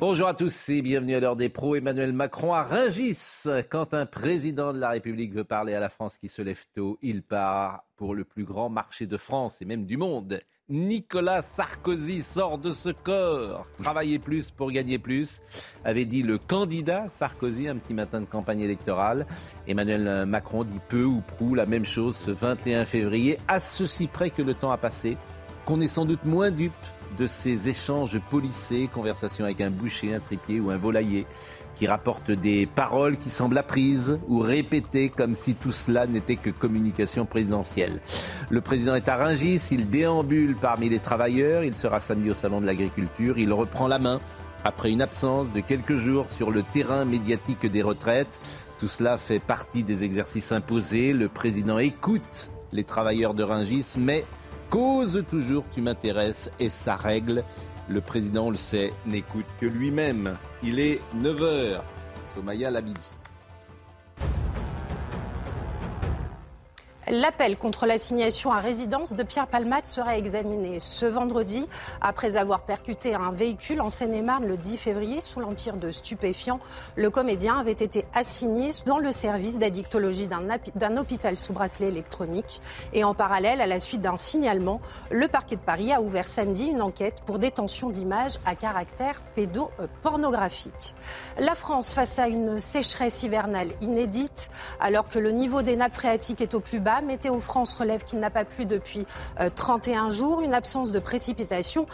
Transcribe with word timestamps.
Bonjour 0.00 0.28
à 0.28 0.32
tous 0.32 0.70
et 0.70 0.80
bienvenue 0.80 1.14
à 1.14 1.20
l'heure 1.20 1.36
des 1.36 1.50
pros. 1.50 1.76
Emmanuel 1.76 2.14
Macron 2.14 2.54
à. 2.54 2.66
Quand 3.68 3.92
un 3.92 4.06
président 4.06 4.72
de 4.72 4.78
la 4.78 4.88
République 4.88 5.34
veut 5.34 5.44
parler 5.44 5.74
à 5.74 5.80
la 5.80 5.90
France 5.90 6.16
qui 6.16 6.28
se 6.28 6.40
lève 6.40 6.64
tôt, 6.74 6.98
il 7.02 7.22
part 7.22 7.84
pour 7.98 8.14
le 8.14 8.24
plus 8.24 8.44
grand 8.44 8.70
marché 8.70 9.04
de 9.04 9.18
France 9.18 9.60
et 9.60 9.66
même 9.66 9.84
du 9.84 9.98
monde. 9.98 10.40
Nicolas 10.70 11.42
Sarkozy 11.42 12.22
sort 12.22 12.56
de 12.56 12.72
ce 12.72 12.88
corps. 12.88 13.66
Travailler 13.82 14.18
plus 14.18 14.50
pour 14.50 14.72
gagner 14.72 14.98
plus, 14.98 15.42
avait 15.84 16.06
dit 16.06 16.22
le 16.22 16.38
candidat 16.38 17.10
Sarkozy 17.10 17.68
un 17.68 17.76
petit 17.76 17.92
matin 17.92 18.22
de 18.22 18.26
campagne 18.26 18.60
électorale. 18.60 19.26
Emmanuel 19.68 20.24
Macron 20.24 20.64
dit 20.64 20.80
peu 20.88 21.04
ou 21.04 21.20
prou 21.20 21.54
la 21.54 21.66
même 21.66 21.84
chose 21.84 22.16
ce 22.16 22.30
21 22.30 22.86
février, 22.86 23.38
à 23.48 23.60
ceci 23.60 24.06
près 24.06 24.30
que 24.30 24.40
le 24.40 24.54
temps 24.54 24.72
a 24.72 24.78
passé, 24.78 25.18
qu'on 25.66 25.78
est 25.78 25.88
sans 25.88 26.06
doute 26.06 26.24
moins 26.24 26.50
dupe 26.50 26.72
de 27.18 27.26
ces 27.26 27.68
échanges 27.68 28.20
polissés, 28.30 28.88
conversations 28.92 29.44
avec 29.44 29.60
un 29.60 29.70
boucher, 29.70 30.14
un 30.14 30.20
tripier 30.20 30.60
ou 30.60 30.70
un 30.70 30.76
volailler 30.76 31.26
qui 31.74 31.86
rapportent 31.86 32.30
des 32.30 32.66
paroles 32.66 33.16
qui 33.16 33.30
semblent 33.30 33.56
apprises 33.56 34.18
ou 34.28 34.40
répétées 34.40 35.08
comme 35.08 35.34
si 35.34 35.54
tout 35.54 35.70
cela 35.70 36.06
n'était 36.06 36.36
que 36.36 36.50
communication 36.50 37.24
présidentielle. 37.26 38.00
Le 38.50 38.60
président 38.60 38.94
est 38.94 39.08
à 39.08 39.16
Rungis, 39.16 39.62
il 39.70 39.88
déambule 39.88 40.56
parmi 40.56 40.88
les 40.88 40.98
travailleurs, 40.98 41.64
il 41.64 41.74
sera 41.74 42.00
samedi 42.00 42.30
au 42.30 42.34
salon 42.34 42.60
de 42.60 42.66
l'agriculture, 42.66 43.38
il 43.38 43.52
reprend 43.52 43.88
la 43.88 43.98
main 43.98 44.20
après 44.64 44.90
une 44.90 45.00
absence 45.02 45.50
de 45.52 45.60
quelques 45.60 45.96
jours 45.96 46.30
sur 46.30 46.50
le 46.50 46.62
terrain 46.62 47.04
médiatique 47.04 47.66
des 47.66 47.82
retraites. 47.82 48.40
Tout 48.78 48.88
cela 48.88 49.18
fait 49.18 49.38
partie 49.38 49.82
des 49.82 50.04
exercices 50.04 50.52
imposés. 50.52 51.12
Le 51.12 51.28
président 51.28 51.78
écoute 51.78 52.50
les 52.72 52.84
travailleurs 52.84 53.34
de 53.34 53.42
Rungis, 53.42 53.94
mais 53.98 54.24
cause 54.70 55.24
toujours 55.28 55.64
tu 55.72 55.82
m'intéresses 55.82 56.50
et 56.58 56.70
sa 56.70 56.96
règle. 56.96 57.44
Le 57.88 58.00
président, 58.00 58.46
on 58.46 58.50
le 58.50 58.56
sait, 58.56 58.92
n'écoute 59.04 59.46
que 59.60 59.66
lui-même. 59.66 60.36
Il 60.62 60.78
est 60.78 61.00
9h. 61.16 61.80
Somaya 62.34 62.70
Labidi. 62.70 63.19
L'appel 67.10 67.58
contre 67.58 67.86
l'assignation 67.86 68.52
à 68.52 68.60
résidence 68.60 69.14
de 69.14 69.24
Pierre 69.24 69.48
Palmade 69.48 69.84
sera 69.84 70.16
examiné 70.16 70.78
ce 70.78 71.06
vendredi 71.06 71.66
après 72.00 72.36
avoir 72.36 72.60
percuté 72.60 73.16
un 73.16 73.32
véhicule 73.32 73.80
en 73.80 73.88
Seine-et-Marne 73.88 74.46
le 74.46 74.56
10 74.56 74.76
février 74.76 75.20
sous 75.20 75.40
l'empire 75.40 75.76
de 75.76 75.90
stupéfiants. 75.90 76.60
Le 76.94 77.10
comédien 77.10 77.58
avait 77.58 77.72
été 77.72 78.04
assigné 78.14 78.70
dans 78.86 78.98
le 78.98 79.10
service 79.10 79.58
d'addictologie 79.58 80.28
d'un 80.28 80.96
hôpital 80.98 81.36
sous 81.36 81.52
bracelet 81.52 81.88
électronique. 81.88 82.60
Et 82.92 83.02
en 83.02 83.12
parallèle, 83.12 83.60
à 83.60 83.66
la 83.66 83.80
suite 83.80 84.02
d'un 84.02 84.16
signalement, 84.16 84.80
le 85.10 85.26
parquet 85.26 85.56
de 85.56 85.62
Paris 85.62 85.92
a 85.92 86.00
ouvert 86.02 86.28
samedi 86.28 86.66
une 86.66 86.80
enquête 86.80 87.22
pour 87.26 87.40
détention 87.40 87.90
d'images 87.90 88.38
à 88.46 88.54
caractère 88.54 89.20
pédopornographique. 89.34 90.94
La 91.40 91.56
France 91.56 91.92
face 91.92 92.20
à 92.20 92.28
une 92.28 92.60
sécheresse 92.60 93.24
hivernale 93.24 93.72
inédite 93.80 94.48
alors 94.78 95.08
que 95.08 95.18
le 95.18 95.32
niveau 95.32 95.62
des 95.62 95.74
nappes 95.74 95.96
phréatiques 95.96 96.40
est 96.40 96.54
au 96.54 96.60
plus 96.60 96.78
bas 96.78 96.99
Météo 97.00 97.40
France 97.40 97.74
relève 97.74 98.04
qu'il 98.04 98.18
n'a 98.18 98.30
pas 98.30 98.44
plu 98.44 98.66
depuis 98.66 99.06
31 99.54 100.10
jours, 100.10 100.40
une 100.40 100.54
absence 100.54 100.92
de 100.92 100.98
précipitations 100.98 101.86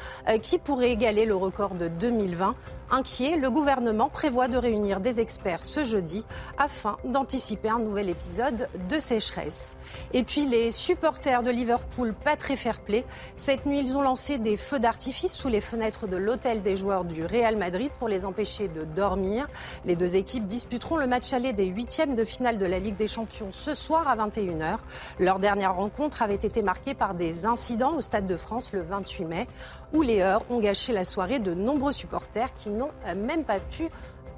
qui 0.43 0.59
pourrait 0.59 0.91
égaler 0.91 1.25
le 1.25 1.34
record 1.34 1.75
de 1.75 1.89
2020. 1.89 2.55
Inquiet, 2.88 3.36
le 3.36 3.50
gouvernement 3.50 4.08
prévoit 4.08 4.47
de 4.47 4.56
réunir 4.56 5.00
des 5.00 5.19
experts 5.19 5.64
ce 5.64 5.82
jeudi 5.82 6.24
afin 6.56 6.98
d'anticiper 7.04 7.69
un 7.69 7.80
nouvel 7.80 8.08
épisode 8.08 8.69
de 8.88 9.00
sécheresse. 9.00 9.76
Et 10.12 10.22
puis 10.22 10.47
les 10.47 10.70
supporters 10.70 11.42
de 11.42 11.50
Liverpool, 11.50 12.14
pas 12.14 12.36
très 12.36 12.54
fair-play. 12.54 13.04
Cette 13.36 13.66
nuit, 13.66 13.80
ils 13.80 13.97
ont 13.97 14.02
lancé 14.02 14.38
des 14.38 14.56
feux 14.56 14.78
d'artifice 14.78 15.32
sous 15.32 15.48
les 15.48 15.60
fenêtres 15.60 16.06
de 16.06 16.16
l'hôtel 16.16 16.62
des 16.62 16.76
joueurs 16.76 17.04
du 17.04 17.26
Real 17.26 17.56
Madrid 17.56 17.91
pour 17.98 18.06
les 18.06 18.24
empêcher 18.24 18.69
de 18.69 18.84
dormir. 18.84 19.48
Les 19.84 19.97
deux 19.97 20.14
équipes 20.14 20.47
disputeront 20.47 20.97
le 20.97 21.08
match 21.08 21.32
aller 21.32 21.53
des 21.53 21.66
huitièmes 21.66 22.14
de 22.14 22.24
finale 22.24 22.58
de 22.58 22.66
la 22.66 22.78
Ligue 22.78 22.97
des 22.97 23.08
Champions 23.08 23.50
ce 23.50 23.74
soir 23.74 24.06
à 24.06 24.16
21h. 24.16 24.78
Leur 25.18 25.41
dernière 25.41 25.74
rencontre 25.74 26.22
avait 26.22 26.34
été 26.34 26.62
marquée 26.62 26.94
par 26.94 27.14
des 27.14 27.47
incidents 27.47 27.97
au 27.97 28.00
Stade 28.00 28.26
de 28.26 28.36
France 28.36 28.72
le 28.72 28.82
28 28.82 29.24
mai, 29.24 29.47
où 29.92 30.03
les 30.03 30.20
heurts 30.20 30.44
ont 30.50 30.60
gâché 30.60 30.92
la 30.92 31.04
soirée 31.04 31.41
de 31.41 31.53
nombreux 31.53 31.92
supporters 31.92 32.54
qui 32.54 32.75
n'ont 32.76 32.91
même 33.14 33.44
pas 33.44 33.60
pu 33.60 33.88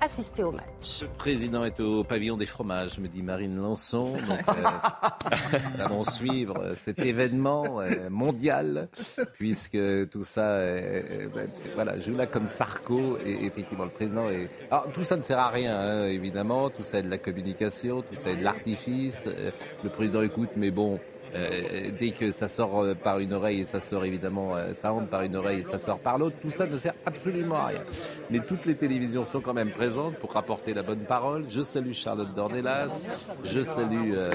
assister 0.00 0.43
au 0.43 0.53
match. 0.53 1.03
Le 1.03 1.09
président 1.09 1.65
est 1.65 1.81
au 1.81 2.04
pavillon 2.04 2.37
des 2.37 2.47
fromages, 2.47 2.99
me 2.99 3.09
dit 3.09 3.22
Marine 3.22 3.56
Lançon. 3.56 4.12
Donc, 4.12 4.49
euh, 4.49 5.32
nous 5.76 5.84
allons 5.84 6.04
suivre 6.04 6.75
cet 6.77 7.00
événement 7.00 7.81
euh, 7.81 8.09
mondial, 8.09 8.88
puisque 9.34 9.78
tout 10.10 10.22
ça, 10.22 10.53
euh, 10.53 11.28
ben, 11.34 11.48
voilà, 11.75 11.98
joue 11.98 12.16
là 12.16 12.27
comme 12.27 12.47
Sarko, 12.47 13.19
et 13.25 13.44
effectivement, 13.44 13.84
le 13.84 13.91
président 13.91 14.28
est. 14.28 14.48
Alors, 14.71 14.91
tout 14.93 15.03
ça 15.03 15.16
ne 15.16 15.22
sert 15.22 15.38
à 15.38 15.48
rien, 15.48 15.78
hein, 15.78 16.06
évidemment. 16.06 16.71
Tout 16.71 16.82
ça 16.82 16.98
est 16.98 17.03
de 17.03 17.10
la 17.10 17.19
communication, 17.19 18.03
tout 18.03 18.16
ça 18.16 18.31
est 18.31 18.37
de 18.37 18.44
l'artifice. 18.44 19.27
Euh, 19.27 19.50
le 19.82 19.91
président 19.91 20.22
écoute, 20.22 20.50
mais 20.56 20.71
bon. 20.71 21.00
Euh, 21.34 21.91
dès 21.99 22.12
que 22.12 22.33
ça 22.33 22.49
sort 22.49 22.81
euh, 22.81 22.94
par 22.94 23.19
une 23.19 23.33
oreille 23.33 23.61
et 23.61 23.65
ça 23.65 23.81
sort 23.81 24.05
évidemment, 24.05 24.56
euh, 24.56 24.75
ça 24.75 24.91
rentre 24.91 25.09
par 25.09 25.22
une 25.22 25.37
oreille 25.37 25.61
et 25.61 25.65
ça 25.65 25.78
sort 25.78 25.99
par 25.99 26.19
l'autre, 26.19 26.37
tout 26.41 26.50
ça 26.50 26.66
ne 26.66 26.77
sert 26.77 26.94
absolument 27.06 27.56
à 27.56 27.66
rien. 27.66 27.83
Mais 28.31 28.41
toutes 28.41 28.66
les 28.66 28.77
télévisions 28.77 29.25
sont 29.25 29.41
quand 29.41 29.55
même 29.55 29.71
présentes 29.71 30.16
pour 30.16 30.33
rapporter 30.33 30.75
la 30.75 30.83
bonne 30.83 31.05
parole. 31.05 31.44
Je 31.49 31.62
salue 31.62 31.93
Charlotte 31.93 32.33
Dornelas, 32.34 33.06
je 33.44 33.62
salue 33.62 34.12
euh, 34.15 34.31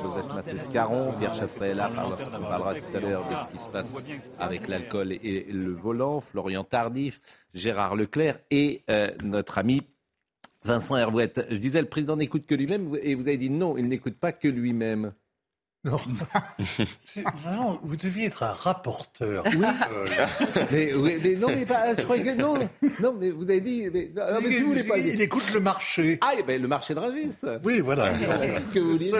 Joseph 0.00 0.28
Massescaron, 0.34 1.12
Pierre 1.18 1.34
Chasseret 1.34 1.74
lorsqu'on 1.74 2.40
parlera 2.40 2.74
tout 2.74 2.96
à 2.96 3.00
l'heure 3.00 3.28
de 3.28 3.36
ce 3.36 3.48
qui 3.48 3.58
se 3.58 3.68
passe 3.68 4.04
avec 4.38 4.68
l'alcool 4.68 5.12
et 5.12 5.46
le 5.50 5.72
volant, 5.72 6.20
Florian 6.20 6.64
Tardif, 6.64 7.20
Gérard 7.54 7.96
Leclerc 7.96 8.38
et 8.50 8.82
euh, 8.90 9.10
notre 9.24 9.58
ami 9.58 9.82
Vincent 10.64 10.96
Hervouette. 10.96 11.46
Je 11.50 11.56
disais, 11.56 11.80
le 11.80 11.88
président 11.88 12.16
n'écoute 12.16 12.46
que 12.46 12.54
lui-même 12.54 12.94
et 13.02 13.14
vous 13.14 13.22
avez 13.22 13.38
dit 13.38 13.50
non, 13.50 13.76
il 13.76 13.88
n'écoute 13.88 14.18
pas 14.18 14.32
que 14.32 14.48
lui-même. 14.48 15.12
Non. 15.82 15.96
Vraiment, 17.42 17.80
vous 17.82 17.96
deviez 17.96 18.26
être 18.26 18.42
un 18.42 18.52
rapporteur. 18.52 19.44
Oui. 19.46 19.66
mais, 20.70 20.92
oui, 20.94 21.18
mais 21.22 21.36
non, 21.36 21.48
mais 21.48 21.64
pas, 21.64 21.94
je 21.96 22.02
croyais 22.02 22.22
que 22.22 22.34
non. 22.34 22.68
Non, 23.00 23.14
mais 23.18 23.30
vous 23.30 23.44
avez 23.44 23.62
dit. 23.62 23.88
Mais, 23.92 24.10
non, 24.14 24.22
mais 24.42 24.50
si 24.50 24.60
vous 24.60 24.68
voulez 24.68 24.84
pas 24.84 24.98
il, 24.98 25.06
il 25.14 25.20
écoute 25.22 25.50
le 25.54 25.60
marché. 25.60 26.18
Ah, 26.20 26.32
eh 26.38 26.42
ben, 26.42 26.60
le 26.60 26.68
marché 26.68 26.92
de 26.94 26.98
Rungis. 26.98 27.32
Oui, 27.64 27.80
voilà. 27.80 28.12
C'est 28.18 28.62
ce 28.66 28.72
que 28.72 28.78
vous 28.80 28.94
dites. 28.96 29.14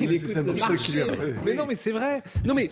Il 0.00 0.12
écoute 0.14 0.28
C'est 0.30 0.42
le 0.44 0.56
ça 0.56 0.68
marché. 0.68 0.84
qu'il 0.84 0.98
est- 0.98 1.34
Mais 1.44 1.54
non, 1.54 1.66
mais 1.66 1.74
c'est 1.76 1.90
vrai. 1.92 2.22
Non, 2.44 2.54
mais 2.54 2.70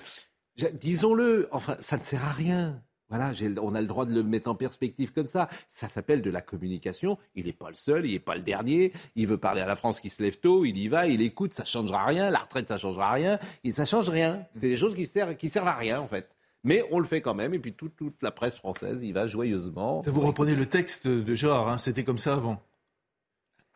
disons-le. 0.75 1.49
Enfin, 1.50 1.77
ça 1.81 1.97
ne 1.97 2.03
sert 2.05 2.25
à 2.25 2.31
rien. 2.33 2.81
Voilà, 3.14 3.32
on 3.62 3.76
a 3.76 3.80
le 3.80 3.86
droit 3.86 4.06
de 4.06 4.12
le 4.12 4.25
mettre 4.25 4.50
en 4.50 4.56
perspective 4.56 5.12
comme 5.12 5.26
ça. 5.26 5.48
Ça 5.69 5.88
s'appelle 5.88 6.20
de 6.20 6.30
la 6.30 6.41
communication. 6.41 7.16
Il 7.36 7.47
n'est 7.47 7.52
pas 7.52 7.69
le 7.69 7.76
seul, 7.76 8.06
il 8.06 8.14
n'est 8.14 8.19
pas 8.19 8.34
le 8.34 8.41
dernier. 8.41 8.92
Il 9.14 9.28
veut 9.28 9.38
parler 9.38 9.60
à 9.60 9.66
la 9.66 9.76
France 9.76 10.00
qui 10.00 10.10
se 10.10 10.20
lève 10.20 10.41
tôt, 10.41 10.64
il 10.64 10.76
y 10.76 10.88
va, 10.88 11.06
il 11.06 11.22
écoute, 11.22 11.52
ça 11.52 11.64
changera 11.64 12.06
rien. 12.06 12.28
La 12.30 12.41
retraite, 12.41 12.66
ça 12.66 12.76
changera 12.76 13.12
rien. 13.12 13.38
Et 13.62 13.70
ça 13.70 13.86
change 13.86 14.08
rien. 14.08 14.44
C'est 14.56 14.69
des 14.69 14.76
choses 14.76 14.97
qui 14.97 15.06
servent, 15.06 15.36
qui 15.36 15.48
servent 15.48 15.69
à 15.69 15.76
rien, 15.76 16.00
en 16.00 16.08
fait. 16.08 16.34
Mais 16.64 16.84
on 16.91 16.98
le 16.98 17.04
fait 17.04 17.20
quand 17.20 17.34
même. 17.34 17.54
Et 17.54 17.60
puis 17.60 17.72
toute, 17.72 17.94
toute 17.94 18.20
la 18.20 18.32
presse 18.32 18.56
française 18.56 19.05
y 19.05 19.12
va 19.12 19.28
joyeusement. 19.28 20.02
Vous 20.05 20.20
reprenez 20.20 20.56
le 20.56 20.67
texte 20.67 21.06
de 21.06 21.34
Gérard, 21.37 21.69
hein, 21.69 21.78
c'était 21.78 22.02
comme 22.02 22.19
ça 22.19 22.34
avant. 22.34 22.60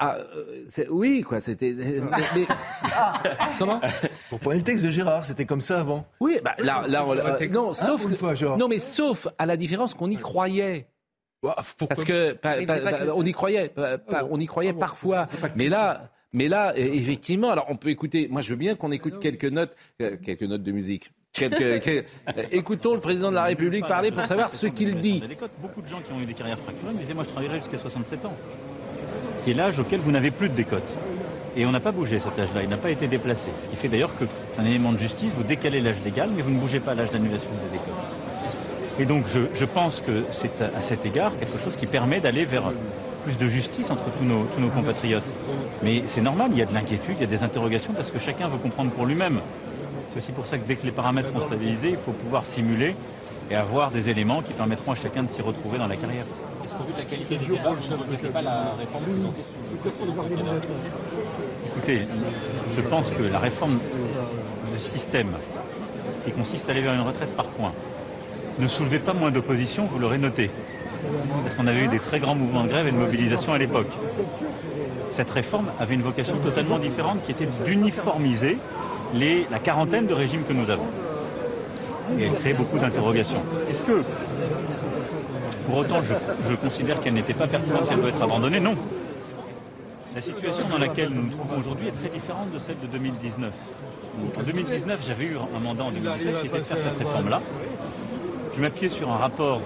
Ah, 0.00 0.18
euh, 0.36 0.84
oui, 0.90 1.22
quoi, 1.22 1.40
c'était. 1.40 1.74
mais- 1.76 2.00
mais- 2.36 2.46
Comment 3.58 3.80
Vous 4.30 4.36
reprenez 4.36 4.58
le 4.58 4.64
texte 4.64 4.84
de 4.84 4.90
Gérard, 4.90 5.24
c'était 5.24 5.44
comme 5.44 5.60
ça 5.60 5.80
avant. 5.80 6.06
Oui, 6.20 6.38
bah, 6.44 6.54
là, 6.58 6.84
là, 6.88 7.04
on- 7.04 7.16
euh, 7.16 7.48
non, 7.50 7.74
sauf, 7.74 8.02
pour 8.02 8.10
une 8.10 8.16
fois, 8.16 8.34
Gérard. 8.34 8.58
non, 8.58 8.68
mais 8.68 8.78
sauf 8.78 9.26
à 9.38 9.46
la 9.46 9.56
différence 9.56 9.94
qu'on 9.94 10.10
y 10.10 10.16
croyait. 10.16 10.86
Bah, 11.42 11.56
Parce 11.88 12.04
que 12.04 12.36
on 13.14 13.24
y 13.24 13.32
croyait, 13.32 13.68
pas- 13.68 13.98
pas- 13.98 14.24
on 14.30 14.38
y 14.40 14.46
croyait 14.46 14.70
Ah 14.70 14.74
bon, 14.74 14.78
parfois. 14.80 15.26
Mais 15.56 15.68
là, 15.68 16.10
mais 16.32 16.48
là, 16.48 16.70
euh, 16.70 16.76
effectivement, 16.76 17.50
alors 17.50 17.66
on 17.68 17.76
peut 17.76 17.88
écouter. 17.90 18.28
Moi, 18.30 18.40
je 18.40 18.50
veux 18.50 18.56
bien 18.58 18.74
qu'on 18.76 18.90
écoute 18.92 19.18
quelques 19.20 19.44
notes, 19.44 19.74
euh, 20.02 20.16
quelques 20.16 20.42
notes 20.42 20.62
de 20.62 20.72
musique. 20.72 21.12
Quelques, 21.38 21.60
euh, 21.62 22.02
écoutons 22.50 22.94
le 22.94 23.00
président 23.00 23.30
de 23.30 23.36
la 23.36 23.44
République 23.44 23.86
parler 23.86 24.10
pour 24.10 24.24
savoir 24.26 24.50
ce 24.52 24.66
qu'il 24.66 24.98
dit. 24.98 25.22
Beaucoup 25.60 25.82
de 25.82 25.86
gens 25.86 26.00
qui 26.00 26.12
ont 26.12 26.18
eu 26.20 26.26
des 26.26 26.34
carrières 26.34 26.58
fracturées 26.58 26.92
me 26.94 26.98
disaient 26.98 27.14
Moi, 27.14 27.22
je 27.22 27.28
travaillerai 27.28 27.58
jusqu'à 27.60 27.78
67 27.78 28.24
ans. 28.24 28.34
C'est 29.44 29.54
l'âge 29.54 29.78
auquel 29.78 30.00
vous 30.00 30.10
n'avez 30.10 30.30
plus 30.30 30.48
de 30.48 30.54
décote. 30.54 30.88
Et 31.56 31.66
on 31.66 31.72
n'a 31.72 31.80
pas 31.80 31.92
bougé 31.92 32.20
cet 32.20 32.38
âge-là, 32.38 32.62
il 32.62 32.68
n'a 32.68 32.76
pas 32.76 32.90
été 32.90 33.08
déplacé. 33.08 33.50
Ce 33.64 33.68
qui 33.68 33.76
fait 33.76 33.88
d'ailleurs 33.88 34.16
que 34.16 34.24
un 34.58 34.64
élément 34.64 34.92
de 34.92 34.98
justice, 34.98 35.30
vous 35.36 35.42
décalez 35.42 35.80
l'âge 35.80 35.96
légal, 36.04 36.30
mais 36.34 36.42
vous 36.42 36.50
ne 36.50 36.58
bougez 36.58 36.80
pas 36.80 36.94
l'âge 36.94 37.10
d'annulation 37.10 37.48
des 37.64 37.78
décotes. 37.78 39.00
Et 39.00 39.06
donc 39.06 39.24
je, 39.28 39.64
pense 39.64 40.00
que 40.00 40.24
c'est 40.30 40.60
à 40.60 40.82
cet 40.82 41.06
égard 41.06 41.38
quelque 41.38 41.58
chose 41.58 41.76
qui 41.76 41.86
permet 41.86 42.20
d'aller 42.20 42.44
vers 42.44 42.72
plus 43.24 43.38
de 43.38 43.46
justice 43.46 43.90
entre 43.90 44.04
tous 44.18 44.24
nos 44.24 44.68
compatriotes. 44.68 45.22
Mais 45.82 46.02
c'est 46.08 46.20
normal, 46.20 46.50
il 46.52 46.58
y 46.58 46.62
a 46.62 46.66
de 46.66 46.74
l'inquiétude, 46.74 47.16
il 47.18 47.20
y 47.20 47.24
a 47.24 47.28
des 47.28 47.42
interrogations 47.42 47.92
parce 47.92 48.10
que 48.10 48.18
chacun 48.18 48.48
veut 48.48 48.58
comprendre 48.58 48.90
pour 48.90 49.06
lui-même. 49.06 49.40
C'est 50.10 50.18
aussi 50.18 50.32
pour 50.32 50.46
ça 50.46 50.58
que 50.58 50.66
dès 50.66 50.76
que 50.76 50.86
les 50.86 50.92
paramètres 50.92 51.32
sont 51.32 51.46
stabilisés, 51.46 51.90
il 51.90 51.96
faut 51.96 52.12
pouvoir 52.12 52.44
simuler 52.44 52.96
et 53.50 53.54
avoir 53.54 53.90
des 53.90 54.08
éléments 54.08 54.42
qui 54.42 54.52
permettront 54.52 54.92
à 54.92 54.94
chacun 54.96 55.22
de 55.22 55.30
s'y 55.30 55.42
retrouver 55.42 55.78
dans 55.78 55.86
la 55.86 55.96
carrière. 55.96 56.24
Est-ce 56.68 56.76
qu'au 56.76 56.84
vu 56.84 56.92
de 56.92 56.98
la 56.98 57.04
qualité 57.04 57.36
des 57.38 57.46
débats, 57.46 57.70
vous 57.70 58.12
ne 58.12 58.28
pas 58.28 58.42
la 58.42 58.74
réforme 58.78 59.04
en 59.26 59.32
question 59.32 60.04
Écoutez, 61.78 62.02
je 62.76 62.80
pense 62.82 63.10
que 63.10 63.22
la 63.22 63.38
réforme 63.38 63.78
du 64.70 64.78
système 64.78 65.30
qui 66.26 66.32
consiste 66.32 66.68
à 66.68 66.72
aller 66.72 66.82
vers 66.82 66.92
une 66.92 67.00
retraite 67.00 67.34
par 67.34 67.46
points 67.46 67.72
ne 68.58 68.68
soulevait 68.68 68.98
pas 68.98 69.14
moins 69.14 69.30
d'opposition, 69.30 69.86
vous 69.90 69.98
l'aurez 69.98 70.18
noté. 70.18 70.50
Parce 71.42 71.54
qu'on 71.54 71.66
avait 71.66 71.84
eu 71.84 71.88
des 71.88 72.00
très 72.00 72.20
grands 72.20 72.34
mouvements 72.34 72.64
de 72.64 72.68
grève 72.68 72.86
et 72.86 72.92
de 72.92 72.98
mobilisation 72.98 73.54
à 73.54 73.58
l'époque. 73.58 73.88
Cette 75.12 75.30
réforme 75.30 75.68
avait 75.80 75.94
une 75.94 76.02
vocation 76.02 76.36
totalement 76.36 76.78
différente 76.78 77.24
qui 77.24 77.32
était 77.32 77.48
d'uniformiser 77.64 78.58
les, 79.14 79.46
la 79.50 79.58
quarantaine 79.58 80.06
de 80.06 80.12
régimes 80.12 80.44
que 80.44 80.52
nous 80.52 80.68
avons. 80.68 80.88
Et 82.18 82.24
elle 82.24 82.34
créait 82.34 82.52
beaucoup 82.52 82.78
d'interrogations. 82.78 83.42
Est-ce 83.70 83.82
que, 83.84 84.02
pour 85.68 85.76
autant, 85.76 86.00
je, 86.02 86.14
je 86.48 86.54
considère 86.54 86.98
qu'elle 86.98 87.12
n'était 87.12 87.34
pas 87.34 87.46
pertinente, 87.46 87.86
qu'elle 87.86 88.00
doit 88.00 88.08
être 88.08 88.22
abandonnée 88.22 88.58
Non. 88.58 88.74
La 90.14 90.22
situation 90.22 90.66
dans 90.66 90.78
laquelle 90.78 91.10
nous 91.10 91.24
nous 91.24 91.30
trouvons 91.30 91.58
aujourd'hui 91.58 91.88
est 91.88 91.92
très 91.92 92.08
différente 92.08 92.50
de 92.50 92.58
celle 92.58 92.80
de 92.80 92.86
2019. 92.86 93.52
En 94.38 94.42
2019, 94.42 95.04
j'avais 95.06 95.26
eu 95.26 95.36
un 95.36 95.60
mandat 95.60 95.84
en 95.84 95.90
2017 95.90 96.40
qui 96.40 96.46
était 96.46 96.58
de 96.58 96.62
faire 96.64 96.78
cette 96.78 96.98
réforme-là. 96.98 97.42
Je 98.56 98.60
m'appuyais 98.62 98.88
sur 98.88 99.10
un 99.10 99.18
rapport 99.18 99.60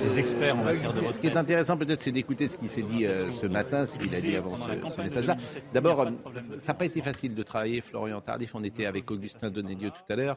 des 0.00 0.18
experts 0.18 0.58
en 0.58 0.64
matière 0.64 0.92
de 0.92 1.12
Ce 1.12 1.20
qui 1.20 1.28
est 1.28 1.36
intéressant 1.36 1.76
peut-être, 1.76 2.02
c'est 2.02 2.12
d'écouter 2.12 2.48
ce 2.48 2.56
qu'il 2.56 2.68
s'est 2.68 2.82
dit 2.82 3.06
euh, 3.06 3.30
ce 3.30 3.46
matin, 3.46 3.86
ce 3.86 3.96
qu'il 3.96 4.14
a 4.14 4.20
dit 4.20 4.36
avant 4.36 4.56
ce, 4.56 4.64
ce 4.64 5.00
message-là. 5.00 5.36
D'abord, 5.72 6.00
euh, 6.00 6.10
ça 6.58 6.72
n'a 6.72 6.78
pas 6.78 6.84
été 6.84 7.00
facile 7.00 7.34
de 7.34 7.42
travailler, 7.44 7.80
Florian 7.80 8.20
Tardif. 8.20 8.54
On 8.54 8.64
était 8.64 8.84
avec 8.84 9.08
Augustin 9.10 9.48
Donnedieu 9.48 9.90
tout 9.90 10.12
à 10.12 10.16
l'heure. 10.16 10.36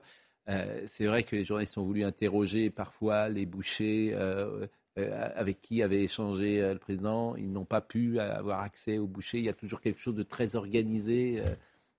Euh, 0.50 0.82
c'est 0.88 1.06
vrai 1.06 1.24
que 1.24 1.36
les 1.36 1.46
journalistes 1.46 1.78
ont 1.78 1.84
voulu 1.84 2.04
interroger 2.04 2.70
parfois 2.70 3.30
les 3.30 3.46
bouchers 3.46 4.12
euh, 4.14 4.66
euh, 4.98 5.30
avec 5.36 5.62
qui 5.62 5.84
avait 5.84 6.04
échangé 6.04 6.62
le 6.62 6.80
président. 6.80 7.36
Ils 7.36 7.52
n'ont 7.52 7.66
pas 7.66 7.82
pu 7.82 8.20
avoir 8.20 8.62
accès 8.62 8.98
aux 8.98 9.08
bouchers. 9.08 9.38
Il 9.38 9.46
y 9.46 9.50
a 9.50 9.54
toujours 9.54 9.82
quelque 9.82 10.00
chose 10.00 10.16
de 10.16 10.24
très 10.24 10.56
organisé, 10.56 11.42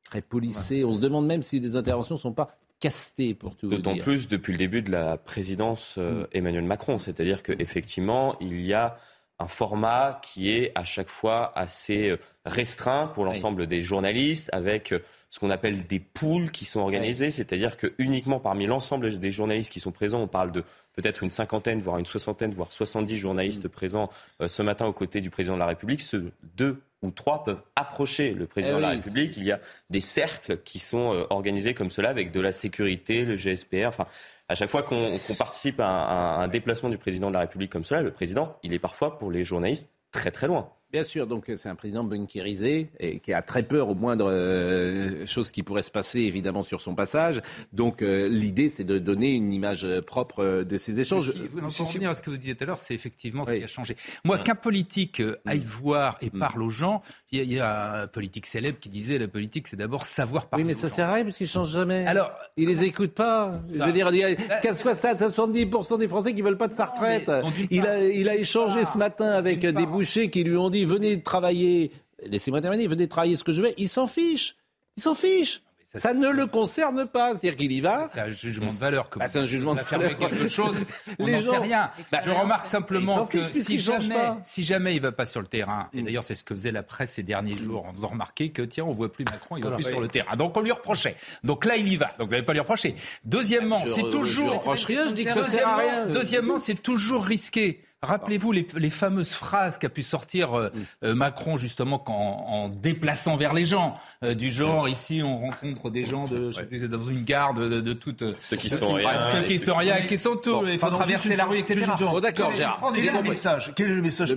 très 0.04 0.20
policé. 0.20 0.84
On 0.84 0.94
se 0.94 1.00
demande 1.00 1.26
même 1.26 1.42
si 1.42 1.60
les 1.60 1.76
interventions 1.76 2.16
ne 2.16 2.20
sont 2.20 2.32
pas 2.32 2.56
castées, 2.80 3.34
pour 3.34 3.56
tout 3.56 3.68
D'autant 3.68 3.96
plus 3.96 4.26
depuis 4.26 4.52
le 4.52 4.58
début 4.58 4.82
de 4.82 4.90
la 4.90 5.18
présidence 5.18 5.96
euh, 5.98 6.26
Emmanuel 6.32 6.64
Macron. 6.64 6.98
C'est-à-dire 6.98 7.42
qu'effectivement, 7.42 8.36
il 8.40 8.60
y 8.62 8.72
a 8.72 8.96
un 9.38 9.46
format 9.46 10.20
qui 10.22 10.50
est 10.50 10.72
à 10.74 10.84
chaque 10.84 11.08
fois 11.08 11.56
assez 11.56 12.14
restreint 12.44 13.06
pour 13.06 13.24
l'ensemble 13.24 13.66
des 13.66 13.82
journalistes, 13.82 14.50
avec 14.52 14.92
ce 15.30 15.38
qu'on 15.38 15.50
appelle 15.50 15.86
des 15.86 16.00
pools 16.00 16.50
qui 16.50 16.64
sont 16.64 16.80
organisés. 16.80 17.30
C'est-à-dire 17.30 17.76
que 17.76 17.94
uniquement 17.98 18.40
parmi 18.40 18.66
l'ensemble 18.66 19.18
des 19.18 19.30
journalistes 19.30 19.72
qui 19.72 19.80
sont 19.80 19.92
présents, 19.92 20.20
on 20.20 20.26
parle 20.26 20.50
de 20.50 20.64
peut-être 20.94 21.22
une 21.22 21.30
cinquantaine, 21.30 21.80
voire 21.80 21.98
une 21.98 22.06
soixantaine, 22.06 22.52
voire 22.52 22.72
70 22.72 23.16
journalistes 23.16 23.68
présents 23.68 24.10
euh, 24.42 24.48
ce 24.48 24.62
matin 24.62 24.86
aux 24.86 24.92
côtés 24.92 25.20
du 25.20 25.30
président 25.30 25.54
de 25.54 25.60
la 25.60 25.66
République. 25.66 26.02
Ceux 26.02 26.32
deux 26.56 26.82
ou 27.02 27.10
trois 27.10 27.44
peuvent 27.44 27.62
approcher 27.76 28.32
le 28.32 28.46
président 28.46 28.74
Eh 28.74 28.76
de 28.76 28.82
la 28.82 28.90
oui, 28.90 28.96
République. 28.96 29.36
Il 29.36 29.44
y 29.44 29.52
a 29.52 29.60
des 29.88 30.00
cercles 30.00 30.58
qui 30.58 30.80
sont 30.80 31.14
euh, 31.14 31.24
organisés 31.30 31.74
comme 31.74 31.90
cela 31.90 32.10
avec 32.10 32.32
de 32.32 32.40
la 32.40 32.52
sécurité, 32.52 33.24
le 33.24 33.36
GSPR. 33.36 33.86
Enfin, 33.86 34.06
à 34.48 34.56
chaque 34.56 34.68
fois 34.68 34.82
qu'on 34.82 35.06
qu'on 35.26 35.34
participe 35.34 35.78
à 35.78 35.86
un, 35.86 36.40
à 36.40 36.44
un 36.44 36.48
déplacement 36.48 36.88
du 36.88 36.98
président 36.98 37.28
de 37.28 37.34
la 37.34 37.40
République 37.40 37.70
comme 37.70 37.84
cela, 37.84 38.02
le 38.02 38.10
président, 38.10 38.58
il 38.64 38.72
est 38.72 38.80
parfois 38.80 39.16
pour 39.16 39.30
les 39.30 39.44
journalistes 39.44 39.88
très 40.10 40.32
très 40.32 40.48
loin. 40.48 40.72
Bien 40.92 41.04
sûr, 41.04 41.28
donc 41.28 41.44
c'est 41.54 41.68
un 41.68 41.76
président 41.76 42.02
bunkérisé 42.02 42.90
et 42.98 43.20
qui 43.20 43.32
a 43.32 43.42
très 43.42 43.62
peur 43.62 43.88
aux 43.88 43.94
moindres 43.94 44.26
euh, 44.28 45.24
choses 45.24 45.52
qui 45.52 45.62
pourraient 45.62 45.82
se 45.84 45.90
passer 45.92 46.18
évidemment 46.20 46.64
sur 46.64 46.80
son 46.80 46.96
passage. 46.96 47.42
Donc 47.72 48.02
euh, 48.02 48.26
l'idée 48.28 48.68
c'est 48.68 48.82
de 48.82 48.98
donner 48.98 49.30
une 49.34 49.52
image 49.52 49.84
euh, 49.84 50.00
propre 50.00 50.42
euh, 50.42 50.64
de 50.64 50.76
ces 50.76 50.98
échanges. 50.98 51.30
Si, 51.32 51.38
vous- 51.38 51.60
pour 51.60 51.86
revenir 51.86 52.10
à 52.10 52.14
ce 52.16 52.22
que 52.22 52.30
vous 52.30 52.36
disiez 52.36 52.56
tout 52.56 52.64
à 52.64 52.66
l'heure, 52.66 52.78
c'est 52.78 52.94
effectivement 52.94 53.44
ce 53.44 53.52
qui 53.52 53.62
a 53.62 53.68
changé. 53.68 53.96
Moi, 54.24 54.38
qu'un 54.38 54.56
politique 54.56 55.20
euh, 55.20 55.36
aille 55.46 55.62
voir 55.64 56.16
et 56.22 56.30
Mm. 56.32 56.38
parle 56.38 56.62
aux 56.62 56.70
gens, 56.70 57.02
il 57.32 57.38
y, 57.38 57.40
a- 57.40 57.44
il 57.44 57.52
y 57.52 57.60
a 57.60 58.02
un 58.02 58.06
politique 58.08 58.46
célèbre 58.46 58.78
qui 58.80 58.88
disait 58.88 59.18
la 59.18 59.28
politique, 59.28 59.68
c'est 59.68 59.76
d'abord 59.76 60.04
savoir 60.04 60.46
parler 60.46 60.64
Oui, 60.64 60.68
mais 60.68 60.74
ça 60.74 60.88
sert 60.88 61.08
à 61.08 61.14
rien 61.14 61.24
parce 61.24 61.36
qu'ils 61.36 61.46
changent 61.46 61.70
jamais. 61.72 62.04
Alors, 62.06 62.32
ils 62.56 62.66
les 62.68 62.82
écoutent 62.84 63.14
pas. 63.14 63.52
Je 63.72 63.78
Ça- 63.78 63.86
veux 63.86 63.92
dire, 63.92 64.08
il 64.12 64.16
y 64.18 64.24
a 64.24 64.34
Bah, 64.34 64.56
15, 64.62 64.82
70% 64.82 65.98
des 65.98 66.08
Français 66.08 66.34
qui 66.34 66.42
veulent 66.42 66.56
pas 66.58 66.68
de 66.68 66.74
sa 66.74 66.86
retraite. 66.86 67.28
mais 67.28 67.42
il 67.70 67.86
a, 67.86 68.02
il 68.04 68.28
a 68.28 68.34
échangé 68.36 68.84
ce 68.84 68.98
matin 68.98 69.30
avec 69.30 69.64
des 69.64 69.86
bouchers 69.86 70.30
qui 70.30 70.42
lui 70.44 70.56
ont 70.56 70.70
dit 70.70 70.79
venez 70.84 71.20
travailler. 71.22 71.90
Laissez-moi 72.26 72.60
terminer. 72.60 72.86
Venez 72.86 73.08
travailler 73.08 73.36
ce 73.36 73.44
que 73.44 73.52
je 73.52 73.62
veux. 73.62 73.72
Il 73.78 73.88
s'en 73.88 74.06
fiche. 74.06 74.56
Il 74.96 75.02
s'en 75.02 75.14
fiche. 75.14 75.62
ça, 75.92 75.98
Ça 75.98 76.14
ne 76.14 76.28
le 76.28 76.46
concerne 76.46 77.06
pas. 77.06 77.30
C'est-à-dire 77.30 77.56
qu'il 77.56 77.72
y 77.72 77.80
va. 77.80 78.08
c'est 78.12 78.20
un 78.20 78.30
jugement 78.30 78.72
de 78.72 78.78
valeur. 78.78 79.08
Que 79.08 79.18
Bah, 79.18 79.26
vous- 79.26 79.32
c'est 79.32 79.38
un 79.38 79.44
jugement 79.46 79.74
de 79.74 79.80
valeur. 79.80 80.18
quelque 80.18 80.46
chose, 80.46 80.76
on 81.18 81.26
n'en 81.26 81.40
sait 81.42 81.56
rien. 81.58 81.90
Bah, 82.12 82.20
je 82.24 82.30
remarque 82.30 82.66
ils 82.66 82.70
simplement 82.70 83.26
que 83.26 83.40
si 83.50 83.78
jamais, 83.78 84.14
pas. 84.14 84.38
si 84.44 84.62
jamais 84.62 84.94
il 84.94 85.00
va 85.00 85.10
pas 85.12 85.24
sur 85.24 85.40
le 85.40 85.46
terrain, 85.46 85.88
et 85.94 86.02
d'ailleurs 86.02 86.22
c'est 86.24 86.34
ce 86.34 86.44
que 86.44 86.54
faisait 86.54 86.70
la 86.72 86.82
presse 86.82 87.12
ces 87.12 87.22
derniers 87.22 87.56
jours 87.56 87.86
en 87.86 87.92
faisant 87.94 88.08
remarquer 88.08 88.50
que 88.50 88.62
tiens 88.62 88.84
on 88.84 88.92
voit 88.92 89.10
plus 89.10 89.24
Macron, 89.24 89.56
il 89.56 89.64
va 89.64 89.70
plus 89.72 89.84
sur 89.84 90.00
le 90.00 90.08
terrain. 90.08 90.36
Donc 90.36 90.56
on 90.56 90.60
lui 90.60 90.72
reprochait. 90.72 91.16
Donc 91.42 91.64
là 91.64 91.76
il 91.76 91.88
y 91.88 91.96
va. 91.96 92.12
Donc 92.18 92.28
vous 92.28 92.32
n'allez 92.34 92.44
pas 92.44 92.52
lui 92.52 92.60
reprocher. 92.60 92.94
Deuxièmement, 93.24 93.78
Je 93.86 93.92
c'est 93.92 94.10
toujours. 94.10 94.50
je 94.52 94.58
reproche 94.58 94.84
rien, 94.84 95.08
je 95.08 95.14
dis 95.14 95.24
que 95.24 95.32
ça 95.32 95.44
sert 95.44 95.66
à 95.68 95.76
rien. 95.76 96.06
Deuxièmement, 96.06 96.58
c'est 96.58 96.80
toujours 96.80 97.24
risqué. 97.24 97.80
Rappelez-vous 98.02 98.52
les, 98.52 98.66
les 98.76 98.88
fameuses 98.90 99.32
phrases 99.32 99.76
qu'a 99.76 99.90
pu 99.90 100.02
sortir 100.02 100.54
euh, 100.58 100.70
euh, 101.04 101.14
Macron 101.14 101.58
justement 101.58 101.98
quand, 101.98 102.14
en 102.14 102.68
déplaçant 102.70 103.36
vers 103.36 103.52
les 103.52 103.66
gens, 103.66 103.94
euh, 104.24 104.34
du 104.34 104.50
genre 104.50 104.88
ici 104.88 105.20
on 105.22 105.38
rencontre 105.38 105.90
des 105.90 106.04
gens 106.04 106.26
de, 106.26 106.50
je 106.50 106.56
sais 106.56 106.66
plus, 106.66 106.88
dans 106.88 107.00
une 107.00 107.24
gare 107.24 107.52
de, 107.52 107.68
de, 107.68 107.80
de 107.82 107.92
toute 107.92 108.24
Ceux 108.40 108.56
qui 108.56 108.70
sont 108.70 108.94
rien. 108.94 109.10
ceux 109.32 109.42
qui 109.42 109.58
sont 109.58 109.74
rien, 109.74 110.00
qui 110.06 110.16
sont 110.16 110.36
tout, 110.36 110.66
il 110.66 110.78
faut 110.78 110.88
traverser 110.88 111.36
la 111.36 111.44
rue, 111.44 111.58
etc. 111.58 111.84
Oh, 112.10 112.20
d'accord, 112.20 112.46
Quel 112.48 112.54
est- 112.54 112.58
Gérard. 112.58 112.92
Quel 112.94 113.04
est 113.06 113.12
le 113.12 113.22
message 113.22 113.72
Quel 113.76 113.90
est 113.90 113.94
le 113.94 114.02
message. 114.02 114.34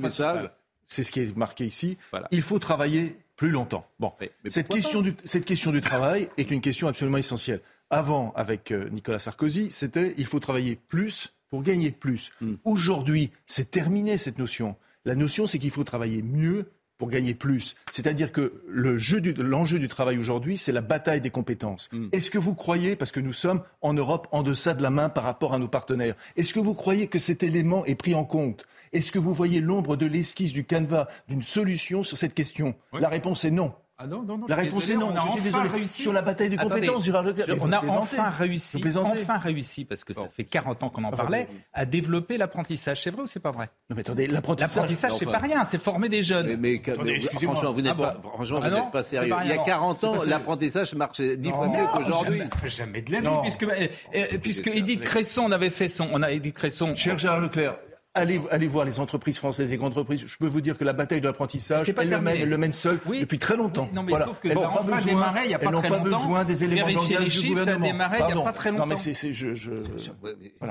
C'est 0.85 1.03
ce 1.03 1.11
qui 1.13 1.21
est 1.21 1.37
marqué 1.37 1.65
ici. 1.65 1.97
Voilà. 2.11 2.27
Il 2.31 2.41
faut 2.41 2.59
travailler 2.59 3.15
plus 3.37 3.49
longtemps. 3.49 3.87
Bon, 3.99 4.11
Mais- 4.19 4.29
mais 4.43 4.49
cette, 4.49 4.67
question 4.67 5.01
du, 5.01 5.15
cette 5.23 5.45
question 5.45 5.71
du 5.71 5.79
travail 5.79 6.27
est 6.37 6.51
une 6.51 6.59
question 6.59 6.89
absolument 6.89 7.17
essentielle. 7.17 7.61
Avant, 7.89 8.33
avec 8.35 8.71
Nicolas 8.91 9.19
Sarkozy, 9.19 9.71
c'était 9.71 10.13
il 10.17 10.25
faut 10.25 10.39
travailler 10.41 10.75
plus 10.89 11.31
pour 11.53 11.61
gagner 11.61 11.91
plus. 11.91 12.31
Hmm. 12.41 12.55
Aujourd'hui, 12.63 13.29
c'est 13.45 13.69
terminé 13.69 14.17
cette 14.17 14.39
notion. 14.39 14.75
La 15.05 15.13
notion, 15.13 15.45
c'est 15.45 15.59
qu'il 15.59 15.69
faut 15.69 15.83
travailler 15.83 16.23
mieux 16.23 16.71
pour 16.97 17.11
gagner 17.11 17.35
plus. 17.35 17.75
C'est-à-dire 17.91 18.31
que 18.31 18.63
le 18.67 18.97
jeu 18.97 19.21
du- 19.21 19.33
l'enjeu 19.33 19.77
du 19.77 19.87
travail 19.87 20.17
aujourd'hui, 20.17 20.57
c'est 20.57 20.71
la 20.71 20.81
bataille 20.81 21.21
des 21.21 21.29
compétences. 21.29 21.89
Hmm. 21.91 22.07
Est-ce 22.11 22.31
que 22.31 22.39
vous 22.39 22.55
croyez, 22.55 22.95
parce 22.95 23.11
que 23.11 23.19
nous 23.19 23.33
sommes 23.33 23.61
en 23.83 23.93
Europe 23.93 24.27
en 24.31 24.41
deçà 24.41 24.73
de 24.73 24.81
la 24.81 24.89
main 24.89 25.09
par 25.09 25.25
rapport 25.25 25.53
à 25.53 25.59
nos 25.59 25.67
partenaires, 25.67 26.15
est-ce 26.37 26.55
que 26.55 26.59
vous 26.59 26.73
croyez 26.73 27.05
que 27.05 27.19
cet 27.19 27.43
élément 27.43 27.85
est 27.85 27.93
pris 27.93 28.15
en 28.15 28.25
compte? 28.25 28.65
Est-ce 28.91 29.11
que 29.11 29.19
vous 29.19 29.35
voyez 29.35 29.61
l'ombre 29.61 29.95
de 29.95 30.07
l'esquisse 30.07 30.53
du 30.53 30.63
canevas 30.63 31.07
d'une 31.27 31.43
solution 31.43 32.01
sur 32.01 32.17
cette 32.17 32.33
question? 32.33 32.73
Oui. 32.93 33.01
La 33.01 33.09
réponse 33.09 33.45
est 33.45 33.51
non. 33.51 33.75
Ah 33.99 34.07
non, 34.07 34.23
non, 34.23 34.39
non, 34.39 34.47
La 34.47 34.55
réponse 34.55 34.87
désolé, 34.87 34.93
est 35.05 35.07
non. 35.07 35.13
on 35.13 35.15
a 35.15 35.19
Je 35.19 35.31
suis 35.33 35.39
enfin 35.49 35.61
désolé. 35.61 35.69
réussi. 35.69 36.01
Sur 36.01 36.13
la 36.13 36.23
bataille 36.23 36.49
des 36.49 36.57
compétences, 36.57 37.03
Gérard 37.05 37.21
Leclerc. 37.23 37.55
on 37.61 37.71
a 37.71 37.77
enfin 37.85 38.29
réussi, 38.31 38.83
enfin 38.97 39.37
réussi, 39.37 39.85
parce 39.85 40.03
que 40.03 40.13
ça 40.15 40.21
Bon. 40.21 40.29
fait 40.35 40.43
40 40.45 40.81
ans 40.81 40.89
qu'on 40.89 41.03
en 41.03 41.11
parlait, 41.11 41.47
à 41.73 41.85
développer 41.85 42.37
l'apprentissage. 42.39 43.03
C'est 43.03 43.11
vrai 43.11 43.21
ou 43.21 43.27
c'est 43.27 43.39
pas 43.39 43.51
vrai? 43.51 43.69
Non 43.91 43.95
mais 43.95 44.01
attendez, 44.01 44.25
l'apprentissage. 44.25 44.75
L'apprentissage, 44.75 45.11
c'est 45.13 45.27
enfin. 45.27 45.39
pas 45.39 45.45
rien, 45.45 45.63
c'est 45.65 45.77
former 45.79 46.09
des 46.09 46.23
jeunes. 46.23 46.47
Mais, 46.47 46.57
mais- 46.57 46.81
Attendez, 46.91 47.11
mais- 47.11 47.15
excusez-moi. 47.17 47.53
franchement, 47.55 47.73
vous 47.73 47.81
n'êtes 47.83 47.91
Ah 47.91 47.95
bon 47.95 48.03
pas, 48.03 48.17
franchement, 48.33 48.59
Ah 48.63 48.69
vous 48.69 48.75
non 48.75 48.81
n'êtes 48.83 48.91
pas 48.91 49.03
sérieux. 49.03 49.29
pas 49.29 49.43
Il 49.43 49.49
y 49.49 49.51
a 49.51 49.55
rien. 49.55 49.63
40 49.63 49.99
C'est 49.99 50.05
ans, 50.07 50.15
l'apprentissage 50.27 50.95
marchait 50.95 51.37
dix 51.37 51.51
fois 51.51 51.67
mieux 51.67 51.85
qu'aujourd'hui. 51.93 52.39
Jamais, 52.39 52.49
jamais 52.69 53.01
de 53.03 53.11
la 53.11 53.19
vie, 53.19 53.25
Non. 53.27 53.41
puisque, 53.43 53.63
euh, 53.63 53.87
euh, 54.15 54.25
puisque 54.41 54.67
Edith 54.67 55.01
Cresson, 55.01 55.43
on 55.45 55.51
avait 55.51 55.69
fait 55.69 55.87
son, 55.87 56.09
on 56.11 56.21
a 56.23 56.31
Edith 56.31 56.55
Cresson. 56.55 56.95
Cher 56.95 57.17
Gérard 57.19 57.41
Leclerc, 57.41 57.77
allez, 58.15 58.39
allez 58.51 58.67
voir 58.67 58.85
les 58.85 58.99
entreprises 58.99 59.37
françaises 59.37 59.73
et 59.73 59.77
grandes 59.77 59.93
entreprises. 59.93 60.23
Je 60.27 60.37
peux 60.37 60.47
vous 60.47 60.61
dire 60.61 60.77
que 60.77 60.83
la 60.83 60.93
bataille 60.93 61.21
de 61.21 61.25
l'apprentissage, 61.27 61.87
elle 61.97 62.09
le 62.09 62.21
mène, 62.21 62.37
elle 62.41 62.49
le 62.49 62.57
mène 62.57 62.73
seule 62.73 62.99
Oui. 63.05 63.19
depuis 63.21 63.39
très 63.39 63.57
longtemps. 63.57 63.83
Oui, 63.89 63.95
non, 63.95 64.03
mais 64.03 64.09
Voilà. 64.11 64.25
sauf 64.27 64.39
que 64.39 64.47
elles 64.47 64.53
ça 64.53 64.59
n'ont 64.61 64.67
pas 64.73 64.81
enfin 64.81 64.95
besoin, 64.95 65.13
démarré 65.13 65.41
il 65.45 65.51
y 65.51 65.53
a 65.53 65.59
pas 65.59 65.65
elles 65.65 65.71
n'ont 65.71 65.79
très 65.79 65.89
pas 65.89 65.97
longtemps. 65.97 66.19
besoin 66.19 66.43
des 66.45 66.63
éléments 66.63 66.87
de 66.87 66.91
Vérifier 66.93 67.15
langage 67.15 67.35
les 67.35 67.41
du 67.41 67.47
ça 67.47 67.47
gouvernement. 67.59 67.85
démarré 67.85 68.17
il 68.17 68.35
y 68.35 68.39
a 68.39 68.41
pas 68.43 68.51
très 68.53 68.71
Non 68.71 68.77
mais 68.85 68.95
longtemps. 68.95 68.95
c'est, 68.97 69.33
je, 69.33 69.71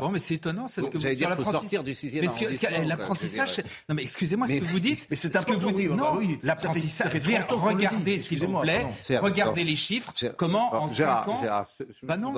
Bon, 0.01 0.09
mais 0.11 0.19
c'est 0.19 0.35
étonnant, 0.35 0.69
c'est 0.69 0.81
ce 0.81 0.87
que 0.87 0.99
vous 0.99 0.99
dire 0.99 1.11
qu'il 1.11 1.19
faut 1.23 1.29
l'apprentissage. 1.31 1.61
sortir 1.61 1.85
du 1.85 1.95
sixième 1.95 2.25
Mais 2.25 2.85
l'apprentissage, 2.85 3.59
non 3.89 3.95
mais 3.95 4.03
excusez-moi 4.03 4.47
ce 4.47 4.53
que 4.55 4.65
vous 4.65 4.81
dites. 4.81 5.07
mais 5.11 5.17
c'est 5.17 5.29
ce 5.29 5.33
que 5.33 5.39
important, 5.39 5.71
dites. 5.73 5.89
bah 5.91 5.97
Non. 5.97 6.21
Ça 6.21 6.29
l'apprentissage. 6.43 7.07
ça 7.07 7.11
fait 7.11 7.21
30 7.21 7.53
ans 7.53 7.59
qu'on 7.59 7.69
le 7.71 7.75
dit. 7.77 7.87
Regardez, 7.87 8.19
s'il 8.19 8.39
vous 8.45 8.61
plaît, 8.61 8.87
regardez 9.21 9.65
les 9.65 9.77
chiffres. 9.77 10.13
Comment 10.37 10.75
en 10.75 10.89
5 10.89 10.97
Gérard, 10.97 11.29
ans 11.29 11.65
Bah 12.03 12.17
non. 12.17 12.33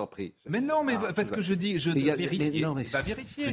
Mais 0.49 0.61
non, 0.61 0.83
mais 0.85 0.95
parce 1.15 1.31
que 1.31 1.41
je 1.41 1.55
dis, 1.55 1.79
je 1.79 1.91
il 1.91 2.05
mais- 2.05 2.87
Bah. 2.93 3.03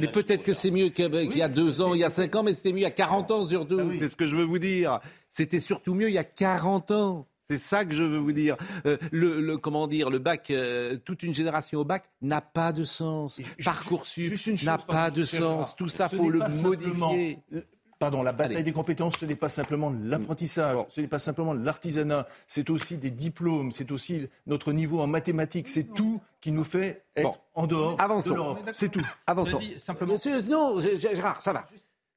Mais 0.00 0.08
peut-être 0.08 0.42
que 0.42 0.52
c'est 0.52 0.70
mieux 0.70 0.88
qu'il 0.88 1.41
y 1.42 1.44
a- 1.44 1.48
qu'il 1.48 1.56
y 1.58 1.60
a 1.60 1.64
deux 1.64 1.80
ans, 1.80 1.94
il 1.94 2.00
y 2.00 2.04
a 2.04 2.10
cinq 2.10 2.34
ans, 2.36 2.42
mais 2.42 2.54
c'était 2.54 2.72
mieux 2.72 2.78
il 2.78 2.82
y 2.82 2.86
a 2.86 2.90
40 2.90 3.30
ans 3.30 3.44
surtout. 3.44 3.78
Ah 3.80 3.84
oui. 3.84 3.96
C'est 3.98 4.08
ce 4.08 4.16
que 4.16 4.26
je 4.26 4.36
veux 4.36 4.44
vous 4.44 4.58
dire. 4.58 5.00
C'était 5.30 5.60
surtout 5.60 5.94
mieux 5.94 6.08
il 6.08 6.14
y 6.14 6.18
a 6.18 6.24
40 6.24 6.90
ans. 6.90 7.26
C'est 7.48 7.56
ça 7.58 7.84
que 7.84 7.92
je 7.94 8.02
veux 8.02 8.18
vous 8.18 8.32
dire. 8.32 8.56
Euh, 8.86 8.96
le, 9.10 9.56
comment 9.56 9.86
dire, 9.86 10.08
le 10.10 10.18
bac, 10.18 10.50
euh, 10.50 10.96
toute 11.04 11.22
une 11.22 11.34
génération 11.34 11.80
au 11.80 11.84
bac 11.84 12.04
n'a 12.22 12.40
pas 12.40 12.72
de 12.72 12.84
sens. 12.84 13.40
Parcoursup 13.62 14.32
n'a 14.64 14.78
pas 14.78 15.10
de 15.10 15.24
sens. 15.24 15.74
Tout 15.76 15.88
ça, 15.88 16.08
faut 16.08 16.30
le 16.30 16.38
modifier. 16.62 17.38
Pardon, 18.02 18.24
la 18.24 18.32
bataille 18.32 18.64
des 18.64 18.72
compétences, 18.72 19.14
ce 19.16 19.26
n'est 19.26 19.36
pas 19.36 19.48
simplement 19.48 19.94
l'apprentissage, 20.02 20.76
ce 20.88 21.00
n'est 21.00 21.06
pas 21.06 21.20
simplement 21.20 21.54
l'artisanat, 21.54 22.26
c'est 22.48 22.68
aussi 22.68 22.96
des 22.96 23.12
diplômes, 23.12 23.70
c'est 23.70 23.92
aussi 23.92 24.28
notre 24.48 24.72
niveau 24.72 25.00
en 25.00 25.06
mathématiques, 25.06 25.68
c'est 25.68 25.84
tout 25.84 26.20
qui 26.40 26.50
nous 26.50 26.64
fait 26.64 27.04
être 27.14 27.38
en 27.54 27.68
dehors 27.68 27.96
de 27.96 28.34
l'Europe. 28.34 28.58
C'est 28.74 28.90
tout. 28.90 29.06
Avançons. 29.24 29.60
Simplement. 29.78 30.16
Non, 30.50 30.82
Gérard, 30.96 31.40
ça 31.40 31.52
va. 31.52 31.64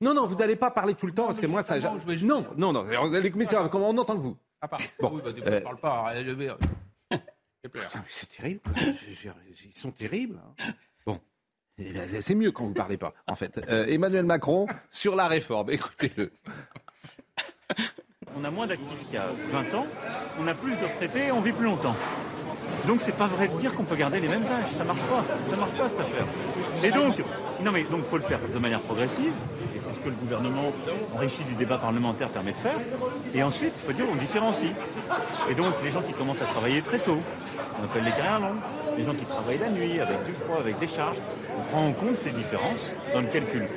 Non, 0.01 0.15
non, 0.15 0.25
vous 0.25 0.34
n'allez 0.34 0.56
pas 0.56 0.72
parler 0.72 0.96
tout 0.96 1.06
le 1.06 1.13
temps 1.13 1.27
parce 1.27 1.39
que 1.39 1.46
moi, 1.46 1.62
ça. 1.62 1.77
Non, 1.77 2.44
non, 2.58 2.74
non. 2.74 2.84
Les 3.12 3.30
commissaires, 3.30 3.70
comment 3.70 3.92
on 3.92 3.98
entend 4.00 4.15
que 4.15 4.22
vous? 4.22 4.38
Ah, 4.62 4.68
pardon. 4.68 4.86
Bon, 5.00 5.12
oui, 5.13 5.22
bah, 5.24 5.34
des 5.34 5.42
fois, 5.44 5.51
euh... 5.51 5.62
parle 5.62 5.77
pas. 5.77 6.13
C'est 8.08 8.38
terrible. 8.38 8.62
Ils 9.63 9.75
sont 9.75 9.92
terribles. 9.92 10.39
Hein. 10.44 10.74
C'est 12.22 12.36
mieux 12.36 12.51
quand 12.51 12.63
vous 12.63 12.70
ne 12.70 12.75
parlez 12.75 12.98
pas, 12.98 13.13
en 13.27 13.36
fait. 13.36 13.60
Euh, 13.70 13.86
Emmanuel 13.88 14.25
Macron 14.25 14.67
sur 14.91 15.15
la 15.15 15.27
réforme. 15.27 15.70
Écoutez-le. 15.72 16.32
On 18.38 18.44
a 18.44 18.51
moins 18.51 18.67
d'actifs 18.67 19.05
qu'il 19.05 19.13
y 19.13 19.17
a 19.17 19.32
20 19.51 19.74
ans, 19.74 19.88
on 20.39 20.48
a 20.48 20.53
plus 20.53 20.75
de 20.75 20.84
retraités, 20.84 21.32
on 21.32 21.39
vit 21.39 21.53
plus 21.53 21.65
longtemps. 21.65 21.96
Donc 22.86 23.01
c'est 23.01 23.15
pas 23.15 23.27
vrai 23.27 23.48
de 23.48 23.58
dire 23.58 23.74
qu'on 23.74 23.86
peut 23.86 23.96
garder 23.96 24.20
les 24.20 24.27
mêmes 24.27 24.44
âges, 24.44 24.72
ça 24.77 24.84
marche 24.84 25.01
pas, 25.03 25.24
ça 25.50 25.55
marche 25.55 25.72
pas 25.72 25.89
cette 25.89 26.00
affaire. 26.00 26.25
Et 26.84 26.91
donc, 26.91 27.17
non 27.63 27.72
mais 27.72 27.84
donc 27.84 28.03
faut 28.03 28.17
le 28.17 28.24
faire 28.24 28.39
de 28.53 28.60
manière 28.60 28.82
progressive, 28.82 29.34
et 29.75 29.79
c'est 29.82 29.96
ce 29.96 30.00
que 30.00 30.10
le 30.10 30.15
gouvernement 30.15 30.72
enrichi 31.15 31.44
du 31.46 31.53
débat 31.53 31.77
parlementaire 31.77 32.29
permet 32.29 32.51
de 32.51 32.58
faire. 32.58 32.77
Et 33.34 33.41
ensuite, 33.41 33.74
il 33.75 33.86
faut 33.88 33.94
dire 33.94 34.05
on 34.12 34.15
différencie. 34.15 34.74
Et 35.50 35.55
donc 35.55 35.74
les 35.84 35.91
gens 35.91 36.01
qui 36.01 36.13
commencent 36.13 36.41
à 36.41 36.46
travailler 36.46 36.82
très 36.82 37.00
tôt, 37.00 37.22
on 37.79 37.86
appelle 37.86 38.03
les 38.03 38.12
carrières 38.12 38.39
longues, 38.39 38.62
les 38.98 39.03
gens 39.03 39.13
qui 39.13 39.25
travaillent 39.25 39.58
la 39.58 39.70
nuit, 39.70 40.00
avec 40.00 40.24
du 40.25 40.34
froid, 40.34 40.58
avec 40.60 40.79
des 40.79 40.88
charges, 40.88 41.17
on 41.58 41.63
prend 41.63 41.88
en 41.88 41.94
compte 41.94 42.17
ces 42.17 42.32
différences 42.32 42.94
dans 43.13 43.22
le 43.22 43.27
calcul. 43.27 43.67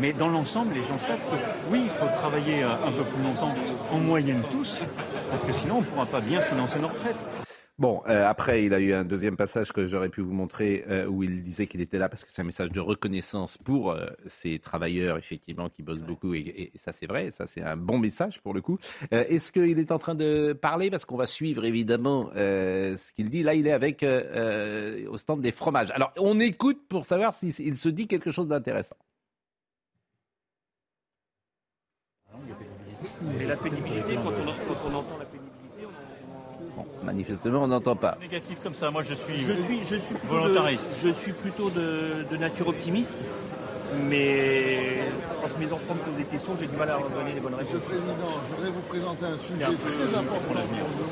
Mais 0.00 0.12
dans 0.12 0.28
l'ensemble, 0.28 0.74
les 0.74 0.82
gens 0.82 0.98
savent 0.98 1.24
que 1.24 1.36
oui, 1.72 1.82
il 1.84 1.90
faut 1.90 2.06
travailler 2.16 2.62
euh, 2.62 2.68
un 2.86 2.92
peu 2.92 3.04
plus 3.04 3.22
longtemps, 3.22 3.54
en 3.92 3.98
moyenne 3.98 4.42
tous, 4.50 4.80
parce 5.28 5.42
que 5.42 5.52
sinon 5.52 5.76
on 5.78 5.80
ne 5.80 5.86
pourra 5.86 6.06
pas 6.06 6.20
bien 6.20 6.40
financer 6.40 6.78
nos 6.78 6.88
retraites. 6.88 7.47
Bon, 7.78 8.02
euh, 8.08 8.26
après, 8.26 8.64
il 8.64 8.74
a 8.74 8.80
eu 8.80 8.92
un 8.92 9.04
deuxième 9.04 9.36
passage 9.36 9.72
que 9.72 9.86
j'aurais 9.86 10.08
pu 10.08 10.20
vous 10.20 10.32
montrer 10.32 10.84
euh, 10.88 11.06
où 11.06 11.22
il 11.22 11.44
disait 11.44 11.68
qu'il 11.68 11.80
était 11.80 11.98
là 11.98 12.08
parce 12.08 12.24
que 12.24 12.32
c'est 12.32 12.42
un 12.42 12.44
message 12.44 12.72
de 12.72 12.80
reconnaissance 12.80 13.56
pour 13.56 13.92
euh, 13.92 14.06
ces 14.26 14.58
travailleurs, 14.58 15.16
effectivement, 15.16 15.68
qui 15.68 15.84
bossent 15.84 16.02
beaucoup. 16.02 16.34
Et, 16.34 16.40
et, 16.40 16.72
ça, 16.74 16.92
c'est 16.92 17.06
vrai, 17.06 17.30
ça, 17.30 17.46
c'est 17.46 17.62
un 17.62 17.76
bon 17.76 17.98
message 17.98 18.40
pour 18.40 18.52
le 18.52 18.62
coup. 18.62 18.78
Est-ce 19.12 19.52
qu'il 19.52 19.78
est 19.78 19.92
en 19.92 19.98
train 20.00 20.16
de 20.16 20.54
parler? 20.54 20.90
Parce 20.90 21.04
qu'on 21.04 21.16
va 21.16 21.28
suivre, 21.28 21.64
évidemment, 21.64 22.30
ce 22.34 23.12
qu'il 23.12 23.30
dit. 23.30 23.44
Là, 23.44 23.54
il 23.54 23.68
est 23.68 23.72
avec 23.72 24.04
au 24.04 25.16
stand 25.16 25.40
des 25.40 25.52
fromages. 25.52 25.92
Alors, 25.92 26.12
on 26.18 26.40
écoute 26.40 26.80
pour 26.88 27.06
savoir 27.06 27.32
s'il 27.32 27.76
se 27.76 27.88
dit 27.88 28.08
quelque 28.08 28.32
chose 28.32 28.48
d'intéressant. 28.48 28.96
Et 33.40 33.46
la 33.46 33.56
pénibilité, 33.56 34.16
quand 34.16 34.30
on, 34.30 34.46
quand 34.46 34.90
on 34.90 34.94
entend 34.94 35.16
la 35.18 35.24
pénibilité, 35.24 35.27
manifestement, 37.04 37.62
on 37.62 37.68
n'entend 37.68 37.96
pas. 37.96 38.16
Négatif 38.20 38.58
comme 38.62 38.74
ça, 38.74 38.90
moi 38.90 39.02
je 39.02 39.14
suis, 39.14 39.38
je 39.38 39.52
suis, 39.52 39.80
je 39.84 39.96
suis 39.96 40.14
volontariste. 40.28 40.90
je 41.02 41.08
suis 41.12 41.32
plutôt 41.32 41.70
de, 41.70 42.36
nature 42.36 42.68
optimiste, 42.68 43.16
mais 44.08 45.08
quand 45.40 45.58
mes 45.58 45.72
enfants 45.72 45.94
me 45.94 46.00
posent 46.00 46.16
des 46.16 46.24
questions, 46.24 46.54
j'ai 46.58 46.66
du 46.66 46.76
mal 46.76 46.90
à 46.90 46.98
leur 46.98 47.10
donner 47.10 47.32
les 47.34 47.40
bonnes 47.40 47.54
réponses. 47.54 47.74
Monsieur 47.74 47.96
le 47.96 48.02
Président, 48.02 48.14
je 48.48 48.54
voudrais 48.54 48.70
vous 48.70 48.80
présenter 48.88 49.24
un 49.26 49.38
sujet 49.38 49.64
très 49.64 50.18
important 50.18 50.40
pour 50.46 50.54
nous. 50.54 51.08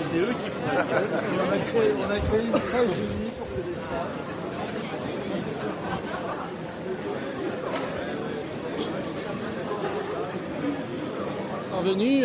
C'est 0.00 0.18
eux 0.18 0.34
qui 0.42 0.50
font 0.50 0.66
l'avenir. 0.74 1.00
On 1.40 1.52
a 1.52 1.58
créé, 1.58 1.92
on 1.98 2.10
a 2.10 2.20
créé 2.20 2.40
une 2.40 2.52
crèche 2.52 2.88
de 2.88 3.24
nuit 3.24 3.32
pour 3.38 3.48
que 3.48 3.60
les 3.66 3.74
femmes 3.74 4.24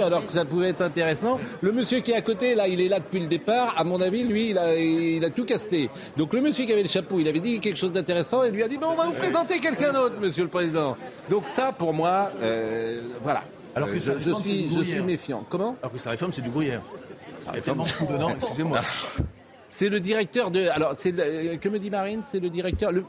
alors 0.02 0.26
que 0.26 0.32
ça 0.32 0.46
pouvait 0.46 0.70
être 0.70 0.82
intéressant. 0.82 1.40
Le 1.62 1.72
monsieur 1.72 2.00
qui 2.00 2.12
est 2.12 2.16
à 2.16 2.22
côté, 2.22 2.56
là, 2.56 2.68
il 2.68 2.82
est 2.82 2.88
là 2.88 3.00
depuis 3.00 3.20
le 3.20 3.28
départ. 3.28 3.74
À 3.78 3.84
mon 3.84 4.02
avis, 4.02 4.24
lui, 4.24 4.52
il 4.52 4.58
a, 4.58 4.76
il 4.76 5.24
a 5.24 5.30
tout 5.30 5.46
casté. 5.46 5.90
Donc 6.18 6.34
le 6.34 6.42
monsieur 6.42 6.66
qui 6.66 6.74
avait 6.74 6.84
le 6.84 6.90
chapeau, 6.90 7.20
il 7.20 7.28
avait 7.28 7.40
dit 7.40 7.60
quelque 7.60 7.78
chose 7.78 7.92
d'intéressant 7.92 8.44
et 8.44 8.52
lui 8.52 8.64
a 8.64 8.68
dit, 8.68 8.78
bon, 8.78 8.88
on 8.92 8.96
va 8.96 9.06
vous 9.06 9.14
présenter 9.14 9.60
quelqu'un 9.60 9.94
d'autre, 9.94 10.16
monsieur 10.20 10.44
le 10.44 10.50
président. 10.50 10.98
Donc 11.30 11.44
ça, 11.48 11.72
pour 11.72 11.94
moi, 11.94 12.32
euh, 12.42 13.02
voilà. 13.22 13.44
Alors 13.76 13.90
que 13.90 13.96
euh, 13.96 14.18
je, 14.18 14.32
suis, 14.34 14.70
je 14.70 14.82
suis 14.82 15.02
méfiant. 15.02 15.44
Comment 15.50 15.76
Alors 15.82 15.94
que 15.94 16.00
sa 16.00 16.12
réforme, 16.12 16.34
c'est 16.34 16.42
du 16.42 16.50
gruyère. 16.50 16.82
Ça 17.46 17.52
réforme, 17.52 17.84
excusez-moi. 18.36 18.82
C'est 19.70 19.90
le 19.90 20.00
directeur 20.00 20.50
de. 20.50 20.68
Alors, 20.70 20.94
c'est 20.98 21.12
que 21.12 21.70
me 21.70 21.78
dit 21.78 21.90
Marine? 21.92 22.22
C'est 22.26 22.40
le 22.40 22.50
directeur. 22.50 22.92
Le, 22.92 23.04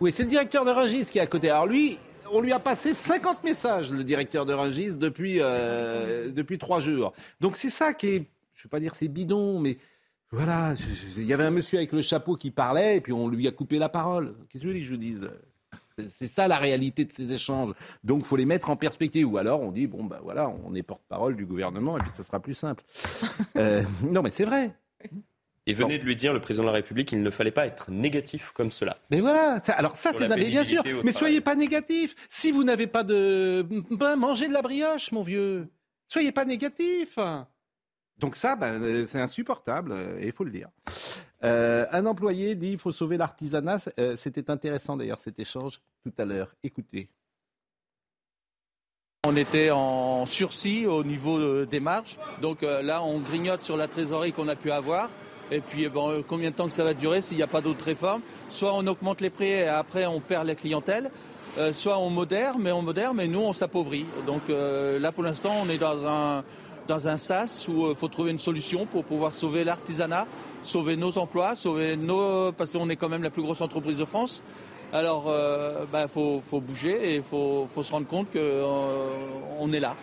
oui, 0.00 0.10
c'est 0.12 0.22
le 0.22 0.30
directeur 0.30 0.64
de 0.64 0.70
Rungis 0.70 1.06
qui 1.06 1.18
est 1.18 1.22
à 1.22 1.26
côté. 1.26 1.50
Alors 1.50 1.66
lui, 1.66 1.98
on 2.32 2.40
lui 2.40 2.52
a 2.52 2.58
passé 2.58 2.94
50 2.94 3.44
messages, 3.44 3.90
le 3.90 4.04
directeur 4.04 4.46
de 4.46 4.52
Rungis, 4.52 4.96
depuis, 4.96 5.38
euh, 5.40 6.30
depuis 6.30 6.58
trois 6.58 6.80
jours. 6.80 7.12
Donc 7.40 7.56
c'est 7.56 7.70
ça 7.70 7.92
qui 7.92 8.06
est, 8.08 8.26
je 8.54 8.60
ne 8.60 8.64
vais 8.64 8.68
pas 8.70 8.80
dire 8.80 8.94
c'est 8.94 9.08
bidon, 9.08 9.58
mais 9.58 9.78
voilà, 10.32 10.74
il 11.16 11.24
y 11.24 11.32
avait 11.32 11.44
un 11.44 11.50
monsieur 11.50 11.78
avec 11.78 11.92
le 11.92 12.02
chapeau 12.02 12.36
qui 12.36 12.52
parlait, 12.52 12.96
et 12.96 13.00
puis 13.00 13.12
on 13.12 13.26
lui 13.26 13.48
a 13.48 13.50
coupé 13.50 13.78
la 13.78 13.88
parole. 13.88 14.36
Qu'est-ce 14.48 14.62
que 14.62 14.80
je 14.80 14.90
vous 14.90 14.96
dise? 14.96 15.28
C'est 16.06 16.28
ça 16.28 16.46
la 16.48 16.56
réalité 16.56 17.04
de 17.04 17.12
ces 17.12 17.32
échanges. 17.32 17.74
Donc, 18.04 18.20
il 18.20 18.24
faut 18.24 18.36
les 18.36 18.46
mettre 18.46 18.70
en 18.70 18.76
perspective. 18.76 19.28
Ou 19.28 19.36
alors, 19.36 19.60
on 19.60 19.70
dit, 19.70 19.86
bon, 19.86 20.04
ben 20.04 20.18
voilà, 20.22 20.50
on 20.64 20.74
est 20.74 20.82
porte-parole 20.82 21.36
du 21.36 21.44
gouvernement 21.44 21.98
et 21.98 22.00
puis 22.00 22.12
ça 22.12 22.22
sera 22.22 22.40
plus 22.40 22.54
simple. 22.54 22.84
Euh, 23.56 23.82
non, 24.02 24.22
mais 24.22 24.30
c'est 24.30 24.44
vrai. 24.44 24.74
Et 25.70 25.74
venez 25.74 25.98
de 25.98 26.04
lui 26.04 26.16
dire, 26.16 26.32
le 26.32 26.40
président 26.40 26.64
de 26.64 26.68
la 26.68 26.74
République, 26.74 27.08
qu'il 27.08 27.22
ne 27.22 27.30
fallait 27.30 27.50
pas 27.50 27.66
être 27.66 27.90
négatif 27.90 28.50
comme 28.52 28.70
cela. 28.70 28.96
Mais 29.10 29.20
voilà, 29.20 29.58
alors 29.68 29.96
ça 29.96 30.12
c'est 30.12 30.28
bien 30.28 30.64
sûr, 30.64 30.82
mais 31.04 31.12
soyez 31.12 31.40
pas 31.40 31.54
négatif. 31.54 32.16
Si 32.28 32.50
vous 32.50 32.64
n'avez 32.64 32.86
pas 32.86 33.04
de... 33.04 33.64
Ben, 33.90 34.16
mangez 34.16 34.48
de 34.48 34.52
la 34.52 34.62
brioche, 34.62 35.12
mon 35.12 35.22
vieux. 35.22 35.68
Soyez 36.08 36.32
pas 36.32 36.44
négatif. 36.44 37.18
Donc 38.18 38.36
ça, 38.36 38.54
ben, 38.54 38.82
euh, 38.82 39.06
c'est 39.06 39.20
insupportable, 39.20 39.92
euh, 39.92 40.18
et 40.20 40.26
il 40.26 40.32
faut 40.32 40.44
le 40.44 40.50
dire. 40.50 40.68
Euh, 41.42 41.86
un 41.90 42.04
employé 42.04 42.54
dit 42.54 42.70
qu'il 42.70 42.78
faut 42.78 42.92
sauver 42.92 43.16
l'artisanat. 43.16 43.78
C'était 44.16 44.50
intéressant 44.50 44.96
d'ailleurs 44.96 45.20
cet 45.20 45.38
échange 45.38 45.80
tout 46.02 46.12
à 46.18 46.24
l'heure. 46.26 46.54
Écoutez. 46.62 47.08
On 49.26 49.36
était 49.36 49.70
en 49.70 50.26
sursis 50.26 50.86
au 50.86 51.02
niveau 51.04 51.64
des 51.64 51.80
marges. 51.80 52.18
Donc 52.42 52.60
là, 52.62 53.02
on 53.02 53.20
grignote 53.20 53.62
sur 53.62 53.76
la 53.76 53.86
trésorerie 53.86 54.32
qu'on 54.32 54.48
a 54.48 54.56
pu 54.56 54.70
avoir. 54.70 55.10
Et 55.50 55.60
puis, 55.60 55.88
bon, 55.88 56.22
combien 56.26 56.50
de 56.50 56.54
temps 56.54 56.66
que 56.66 56.72
ça 56.72 56.84
va 56.84 56.94
durer 56.94 57.20
s'il 57.20 57.36
n'y 57.36 57.42
a 57.42 57.48
pas 57.48 57.60
d'autres 57.60 57.84
réformes? 57.84 58.22
Soit 58.48 58.72
on 58.74 58.86
augmente 58.86 59.20
les 59.20 59.30
prix 59.30 59.48
et 59.48 59.66
après 59.66 60.06
on 60.06 60.20
perd 60.20 60.46
la 60.46 60.54
clientèle, 60.54 61.10
euh, 61.58 61.72
soit 61.72 61.98
on 61.98 62.10
modère, 62.10 62.58
mais 62.58 62.70
on 62.70 62.82
modère, 62.82 63.14
mais 63.14 63.26
nous 63.26 63.40
on 63.40 63.52
s'appauvrit. 63.52 64.06
Donc 64.26 64.42
euh, 64.48 64.98
là, 65.00 65.10
pour 65.10 65.24
l'instant, 65.24 65.52
on 65.62 65.68
est 65.68 65.78
dans 65.78 66.06
un 66.06 66.44
dans 66.86 67.06
un 67.06 67.16
sas 67.16 67.68
où 67.68 67.86
il 67.86 67.90
euh, 67.90 67.94
faut 67.94 68.08
trouver 68.08 68.30
une 68.30 68.38
solution 68.38 68.86
pour 68.86 69.04
pouvoir 69.04 69.32
sauver 69.32 69.64
l'artisanat, 69.64 70.26
sauver 70.62 70.96
nos 70.96 71.18
emplois, 71.18 71.56
sauver 71.56 71.96
nos 71.96 72.52
parce 72.52 72.72
qu'on 72.72 72.88
est 72.88 72.96
quand 72.96 73.08
même 73.08 73.22
la 73.22 73.30
plus 73.30 73.42
grosse 73.42 73.60
entreprise 73.60 73.98
de 73.98 74.04
France. 74.04 74.42
Alors, 74.92 75.26
il 75.28 75.86
bah, 75.92 76.08
faut, 76.08 76.42
faut, 76.50 76.60
bouger 76.60 77.12
et 77.12 77.14
il 77.16 77.22
faut, 77.22 77.68
faut, 77.68 77.84
se 77.84 77.92
rendre 77.92 78.08
compte 78.08 78.26
qu'on 78.32 79.72
est 79.72 79.78
là. 79.78 79.94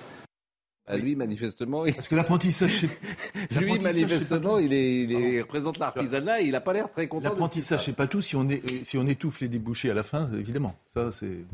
Lui, 0.96 1.16
manifestement. 1.16 1.86
Il... 1.86 1.94
Parce 1.94 2.08
que 2.08 2.16
l'apprentissage, 2.16 2.86
lui, 3.52 3.78
manifestement, 3.80 4.58
il, 4.58 4.74
est, 4.74 5.04
il 5.04 5.42
représente 5.42 5.80
l'artisanat. 5.80 6.42
Il 6.42 6.52
n'a 6.52 6.62
pas 6.62 6.74
l'air 6.74 6.90
très 6.90 7.08
content. 7.08 7.30
L'apprentissage, 7.30 7.86
c'est 7.86 7.96
pas 7.96 8.08
tout. 8.08 8.22
Si 8.22 8.36
on, 8.36 8.48
est, 8.48 8.86
si 8.86 8.98
on 8.98 9.06
étouffe 9.06 9.42
les 9.42 9.50
débouchés 9.50 9.92
à 9.92 9.94
la 9.94 10.04
fin, 10.04 10.30
évidemment, 10.34 10.76
ça 10.94 11.12
c'est. 11.12 11.46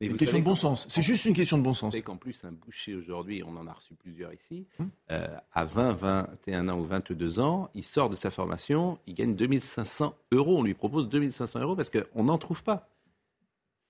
Une 0.00 0.16
question 0.16 0.38
de 0.38 0.44
bon 0.44 0.54
sens. 0.54 0.86
C'est 0.88 1.02
juste 1.02 1.24
une 1.24 1.34
question 1.34 1.56
de 1.56 1.62
bon 1.62 1.72
sens. 1.72 1.94
C'est 1.94 2.02
qu'en 2.02 2.16
plus, 2.16 2.44
un 2.44 2.52
boucher 2.52 2.94
aujourd'hui, 2.94 3.42
on 3.46 3.56
en 3.56 3.66
a 3.66 3.72
reçu 3.72 3.94
plusieurs 3.94 4.32
ici, 4.34 4.66
hum. 4.78 4.90
euh, 5.10 5.26
à 5.52 5.64
20, 5.64 5.92
21 5.92 6.68
ans 6.68 6.78
ou 6.78 6.84
22 6.84 7.40
ans, 7.40 7.70
il 7.74 7.84
sort 7.84 8.10
de 8.10 8.16
sa 8.16 8.30
formation, 8.30 8.98
il 9.06 9.14
gagne 9.14 9.34
2500 9.34 10.14
euros. 10.32 10.58
On 10.58 10.62
lui 10.62 10.74
propose 10.74 11.08
2500 11.08 11.60
euros 11.60 11.76
parce 11.76 11.90
qu'on 11.90 12.24
n'en 12.24 12.38
trouve 12.38 12.62
pas. 12.62 12.88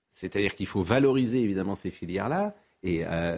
C'est-à-dire 0.09 0.55
qu'il 0.55 0.67
faut 0.67 0.81
valoriser 0.81 1.41
évidemment 1.41 1.75
ces 1.75 1.91
filières-là. 1.91 2.55
Et, 2.85 3.01
euh, 3.03 3.35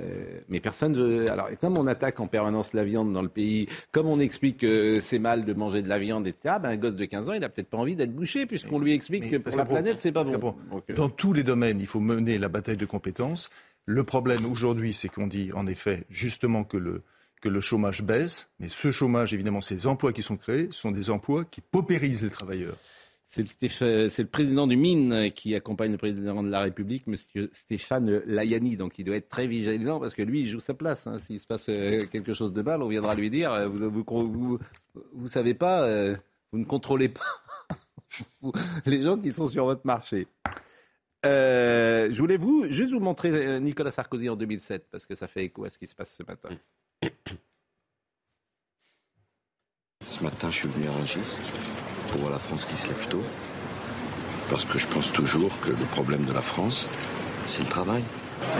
mais 0.49 0.59
personne. 0.59 0.95
Alors, 1.29 1.47
comme 1.59 1.77
on 1.77 1.87
attaque 1.87 2.19
en 2.19 2.27
permanence 2.27 2.73
la 2.73 2.83
viande 2.83 3.13
dans 3.13 3.21
le 3.21 3.29
pays, 3.29 3.67
comme 3.93 4.07
on 4.07 4.19
explique 4.19 4.57
que 4.57 4.99
c'est 4.99 5.19
mal 5.19 5.45
de 5.45 5.53
manger 5.53 5.81
de 5.81 5.87
la 5.87 5.97
viande, 5.97 6.27
etc., 6.27 6.55
ben, 6.61 6.69
un 6.69 6.75
gosse 6.75 6.95
de 6.95 7.05
15 7.05 7.29
ans, 7.29 7.33
il 7.33 7.39
n'a 7.39 7.47
peut-être 7.47 7.69
pas 7.69 7.77
envie 7.77 7.95
d'être 7.95 8.13
bouché, 8.13 8.45
puisqu'on 8.45 8.77
lui 8.77 8.91
explique 8.91 9.31
que 9.31 9.37
pour 9.37 9.55
la 9.55 9.65
planète, 9.65 9.99
c'est 9.99 10.11
pas 10.11 10.25
bon. 10.25 10.53
Euh, 10.89 10.95
dans 10.95 11.09
tous 11.09 11.31
les 11.31 11.43
domaines, 11.43 11.79
il 11.79 11.87
faut 11.87 12.01
mener 12.01 12.37
la 12.37 12.49
bataille 12.49 12.75
de 12.75 12.85
compétences. 12.85 13.49
Le 13.85 14.03
problème 14.03 14.45
aujourd'hui, 14.51 14.93
c'est 14.93 15.07
qu'on 15.07 15.27
dit, 15.27 15.51
en 15.53 15.65
effet, 15.65 16.03
justement 16.09 16.65
que 16.65 16.75
le, 16.75 17.03
que 17.41 17.47
le 17.47 17.61
chômage 17.61 18.03
baisse, 18.03 18.49
mais 18.59 18.67
ce 18.67 18.91
chômage, 18.91 19.33
évidemment, 19.33 19.61
ces 19.61 19.87
emplois 19.87 20.11
qui 20.11 20.23
sont 20.23 20.35
créés, 20.35 20.67
sont 20.71 20.91
des 20.91 21.09
emplois 21.09 21.45
qui 21.45 21.61
paupérisent 21.61 22.23
les 22.23 22.29
travailleurs. 22.29 22.75
C'est 23.45 23.81
le, 23.81 24.25
président 24.25 24.65
du 24.65 24.77
Mine 24.77 25.31
qui 25.31 25.53
accompagne 25.53 25.91
le 25.91 25.97
président 25.97 26.41
de 26.41 26.49
la 26.49 26.61
République, 26.61 27.03
M. 27.07 27.15
Stéphane 27.51 28.21
Layani. 28.25 28.77
Donc 28.77 28.97
il 28.97 29.03
doit 29.03 29.15
être 29.15 29.29
très 29.29 29.47
vigilant 29.47 29.99
parce 29.99 30.13
que 30.13 30.23
lui, 30.23 30.41
il 30.41 30.49
joue 30.49 30.59
sa 30.59 30.73
place. 30.73 31.07
Hein. 31.07 31.19
S'il 31.19 31.39
se 31.39 31.45
passe 31.45 31.69
euh, 31.69 32.05
quelque 32.07 32.33
chose 32.33 32.53
de 32.53 32.61
mal, 32.61 32.81
on 32.81 32.87
viendra 32.87 33.13
lui 33.15 33.29
dire 33.29 33.51
euh, 33.51 33.67
Vous 33.67 34.59
vous, 35.13 35.27
savez 35.27 35.53
pas, 35.53 35.83
euh, 35.83 36.15
vous 36.51 36.59
ne 36.59 36.65
contrôlez 36.65 37.09
pas 37.09 37.21
les 38.85 39.01
gens 39.01 39.17
qui 39.17 39.31
sont 39.31 39.47
sur 39.47 39.65
votre 39.65 39.85
marché. 39.85 40.27
je 41.23 42.17
voulais 42.17 42.37
vous, 42.37 42.65
juste 42.69 42.93
vous 42.93 42.99
montrer 42.99 43.59
Nicolas 43.59 43.91
Sarkozy 43.91 44.29
en 44.29 44.35
2007 44.35 44.87
parce 44.89 45.05
que 45.05 45.13
ça 45.13 45.27
fait 45.27 45.45
écho 45.45 45.63
à 45.65 45.69
ce 45.69 45.77
qui 45.77 45.85
se 45.85 45.95
passe 45.95 46.15
ce 46.15 46.23
matin. 46.23 46.49
Ce 50.05 50.23
matin, 50.23 50.49
je 50.49 50.55
suis 50.55 50.69
venu 50.69 50.87
à 50.87 50.91
Rungis 50.91 51.37
pour 52.07 52.21
voir 52.21 52.31
la 52.31 52.39
France 52.39 52.65
qui 52.65 52.75
se 52.75 52.87
lève 52.87 53.07
tôt. 53.07 53.23
Parce 54.49 54.65
que 54.65 54.77
je 54.77 54.87
pense 54.87 55.11
toujours 55.11 55.59
que 55.59 55.69
le 55.69 55.85
problème 55.91 56.25
de 56.25 56.33
la 56.33 56.41
France, 56.41 56.89
c'est 57.45 57.61
le 57.61 57.67
travail. 57.67 58.03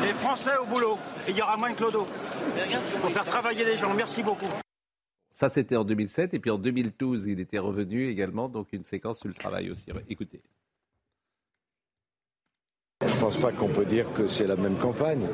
Les 0.02 0.14
Français 0.14 0.58
au 0.62 0.66
boulot, 0.66 0.98
et 1.28 1.32
il 1.32 1.38
y 1.38 1.42
aura 1.42 1.58
moins 1.58 1.72
de 1.72 1.76
clodo. 1.76 2.06
Pour 3.02 3.12
faire 3.12 3.26
travailler 3.26 3.64
les 3.64 3.78
gens. 3.78 3.94
Merci 3.94 4.24
beaucoup. 4.24 4.50
Ça, 5.32 5.50
c'était 5.50 5.76
en 5.76 5.84
2007. 5.84 6.34
Et 6.34 6.40
puis 6.40 6.50
en 6.50 6.58
2012, 6.58 7.28
il 7.28 7.40
était 7.40 7.60
revenu 7.60 8.08
également. 8.08 8.50
Donc 8.50 8.74
une 8.74 8.84
séquence 8.84 9.20
sur 9.20 9.28
le 9.28 9.34
travail 9.34 9.70
aussi. 9.70 9.86
Écoutez. 10.10 10.42
Je 13.02 13.14
ne 13.14 13.20
pense 13.20 13.38
pas 13.38 13.52
qu'on 13.52 13.70
peut 13.70 13.86
dire 13.86 14.12
que 14.14 14.28
c'est 14.28 14.48
la 14.48 14.56
même 14.56 14.78
campagne. 14.78 15.28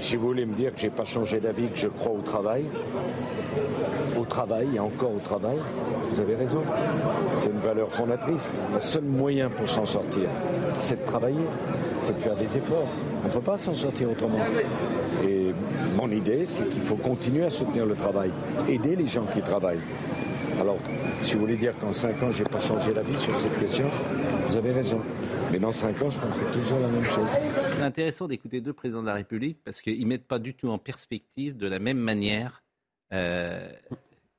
Mais 0.00 0.06
si 0.06 0.16
vous 0.16 0.28
voulez 0.28 0.46
me 0.46 0.54
dire 0.54 0.74
que 0.74 0.80
je 0.80 0.86
n'ai 0.86 0.92
pas 0.92 1.04
changé 1.04 1.40
d'avis, 1.40 1.68
que 1.68 1.76
je 1.76 1.88
crois 1.88 2.12
au 2.12 2.22
travail, 2.22 2.64
au 4.18 4.24
travail 4.24 4.66
et 4.74 4.78
encore 4.80 5.12
au 5.14 5.18
travail, 5.18 5.58
vous 6.10 6.18
avez 6.18 6.36
raison. 6.36 6.62
C'est 7.34 7.50
une 7.50 7.58
valeur 7.58 7.92
fondatrice. 7.92 8.50
Le 8.72 8.80
seul 8.80 9.02
moyen 9.04 9.50
pour 9.50 9.68
s'en 9.68 9.84
sortir, 9.84 10.30
c'est 10.80 11.02
de 11.02 11.04
travailler, 11.04 11.44
c'est 12.02 12.16
de 12.16 12.22
faire 12.22 12.34
des 12.34 12.44
efforts. 12.44 12.88
On 13.24 13.28
ne 13.28 13.32
peut 13.34 13.40
pas 13.40 13.58
s'en 13.58 13.74
sortir 13.74 14.10
autrement. 14.10 14.38
Et 15.22 15.52
mon 15.98 16.10
idée, 16.10 16.46
c'est 16.46 16.66
qu'il 16.70 16.80
faut 16.80 16.96
continuer 16.96 17.44
à 17.44 17.50
soutenir 17.50 17.84
le 17.84 17.94
travail, 17.94 18.30
aider 18.70 18.96
les 18.96 19.06
gens 19.06 19.26
qui 19.30 19.42
travaillent. 19.42 19.82
Alors, 20.58 20.78
si 21.20 21.34
vous 21.34 21.40
voulez 21.40 21.56
dire 21.56 21.74
qu'en 21.78 21.92
5 21.92 22.22
ans, 22.22 22.30
je 22.30 22.42
n'ai 22.42 22.48
pas 22.48 22.58
changé 22.58 22.94
d'avis 22.94 23.18
sur 23.18 23.38
cette 23.38 23.58
question, 23.60 23.84
vous 24.48 24.56
avez 24.56 24.72
raison. 24.72 25.00
Mais 25.52 25.58
dans 25.58 25.72
5 25.72 26.00
ans, 26.02 26.10
je 26.10 26.20
pense 26.20 26.38
que 26.38 26.52
toujours 26.52 26.78
la 26.78 26.88
même 26.88 27.04
chose. 27.04 27.28
C'est 27.72 27.82
intéressant 27.82 28.28
d'écouter 28.28 28.60
deux 28.60 28.72
présidents 28.72 29.02
de 29.02 29.06
la 29.06 29.14
République 29.14 29.58
parce 29.64 29.82
qu'ils 29.82 30.00
ne 30.02 30.06
mettent 30.06 30.28
pas 30.28 30.38
du 30.38 30.54
tout 30.54 30.68
en 30.68 30.78
perspective 30.78 31.56
de 31.56 31.66
la 31.66 31.80
même 31.80 31.98
manière 31.98 32.62
euh, 33.12 33.68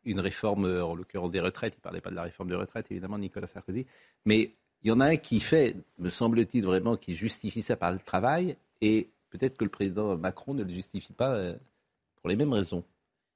une 0.06 0.22
réforme, 0.22 0.66
en 0.66 0.96
l'occurrence 0.96 1.32
des 1.32 1.42
retraites. 1.42 1.74
Il 1.76 1.80
ne 1.80 1.82
parlait 1.82 2.02
pas 2.02 2.12
de 2.12 2.16
la 2.16 2.24
réforme 2.24 2.50
des 2.50 2.56
retraites, 2.56 2.90
évidemment, 2.92 3.18
Nicolas 3.18 3.48
Sarkozy. 3.48 3.86
Mais 4.26 4.52
il 4.84 4.88
y 4.88 4.92
en 4.92 5.00
a 5.02 5.06
un 5.06 5.18
qui 5.18 5.42
fait, 5.42 5.76
me 6.00 6.10
semble-t-il 6.10 6.64
vraiment, 6.64 6.96
qui 6.96 7.14
justifie 7.14 7.62
ça 7.62 7.76
par 7.76 7.92
le 7.92 8.00
travail. 8.00 8.56
Et 8.80 9.10
peut-être 9.32 9.58
que 9.58 9.66
le 9.66 9.70
président 9.70 10.18
Macron 10.18 10.54
ne 10.54 10.64
le 10.64 10.70
justifie 10.70 11.14
pas 11.14 11.36
euh, 11.36 11.56
pour 12.22 12.30
les 12.30 12.38
mêmes 12.38 12.54
raisons. 12.54 12.84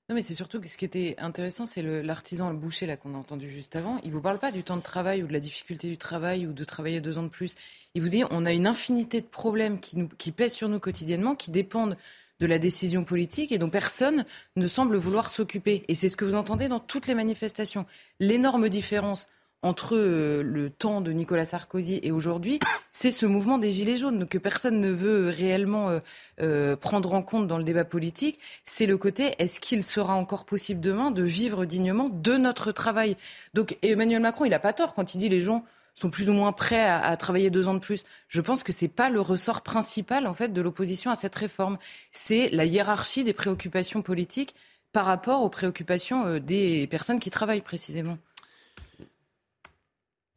Non, 0.08 0.14
mais 0.14 0.22
c'est 0.22 0.36
surtout 0.36 0.62
que 0.62 0.68
ce 0.68 0.78
qui 0.78 0.86
était 0.86 1.16
intéressant, 1.18 1.66
c'est 1.66 1.82
l'artisan, 1.82 2.52
le, 2.52 2.56
boucher 2.56 2.86
là 2.86 2.96
qu'on 2.96 3.16
a 3.16 3.18
entendu 3.18 3.50
juste 3.50 3.76
avant. 3.76 4.00
Il 4.04 4.12
vous 4.12 4.22
parle 4.22 4.38
pas 4.38 4.52
du 4.52 4.62
temps 4.62 4.78
de 4.78 4.84
travail 4.84 5.24
ou 5.24 5.28
de 5.28 5.34
la 5.34 5.40
difficulté 5.40 5.88
du 5.88 5.98
travail 5.98 6.46
ou 6.46 6.54
de 6.54 6.64
travailler 6.64 7.02
deux 7.02 7.18
ans 7.18 7.24
de 7.24 7.30
plus. 7.30 7.56
Il 7.96 8.04
vous 8.04 8.10
dit 8.10 8.24
on 8.30 8.46
a 8.46 8.54
une 8.54 8.68
infinité 8.68 9.20
de 9.20 9.26
problèmes 9.26 9.80
qui, 9.80 9.98
nous, 9.98 10.08
qui 10.08 10.32
pèsent 10.32 10.54
sur 10.54 10.70
nous 10.70 10.80
quotidiennement, 10.80 11.34
qui 11.34 11.50
dépendent 11.50 11.98
de 12.40 12.46
la 12.46 12.60
décision 12.60 13.04
politique 13.04 13.52
et 13.52 13.58
dont 13.58 13.72
personne 13.72 14.26
ne 14.56 14.68
semble 14.68 14.98
vouloir 14.98 15.30
s'occuper. 15.30 15.84
Et 15.88 15.96
c'est 15.96 16.10
ce 16.10 16.18
que 16.18 16.26
vous 16.26 16.36
entendez 16.36 16.68
dans 16.68 16.80
toutes 16.80 17.08
les 17.08 17.16
manifestations. 17.16 17.88
L'énorme 18.20 18.70
différence 18.70 19.28
entre 19.62 19.96
euh, 19.96 20.44
le 20.44 20.70
temps 20.70 21.02
de 21.02 21.12
Nicolas 21.12 21.46
Sarkozy 21.46 22.00
et 22.04 22.12
aujourd'hui, 22.12 22.60
c'est 22.92 23.12
ce 23.12 23.26
mouvement 23.26 23.58
des 23.58 23.72
Gilets 23.72 23.98
jaunes 23.98 24.28
que 24.28 24.38
personne 24.38 24.80
ne 24.80 24.92
veut 24.92 25.30
réellement 25.30 25.90
euh, 25.90 26.00
euh, 26.42 26.76
prendre 26.76 27.14
en 27.14 27.22
compte 27.22 27.48
dans 27.48 27.58
le 27.58 27.64
débat 27.64 27.86
politique. 27.86 28.40
C'est 28.64 28.86
le 28.86 28.98
côté 28.98 29.36
est-ce 29.40 29.60
qu'il 29.60 29.84
sera 29.84 30.14
encore 30.14 30.46
possible 30.46 30.80
demain 30.80 31.12
de 31.12 31.24
vivre 31.24 31.66
dignement 31.66 32.10
de 32.10 32.38
notre 32.38 32.72
travail? 32.72 33.18
Donc 33.54 33.78
Emmanuel 33.82 34.22
Macron, 34.22 34.46
il 34.46 34.52
n'a 34.52 34.60
pas 34.60 34.74
tort 34.74 34.94
quand 34.94 35.16
il 35.16 35.18
dit 35.18 35.30
les 35.30 35.42
gens 35.42 35.66
sont 35.96 36.10
plus 36.10 36.30
ou 36.30 36.34
moins 36.34 36.52
prêts 36.52 36.86
à, 36.86 37.16
travailler 37.16 37.50
deux 37.50 37.70
ans 37.70 37.74
de 37.74 37.80
plus. 37.80 38.04
Je 38.28 38.42
pense 38.42 38.64
que 38.64 38.74
c'est 38.74 38.90
pas 38.90 39.10
le 39.10 39.22
ressort 39.22 39.62
principal 39.62 40.28
en 40.28 40.34
fait 40.34 40.50
de 40.50 40.62
l'opposition 40.62 41.10
à 41.10 41.16
cette 41.16 41.36
réforme. 41.36 41.78
C'est 42.12 42.50
la 42.50 42.66
hiérarchie 42.66 43.24
des 43.24 43.32
préoccupations 43.32 44.02
politiques 44.02 44.56
par 44.92 45.06
rapport 45.06 45.42
aux 45.42 45.50
préoccupations 45.50 46.40
des 46.40 46.86
personnes 46.88 47.22
qui 47.22 47.30
travaillent 47.30 47.62
précisément. 47.62 48.18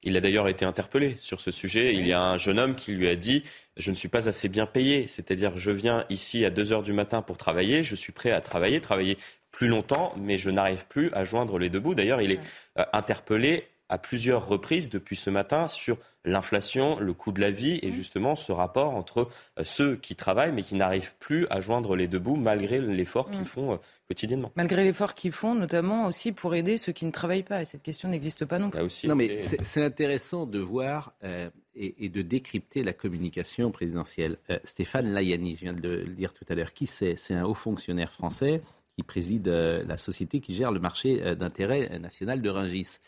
Il 0.03 0.17
a 0.17 0.21
d'ailleurs 0.21 0.49
été 0.49 0.65
interpellé 0.65 1.17
sur 1.19 1.41
ce 1.41 1.51
sujet. 1.51 1.95
Il 1.95 2.07
y 2.07 2.13
a 2.13 2.23
un 2.23 2.39
jeune 2.39 2.59
homme 2.59 2.77
qui 2.77 2.93
lui 2.93 3.09
a 3.09 3.17
dit 3.17 3.43
Je 3.77 3.91
ne 3.91 3.97
suis 3.97 4.09
pas 4.09 4.29
assez 4.29 4.49
bien 4.49 4.67
payé. 4.67 5.07
C'est-à-dire, 5.07 5.57
je 5.57 5.71
viens 5.71 6.05
ici 6.09 6.45
à 6.45 6.51
2 6.51 6.73
heures 6.73 6.83
du 6.83 6.93
matin 6.93 7.23
pour 7.23 7.37
travailler. 7.37 7.83
Je 7.83 7.95
suis 7.95 8.13
prêt 8.13 8.31
à 8.31 8.41
travailler, 8.41 8.81
travailler 8.81 9.19
plus 9.51 9.69
longtemps, 9.69 10.15
mais 10.17 10.39
je 10.39 10.51
n'arrive 10.51 10.87
plus 10.87 11.13
à 11.15 11.25
joindre 11.25 11.59
les 11.59 11.69
deux 11.69 11.81
bouts. 11.81 11.95
D'ailleurs, 11.95 12.23
il 12.23 12.31
est 12.31 12.41
euh, 12.79 12.85
interpellé 12.93 13.67
à 13.89 13.99
plusieurs 13.99 14.47
reprises 14.47 14.91
depuis 14.91 15.17
ce 15.17 15.31
matin 15.31 15.67
sur 15.67 15.99
l'inflation, 16.25 16.99
le 16.99 17.13
coût 17.15 17.33
de 17.33 17.41
la 17.41 17.51
vie 17.51 17.79
et 17.83 17.89
mmh. 17.89 17.93
justement 17.93 18.37
ce 18.37 18.53
rapport 18.53 18.95
entre 18.95 19.29
euh, 19.59 19.65
ceux 19.65 19.97
qui 19.97 20.15
travaillent 20.15 20.53
mais 20.53 20.63
qui 20.63 20.75
n'arrivent 20.75 21.15
plus 21.19 21.47
à 21.49 21.61
joindre 21.61 21.97
les 21.97 22.07
deux 22.07 22.19
bouts 22.19 22.37
malgré 22.37 22.81
l'effort 22.81 23.31
qu'ils 23.31 23.43
mmh. 23.43 23.47
font 23.47 23.73
euh, 23.73 23.77
quotidiennement. 24.09 24.53
Malgré 24.57 24.85
l'effort 24.85 25.15
qu'ils 25.15 25.33
font, 25.33 25.55
notamment 25.55 26.07
aussi 26.07 26.33
pour 26.33 26.55
aider 26.55 26.77
ceux 26.77 26.93
qui 26.93 27.07
ne 27.07 27.11
travaillent 27.11 27.43
pas. 27.43 27.63
Et 27.63 27.65
cette 27.65 27.83
question 27.83 28.09
n'existe 28.09 28.45
pas 28.45 28.59
non 28.59 28.71
plus. 28.71 29.05
non 29.05 29.15
mais 29.15 29.41
c'est 29.41 29.83
intéressant 29.83 30.47
de 30.47 30.59
voir 30.59 31.15
euh, 31.25 31.49
et, 31.75 32.09
de 32.09 32.23
décrypter 32.23 32.83
la 32.83 32.93
communication 32.93 33.71
présidentielle. 33.71 34.37
Stéphane 34.65 35.13
Layani, 35.13 35.55
je 35.55 35.61
viens 35.61 35.73
de 35.73 35.89
le 35.89 36.15
dire 36.15 36.35
tout 36.35 36.45
à 36.49 36.57
l'heure, 36.57 36.73
qui 36.73 36.87
c'est? 36.87 37.15
C'est 37.15 37.35
un 37.35 37.45
haut 37.45 37.55
fonctionnaire 37.55 38.11
français 38.11 38.63
qui 38.97 39.05
préside 39.05 39.47
la 39.47 39.97
société 39.97 40.41
qui 40.41 40.57
gère 40.57 40.73
le 40.73 40.81
marché 40.81 41.37
d'intérêt 41.37 42.01
national 42.01 42.43
de 42.43 42.51
Rungis. 42.51 42.99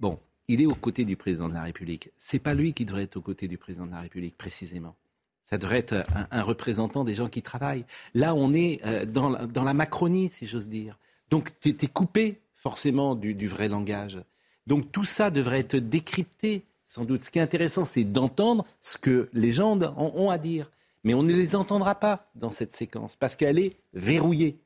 Bon, 0.00 0.18
il 0.48 0.62
est 0.62 0.66
aux 0.66 0.74
côtés 0.74 1.04
du 1.04 1.16
président 1.16 1.48
de 1.48 1.54
la 1.54 1.62
République. 1.62 2.10
C'est 2.18 2.38
pas 2.38 2.54
lui 2.54 2.72
qui 2.72 2.84
devrait 2.84 3.04
être 3.04 3.16
aux 3.16 3.22
côtés 3.22 3.48
du 3.48 3.58
président 3.58 3.86
de 3.86 3.92
la 3.92 4.00
République, 4.00 4.36
précisément. 4.36 4.96
Ça 5.44 5.58
devrait 5.58 5.78
être 5.78 6.04
un, 6.30 6.42
représentant 6.42 7.04
des 7.04 7.14
gens 7.14 7.28
qui 7.28 7.42
travaillent. 7.42 7.84
Là, 8.14 8.34
on 8.34 8.54
est 8.54 8.80
euh, 8.86 9.04
dans, 9.04 9.28
la, 9.28 9.74
Macronie, 9.74 10.28
si 10.28 10.46
j'ose 10.46 10.68
dire. 10.68 10.98
Donc, 11.28 11.50
tu 11.60 11.70
es, 11.70 11.86
coupé 11.86 12.40
forcément 12.54 13.14
du, 13.14 13.46
vrai 13.48 13.68
langage. 13.68 14.18
Donc, 14.66 14.90
tout 14.92 15.04
ça 15.04 15.30
devrait 15.30 15.60
être 15.60 15.76
décrypté, 15.76 16.64
sans 16.84 17.04
doute. 17.04 17.22
Ce 17.22 17.30
qui 17.30 17.38
est 17.38 17.42
intéressant, 17.42 17.84
c'est 17.84 18.04
d'entendre 18.04 18.64
ce 18.80 18.96
que 18.96 19.28
les 19.32 19.52
gens 19.52 19.78
ont 19.96 20.30
à 20.30 20.38
dire. 20.38 20.70
Mais 21.04 21.14
on 21.14 21.22
ne 21.22 21.32
les 21.32 21.56
entendra 21.56 21.94
pas 21.96 22.30
dans 22.34 22.52
cette 22.52 22.74
séquence, 22.74 23.16
parce 23.16 23.36
qu'elle 23.36 23.58
est 23.58 23.76
verrouillée. 23.92 24.60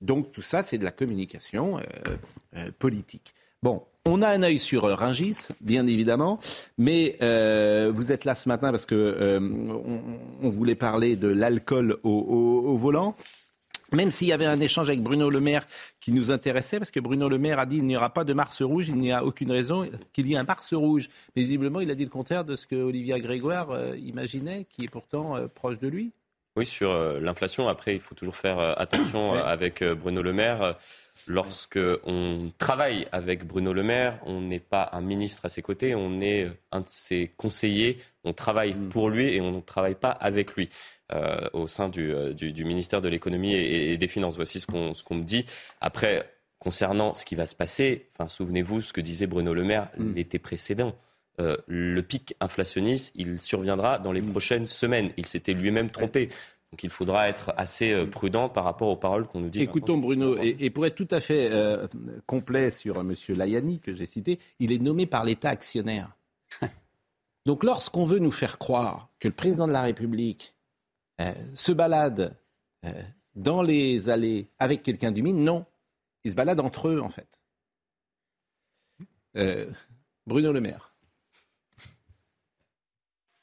Donc, 0.00 0.32
tout 0.32 0.42
ça, 0.42 0.62
c'est 0.62 0.78
de 0.78 0.84
la 0.84 0.92
communication 0.92 1.78
euh, 1.78 1.82
euh, 2.56 2.70
politique. 2.78 3.34
Bon, 3.62 3.82
on 4.06 4.22
a 4.22 4.28
un 4.28 4.42
œil 4.42 4.58
sur 4.58 4.86
euh, 4.86 4.94
Ringis, 4.94 5.48
bien 5.60 5.86
évidemment, 5.86 6.40
mais 6.78 7.18
euh, 7.20 7.92
vous 7.94 8.10
êtes 8.10 8.24
là 8.24 8.34
ce 8.34 8.48
matin 8.48 8.70
parce 8.70 8.86
que 8.86 8.94
euh, 8.94 9.38
on, 9.38 10.48
voulait 10.48 10.74
parler 10.74 11.14
de 11.14 11.28
l'alcool 11.28 11.98
au, 12.02 12.74
volant. 12.78 13.14
Même 13.92 14.10
s'il 14.10 14.28
y 14.28 14.32
avait 14.32 14.46
un 14.46 14.60
échange 14.60 14.88
avec 14.88 15.02
Bruno 15.02 15.28
Le 15.28 15.40
Maire 15.40 15.66
qui 16.00 16.12
nous 16.12 16.30
intéressait, 16.30 16.78
parce 16.78 16.90
que 16.90 17.00
Bruno 17.00 17.28
Le 17.28 17.38
Maire 17.38 17.58
a 17.58 17.66
dit 17.66 17.76
qu'il 17.76 17.84
n'y 17.84 17.96
aura 17.98 18.08
pas 18.08 18.24
de 18.24 18.32
Mars 18.32 18.62
rouge, 18.62 18.88
il 18.88 18.96
n'y 18.96 19.12
a 19.12 19.24
aucune 19.24 19.52
raison 19.52 19.86
qu'il 20.14 20.28
y 20.28 20.32
ait 20.32 20.38
un 20.38 20.44
Mars 20.44 20.72
rouge. 20.72 21.10
Mais 21.36 21.42
visiblement, 21.42 21.80
il 21.80 21.90
a 21.90 21.94
dit 21.94 22.04
le 22.04 22.10
contraire 22.10 22.46
de 22.46 22.56
ce 22.56 22.66
que 22.66 22.76
Olivia 22.76 23.18
Grégoire 23.18 23.94
imaginait, 23.96 24.64
qui 24.70 24.84
est 24.84 24.90
pourtant 24.90 25.34
proche 25.54 25.78
de 25.78 25.88
lui. 25.88 26.12
Oui, 26.56 26.64
sur 26.64 26.94
l'inflation. 27.20 27.68
Après, 27.68 27.94
il 27.94 28.00
faut 28.00 28.14
toujours 28.14 28.36
faire 28.36 28.58
attention 28.80 29.34
avec 29.44 29.84
Bruno 29.84 30.22
Le 30.22 30.32
Maire. 30.32 30.76
Lorsque 31.26 31.78
on 32.04 32.52
travaille 32.58 33.06
avec 33.12 33.46
Bruno 33.46 33.72
Le 33.72 33.82
Maire, 33.82 34.18
on 34.24 34.40
n'est 34.40 34.60
pas 34.60 34.90
un 34.92 35.00
ministre 35.00 35.44
à 35.44 35.48
ses 35.48 35.62
côtés, 35.62 35.94
on 35.94 36.20
est 36.20 36.50
un 36.72 36.80
de 36.80 36.86
ses 36.86 37.32
conseillers. 37.36 37.98
On 38.24 38.32
travaille 38.32 38.74
mm. 38.74 38.88
pour 38.88 39.10
lui 39.10 39.34
et 39.34 39.40
on 39.40 39.52
ne 39.52 39.60
travaille 39.60 39.94
pas 39.94 40.10
avec 40.10 40.54
lui. 40.54 40.68
Euh, 41.12 41.48
au 41.54 41.66
sein 41.66 41.90
euh, 41.98 42.32
du, 42.34 42.64
ministère 42.64 43.00
de 43.00 43.08
l'économie 43.08 43.54
et, 43.54 43.96
des 43.96 44.06
finances. 44.06 44.36
Voici 44.36 44.60
ce 44.60 44.66
qu'on 44.66 45.14
me 45.14 45.24
dit. 45.24 45.44
Après, 45.80 46.30
concernant 46.60 47.14
ce 47.14 47.24
qui 47.24 47.34
va 47.34 47.46
se 47.46 47.56
passer, 47.56 48.06
enfin, 48.14 48.28
souvenez-vous 48.28 48.80
ce 48.80 48.92
que 48.92 49.00
disait 49.00 49.26
Bruno 49.26 49.52
Le 49.52 49.64
Maire 49.64 49.88
mm. 49.98 50.14
l'été 50.14 50.38
précédent. 50.38 50.94
Euh, 51.40 51.56
le 51.66 52.00
pic 52.02 52.36
inflationniste, 52.38 53.12
il 53.16 53.40
surviendra 53.40 53.98
dans 53.98 54.12
les 54.12 54.20
mm. 54.20 54.30
prochaines 54.30 54.66
semaines. 54.66 55.10
Il 55.16 55.26
s'était 55.26 55.52
lui-même 55.52 55.90
trompé. 55.90 56.28
Donc 56.72 56.84
il 56.84 56.90
faudra 56.90 57.28
être 57.28 57.52
assez 57.56 57.92
euh, 57.92 58.06
prudent 58.06 58.48
par 58.48 58.64
rapport 58.64 58.88
aux 58.88 58.96
paroles 58.96 59.26
qu'on 59.26 59.40
nous 59.40 59.48
dit. 59.48 59.60
Écoutons 59.60 59.98
Bruno, 59.98 60.36
et, 60.40 60.70
pour 60.70 60.86
être 60.86 60.94
tout 60.94 61.08
à 61.10 61.20
fait 61.20 61.50
euh, 61.50 61.88
complet 62.26 62.70
sur 62.70 63.00
M. 63.00 63.14
Layani 63.30 63.80
que 63.80 63.92
j'ai 63.92 64.06
cité, 64.06 64.38
il 64.60 64.70
est 64.70 64.78
nommé 64.78 65.06
par 65.06 65.24
l'État 65.24 65.50
actionnaire. 65.50 66.16
Donc 67.46 67.64
lorsqu'on 67.64 68.04
veut 68.04 68.20
nous 68.20 68.30
faire 68.30 68.58
croire 68.58 69.08
que 69.18 69.26
le 69.26 69.34
président 69.34 69.66
de 69.66 69.72
la 69.72 69.82
République 69.82 70.54
euh, 71.20 71.32
se 71.54 71.72
balade 71.72 72.36
dans 73.34 73.60
les 73.60 74.08
allées 74.08 74.48
avec 74.58 74.82
quelqu'un 74.82 75.12
du 75.12 75.22
mine, 75.22 75.44
non. 75.44 75.66
Ils 76.24 76.30
se 76.30 76.36
baladent 76.36 76.60
entre 76.60 76.88
eux 76.88 77.00
en 77.00 77.10
fait. 77.10 77.38
Bruno 80.26 80.52
Le 80.52 80.60
Maire. 80.60 80.89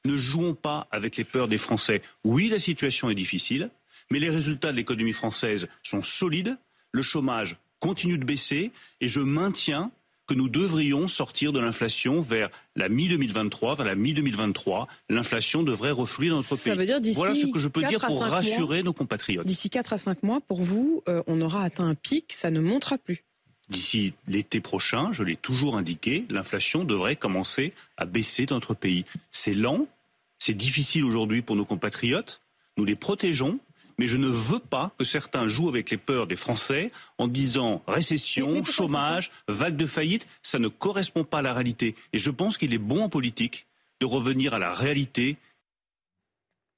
Ne 0.08 0.16
jouons 0.16 0.54
pas 0.54 0.88
avec 0.90 1.18
les 1.18 1.26
peurs 1.26 1.50
des 1.50 1.58
Français. 1.58 2.02
Oui, 2.24 2.48
la 2.48 2.60
situation 2.60 3.10
est 3.10 3.16
difficile, 3.16 3.70
mais 4.10 4.20
les 4.20 4.30
résultats 4.30 4.72
de 4.72 4.78
l'économie 4.78 5.12
française 5.12 5.68
sont 5.84 6.02
solides, 6.02 6.58
le 6.94 7.02
chômage 7.02 7.58
continue 7.82 8.18
de 8.18 8.24
baisser 8.24 8.72
et 9.02 9.10
je 9.10 9.20
maintiens 9.20 9.92
que 10.26 10.34
nous 10.34 10.48
devrions 10.48 11.10
sortir 11.10 11.52
de 11.52 11.60
l'inflation 11.60 12.22
vers 12.22 12.50
la 12.78 12.88
mi-2023, 12.88 13.76
vers 13.76 13.86
la 13.86 13.96
mi-2023. 13.96 14.88
L'inflation 15.10 15.64
devrait 15.64 15.92
refluer 15.92 16.30
dans 16.30 16.38
notre 16.38 16.56
Ça 16.56 16.56
pays. 16.56 16.78
Veut 16.78 16.86
dire 16.86 17.14
voilà 17.14 17.36
ce 17.36 17.48
que 17.48 17.60
je 17.60 17.68
peux 17.68 17.84
dire 17.84 18.00
pour 18.00 18.24
rassurer 18.24 18.78
mois, 18.78 18.84
nos 18.84 18.94
compatriotes. 18.94 19.46
D'ici 19.46 19.70
4 19.70 19.92
à 19.92 19.98
5 19.98 20.24
mois, 20.24 20.40
pour 20.40 20.62
vous, 20.62 21.04
euh, 21.10 21.22
on 21.28 21.42
aura 21.42 21.64
atteint 21.64 21.88
un 21.88 21.96
pic, 21.96 22.32
ça 22.32 22.50
ne 22.50 22.62
montera 22.62 22.98
plus. 22.98 23.26
D'ici 23.70 24.14
l'été 24.30 24.62
prochain, 24.62 25.12
je 25.12 25.24
l'ai 25.24 25.36
toujours 25.36 25.78
indiqué, 25.78 26.26
l'inflation 26.30 26.86
devrait 26.86 27.18
commencer 27.18 27.74
à 27.98 28.06
baisser 28.06 28.46
dans 28.46 28.56
notre 28.56 28.74
pays. 28.74 29.04
C'est 29.32 29.54
lent, 29.54 29.88
c'est 30.40 30.54
difficile 30.54 31.06
aujourd'hui 31.06 31.42
pour 31.42 31.56
nos 31.56 31.66
compatriotes, 31.66 32.42
nous 32.78 32.86
les 32.86 32.96
protégeons, 32.96 33.60
mais 33.98 34.08
je 34.08 34.18
ne 34.18 34.28
veux 34.28 34.60
pas 34.60 34.92
que 34.98 35.04
certains 35.04 35.48
jouent 35.48 35.70
avec 35.70 35.90
les 35.90 35.98
peurs 35.98 36.28
des 36.28 36.36
Français 36.36 36.92
en 37.18 37.28
disant 37.28 37.82
récession, 37.88 38.64
chômage, 38.64 39.32
vague 39.48 39.76
de 39.76 39.88
faillite. 39.88 40.28
Ça 40.44 40.60
ne 40.60 40.68
correspond 40.68 41.24
pas 41.24 41.40
à 41.40 41.42
la 41.42 41.54
réalité. 41.54 41.96
Et 42.14 42.20
je 42.20 42.30
pense 42.30 42.58
qu'il 42.60 42.74
est 42.76 42.80
bon 42.80 43.04
en 43.04 43.10
politique 43.10 43.66
de 44.00 44.06
revenir 44.06 44.54
à 44.54 44.60
la 44.60 44.72
réalité. 44.72 45.38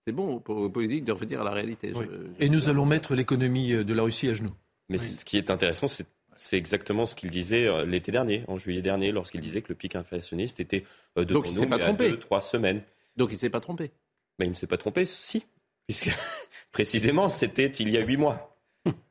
C'est 0.07 0.13
bon 0.13 0.39
pour 0.39 0.63
les 0.63 0.69
politiques 0.69 1.03
de 1.03 1.11
revenir 1.11 1.41
à 1.41 1.43
la 1.43 1.51
réalité. 1.51 1.91
Oui. 1.93 2.05
Et 2.39 2.47
nous 2.47 2.69
allons 2.69 2.85
mettre 2.85 3.15
l'économie 3.15 3.73
de 3.73 3.93
la 3.93 4.03
Russie 4.03 4.29
à 4.29 4.33
genoux. 4.33 4.55
Mais 4.87 4.97
oui. 4.97 5.05
ce 5.05 5.25
qui 5.25 5.37
est 5.37 5.51
intéressant, 5.51 5.89
c'est 5.89 6.07
c'est 6.39 6.57
exactement 6.57 7.05
ce 7.05 7.17
qu'il 7.17 7.29
disait 7.29 7.67
euh, 7.67 7.85
l'été 7.85 8.13
dernier, 8.13 8.43
en 8.47 8.57
juillet 8.57 8.81
dernier, 8.81 9.11
lorsqu'il 9.11 9.41
disait 9.41 9.61
que 9.61 9.67
le 9.69 9.75
pic 9.75 9.95
inflationniste 9.95 10.61
était 10.61 10.85
euh, 11.17 11.25
devant 11.25 11.41
Donc, 11.41 11.51
il 11.51 11.67
pas 11.67 11.75
à 11.75 11.79
trompé. 11.79 12.11
deux, 12.11 12.19
trois 12.19 12.39
semaines. 12.39 12.81
Donc 13.19 13.29
il 13.29 13.33
ne 13.35 13.39
s'est 13.39 13.49
pas 13.51 13.59
trompé. 13.59 13.91
Mais 14.39 14.45
il 14.45 14.49
ne 14.49 14.55
s'est 14.55 14.65
pas 14.67 14.77
trompé, 14.77 15.05
si, 15.05 15.45
puisque 15.87 16.09
précisément 16.71 17.29
c'était 17.29 17.67
il 17.67 17.89
y 17.89 17.97
a 17.97 18.01
huit 18.01 18.17
mois. 18.17 18.55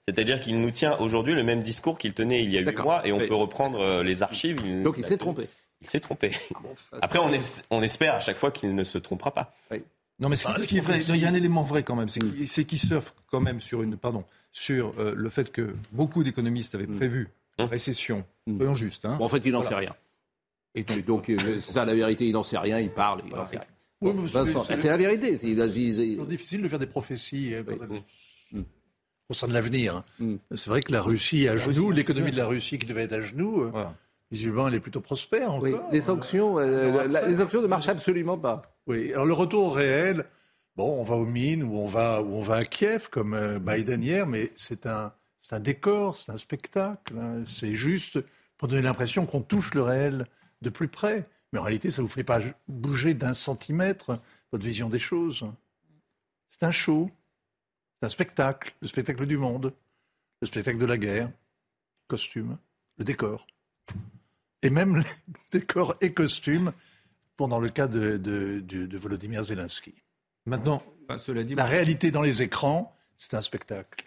C'est-à-dire 0.06 0.40
qu'il 0.40 0.56
nous 0.56 0.70
tient 0.70 0.96
aujourd'hui 0.98 1.34
le 1.34 1.44
même 1.44 1.62
discours 1.62 1.98
qu'il 1.98 2.14
tenait 2.14 2.42
il 2.42 2.50
y 2.50 2.58
a 2.58 2.62
huit 2.62 2.78
mois, 2.78 3.06
et 3.06 3.12
on 3.12 3.18
Oui. 3.18 3.28
peut 3.28 3.34
reprendre 3.34 3.78
euh, 3.80 4.02
les 4.02 4.22
archives. 4.22 4.60
Il- 4.64 4.82
Donc 4.82 4.96
il 4.98 5.04
s'est 5.04 5.18
trompé. 5.18 5.48
Il 5.82 5.88
s'est 5.88 6.00
trompé. 6.00 6.32
Après, 7.02 7.18
on, 7.20 7.30
es- 7.32 7.62
on 7.70 7.82
espère 7.82 8.14
à 8.16 8.20
chaque 8.20 8.38
fois 8.38 8.50
qu'il 8.50 8.74
ne 8.74 8.82
se 8.82 8.98
trompera 8.98 9.32
pas. 9.32 9.54
Non, 10.18 10.28
mais 10.28 10.34
ce, 10.34 10.48
ce 10.58 10.66
qui 10.66 10.78
est 10.78 10.80
vrai, 10.80 11.00
il 11.00 11.16
y 11.18 11.24
a 11.24 11.28
un 11.28 11.34
élément 11.34 11.62
vrai 11.62 11.84
quand 11.84 11.94
même, 11.94 12.08
c'est 12.08 12.64
qu'il 12.64 12.80
surfe 12.80 13.14
quand 13.30 13.40
même 13.40 13.60
sur 13.60 13.82
une, 13.82 13.96
pardon, 13.96 14.24
sur 14.50 14.98
euh, 14.98 15.12
le 15.14 15.28
fait 15.28 15.52
que 15.52 15.72
beaucoup 15.92 16.24
d'économistes 16.24 16.74
avaient 16.74 16.88
prévu 16.88 17.28
une 17.58 17.66
récession. 17.66 18.24
Soyons 18.48 18.74
justes. 18.74 19.04
Hein. 19.04 19.16
Bon, 19.18 19.26
en 19.26 19.28
fait, 19.28 19.42
il 19.44 19.52
n'en 19.52 19.60
Voilà. 19.60 19.68
sait 19.68 19.80
rien. 19.80 19.94
Et 20.74 20.82
donc, 20.82 21.04
donc, 21.04 21.28
euh, 21.30 21.36
c'est 21.60 21.72
ça 21.74 21.84
la 21.84 21.94
vérité, 21.94 22.26
il 22.26 22.32
n'en 22.32 22.42
sait 22.42 22.58
rien, 22.58 22.80
il 22.80 22.90
parle, 22.90 23.20
il 23.26 23.32
n'en 23.32 23.44
sait 23.44 23.58
rien. 23.58 23.66
Oui, 24.00 24.12
Vincent, 24.32 24.62
c'est- 24.62 24.84
la 24.88 24.96
vérité. 24.96 25.36
c'est- 25.38 26.26
difficile 26.26 26.62
de 26.62 26.68
faire 26.68 26.78
des 26.78 26.86
prophéties 26.86 27.54
euh, 27.54 27.62
quand 27.64 27.72
Oui. 27.90 28.02
elles 28.54 28.64
concernent 29.26 29.52
l'avenir. 29.52 30.02
C'est 30.54 30.68
vrai 30.70 30.80
que 30.80 30.92
la 30.92 31.02
Russie 31.02 31.44
est 31.44 31.48
à 31.48 31.56
genoux, 31.56 31.90
l'économie 31.90 32.30
de 32.30 32.36
la 32.36 32.46
Russie 32.46 32.78
qui 32.78 32.86
devait 32.86 33.02
être 33.04 33.12
à 33.14 33.20
genoux, 33.20 33.62
euh, 33.64 33.84
visiblement 34.30 34.68
elle 34.68 34.74
est 34.74 34.80
plutôt 34.80 35.00
prospère 35.00 35.52
encore. 35.54 35.62
Oui, 35.62 35.74
les 35.92 36.00
sanctions, 36.00 36.58
euh, 36.58 37.06
la- 37.08 37.26
les 37.28 37.36
sanctions 37.36 37.60
ne 37.60 37.66
marchent 37.66 37.88
absolument 37.88 38.38
pas. 38.38 38.62
Oui, 38.86 39.12
alors 39.12 39.26
le 39.26 39.34
retour 39.34 39.64
au 39.66 39.70
réel, 39.70 40.24
bon, 40.76 41.00
on 41.00 41.02
va 41.02 41.16
aux 41.16 41.26
mines 41.26 41.62
ou 41.64 41.76
on 41.76 41.86
va, 41.86 42.22
ou 42.22 42.34
on 42.34 42.40
va 42.40 42.56
à 42.56 42.64
Kiev 42.64 43.08
comme 43.10 43.34
euh, 43.34 43.58
Biden 43.58 44.02
hier, 44.02 44.26
mais 44.26 44.50
c'est 44.56 44.86
un, 44.86 45.12
c'est 45.40 45.56
un 45.56 45.60
décor, 45.60 46.16
c'est 46.16 46.30
un 46.32 46.38
spectacle. 46.38 47.14
hein. 47.20 47.42
C'est 47.44 47.74
juste 47.74 48.18
pour 48.56 48.68
donner 48.68 48.82
l'impression 48.82 49.26
qu'on 49.26 49.40
touche 49.42 49.74
le 49.74 49.82
réel 49.82 50.26
de 50.62 50.70
plus 50.70 50.88
près. 50.88 51.28
Mais 51.52 51.58
en 51.58 51.62
réalité, 51.62 51.90
ça 51.90 52.02
ne 52.02 52.06
vous 52.06 52.12
fait 52.12 52.24
pas 52.24 52.40
bouger 52.68 53.14
d'un 53.14 53.32
centimètre 53.34 54.20
votre 54.52 54.64
vision 54.64 54.88
des 54.88 54.98
choses. 54.98 55.44
C'est 56.48 56.62
un 56.62 56.70
show, 56.72 57.10
c'est 58.00 58.06
un 58.06 58.10
spectacle, 58.10 58.74
le 58.80 58.88
spectacle 58.88 59.26
du 59.26 59.36
monde, 59.38 59.72
le 60.40 60.46
spectacle 60.46 60.78
de 60.78 60.86
la 60.86 60.96
guerre, 60.96 61.30
costume, 62.06 62.56
le 62.96 63.04
décor. 63.04 63.46
Et 64.62 64.70
même 64.70 64.96
les 64.96 65.04
décors 65.60 65.94
et 66.00 66.12
costumes 66.12 66.72
pour 67.36 67.48
dans 67.48 67.60
le 67.60 67.68
cas 67.68 67.86
de, 67.86 68.16
de, 68.16 68.60
de- 68.60 68.86
de 68.86 68.98
Volodymyr 68.98 69.44
Zelensky. 69.44 69.94
Maintenant, 70.46 70.82
cela 71.18 71.44
dit, 71.44 71.54
la 71.54 71.64
réalité 71.64 72.10
dans 72.10 72.22
les 72.22 72.42
écrans, 72.42 72.94
c'est 73.16 73.34
un 73.34 73.42
spectacle. 73.42 74.06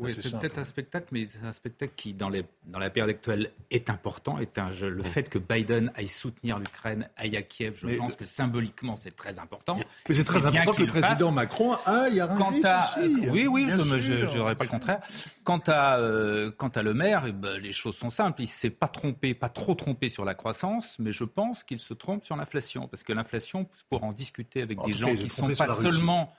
Oui, 0.00 0.10
C'est 0.18 0.30
peut-être 0.38 0.58
un 0.58 0.64
spectacle, 0.64 1.06
mais 1.12 1.26
c'est 1.26 1.46
un 1.46 1.52
spectacle 1.52 1.92
qui, 1.94 2.14
dans, 2.14 2.28
les, 2.30 2.44
dans 2.66 2.78
la 2.78 2.88
période 2.90 3.10
actuelle, 3.10 3.50
est 3.70 3.90
important. 3.90 4.38
Est 4.38 4.58
un, 4.58 4.70
je- 4.70 4.86
le 4.86 5.02
fait 5.02 5.28
que 5.28 5.38
Biden 5.38 5.92
aille 5.94 6.08
soutenir 6.08 6.58
l'Ukraine, 6.58 7.08
aille 7.16 7.36
à 7.36 7.42
Kiev, 7.42 7.74
je 7.76 7.86
Mais 7.86 7.96
pense 7.96 8.12
le- 8.12 8.16
que 8.16 8.24
symboliquement, 8.24 8.96
c'est 8.96 9.14
très 9.14 9.38
important. 9.38 9.78
Mais 10.08 10.14
c'est 10.14 10.24
très 10.24 10.46
important 10.46 10.72
que 10.72 10.82
le 10.82 10.86
président. 10.88 11.30
Macron 11.30 11.74
aille 11.86 12.20
à 12.20 12.28
Quant 12.28 12.52
à, 12.64 12.98
aussi. 12.98 13.28
oui, 13.30 13.46
oui, 13.46 13.68
je 13.70 14.26
dirais 14.30 14.54
pas 14.56 14.64
le 14.64 14.70
contraire. 14.70 15.00
Quant 15.44 15.62
à, 15.66 15.98
euh, 15.98 16.50
quant 16.50 16.68
à 16.68 16.82
Le 16.82 16.94
Maire, 16.94 17.24
eh 17.26 17.32
ben, 17.32 17.58
les 17.60 17.72
choses 17.72 17.96
sont 17.96 18.10
simples. 18.10 18.40
Il 18.40 18.44
ne 18.44 18.48
s'est 18.48 18.70
pas 18.70 18.88
trompé, 18.88 19.34
pas 19.34 19.48
trop 19.48 19.74
trompé 19.74 20.08
sur 20.08 20.24
la 20.24 20.34
croissance, 20.34 20.96
mais 20.98 21.12
je 21.12 21.24
pense 21.24 21.62
qu'il 21.64 21.78
se 21.80 21.92
trompe 21.94 22.24
sur 22.24 22.36
l'inflation. 22.36 22.88
Parce 22.88 23.02
que 23.02 23.12
l'inflation, 23.12 23.68
pour 23.88 24.04
en 24.04 24.12
discuter 24.12 24.62
avec 24.62 24.80
En 24.80 24.86
des 24.86 24.92
gens 24.94 25.14
qui 25.14 25.24
ne 25.24 25.28
sont 25.28 25.48
pas 25.50 25.74
seulement 25.74 26.32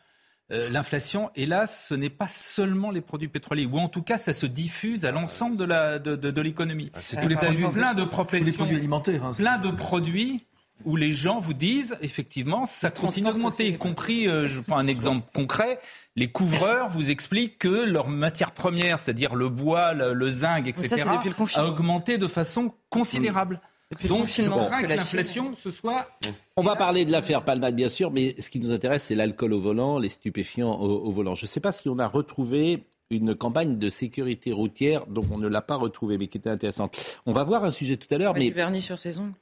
euh, 0.52 0.70
l'inflation, 0.70 1.30
hélas, 1.36 1.88
ce 1.90 1.94
n'est 1.96 2.10
pas 2.10 2.28
seulement 2.28 2.92
les 2.92 3.02
produits 3.02 3.28
pétroliers, 3.30 3.66
ou 3.66 3.78
en 3.78 3.88
tout 3.90 4.02
cas, 4.04 4.18
ça 4.18 4.34
se 4.34 4.46
diffuse 4.46 5.06
à 5.06 5.12
l'ensemble 5.12 5.56
de 5.58 5.64
la 5.64 5.98
de, 6.00 6.16
de, 6.16 6.32
de 6.32 6.42
l'économie. 6.42 6.92
c'est 7.02 7.18
avez 7.18 7.28
vu 7.28 7.36
croissance 7.36 7.74
plein 7.74 7.94
de 7.94 8.04
tous 8.04 8.10
professions, 8.10 8.54
produits 8.54 8.76
alimentaires, 8.78 9.26
hein, 9.26 9.32
c'est- 9.34 9.42
plein 9.44 9.58
de 9.58 9.70
produits 9.72 10.46
où 10.84 10.96
les 10.96 11.14
gens 11.14 11.40
vous 11.40 11.54
disent 11.54 11.96
effectivement 12.02 12.66
ça 12.66 12.90
continue 12.90 13.28
d'augmenter, 13.28 13.68
y 13.68 13.78
compris, 13.78 14.28
euh, 14.28 14.48
je 14.48 14.60
prends 14.60 14.78
un 14.80 14.88
exemple 14.88 15.28
concret, 15.34 15.80
les 16.16 16.28
couvreurs 16.32 16.90
vous 16.90 17.12
expliquent 17.12 17.60
que 17.60 17.68
leur 17.86 18.10
matière 18.10 18.52
première, 18.52 19.00
c'est-à-dire 19.00 19.36
le 19.36 19.48
bois, 19.50 19.94
le, 19.94 20.14
le 20.14 20.30
zinc, 20.32 20.68
etc., 20.68 20.88
ça, 20.88 20.96
c'est 20.98 21.58
a 21.60 21.68
augmenté 21.68 22.18
de 22.18 22.28
façon 22.28 22.74
considérable. 22.90 23.62
Depuis 23.92 24.08
le 24.08 24.10
Donc, 24.10 24.22
confinement, 24.22 24.62
je 24.62 24.66
crains 24.68 24.78
que 24.78 24.84
que 24.84 24.90
la 24.90 24.96
l'inflation, 24.96 25.54
ce 25.56 25.70
soit 25.70 26.08
On 26.56 26.64
va 26.64 26.76
parler 26.76 27.06
de 27.06 27.12
l'affaire 27.12 27.44
Palmade, 27.44 27.76
bien 27.76 27.90
sûr, 27.90 28.12
mais 28.12 28.36
ce 28.40 28.50
qui 28.50 28.60
nous 28.60 28.72
intéresse, 28.72 29.04
c'est 29.04 29.16
l'alcool 29.16 29.54
au 29.54 29.60
volant, 29.60 30.00
les 30.00 30.10
stupéfiants 30.10 30.80
au, 30.80 31.06
au 31.06 31.12
volant. 31.12 31.36
Je 31.36 31.44
ne 31.46 31.48
sais 31.48 31.60
pas 31.60 31.72
si 31.72 31.90
on 31.90 32.00
a 32.00 32.08
retrouvé 32.08 32.86
une 33.12 33.36
campagne 33.36 33.78
de 33.78 33.90
sécurité 33.90 34.52
routière, 34.54 35.06
dont 35.08 35.26
on 35.32 35.38
ne 35.38 35.48
l'a 35.48 35.62
pas 35.62 35.76
retrouvée, 35.76 36.18
mais 36.18 36.28
qui 36.28 36.38
était 36.38 36.50
intéressante. 36.50 37.20
On 37.26 37.34
va 37.34 37.44
voir 37.44 37.64
un 37.66 37.72
sujet 37.72 37.98
tout 37.98 38.12
à 38.14 38.18
l'heure, 38.18 38.34
mais 38.34 38.48
du 38.48 38.54
vernis 38.54 38.82
sur 38.82 38.98
ses 38.98 39.20
ongles? 39.20 39.34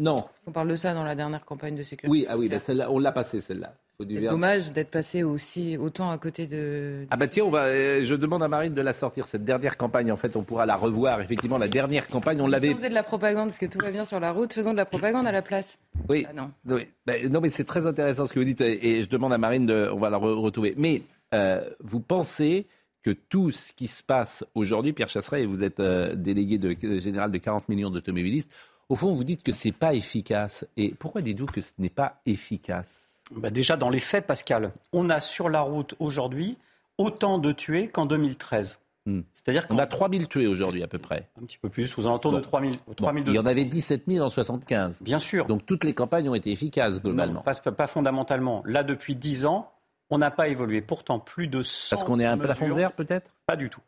non. 0.00 0.24
On 0.46 0.52
parle 0.52 0.68
de 0.68 0.76
ça 0.76 0.92
dans 0.92 1.04
la 1.04 1.14
dernière 1.14 1.44
campagne 1.44 1.76
de 1.76 1.84
sécurité. 1.84 2.10
Oui, 2.10 2.26
ah 2.28 2.36
oui, 2.36 2.48
bah 2.48 2.58
celle-là, 2.58 2.90
on 2.90 2.98
l'a 2.98 3.12
passée, 3.12 3.40
celle-là. 3.40 3.74
C'est 3.98 4.06
dommage 4.06 4.72
d'être 4.72 4.90
passé 4.90 5.22
aussi 5.22 5.76
autant 5.76 6.10
à 6.10 6.18
côté 6.18 6.46
de. 6.46 7.06
Ah 7.10 7.16
bah 7.16 7.28
tiens, 7.28 7.44
on 7.44 7.50
va, 7.50 7.66
euh, 7.66 8.02
je 8.02 8.14
demande 8.14 8.42
à 8.42 8.48
Marine 8.48 8.74
de 8.74 8.80
la 8.82 8.92
sortir, 8.92 9.26
cette 9.28 9.44
dernière 9.44 9.76
campagne. 9.76 10.10
En 10.10 10.16
fait, 10.16 10.34
on 10.36 10.42
pourra 10.42 10.66
la 10.66 10.74
revoir. 10.76 11.20
Effectivement, 11.20 11.58
la 11.58 11.68
dernière 11.68 12.08
campagne, 12.08 12.40
on 12.40 12.46
Si 12.46 12.52
l'avait... 12.52 12.72
on 12.72 12.76
faisait 12.76 12.88
de 12.88 12.94
la 12.94 13.04
propagande, 13.04 13.48
parce 13.50 13.58
que 13.58 13.66
tout 13.66 13.78
va 13.80 13.90
bien 13.92 14.04
sur 14.04 14.18
la 14.18 14.32
route, 14.32 14.52
faisons 14.52 14.72
de 14.72 14.76
la 14.76 14.84
propagande 14.86 15.26
à 15.26 15.32
la 15.32 15.42
place. 15.42 15.78
Oui. 16.08 16.26
Ah 16.28 16.32
non. 16.32 16.50
Oui. 16.66 16.88
Ben, 17.06 17.30
non, 17.30 17.40
mais 17.40 17.50
c'est 17.50 17.64
très 17.64 17.86
intéressant 17.86 18.26
ce 18.26 18.32
que 18.32 18.38
vous 18.40 18.44
dites 18.44 18.60
et 18.60 18.98
et 18.98 19.02
je 19.02 19.08
demande 19.08 19.32
à 19.32 19.38
Marine, 19.38 19.66
de, 19.66 19.88
on 19.92 19.98
va 19.98 20.10
la 20.10 20.18
re- 20.18 20.34
retrouver. 20.40 20.74
Mais 20.76 21.02
euh, 21.32 21.62
vous 21.80 22.00
pensez 22.00 22.66
que 23.04 23.10
tout 23.10 23.50
ce 23.52 23.72
qui 23.72 23.86
se 23.86 24.02
passe 24.02 24.44
aujourd'hui, 24.54 24.92
Pierre 24.92 25.08
Chasseret, 25.10 25.42
et 25.42 25.46
vous 25.46 25.62
êtes 25.62 25.78
euh, 25.78 26.14
délégué 26.14 26.58
de, 26.58 26.74
euh, 26.84 26.98
général 26.98 27.30
de 27.30 27.38
40 27.38 27.68
millions 27.68 27.90
d'automobilistes, 27.90 28.50
au 28.88 28.96
fond, 28.96 29.12
vous 29.12 29.24
dites 29.24 29.42
que 29.42 29.52
c'est 29.52 29.72
pas 29.72 29.94
efficace. 29.94 30.66
Et 30.76 30.94
pourquoi 30.98 31.22
dites-vous 31.22 31.46
que 31.46 31.60
ce 31.60 31.72
n'est 31.78 31.90
pas 31.90 32.20
efficace? 32.26 33.13
Bah 33.32 33.50
déjà, 33.50 33.76
dans 33.76 33.90
les 33.90 34.00
faits, 34.00 34.26
Pascal, 34.26 34.72
on 34.92 35.10
a 35.10 35.20
sur 35.20 35.48
la 35.48 35.62
route 35.62 35.94
aujourd'hui 35.98 36.58
autant 36.98 37.38
de 37.38 37.52
tués 37.52 37.88
qu'en 37.88 38.06
2013. 38.06 38.80
C'est-à-dire 39.32 39.68
qu'on 39.68 39.76
a 39.76 39.86
3000 39.86 40.28
tués 40.28 40.46
aujourd'hui 40.46 40.82
à 40.82 40.86
peu 40.86 40.98
près. 40.98 41.28
Un 41.40 41.44
petit 41.44 41.58
peu 41.58 41.68
plus, 41.68 41.98
aux 41.98 42.06
alentours 42.06 42.32
de 42.32 42.40
3000. 42.40 42.78
Bon, 42.86 42.94
3200. 42.94 43.32
il 43.32 43.36
y 43.36 43.38
en 43.38 43.46
avait 43.46 43.66
17 43.66 44.04
000 44.08 44.24
en 44.24 44.30
75. 44.30 45.02
Bien 45.02 45.18
sûr. 45.18 45.44
Donc 45.44 45.66
toutes 45.66 45.84
les 45.84 45.92
campagnes 45.92 46.28
ont 46.30 46.34
été 46.34 46.50
efficaces 46.50 47.02
globalement. 47.02 47.34
Non, 47.34 47.42
pas, 47.42 47.72
pas 47.72 47.86
fondamentalement. 47.86 48.62
Là, 48.64 48.82
depuis 48.82 49.14
10 49.14 49.44
ans, 49.44 49.70
on 50.08 50.16
n'a 50.16 50.30
pas 50.30 50.48
évolué. 50.48 50.80
Pourtant, 50.80 51.18
plus 51.18 51.48
de 51.48 51.62
100 51.62 51.96
Parce 51.96 52.04
qu'on 52.04 52.18
est 52.18 52.24
à 52.24 52.32
un 52.32 52.38
plafond 52.38 52.68
de 52.68 52.72
verre 52.72 52.92
peut-être? 52.92 53.32
Pas 53.46 53.56
du 53.56 53.68
tout. 53.68 53.82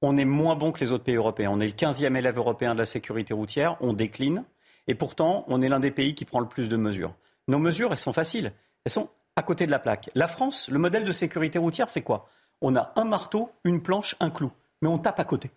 On 0.00 0.16
est 0.16 0.24
moins 0.24 0.54
bon 0.54 0.70
que 0.70 0.78
les 0.78 0.92
autres 0.92 1.04
pays 1.04 1.16
européens. 1.16 1.50
On 1.52 1.58
est 1.58 1.66
le 1.66 1.72
15e 1.72 2.14
élève 2.16 2.36
européen 2.36 2.74
de 2.74 2.78
la 2.78 2.86
sécurité 2.86 3.34
routière. 3.34 3.76
On 3.80 3.92
décline. 3.92 4.44
Et 4.86 4.94
pourtant, 4.94 5.44
on 5.48 5.60
est 5.60 5.68
l'un 5.68 5.80
des 5.80 5.90
pays 5.90 6.14
qui 6.14 6.24
prend 6.24 6.40
le 6.40 6.48
plus 6.48 6.68
de 6.68 6.76
mesures. 6.76 7.14
Nos 7.48 7.58
mesures, 7.58 7.90
elles 7.90 7.98
sont 7.98 8.12
faciles. 8.12 8.52
Elles 8.84 8.92
sont 8.92 9.10
à 9.36 9.42
côté 9.42 9.66
de 9.66 9.70
la 9.70 9.78
plaque. 9.78 10.10
La 10.14 10.28
France, 10.28 10.68
le 10.68 10.78
modèle 10.78 11.04
de 11.04 11.12
sécurité 11.12 11.58
routière, 11.58 11.88
c'est 11.88 12.02
quoi? 12.02 12.28
On 12.60 12.76
a 12.76 12.92
un 12.96 13.04
marteau, 13.04 13.50
une 13.64 13.82
planche, 13.82 14.16
un 14.20 14.30
clou. 14.30 14.52
Mais 14.80 14.88
on 14.88 14.98
tape 14.98 15.20
à 15.20 15.24
côté. 15.24 15.50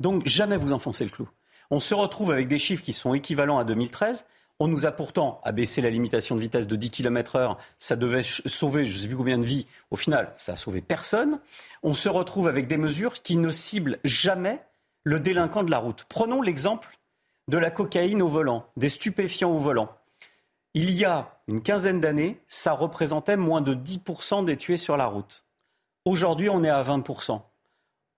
Donc, 0.00 0.26
jamais 0.26 0.56
vous 0.56 0.72
enfoncez 0.72 1.04
le 1.04 1.10
clou. 1.10 1.28
On 1.70 1.80
se 1.80 1.94
retrouve 1.94 2.30
avec 2.30 2.48
des 2.48 2.58
chiffres 2.58 2.82
qui 2.82 2.92
sont 2.92 3.14
équivalents 3.14 3.58
à 3.58 3.64
2013. 3.64 4.24
On 4.60 4.68
nous 4.68 4.86
a 4.86 4.92
pourtant 4.92 5.40
abaissé 5.44 5.80
la 5.80 5.90
limitation 5.90 6.34
de 6.34 6.40
vitesse 6.40 6.66
de 6.66 6.76
10 6.76 6.90
km 6.90 7.36
heure. 7.36 7.58
Ça 7.78 7.96
devait 7.96 8.22
sauver 8.22 8.86
je 8.86 8.96
ne 8.96 9.02
sais 9.02 9.06
plus 9.06 9.16
combien 9.16 9.38
de 9.38 9.46
vies. 9.46 9.66
Au 9.90 9.96
final, 9.96 10.32
ça 10.36 10.52
a 10.52 10.56
sauvé 10.56 10.80
personne. 10.80 11.40
On 11.82 11.94
se 11.94 12.08
retrouve 12.08 12.48
avec 12.48 12.66
des 12.66 12.78
mesures 12.78 13.22
qui 13.22 13.36
ne 13.36 13.50
ciblent 13.50 13.98
jamais 14.04 14.60
le 15.04 15.20
délinquant 15.20 15.62
de 15.62 15.70
la 15.70 15.78
route. 15.78 16.06
Prenons 16.08 16.42
l'exemple 16.42 16.98
de 17.48 17.58
la 17.58 17.70
cocaïne 17.70 18.20
au 18.22 18.28
volant, 18.28 18.66
des 18.76 18.88
stupéfiants 18.88 19.50
au 19.50 19.58
volant. 19.58 19.90
Il 20.74 20.90
y 20.90 21.04
a 21.04 21.37
une 21.48 21.62
quinzaine 21.62 21.98
d'années, 21.98 22.40
ça 22.46 22.72
représentait 22.72 23.36
moins 23.36 23.62
de 23.62 23.74
10% 23.74 24.44
des 24.44 24.56
tués 24.56 24.76
sur 24.76 24.96
la 24.96 25.06
route. 25.06 25.44
Aujourd'hui, 26.04 26.48
on 26.50 26.62
est 26.62 26.68
à 26.68 26.82
20%. 26.82 27.40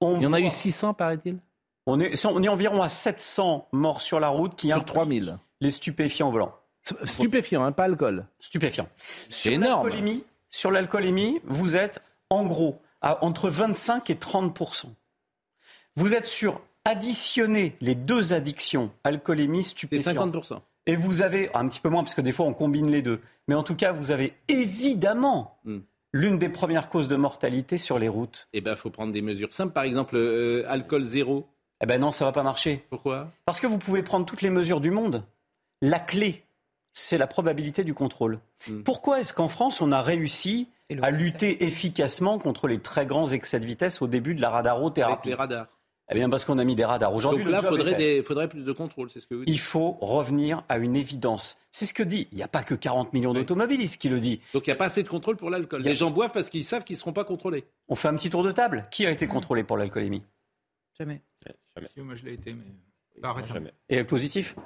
Il 0.02 0.22
y 0.22 0.26
en 0.26 0.32
a 0.32 0.40
eu 0.40 0.50
600, 0.50 0.94
paraît-il? 0.94 1.38
On 1.86 2.00
est, 2.00 2.26
on 2.26 2.42
est 2.42 2.48
environ 2.48 2.82
à 2.82 2.88
700 2.88 3.68
morts 3.72 4.02
sur 4.02 4.20
la 4.20 4.28
route 4.28 4.54
qui 4.56 4.68
Sur 4.68 4.84
3000. 4.84 5.38
Les 5.60 5.70
stupéfiants 5.70 6.28
au 6.28 6.32
volant. 6.32 6.54
Stupéfiants, 7.04 7.64
hein, 7.64 7.72
pas 7.72 7.84
alcool. 7.84 8.26
Stupéfiants. 8.40 8.88
C'est 9.28 9.52
énorme. 9.52 9.90
Sur 10.50 10.70
l'alcoolémie, 10.70 11.40
vous 11.44 11.76
êtes 11.76 12.00
en 12.30 12.44
gros 12.44 12.82
à 13.00 13.24
entre 13.24 13.48
25 13.48 14.10
et 14.10 14.14
30% 14.14 14.86
Vous 15.96 16.14
êtes 16.14 16.26
sur 16.26 16.60
additionner 16.84 17.74
les 17.80 17.94
deux 17.94 18.32
addictions, 18.32 18.90
alcoolémie, 19.04 19.62
stupéfiants. 19.62 20.14
50 20.14 20.32
Et 20.86 20.96
vous 20.96 21.22
avez, 21.22 21.54
un 21.54 21.68
petit 21.68 21.80
peu 21.80 21.88
moins, 21.88 22.02
parce 22.02 22.14
que 22.14 22.20
des 22.20 22.32
fois 22.32 22.46
on 22.46 22.54
combine 22.54 22.90
les 22.90 23.02
deux, 23.02 23.20
mais 23.48 23.54
en 23.54 23.62
tout 23.62 23.74
cas, 23.74 23.92
vous 23.92 24.10
avez 24.10 24.34
évidemment 24.48 25.58
hmm. 25.64 25.78
l'une 26.12 26.38
des 26.38 26.48
premières 26.48 26.88
causes 26.88 27.08
de 27.08 27.16
mortalité 27.16 27.78
sur 27.78 27.98
les 27.98 28.08
routes. 28.08 28.48
Eh 28.52 28.60
bien, 28.60 28.72
il 28.72 28.78
faut 28.78 28.90
prendre 28.90 29.12
des 29.12 29.22
mesures 29.22 29.52
simples. 29.52 29.72
Par 29.72 29.84
exemple, 29.84 30.16
euh, 30.16 30.64
alcool 30.68 31.04
zéro. 31.04 31.48
Eh 31.82 31.86
ben 31.86 32.00
non, 32.00 32.12
ça 32.12 32.24
va 32.24 32.32
pas 32.32 32.42
marcher. 32.42 32.84
Pourquoi? 32.90 33.30
Parce 33.46 33.58
que 33.58 33.66
vous 33.66 33.78
pouvez 33.78 34.02
prendre 34.02 34.26
toutes 34.26 34.42
les 34.42 34.50
mesures 34.50 34.80
du 34.80 34.90
monde. 34.90 35.24
La 35.80 35.98
clé, 35.98 36.44
c'est 36.92 37.18
la 37.18 37.26
probabilité 37.26 37.84
du 37.84 37.94
contrôle. 37.94 38.38
Hmm. 38.68 38.82
Pourquoi 38.82 39.20
est-ce 39.20 39.32
qu'en 39.32 39.48
France, 39.48 39.80
on 39.80 39.92
a 39.92 40.02
réussi 40.02 40.68
à 41.02 41.10
lutter 41.10 41.64
efficacement 41.64 42.38
contre 42.38 42.68
les 42.68 42.80
très 42.80 43.06
grands 43.06 43.26
excès 43.26 43.60
de 43.60 43.66
vitesse 43.66 44.02
au 44.02 44.08
début 44.08 44.34
de 44.34 44.40
la 44.40 44.50
radarothérapie 44.50 45.12
Avec 45.12 45.24
les 45.26 45.34
radars. 45.34 45.66
Eh 46.10 46.14
bien, 46.14 46.28
parce 46.28 46.44
qu'on 46.44 46.58
a 46.58 46.64
mis 46.64 46.74
des 46.74 46.84
radars. 46.84 47.14
Aujourd'hui, 47.14 47.44
Donc 47.44 47.52
là, 47.52 47.60
il 47.62 48.24
faudrait, 48.24 48.48
plus 48.48 48.64
de 48.64 48.72
contrôle, 48.72 49.10
c'est 49.10 49.20
ce 49.20 49.26
que 49.26 49.34
vous 49.34 49.44
dites. 49.44 49.54
Il 49.54 49.60
faut 49.60 49.92
revenir 50.00 50.64
à 50.68 50.78
une 50.78 50.96
évidence. 50.96 51.58
C'est 51.70 51.86
ce 51.86 51.94
que 51.94 52.02
dit. 52.02 52.26
Il 52.32 52.36
n'y 52.36 52.42
a 52.42 52.48
pas 52.48 52.64
que 52.64 52.74
40 52.74 53.12
millions 53.12 53.32
d'automobilistes 53.32 54.00
qui 54.00 54.08
le 54.08 54.18
dit. 54.18 54.40
Donc 54.52 54.66
il 54.66 54.70
n'y 54.70 54.74
a 54.74 54.76
pas 54.76 54.86
assez 54.86 55.02
de 55.02 55.08
contrôle 55.08 55.36
pour 55.36 55.50
l'alcool. 55.50 55.82
Les 55.82 55.94
gens 55.94 56.10
boivent 56.10 56.32
parce 56.32 56.50
qu'ils 56.50 56.64
savent 56.64 56.84
qu'ils 56.84 56.94
ne 56.94 57.00
seront 57.00 57.12
pas 57.12 57.24
contrôlés. 57.24 57.64
On 57.88 57.94
fait 57.94 58.08
un 58.08 58.14
petit 58.14 58.30
tour 58.30 58.42
de 58.42 58.50
table. 58.50 58.86
Qui 58.90 59.06
a 59.06 59.10
été 59.10 59.28
contrôlé 59.28 59.62
pour 59.62 59.76
l'alcoolémie? 59.76 60.22
Jamais. 60.98 61.22
Jamais. 61.76 61.88
moi, 61.98 62.14
je 62.16 62.24
l'ai 62.24 62.34
été, 62.34 62.52
mais 62.52 62.64
pas. 63.20 63.36
Et 63.88 64.04
positif? 64.04 64.54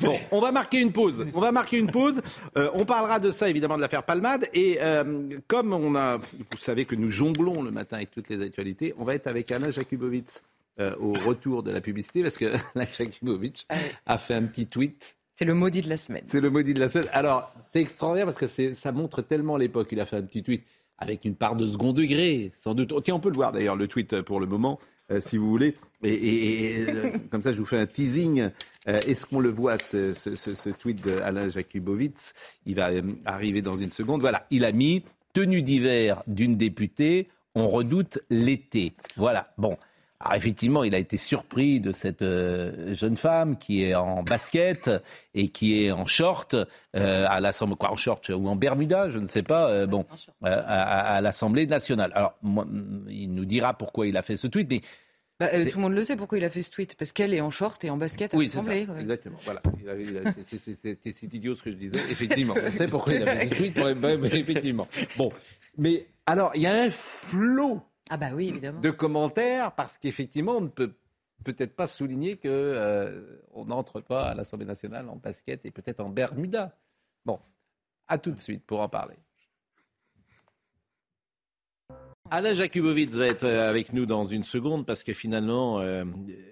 Bon, 0.00 0.18
on 0.30 0.40
va 0.40 0.52
marquer 0.52 0.80
une 0.80 0.92
pause. 0.92 1.24
On 1.34 1.40
va 1.40 1.50
marquer 1.50 1.78
une 1.78 1.90
pause. 1.90 2.20
Euh, 2.56 2.70
on 2.74 2.84
parlera 2.84 3.18
de 3.18 3.30
ça 3.30 3.48
évidemment 3.48 3.76
de 3.76 3.80
l'affaire 3.80 4.02
Palmade 4.02 4.48
et 4.52 4.78
euh, 4.80 5.38
comme 5.46 5.72
on 5.72 5.94
a, 5.94 6.18
vous 6.18 6.58
savez 6.58 6.84
que 6.84 6.94
nous 6.94 7.10
jonglons 7.10 7.62
le 7.62 7.70
matin 7.70 7.96
avec 7.96 8.10
toutes 8.10 8.28
les 8.28 8.42
actualités, 8.42 8.94
on 8.98 9.04
va 9.04 9.14
être 9.14 9.26
avec 9.26 9.50
Anna 9.50 9.70
Jakubowicz 9.70 10.42
euh, 10.78 10.94
au 11.00 11.12
retour 11.12 11.62
de 11.62 11.70
la 11.70 11.80
publicité 11.80 12.22
parce 12.22 12.36
que 12.36 12.44
Anna 12.74 12.86
Jakubowicz 12.98 13.66
a 14.06 14.18
fait 14.18 14.34
un 14.34 14.42
petit 14.42 14.66
tweet. 14.66 15.16
C'est 15.34 15.44
le 15.44 15.54
maudit 15.54 15.82
de 15.82 15.88
la 15.88 15.96
semaine. 15.96 16.24
C'est 16.26 16.40
le 16.40 16.50
maudit 16.50 16.74
de 16.74 16.80
la 16.80 16.88
semaine. 16.88 17.08
Alors 17.12 17.52
c'est 17.70 17.80
extraordinaire 17.80 18.26
parce 18.26 18.38
que 18.38 18.74
ça 18.74 18.92
montre 18.92 19.22
tellement 19.22 19.56
l'époque. 19.56 19.88
Il 19.92 20.00
a 20.00 20.06
fait 20.06 20.16
un 20.16 20.22
petit 20.22 20.42
tweet 20.42 20.64
avec 20.98 21.24
une 21.24 21.36
part 21.36 21.56
de 21.56 21.64
second 21.64 21.92
degré, 21.92 22.52
sans 22.56 22.74
doute. 22.74 22.92
Tiens, 23.04 23.14
on 23.14 23.20
peut 23.20 23.30
le 23.30 23.36
voir 23.36 23.52
d'ailleurs 23.52 23.76
le 23.76 23.86
tweet 23.86 24.20
pour 24.22 24.40
le 24.40 24.46
moment. 24.46 24.78
Euh, 25.10 25.20
si 25.20 25.36
vous 25.36 25.48
voulez. 25.48 25.74
Et, 26.02 26.84
euh, 26.86 27.12
comme 27.30 27.42
ça, 27.42 27.52
je 27.52 27.58
vous 27.58 27.66
fais 27.66 27.78
un 27.78 27.86
teasing. 27.86 28.50
Euh, 28.88 29.00
est-ce 29.06 29.26
qu'on 29.26 29.40
le 29.40 29.50
voit, 29.50 29.78
ce, 29.78 30.70
tweet 30.70 31.02
d'Alain 31.04 31.48
Jakubowicz? 31.48 32.34
Il 32.66 32.76
va 32.76 32.90
arriver 33.24 33.62
dans 33.62 33.76
une 33.76 33.90
seconde. 33.90 34.20
Voilà, 34.20 34.46
il 34.50 34.64
a 34.64 34.72
mis 34.72 35.04
tenue 35.32 35.62
d'hiver 35.62 36.22
d'une 36.26 36.56
députée, 36.56 37.28
on 37.54 37.68
redoute 37.68 38.18
l'été. 38.30 38.92
Voilà, 39.16 39.52
bon. 39.58 39.76
Alors 40.20 40.34
effectivement, 40.36 40.82
il 40.82 40.94
a 40.94 40.98
été 40.98 41.16
surpris 41.16 41.80
de 41.80 41.92
cette 41.92 42.24
jeune 42.92 43.16
femme 43.16 43.56
qui 43.56 43.84
est 43.84 43.94
en 43.94 44.22
basket 44.22 44.90
et 45.34 45.48
qui 45.48 45.84
est 45.84 45.92
en 45.92 46.06
short 46.06 46.56
à 46.94 47.40
l'Assemblée, 47.40 47.76
quoi, 47.76 47.92
en 47.92 47.96
short 47.96 48.28
ou 48.30 48.48
en 48.48 48.56
Bermuda, 48.56 49.10
je 49.10 49.18
ne 49.18 49.28
sais 49.28 49.44
pas, 49.44 49.86
bon, 49.86 50.04
à, 50.42 51.20
l'Assemblée 51.20 51.66
nationale. 51.66 52.10
Alors, 52.14 52.34
il 53.08 53.32
nous 53.32 53.44
dira 53.44 53.74
pourquoi 53.74 54.08
il 54.08 54.16
a 54.16 54.22
fait 54.22 54.36
ce 54.36 54.48
tweet, 54.48 54.68
mais 54.68 54.80
bah, 55.40 55.50
tout 55.66 55.78
le 55.78 55.82
monde 55.82 55.94
le 55.94 56.02
sait 56.02 56.16
pourquoi 56.16 56.38
il 56.38 56.44
a 56.44 56.50
fait 56.50 56.62
ce 56.62 56.70
tweet. 56.70 56.96
Parce 56.96 57.12
qu'elle 57.12 57.32
est 57.32 57.40
en 57.40 57.50
short 57.50 57.84
et 57.84 57.90
en 57.90 57.96
basket 57.96 58.34
à 58.34 58.36
oui, 58.36 58.46
l'Assemblée. 58.46 58.86
Oui, 58.88 59.00
exactement. 59.00 59.38
Voilà. 59.42 59.60
C'est 61.00 61.34
idiot 61.34 61.54
ce 61.54 61.62
que 61.62 61.70
je 61.70 61.76
disais. 61.76 62.00
Effectivement. 62.10 62.54
On 62.60 62.70
sait 62.70 62.88
pourquoi 62.88 63.14
il 63.14 63.28
a 63.28 63.36
fait 63.36 63.48
ce 63.48 63.54
tweet. 63.54 63.76
Mais, 63.76 64.38
effectivement. 64.40 64.88
Bon. 65.16 65.30
Mais 65.76 66.06
alors, 66.26 66.50
il 66.56 66.62
y 66.62 66.66
a 66.66 66.74
un 66.74 66.90
flot 66.90 67.80
ah 68.10 68.16
bah 68.16 68.30
oui, 68.34 68.48
évidemment. 68.48 68.80
de 68.80 68.90
commentaires 68.90 69.72
parce 69.74 69.98
qu'effectivement, 69.98 70.56
on 70.56 70.62
ne 70.62 70.68
peut 70.68 70.94
peut-être 71.44 71.76
pas 71.76 71.86
souligner 71.86 72.36
qu'on 72.36 72.48
euh, 72.48 73.36
n'entre 73.66 74.00
pas 74.00 74.30
à 74.30 74.34
l'Assemblée 74.34 74.66
nationale 74.66 75.08
en 75.08 75.16
basket 75.16 75.64
et 75.64 75.70
peut-être 75.70 76.00
en 76.00 76.08
Bermuda. 76.08 76.76
Bon. 77.24 77.38
À 78.08 78.18
tout 78.18 78.30
de 78.30 78.40
suite 78.40 78.64
pour 78.64 78.80
en 78.80 78.88
parler. 78.88 79.16
Alain 82.30 82.52
Jakubowicz 82.52 83.14
va 83.14 83.26
être 83.26 83.44
euh, 83.44 83.70
avec 83.70 83.94
nous 83.94 84.04
dans 84.04 84.24
une 84.24 84.44
seconde 84.44 84.84
parce 84.84 85.02
que 85.02 85.14
finalement, 85.14 85.80
euh, 85.80 86.04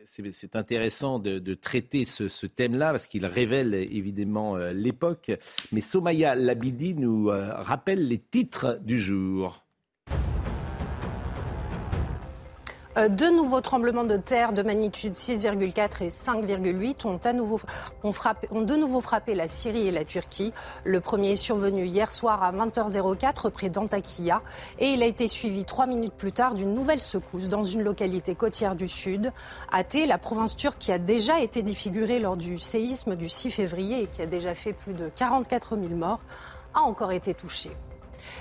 c'est 0.04 0.56
intéressant 0.56 1.18
de, 1.18 1.54
traiter 1.54 2.06
ce, 2.06 2.46
thème-là 2.46 2.92
parce 2.92 3.06
qu'il 3.06 3.26
révèle 3.26 3.74
évidemment 3.74 4.56
euh, 4.56 4.72
l'époque. 4.72 5.30
Mais 5.72 5.82
Somaya 5.82 6.34
Labidi 6.34 6.94
nous 6.94 7.26
rappelle 7.26 8.08
les 8.08 8.18
titres 8.18 8.78
du 8.82 8.98
jour. 8.98 9.65
Deux 13.10 13.30
nouveaux 13.30 13.60
tremblements 13.60 14.04
de 14.04 14.16
terre 14.16 14.52
de 14.52 14.62
magnitude 14.62 15.12
6,4 15.12 16.02
et 16.02 16.08
5,8 16.08 17.06
ont, 17.06 17.20
ont, 18.02 18.12
ont 18.50 18.60
de 18.62 18.74
nouveau 18.74 19.00
frappé 19.02 19.34
la 19.34 19.48
Syrie 19.48 19.86
et 19.86 19.90
la 19.90 20.04
Turquie. 20.04 20.54
Le 20.84 21.00
premier 21.00 21.32
est 21.32 21.36
survenu 21.36 21.84
hier 21.84 22.10
soir 22.10 22.42
à 22.42 22.52
20h04 22.52 23.50
près 23.50 23.68
d'Antakya 23.68 24.42
et 24.78 24.88
il 24.90 25.02
a 25.02 25.06
été 25.06 25.28
suivi 25.28 25.64
trois 25.64 25.86
minutes 25.86 26.14
plus 26.14 26.32
tard 26.32 26.54
d'une 26.54 26.74
nouvelle 26.74 27.00
secousse 27.00 27.48
dans 27.48 27.64
une 27.64 27.82
localité 27.82 28.34
côtière 28.34 28.76
du 28.76 28.88
sud. 28.88 29.32
Athée, 29.70 30.06
la 30.06 30.18
province 30.18 30.56
turque 30.56 30.78
qui 30.78 30.92
a 30.92 30.98
déjà 30.98 31.40
été 31.40 31.62
défigurée 31.62 32.18
lors 32.18 32.36
du 32.36 32.58
séisme 32.58 33.14
du 33.14 33.28
6 33.28 33.50
février 33.50 34.02
et 34.02 34.06
qui 34.06 34.22
a 34.22 34.26
déjà 34.26 34.54
fait 34.54 34.72
plus 34.72 34.94
de 34.94 35.10
44 35.14 35.76
000 35.76 35.88
morts, 35.94 36.20
a 36.74 36.80
encore 36.80 37.12
été 37.12 37.34
touchée. 37.34 37.70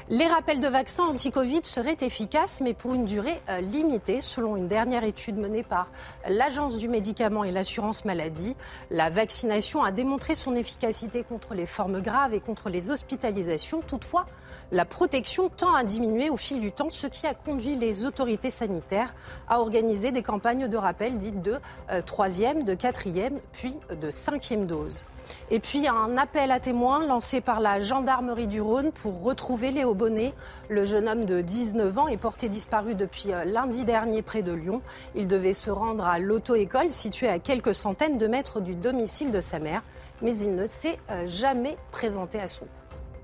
Les 0.10 0.28
rappels 0.28 0.60
de 0.60 0.68
vaccins 0.68 1.04
anti-Covid 1.04 1.62
seraient 1.64 1.98
efficaces, 2.02 2.62
mais 2.62 2.74
pour 2.74 2.94
une 2.94 3.06
durée 3.06 3.42
euh, 3.50 3.62
limitée, 3.62 4.22
selon 4.22 4.56
une 4.56 4.68
dernière 4.68 5.04
étude 5.04 5.38
menée 5.38 5.64
par 5.64 5.88
l'Agence 6.28 6.78
du 6.78 6.88
médicament 6.88 7.44
et 7.44 7.52
l'assurance 7.52 8.06
maladie. 8.06 8.56
La 8.92 9.10
vaccination 9.10 9.84
a 9.84 9.92
démontré 9.92 10.36
son 10.36 10.56
efficacité 10.56 11.24
contre 11.24 11.54
les 11.54 11.66
formes 11.66 12.02
graves 12.02 12.34
et 12.34 12.40
contre 12.40 12.70
les 12.70 12.92
hospitalisations. 12.92 13.82
Toutefois, 13.82 14.26
la 14.72 14.86
protection 14.86 15.50
tend 15.50 15.74
à 15.74 15.84
diminuer 15.84 16.30
au 16.30 16.38
fil 16.38 16.60
du 16.60 16.72
temps, 16.72 16.90
ce 16.90 17.08
qui 17.08 17.28
a 17.28 17.34
conduit 17.34 17.76
les 17.76 18.06
autorités 18.06 18.52
sanitaires 18.52 19.14
à 19.48 19.60
organiser 19.60 20.12
des 20.12 20.24
campagnes 20.24 20.68
de 20.68 20.78
rappel 20.78 21.18
dites 21.18 21.42
de 21.42 21.60
euh, 21.92 22.02
troisième, 22.02 22.64
de 22.64 22.74
quatrième, 22.74 23.40
puis 23.54 23.78
de 23.90 24.10
cinquième 24.10 24.66
dose. 24.66 25.06
Et 25.52 25.60
puis 25.60 25.88
un 25.88 26.18
appel 26.18 26.52
à 26.52 26.60
témoins 26.60 27.06
lancé 27.06 27.42
par 27.42 27.60
la 27.60 27.80
gendarmerie 27.80 28.48
du 28.48 28.62
Rhône 28.62 28.92
pour 28.92 29.24
retrouver 29.24 29.72
Léo 29.72 29.94
Bonnet. 29.94 30.34
Le 30.70 30.86
jeune 30.86 31.08
homme 31.08 31.26
de 31.26 31.42
19 31.42 31.98
ans 31.98 32.08
est 32.08 32.18
porté 32.18 32.50
disparu 32.50 32.96
depuis 32.96 33.32
euh, 33.32 33.46
lundi 33.46 33.86
dernier 33.86 34.22
près 34.22 34.44
de 34.44 34.54
Lyon. 34.54 34.82
Il 35.16 35.28
devait 35.28 35.54
se 35.54 35.70
rendre 35.70 36.06
à 36.06 36.20
l'auto-école 36.20 36.92
située 36.92 37.28
à 37.28 37.40
quelques 37.40 37.76
centaines 37.76 38.18
de 38.18 38.28
mètres 38.28 38.62
du 38.62 38.76
domicile 38.76 39.32
de 39.32 39.42
sa 39.42 39.60
mère, 39.60 39.84
mais 40.22 40.36
il 40.38 40.56
ne 40.56 40.66
s'est 40.66 40.98
euh, 41.12 41.28
jamais 41.28 41.78
présenté 41.92 42.40
à 42.40 42.48
son 42.48 42.66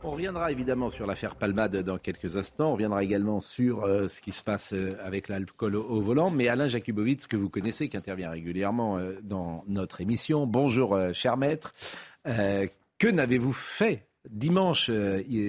on 0.04 0.12
reviendra 0.12 0.52
évidemment 0.52 0.90
sur 0.90 1.06
l'affaire 1.06 1.36
Palmade 1.36 1.76
dans 1.78 1.98
quelques 1.98 2.38
instants. 2.38 2.70
On 2.70 2.74
reviendra 2.74 3.04
également 3.04 3.40
sur 3.40 3.84
euh, 3.84 4.08
ce 4.08 4.22
qui 4.22 4.32
se 4.32 4.44
passe 4.44 4.74
euh, 4.74 4.98
avec 5.04 5.28
l'alcool 5.30 5.76
au, 5.76 6.02
volant. 6.02 6.32
Mais 6.32 6.48
Alain 6.48 6.68
Jakubowicz, 6.68 7.28
que 7.28 7.38
vous 7.38 7.50
connaissez, 7.50 7.90
qui 7.90 7.98
intervient 7.98 8.30
régulièrement 8.30 8.98
euh, 8.98 9.14
dans 9.22 9.64
notre 9.68 10.02
émission. 10.02 10.48
Bonjour, 10.48 10.98
cher 11.14 11.38
maître. 11.38 11.74
que 12.26 13.08
n'avez-vous 13.08 13.54
fait 13.54 14.08
dimanche 14.30 14.92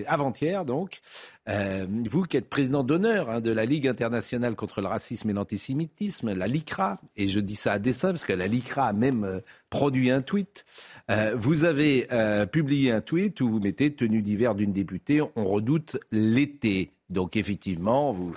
avant-hier, 0.06 0.64
donc 0.64 1.00
Vous 1.46 2.22
qui 2.22 2.36
êtes 2.36 2.48
président 2.48 2.82
d'honneur 2.84 3.30
hein, 3.30 3.40
de 3.40 3.50
la 3.50 3.64
Ligue 3.64 3.86
internationale 3.86 4.54
contre 4.54 4.80
le 4.80 4.86
racisme 4.86 5.30
et 5.30 5.32
l'antisémitisme, 5.32 6.32
la 6.32 6.46
LICRA, 6.46 7.00
et 7.16 7.28
je 7.28 7.40
dis 7.40 7.56
ça 7.56 7.72
à 7.72 7.78
dessein 7.78 8.10
parce 8.10 8.24
que 8.24 8.32
la 8.32 8.46
LICRA 8.46 8.86
a 8.86 8.92
même 8.92 9.40
produit 9.70 10.10
un 10.10 10.22
tweet 10.22 10.64
euh, 11.10 11.34
vous 11.36 11.64
avez 11.64 12.06
euh, 12.12 12.46
publié 12.46 12.92
un 12.92 13.00
tweet 13.00 13.40
où 13.40 13.48
vous 13.48 13.60
mettez 13.60 13.92
tenue 13.92 14.22
d'hiver 14.22 14.54
d'une 14.54 14.72
députée, 14.72 15.20
on 15.36 15.44
redoute 15.44 15.98
l'été. 16.10 16.92
Donc 17.10 17.36
effectivement, 17.36 18.12
vous, 18.12 18.32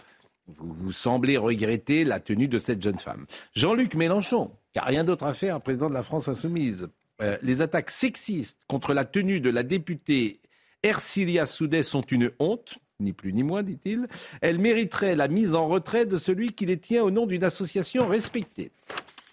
vous, 0.48 0.91
semblez 0.91 1.38
regretter 1.38 2.04
la 2.04 2.19
tenue 2.19 2.48
de 2.48 2.60
cette 2.60 2.82
jeune 2.82 3.00
femme. 3.00 3.26
Jean-Luc 3.56 3.95
Mélenchon, 3.95 4.52
qui 4.74 4.80
n'a 4.80 4.86
rien 4.86 5.04
d'autre 5.04 5.26
à 5.26 5.34
faire, 5.34 5.62
président 5.62 5.89
de 5.89 5.93
la 5.93 6.04
France 6.04 6.28
insoumise, 6.28 6.88
euh, 7.21 7.38
les 7.41 7.62
attaques 7.62 7.91
sexistes 7.91 8.60
contre 8.67 8.93
la 8.93 9.06
tenue 9.06 9.39
de 9.39 9.49
la 9.49 9.63
députée 9.63 10.39
Ercilia 10.84 11.45
Soudet 11.45 11.82
sont 11.82 12.01
une 12.01 12.32
honte, 12.39 12.78
ni 12.99 13.12
plus 13.12 13.34
ni 13.34 13.43
moins, 13.43 13.63
dit-il. 13.63 14.08
Elles 14.41 14.60
mériteraient 14.60 15.15
la 15.15 15.28
mise 15.28 15.56
en 15.56 15.67
retrait 15.67 16.06
de 16.06 16.17
celui 16.17 16.54
qui 16.54 16.65
les 16.65 16.78
tient 16.78 17.04
au 17.04 17.10
nom 17.10 17.25
d'une 17.25 17.43
association 17.43 18.08
respectée. 18.08 18.71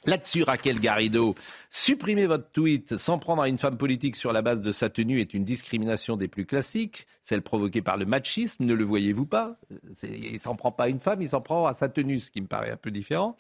Là-dessus, 0.05 0.43
Raquel 0.43 0.81
Garrido, 0.81 1.37
supprimer 1.71 2.27
votre 2.27 2.51
tweet 2.51 2.97
sans 2.97 3.21
prendre 3.21 3.41
à 3.41 3.49
une 3.49 3.59
femme 3.59 3.77
politique 3.77 4.17
sur 4.17 4.33
la 4.33 4.43
base 4.43 4.61
de 4.61 4.73
sa 4.73 4.89
tenue 4.89 5.21
est 5.21 5.33
une 5.33 5.45
discrimination 5.45 6.17
des 6.17 6.27
plus 6.27 6.45
classiques, 6.45 7.07
celle 7.21 7.41
provoquée 7.41 7.83
par 7.83 7.97
le 7.97 8.05
machisme, 8.05 8.65
ne 8.65 8.75
le 8.75 8.83
voyez-vous 8.83 9.27
pas? 9.27 9.61
Il 10.03 10.41
s'en 10.41 10.57
prend 10.57 10.73
pas 10.73 10.85
à 10.85 10.89
une 10.89 10.99
femme, 10.99 11.23
il 11.23 11.29
s'en 11.29 11.41
prend 11.41 11.67
à 11.67 11.75
sa 11.75 11.89
tenue, 11.89 12.19
ce 12.19 12.33
qui 12.33 12.41
me 12.41 12.49
paraît 12.49 12.73
un 12.73 12.77
peu 12.77 12.91
différent. 12.91 13.37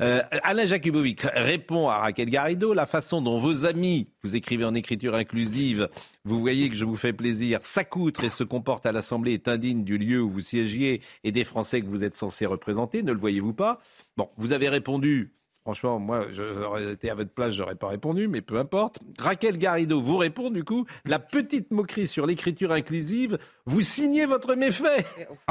Euh, 0.00 0.20
Alain 0.42 0.66
Jakubovic 0.66 1.22
répond 1.32 1.88
à 1.88 1.98
Raquel 1.98 2.28
Garrido, 2.28 2.74
la 2.74 2.86
façon 2.86 3.22
dont 3.22 3.38
vos 3.38 3.64
amis, 3.64 4.08
vous 4.24 4.34
écrivez 4.34 4.64
en 4.64 4.74
écriture 4.74 5.14
inclusive, 5.14 5.88
vous 6.24 6.40
voyez 6.40 6.70
que 6.70 6.74
je 6.74 6.84
vous 6.84 6.96
fais 6.96 7.12
plaisir, 7.12 7.60
s'accoutrent 7.62 8.24
et 8.24 8.30
se 8.30 8.42
comportent 8.42 8.86
à 8.86 8.90
l'Assemblée 8.90 9.34
est 9.34 9.46
indigne 9.46 9.84
du 9.84 9.96
lieu 9.96 10.20
où 10.20 10.28
vous 10.28 10.40
siégiez 10.40 11.02
et 11.22 11.30
des 11.30 11.44
Français 11.44 11.82
que 11.82 11.86
vous 11.86 12.02
êtes 12.02 12.16
censés 12.16 12.46
représenter, 12.46 13.04
ne 13.04 13.12
le 13.12 13.18
voyez-vous 13.18 13.54
pas? 13.54 13.78
Bon, 14.16 14.28
vous 14.36 14.52
avez 14.52 14.68
répondu 14.68 15.34
Franchement, 15.62 15.98
moi, 15.98 16.26
j'aurais 16.32 16.92
été 16.92 17.10
à 17.10 17.14
votre 17.14 17.30
place, 17.30 17.52
j'aurais 17.52 17.74
pas 17.74 17.88
répondu, 17.88 18.28
mais 18.28 18.40
peu 18.40 18.56
importe. 18.56 18.98
Raquel 19.18 19.58
Garrido 19.58 20.00
vous 20.00 20.16
répond 20.16 20.50
du 20.50 20.64
coup, 20.64 20.86
la 21.04 21.18
petite 21.18 21.70
moquerie 21.70 22.06
sur 22.06 22.26
l'écriture 22.26 22.72
inclusive, 22.72 23.38
vous 23.66 23.82
signez 23.82 24.24
votre 24.24 24.54
méfait. 24.54 25.04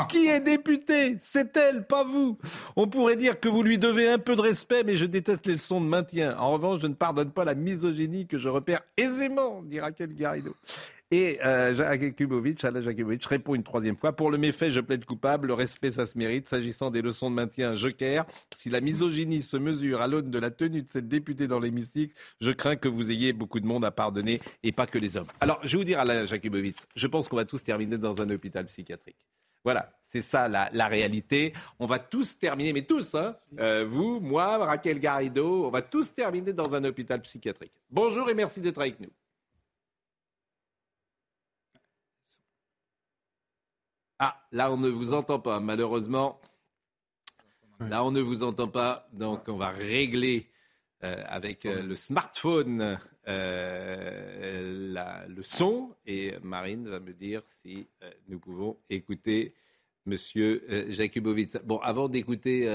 Qui 0.10 0.28
est 0.28 0.40
député? 0.40 1.18
C'est 1.22 1.56
elle, 1.56 1.86
pas 1.86 2.04
vous. 2.04 2.40
On 2.76 2.88
pourrait 2.88 3.18
dire 3.18 3.40
que 3.40 3.48
vous 3.48 3.62
lui 3.62 3.78
devez 3.78 4.10
un 4.10 4.18
peu 4.18 4.36
de 4.36 4.42
respect, 4.42 4.84
mais 4.84 4.96
je 4.96 5.06
déteste 5.06 5.46
les 5.46 5.54
leçons 5.54 5.80
de 5.80 5.86
maintien. 5.86 6.36
En 6.38 6.54
revanche, 6.54 6.82
je 6.82 6.88
ne 6.88 6.96
pardonne 6.96 7.32
pas 7.32 7.46
la 7.46 7.54
misogynie 7.54 8.26
que 8.26 8.40
je 8.40 8.50
repère 8.50 8.82
aisément, 8.98 9.62
dit 9.62 9.80
Raquel 9.80 10.16
Garrido. 10.16 10.56
Et 11.12 11.40
euh, 11.44 11.74
Alain 11.80 12.82
Jakubovic 12.82 13.26
répond 13.26 13.56
une 13.56 13.64
troisième 13.64 13.98
fois. 13.98 14.14
Pour 14.14 14.30
le 14.30 14.38
méfait, 14.38 14.70
je 14.70 14.80
plaide 14.80 15.06
coupable. 15.06 15.48
Le 15.48 15.56
respect, 15.56 15.92
ça 15.92 16.06
se 16.06 16.16
mérite. 16.18 16.48
S'agissant 16.50 16.92
des 16.92 17.02
leçons 17.02 17.32
de 17.32 17.36
maintien, 17.36 17.74
joker. 17.74 18.28
Si 18.56 18.70
la 18.70 18.80
misogynie 18.80 19.42
se 19.42 19.58
mesure 19.58 20.02
à 20.02 20.08
l'aune 20.08 20.30
de 20.30 20.38
la 20.38 20.52
tenue 20.52 20.84
de 20.84 20.92
cette 20.92 21.08
députée 21.08 21.48
dans 21.48 21.60
l'hémicycle, 21.60 22.14
je 22.42 22.52
crains 22.52 22.76
que 22.76 22.88
vous 22.88 23.10
ayez 23.10 23.34
beaucoup 23.34 23.60
de 23.60 23.66
monde 23.66 23.86
à 23.86 23.92
pardonner 23.92 24.40
et 24.62 24.72
pas 24.72 24.86
que 24.86 25.00
les 25.00 25.18
hommes. 25.18 25.28
Alors, 25.40 25.60
je 25.64 25.72
vais 25.72 25.78
vous 25.78 25.84
dire, 25.84 26.00
Alain 26.00 26.26
Jakubovic, 26.28 26.78
je 26.96 27.08
pense 27.08 27.28
qu'on 27.28 27.38
va 27.38 27.46
tous 27.46 27.64
terminer 27.64 27.98
dans 27.98 28.22
un 28.22 28.30
hôpital 28.30 28.68
psychiatrique. 28.68 29.26
Voilà, 29.64 29.92
c'est 30.04 30.22
ça 30.22 30.48
la, 30.48 30.70
la, 30.74 30.88
réalité. 30.88 31.54
On 31.80 31.86
va 31.86 32.00
tous 32.00 32.38
terminer, 32.38 32.72
mais 32.72 32.84
tous, 32.84 33.16
hein, 33.16 33.36
euh, 33.60 33.84
vous, 33.84 34.20
moi, 34.20 34.58
Raquel 34.58 35.00
Garrido, 35.00 35.66
on 35.66 35.70
va 35.70 35.82
tous 35.82 36.14
terminer 36.14 36.54
dans 36.54 36.76
un 36.76 36.84
hôpital 36.84 37.20
psychiatrique. 37.22 37.74
Bonjour 37.90 38.30
et 38.30 38.36
merci 38.36 38.62
d'être 38.62 38.80
avec 38.80 39.00
nous. 39.00 39.10
Ah, 44.20 44.46
là, 44.52 44.72
on 44.72 44.78
ne 44.78 44.90
vous 44.90 45.14
entend 45.14 45.40
pas, 45.40 45.60
malheureusement. 45.60 46.40
Là, 47.80 48.04
on 48.04 48.12
ne 48.12 48.20
vous 48.20 48.44
entend 48.44 48.68
pas, 48.68 49.08
donc 49.14 49.48
on 49.48 49.56
va 49.56 49.70
régler 49.70 50.50
euh, 51.06 51.24
avec 51.28 51.66
euh, 51.66 51.82
le 51.82 51.96
smartphone 51.96 53.00
euh, 53.30 55.26
le 55.30 55.44
son 55.44 55.96
et 56.06 56.34
Marine 56.44 56.90
va 56.90 57.00
me 57.00 57.14
dire 57.14 57.42
si 57.62 57.88
nous 58.28 58.40
pouvons 58.40 58.78
écouter 58.90 59.54
Monsieur 60.06 60.62
Jakubovic. 60.90 61.64
Bon, 61.64 61.78
avant 61.78 62.10
d'écouter 62.10 62.68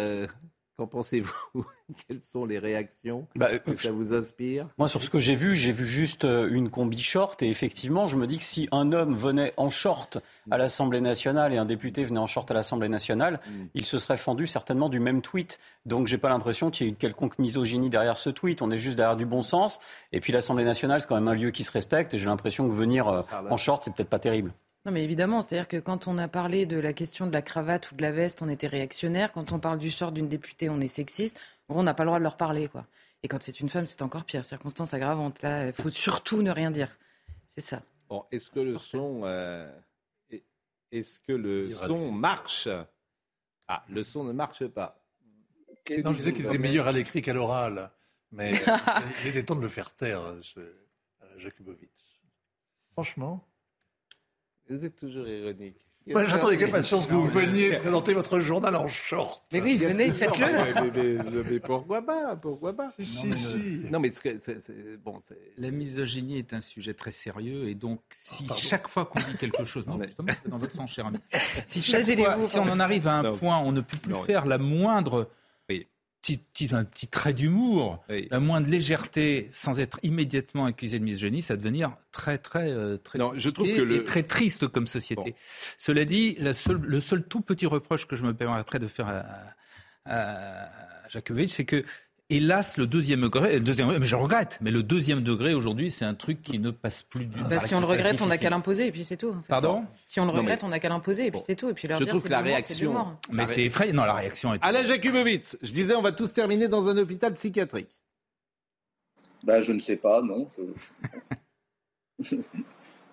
Qu'en 0.76 0.88
pensez-vous 0.88 1.32
Quelles 2.08 2.22
sont 2.22 2.44
les 2.44 2.58
réactions 2.58 3.28
bah, 3.36 3.58
que 3.58 3.76
ça 3.76 3.92
vous 3.92 4.12
inspire 4.12 4.68
Moi, 4.76 4.88
sur 4.88 5.02
ce 5.04 5.10
que 5.10 5.20
j'ai 5.20 5.36
vu, 5.36 5.54
j'ai 5.54 5.70
vu 5.70 5.86
juste 5.86 6.24
euh, 6.24 6.48
une 6.50 6.68
combi 6.68 7.00
short. 7.00 7.42
Et 7.42 7.48
effectivement, 7.48 8.08
je 8.08 8.16
me 8.16 8.26
dis 8.26 8.38
que 8.38 8.42
si 8.42 8.68
un 8.72 8.92
homme 8.92 9.14
venait 9.14 9.52
en 9.56 9.70
short 9.70 10.18
à 10.50 10.58
l'Assemblée 10.58 11.00
nationale 11.00 11.52
et 11.52 11.58
un 11.58 11.64
député 11.64 12.04
venait 12.04 12.18
en 12.18 12.26
short 12.26 12.50
à 12.50 12.54
l'Assemblée 12.54 12.88
nationale, 12.88 13.40
mm. 13.46 13.64
il 13.74 13.84
se 13.84 13.98
serait 13.98 14.16
fendu 14.16 14.48
certainement 14.48 14.88
du 14.88 14.98
même 14.98 15.22
tweet. 15.22 15.60
Donc, 15.86 16.08
j'ai 16.08 16.18
pas 16.18 16.28
l'impression 16.28 16.70
qu'il 16.70 16.86
y 16.86 16.88
ait 16.88 16.90
une 16.90 16.96
quelconque 16.96 17.38
misogynie 17.38 17.90
derrière 17.90 18.16
ce 18.16 18.30
tweet. 18.30 18.60
On 18.60 18.70
est 18.72 18.78
juste 18.78 18.96
derrière 18.96 19.16
du 19.16 19.26
bon 19.26 19.42
sens. 19.42 19.78
Et 20.10 20.20
puis, 20.20 20.32
l'Assemblée 20.32 20.64
nationale, 20.64 21.00
c'est 21.00 21.06
quand 21.06 21.14
même 21.14 21.28
un 21.28 21.34
lieu 21.34 21.52
qui 21.52 21.62
se 21.62 21.70
respecte. 21.70 22.14
Et 22.14 22.18
j'ai 22.18 22.26
l'impression 22.26 22.66
que 22.66 22.72
venir 22.72 23.06
euh, 23.06 23.22
en 23.48 23.56
short, 23.56 23.84
c'est 23.84 23.94
peut-être 23.94 24.10
pas 24.10 24.18
terrible. 24.18 24.52
Non, 24.86 24.92
mais 24.92 25.02
évidemment, 25.02 25.40
c'est-à-dire 25.40 25.66
que 25.66 25.78
quand 25.78 26.08
on 26.08 26.18
a 26.18 26.28
parlé 26.28 26.66
de 26.66 26.76
la 26.76 26.92
question 26.92 27.26
de 27.26 27.32
la 27.32 27.40
cravate 27.40 27.90
ou 27.90 27.94
de 27.94 28.02
la 28.02 28.12
veste, 28.12 28.42
on 28.42 28.50
était 28.50 28.66
réactionnaire. 28.66 29.32
Quand 29.32 29.52
on 29.52 29.58
parle 29.58 29.78
du 29.78 29.90
short 29.90 30.12
d'une 30.12 30.28
députée, 30.28 30.68
on 30.68 30.78
est 30.80 30.88
sexiste. 30.88 31.40
On 31.70 31.82
n'a 31.82 31.94
pas 31.94 32.04
le 32.04 32.08
droit 32.08 32.18
de 32.18 32.24
leur 32.24 32.36
parler, 32.36 32.68
quoi. 32.68 32.86
Et 33.22 33.28
quand 33.28 33.42
c'est 33.42 33.60
une 33.60 33.70
femme, 33.70 33.86
c'est 33.86 34.02
encore 34.02 34.24
pire. 34.24 34.44
Circonstance 34.44 34.92
aggravante. 34.92 35.40
Là, 35.40 35.68
il 35.68 35.72
faut 35.72 35.88
surtout 35.88 36.42
ne 36.42 36.50
rien 36.50 36.70
dire. 36.70 36.98
C'est 37.48 37.62
ça. 37.62 37.82
Bon, 38.10 38.26
est-ce 38.30 38.50
que 38.50 38.60
le 38.60 38.76
son, 38.76 39.22
euh, 39.24 39.72
est-ce 40.92 41.18
que 41.18 41.32
le 41.32 41.70
son 41.70 42.12
marche? 42.12 42.68
Ah, 43.66 43.84
le 43.88 44.02
son 44.02 44.24
ne 44.24 44.32
marche 44.32 44.66
pas. 44.66 45.02
Non, 46.04 46.12
je 46.12 46.18
disais 46.18 46.32
qu'il 46.34 46.44
était 46.44 46.58
meilleur 46.58 46.86
à 46.86 46.92
l'écrit 46.92 47.22
qu'à 47.22 47.32
l'oral, 47.32 47.90
mais 48.32 48.52
il 49.24 49.28
était 49.28 49.44
temps 49.44 49.54
de 49.54 49.62
le 49.62 49.68
faire 49.68 49.94
taire, 49.94 50.34
ce 50.42 50.60
Jakubowicz. 51.38 52.20
Franchement. 52.92 53.46
Vous 54.68 54.84
êtes 54.84 54.96
toujours 54.96 55.28
ironique. 55.28 55.86
J'attendais 56.06 56.56
avec 56.56 56.68
impatience 56.68 57.06
que 57.06 57.14
vous 57.14 57.28
veniez 57.28 57.78
présenter 57.78 58.12
votre 58.12 58.40
journal 58.40 58.76
en 58.76 58.88
short. 58.88 59.42
Mais 59.52 59.60
oui, 59.60 59.76
venez, 59.76 60.10
faites-le. 60.10 61.42
mais, 61.48 61.60
pourquoi 61.60 62.02
pas 62.02 62.36
Pourquoi 62.36 62.74
pas 62.74 62.92
Si, 62.98 63.26
non, 63.28 63.36
si. 63.36 63.86
Non, 63.90 64.00
mais 64.00 64.10
c'est, 64.10 65.02
bon, 65.02 65.18
la 65.56 65.70
misogynie 65.70 66.38
est 66.38 66.52
un 66.52 66.60
sujet 66.60 66.92
très 66.92 67.10
sérieux 67.10 67.68
et 67.68 67.74
donc 67.74 68.00
si 68.14 68.46
ah, 68.50 68.54
chaque 68.56 68.88
fois 68.88 69.06
qu'on 69.06 69.20
dit 69.20 69.36
quelque 69.38 69.64
chose, 69.64 69.86
non, 69.86 69.98
justement, 70.02 70.32
c'est 70.42 70.50
dans 70.50 70.58
votre 70.58 70.74
sens, 70.74 70.90
cher 70.90 71.06
ami. 71.06 71.18
Si, 71.66 71.80
chaque 71.82 72.04
fois, 72.04 72.42
si 72.42 72.58
on 72.58 72.68
en 72.68 72.80
arrive 72.80 73.08
à 73.08 73.20
un 73.20 73.32
point, 73.32 73.58
on 73.58 73.72
ne 73.72 73.80
peut 73.80 73.98
plus 73.98 74.14
faire 74.26 74.44
la 74.44 74.58
moindre 74.58 75.28
un 76.72 76.84
petit 76.84 77.08
trait 77.08 77.34
d'humour, 77.34 78.04
la 78.08 78.40
moindre 78.40 78.68
légèreté, 78.68 79.48
sans 79.50 79.78
être 79.78 79.98
immédiatement 80.02 80.64
accusé 80.64 80.98
de 80.98 81.04
misogynie, 81.04 81.42
ça 81.42 81.54
va 81.54 81.58
devenir 81.58 81.96
très, 82.12 82.38
très, 82.38 82.70
euh, 82.70 82.96
très, 82.96 83.18
non, 83.18 83.32
je 83.36 83.50
trouve 83.50 83.68
que 83.68 83.82
le... 83.82 84.04
très 84.04 84.22
triste 84.22 84.68
comme 84.68 84.86
société. 84.86 85.34
Cela 85.78 86.04
dit, 86.04 86.36
le 86.40 87.00
seul 87.00 87.22
tout 87.24 87.40
petit 87.40 87.66
reproche 87.66 88.06
que 88.06 88.16
je 88.16 88.24
me 88.24 88.34
permettrais 88.34 88.78
de 88.78 88.86
faire 88.86 89.08
à, 89.08 89.24
à, 90.06 90.68
c'est 91.48 91.64
que 91.64 91.84
hélas, 92.30 92.78
le 92.78 92.86
deuxième 92.86 93.20
degré, 93.20 93.60
deuxième, 93.60 93.96
mais 93.98 94.06
je 94.06 94.16
regrette, 94.16 94.58
mais 94.60 94.70
le 94.70 94.82
deuxième 94.82 95.22
degré 95.22 95.54
aujourd'hui, 95.54 95.90
c'est 95.90 96.04
un 96.04 96.14
truc 96.14 96.42
qui 96.42 96.58
ne 96.58 96.70
passe 96.70 97.02
plus 97.02 97.26
du 97.26 97.42
bah, 97.44 97.58
Si 97.58 97.74
on 97.74 97.80
le 97.80 97.86
regrette, 97.86 98.22
on 98.22 98.26
n'a 98.26 98.38
qu'à 98.38 98.50
l'imposer 98.50 98.86
et 98.86 98.92
puis 98.92 99.04
c'est 99.04 99.16
tout. 99.16 99.34
Pardon? 99.48 99.84
Si 100.06 100.20
on 100.20 100.26
le 100.26 100.32
regrette, 100.32 100.64
on 100.64 100.68
n'a 100.68 100.78
qu'à 100.78 100.88
l'imposer 100.88 101.26
et 101.26 101.30
puis 101.30 101.40
c'est 101.44 101.56
tout. 101.56 101.68
Et 101.68 101.74
puis 101.74 101.88
je 101.88 102.04
trouve 102.04 102.22
que 102.22 102.28
la 102.28 102.40
réaction. 102.40 102.94
Mais 103.30 103.46
c'est 103.46 103.64
effrayant. 103.64 103.94
Non, 103.94 104.04
la 104.04 104.14
réaction 104.14 104.54
est. 104.54 104.58
Alain 104.62 104.84
Jakubowicz, 104.84 105.56
je 105.62 105.70
disais, 105.70 105.94
on 105.94 106.02
va 106.02 106.12
tous 106.12 106.32
terminer 106.32 106.68
dans 106.68 106.88
un 106.88 106.96
hôpital 106.96 107.34
psychiatrique. 107.34 107.90
Ben, 109.42 109.60
je 109.60 109.72
ne 109.72 109.80
sais 109.80 109.96
pas, 109.96 110.22
non. 110.22 110.48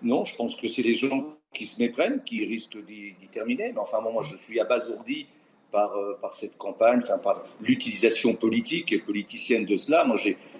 non, 0.02 0.24
je 0.24 0.34
pense 0.34 0.56
que 0.56 0.66
c'est 0.66 0.82
les 0.82 0.94
gens 0.94 1.36
qui 1.52 1.66
se 1.66 1.78
méprennent 1.78 2.22
qui 2.24 2.44
risquent 2.46 2.82
d'y 2.86 3.14
terminer. 3.30 3.72
Mais 3.72 3.80
enfin, 3.80 4.00
moi, 4.00 4.22
je 4.22 4.38
suis 4.38 4.58
abasourdi 4.58 5.26
par, 5.72 5.96
euh, 5.96 6.16
par 6.20 6.32
cette 6.32 6.56
campagne, 6.58 7.00
enfin 7.02 7.18
par 7.18 7.44
l'utilisation 7.60 8.34
politique 8.34 8.92
et 8.92 8.98
politicienne 8.98 9.64
de 9.64 9.76
cela. 9.76 10.04
Moi, 10.04 10.16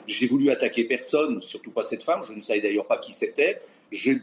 j'ai 0.07 0.27
voulu 0.27 0.51
attaquer 0.51 0.85
personne, 0.85 1.43
surtout 1.43 1.71
pas 1.71 1.83
cette 1.83 2.03
femme. 2.03 2.23
Je 2.27 2.33
ne 2.33 2.41
savais 2.41 2.61
d'ailleurs 2.61 2.87
pas 2.87 2.97
qui 2.97 3.13
c'était. 3.13 3.61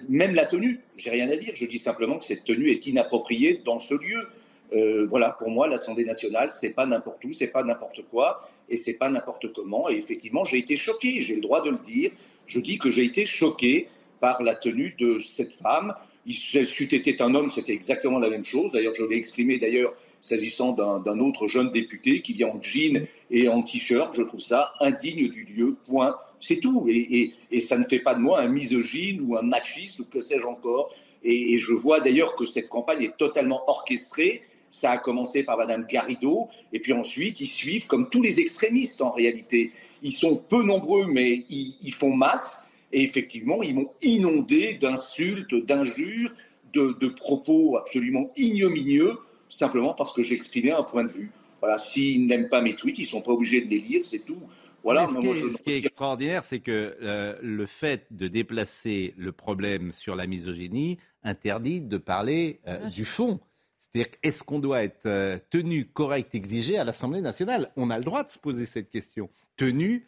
Même 0.09 0.33
la 0.33 0.45
tenue, 0.45 0.81
j'ai 0.97 1.11
rien 1.11 1.29
à 1.29 1.35
dire. 1.37 1.53
Je 1.53 1.65
dis 1.65 1.77
simplement 1.77 2.17
que 2.17 2.25
cette 2.25 2.43
tenue 2.43 2.69
est 2.69 2.87
inappropriée 2.87 3.61
dans 3.63 3.79
ce 3.79 3.93
lieu. 3.93 4.27
Euh, 4.73 5.07
voilà, 5.07 5.29
pour 5.29 5.49
moi, 5.49 5.67
l'Assemblée 5.67 6.05
nationale, 6.05 6.49
c'est 6.51 6.71
pas 6.71 6.85
n'importe 6.85 7.23
où, 7.23 7.31
c'est 7.31 7.47
pas 7.47 7.63
n'importe 7.63 8.01
quoi, 8.11 8.47
et 8.67 8.77
c'est 8.77 8.93
pas 8.93 9.09
n'importe 9.09 9.51
comment. 9.53 9.89
Et 9.89 9.95
effectivement, 9.95 10.43
j'ai 10.43 10.57
été 10.57 10.75
choqué. 10.75 11.21
J'ai 11.21 11.35
le 11.35 11.41
droit 11.41 11.61
de 11.61 11.69
le 11.69 11.77
dire. 11.77 12.11
Je 12.47 12.59
dis 12.59 12.79
que 12.79 12.89
j'ai 12.89 13.03
été 13.03 13.25
choqué 13.25 13.87
par 14.19 14.41
la 14.43 14.55
tenue 14.55 14.95
de 14.99 15.19
cette 15.19 15.53
femme. 15.53 15.93
Il 16.25 16.35
c'eût 16.35 16.93
été 16.93 17.15
un 17.21 17.33
homme, 17.33 17.49
c'était 17.49 17.73
exactement 17.73 18.19
la 18.19 18.29
même 18.29 18.43
chose. 18.43 18.71
D'ailleurs, 18.71 18.93
je 18.93 19.03
l'ai 19.03 19.15
exprimé 19.15 19.57
d'ailleurs 19.57 19.93
s'agissant 20.19 20.73
d'un 20.73 21.19
autre 21.19 21.47
jeune 21.47 21.71
député 21.71 22.21
qui 22.21 22.33
vient 22.33 22.49
en 22.49 22.61
jean 22.61 23.07
et 23.31 23.47
en 23.47 23.61
t-shirt. 23.61 24.13
Je 24.13 24.23
trouve 24.23 24.41
ça 24.41 24.73
indigne 24.79 25.29
du 25.29 25.43
lieu, 25.43 25.75
point. 25.85 26.17
C'est 26.41 26.57
tout. 26.57 26.87
Et, 26.89 27.33
ça 27.61 27.77
ne 27.77 27.85
fait 27.85 27.99
pas 27.99 28.15
de 28.15 28.19
moi 28.19 28.41
un 28.41 28.47
misogyne 28.47 29.21
ou 29.21 29.37
un 29.37 29.41
machiste 29.41 29.99
ou 29.99 30.05
que 30.05 30.21
sais-je 30.21 30.45
encore. 30.45 30.93
Et, 31.23 31.57
je 31.57 31.73
vois 31.73 31.99
d'ailleurs 31.99 32.35
que 32.35 32.45
cette 32.45 32.69
campagne 32.69 33.03
est 33.03 33.17
totalement 33.17 33.61
orchestrée. 33.67 34.43
Ça 34.71 34.91
a 34.91 34.97
commencé 34.97 35.43
par 35.43 35.57
Madame 35.57 35.87
Garrido, 35.89 36.47
et 36.73 36.79
puis 36.79 36.93
ensuite 36.93 37.41
ils 37.41 37.47
suivent 37.47 37.87
comme 37.87 38.07
tous 38.07 38.21
les 38.21 38.39
extrémistes 38.39 39.01
en 39.01 39.09
réalité. 39.09 39.71
Ils 40.03 40.11
sont 40.11 40.35
peu 40.35 40.63
nombreux, 40.63 41.07
mais 41.07 41.45
ils, 41.49 41.93
font 41.93 42.15
masse. 42.15 42.65
Et 42.93 43.01
effectivement, 43.01 43.63
ils 43.63 43.73
m'ont 43.73 43.89
inondé 44.03 44.75
d'insultes, 44.75 45.55
d'injures, 45.65 46.31
de, 46.73 47.07
propos 47.07 47.77
absolument 47.77 48.31
ignominieux 48.37 49.17
simplement 49.49 49.93
parce 49.93 50.13
que 50.13 50.21
j'exprimais 50.23 50.71
un 50.71 50.83
point 50.83 51.03
de 51.03 51.11
vue. 51.11 51.31
Voilà, 51.59 51.77
s'ils 51.77 52.25
n'aiment 52.25 52.47
pas 52.47 52.61
mes 52.61 52.75
tweets, 52.75 52.99
ils 52.99 53.03
ne 53.03 53.07
sont 53.07 53.21
pas 53.21 53.31
obligés 53.31 53.61
de 53.61 53.69
les 53.69 53.79
lire, 53.79 54.05
c'est 54.05 54.19
tout. 54.19 54.39
Voilà, 54.83 55.07
ce, 55.07 55.17
qui 55.61 55.71
est, 55.71 55.77
extraordinaire, 55.79 56.45
c'est 56.45 56.61
que 56.61 56.97
euh, 57.01 57.35
le 57.41 57.65
fait 57.65 58.07
de 58.11 58.29
déplacer 58.29 59.13
le 59.17 59.33
problème 59.33 59.91
sur 59.91 60.15
la 60.15 60.25
misogynie 60.25 60.97
interdit 61.21 61.81
de 61.81 61.97
parler 61.97 62.61
euh, 62.65 62.87
du 62.87 63.03
fond. 63.03 63.41
C'est-à-dire, 63.77 64.11
est-ce 64.23 64.41
qu'on 64.41 64.59
doit 64.59 64.83
être 64.83 65.05
euh, 65.05 65.37
tenu 65.49 65.85
correct, 65.85 66.33
exigé 66.33 66.77
à 66.77 66.85
l'Assemblée 66.85 67.19
nationale? 67.19 67.71
On 67.75 67.89
a 67.89 67.97
le 67.97 68.05
droit 68.05 68.23
de 68.23 68.29
se 68.29 68.39
poser 68.39 68.65
cette 68.65 68.89
question 68.89 69.29
tenue 69.57 70.07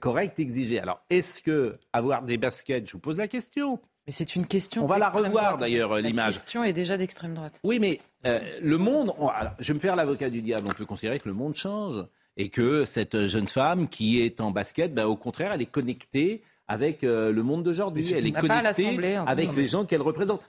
correcte 0.00 0.38
exigée. 0.38 0.78
Alors, 0.78 1.02
est-ce 1.08 1.40
que 1.40 1.78
avoir 1.92 2.22
des 2.22 2.36
baskets, 2.36 2.86
je 2.86 2.92
vous 2.92 2.98
pose 2.98 3.16
la 3.16 3.28
question, 3.28 3.80
mais 4.06 4.12
c'est 4.12 4.36
une 4.36 4.46
question. 4.46 4.82
On 4.84 4.86
va 4.86 4.98
la 4.98 5.10
revoir 5.10 5.56
d'ailleurs, 5.56 5.96
l'image. 5.96 6.34
La 6.34 6.40
question 6.40 6.64
est 6.64 6.72
déjà 6.72 6.96
d'extrême 6.96 7.34
droite. 7.34 7.60
Oui, 7.64 7.78
mais 7.78 8.00
le 8.24 8.76
monde. 8.76 9.12
je 9.58 9.68
vais 9.68 9.74
me 9.74 9.80
faire 9.80 9.96
l'avocat 9.96 10.30
du 10.30 10.42
diable. 10.42 10.66
On 10.68 10.74
peut 10.74 10.86
considérer 10.86 11.18
que 11.18 11.28
le 11.28 11.34
monde 11.34 11.54
change 11.54 12.04
et 12.36 12.48
que 12.48 12.84
cette 12.84 13.26
jeune 13.26 13.48
femme 13.48 13.88
qui 13.88 14.22
est 14.22 14.40
en 14.40 14.50
basket, 14.50 14.94
ben, 14.94 15.04
au 15.04 15.16
contraire, 15.16 15.52
elle 15.52 15.62
est 15.62 15.66
connectée 15.66 16.42
avec 16.68 17.02
le 17.02 17.42
monde 17.42 17.62
d'aujourd'hui. 17.62 18.12
Elle 18.12 18.26
est 18.26 18.32
connectée 18.32 18.86
avec 19.26 19.54
les 19.54 19.68
gens 19.68 19.84
qu'elle 19.84 20.02
représente. 20.02 20.42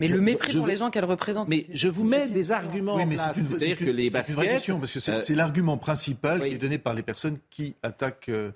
Mais 0.00 0.08
le 0.08 0.20
mépris 0.20 0.56
pour 0.56 0.66
les 0.66 0.76
gens 0.76 0.90
qu'elle 0.90 1.04
représente. 1.04 1.48
Mais 1.48 1.64
je 1.72 1.88
vous 1.88 2.04
mets 2.04 2.28
des 2.28 2.52
arguments. 2.52 2.96
Oui, 2.96 3.06
mais 3.06 3.16
c'est 3.16 3.40
une, 3.40 3.70
une, 3.70 3.76
que 3.76 3.84
les 3.84 4.10
baskets, 4.10 4.28
une 4.28 4.34
vraie 4.34 4.48
question 4.48 4.78
parce 4.78 4.92
que 4.92 5.00
c'est 5.00 5.30
euh, 5.30 5.36
l'argument 5.36 5.78
principal 5.78 6.44
qui 6.44 6.54
est 6.54 6.58
donné 6.58 6.78
par 6.78 6.94
les 6.94 7.02
personnes 7.02 7.38
qui 7.50 7.74
attaquent 7.82 8.28
euh, 8.28 8.50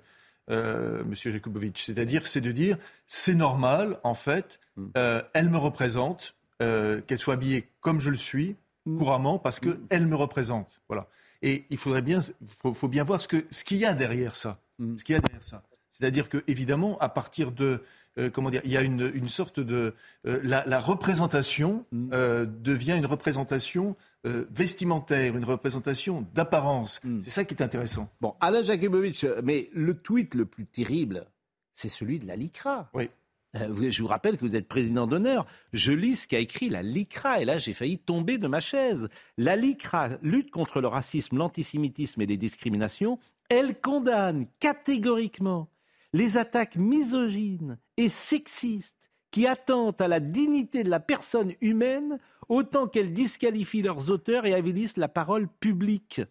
euh, 0.51 1.01
M. 1.03 1.15
Jakubovic. 1.15 1.79
C'est-à-dire, 1.79 2.27
c'est 2.27 2.41
de 2.41 2.51
dire, 2.51 2.77
c'est 3.07 3.35
normal, 3.35 3.99
en 4.03 4.15
fait, 4.15 4.59
hmm. 4.75 4.87
euh, 4.97 5.21
elle 5.33 5.49
me 5.49 5.57
représente, 5.57 6.35
qu'elle 6.59 7.17
soit 7.17 7.33
habillée 7.33 7.69
comme 7.79 7.99
je 7.99 8.11
le 8.11 8.17
suis, 8.17 8.55
hmm. 8.85 8.99
couramment, 8.99 9.39
parce 9.39 9.59
qu'elle 9.59 10.05
hmm. 10.05 10.09
me 10.09 10.15
représente. 10.15 10.81
Voilà. 10.87 11.07
Et 11.41 11.65
il 11.71 11.77
faudrait 11.77 12.03
bien, 12.03 12.19
faut, 12.61 12.75
faut 12.75 12.87
bien 12.87 13.03
voir 13.03 13.19
ce 13.19 13.27
qu'il 13.27 13.45
ce 13.49 13.63
qu'il 13.63 13.77
y 13.77 13.85
a 13.85 13.95
derrière 13.95 14.35
ça. 14.35 14.59
Ce 14.97 15.03
qu'il 15.03 15.13
y 15.13 15.17
a 15.17 15.21
derrière 15.21 15.43
ça. 15.43 15.63
C'est-à-dire 15.89 16.29
que, 16.29 16.43
évidemment, 16.47 16.97
à 16.99 17.09
partir 17.09 17.51
de 17.51 17.83
euh, 18.17 18.29
comment 18.29 18.49
dire, 18.49 18.61
il 18.65 18.71
y 18.71 18.77
a 18.77 18.81
une, 18.81 19.29
sorte 19.29 19.59
de 19.59 19.93
euh, 20.27 20.39
la, 20.43 20.79
représentation 20.79 21.85
mm. 21.91 22.09
euh, 22.13 22.45
devient 22.45 22.95
une 22.97 23.05
représentation 23.05 23.95
vestimentaire, 24.23 25.35
une 25.35 25.45
représentation 25.45 26.27
d'apparence. 26.35 26.99
Mm. 27.03 27.21
C'est 27.21 27.31
ça 27.31 27.45
qui 27.45 27.55
est 27.55 27.63
intéressant. 27.63 28.09
Bon, 28.19 28.35
Alain 28.39 28.63
Jakubowicz, 28.63 29.25
mais 29.43 29.69
le 29.73 29.95
tweet 29.95 30.35
le 30.35 30.45
plus 30.45 30.65
terrible, 30.65 31.25
c'est 31.73 31.89
celui 31.89 32.19
de 32.19 32.27
la 32.27 32.35
LICRA. 32.35 32.89
Oui. 32.93 33.09
Je 33.53 34.01
vous 34.01 34.07
rappelle 34.07 34.37
que 34.37 34.45
vous 34.45 34.55
êtes 34.55 34.67
président 34.67 35.07
d'honneur. 35.07 35.45
Je 35.73 35.91
lis 35.91 36.15
ce 36.15 36.27
qu'a 36.27 36.39
écrit 36.39 36.69
la 36.69 36.83
LICRA 36.83 37.41
et 37.41 37.45
là 37.45 37.57
j'ai 37.57 37.73
failli 37.73 37.97
tomber 37.97 38.37
de 38.37 38.47
ma 38.47 38.61
chaise. 38.61 39.09
La 39.37 39.57
LICRA 39.57 40.11
lutte 40.21 40.51
contre 40.51 40.79
le 40.79 40.87
racisme, 40.87 41.37
l'antisémitisme 41.37 42.21
et 42.21 42.25
les 42.25 42.37
discriminations. 42.37 43.19
Elle 43.49 43.77
condamne 43.81 44.45
catégoriquement 44.59 45.67
les 46.13 46.37
attaques 46.37 46.75
misogynes 46.75 47.77
et 47.97 48.09
sexistes 48.09 49.11
qui 49.31 49.47
attentent 49.47 50.01
à 50.01 50.07
la 50.07 50.19
dignité 50.19 50.83
de 50.83 50.89
la 50.89 50.99
personne 50.99 51.53
humaine 51.61 52.19
autant 52.49 52.87
qu'elles 52.87 53.13
disqualifient 53.13 53.81
leurs 53.81 54.09
auteurs 54.09 54.45
et 54.45 54.53
avilissent 54.53 54.97
la 54.97 55.07
parole 55.07 55.47
publique. 55.47 56.21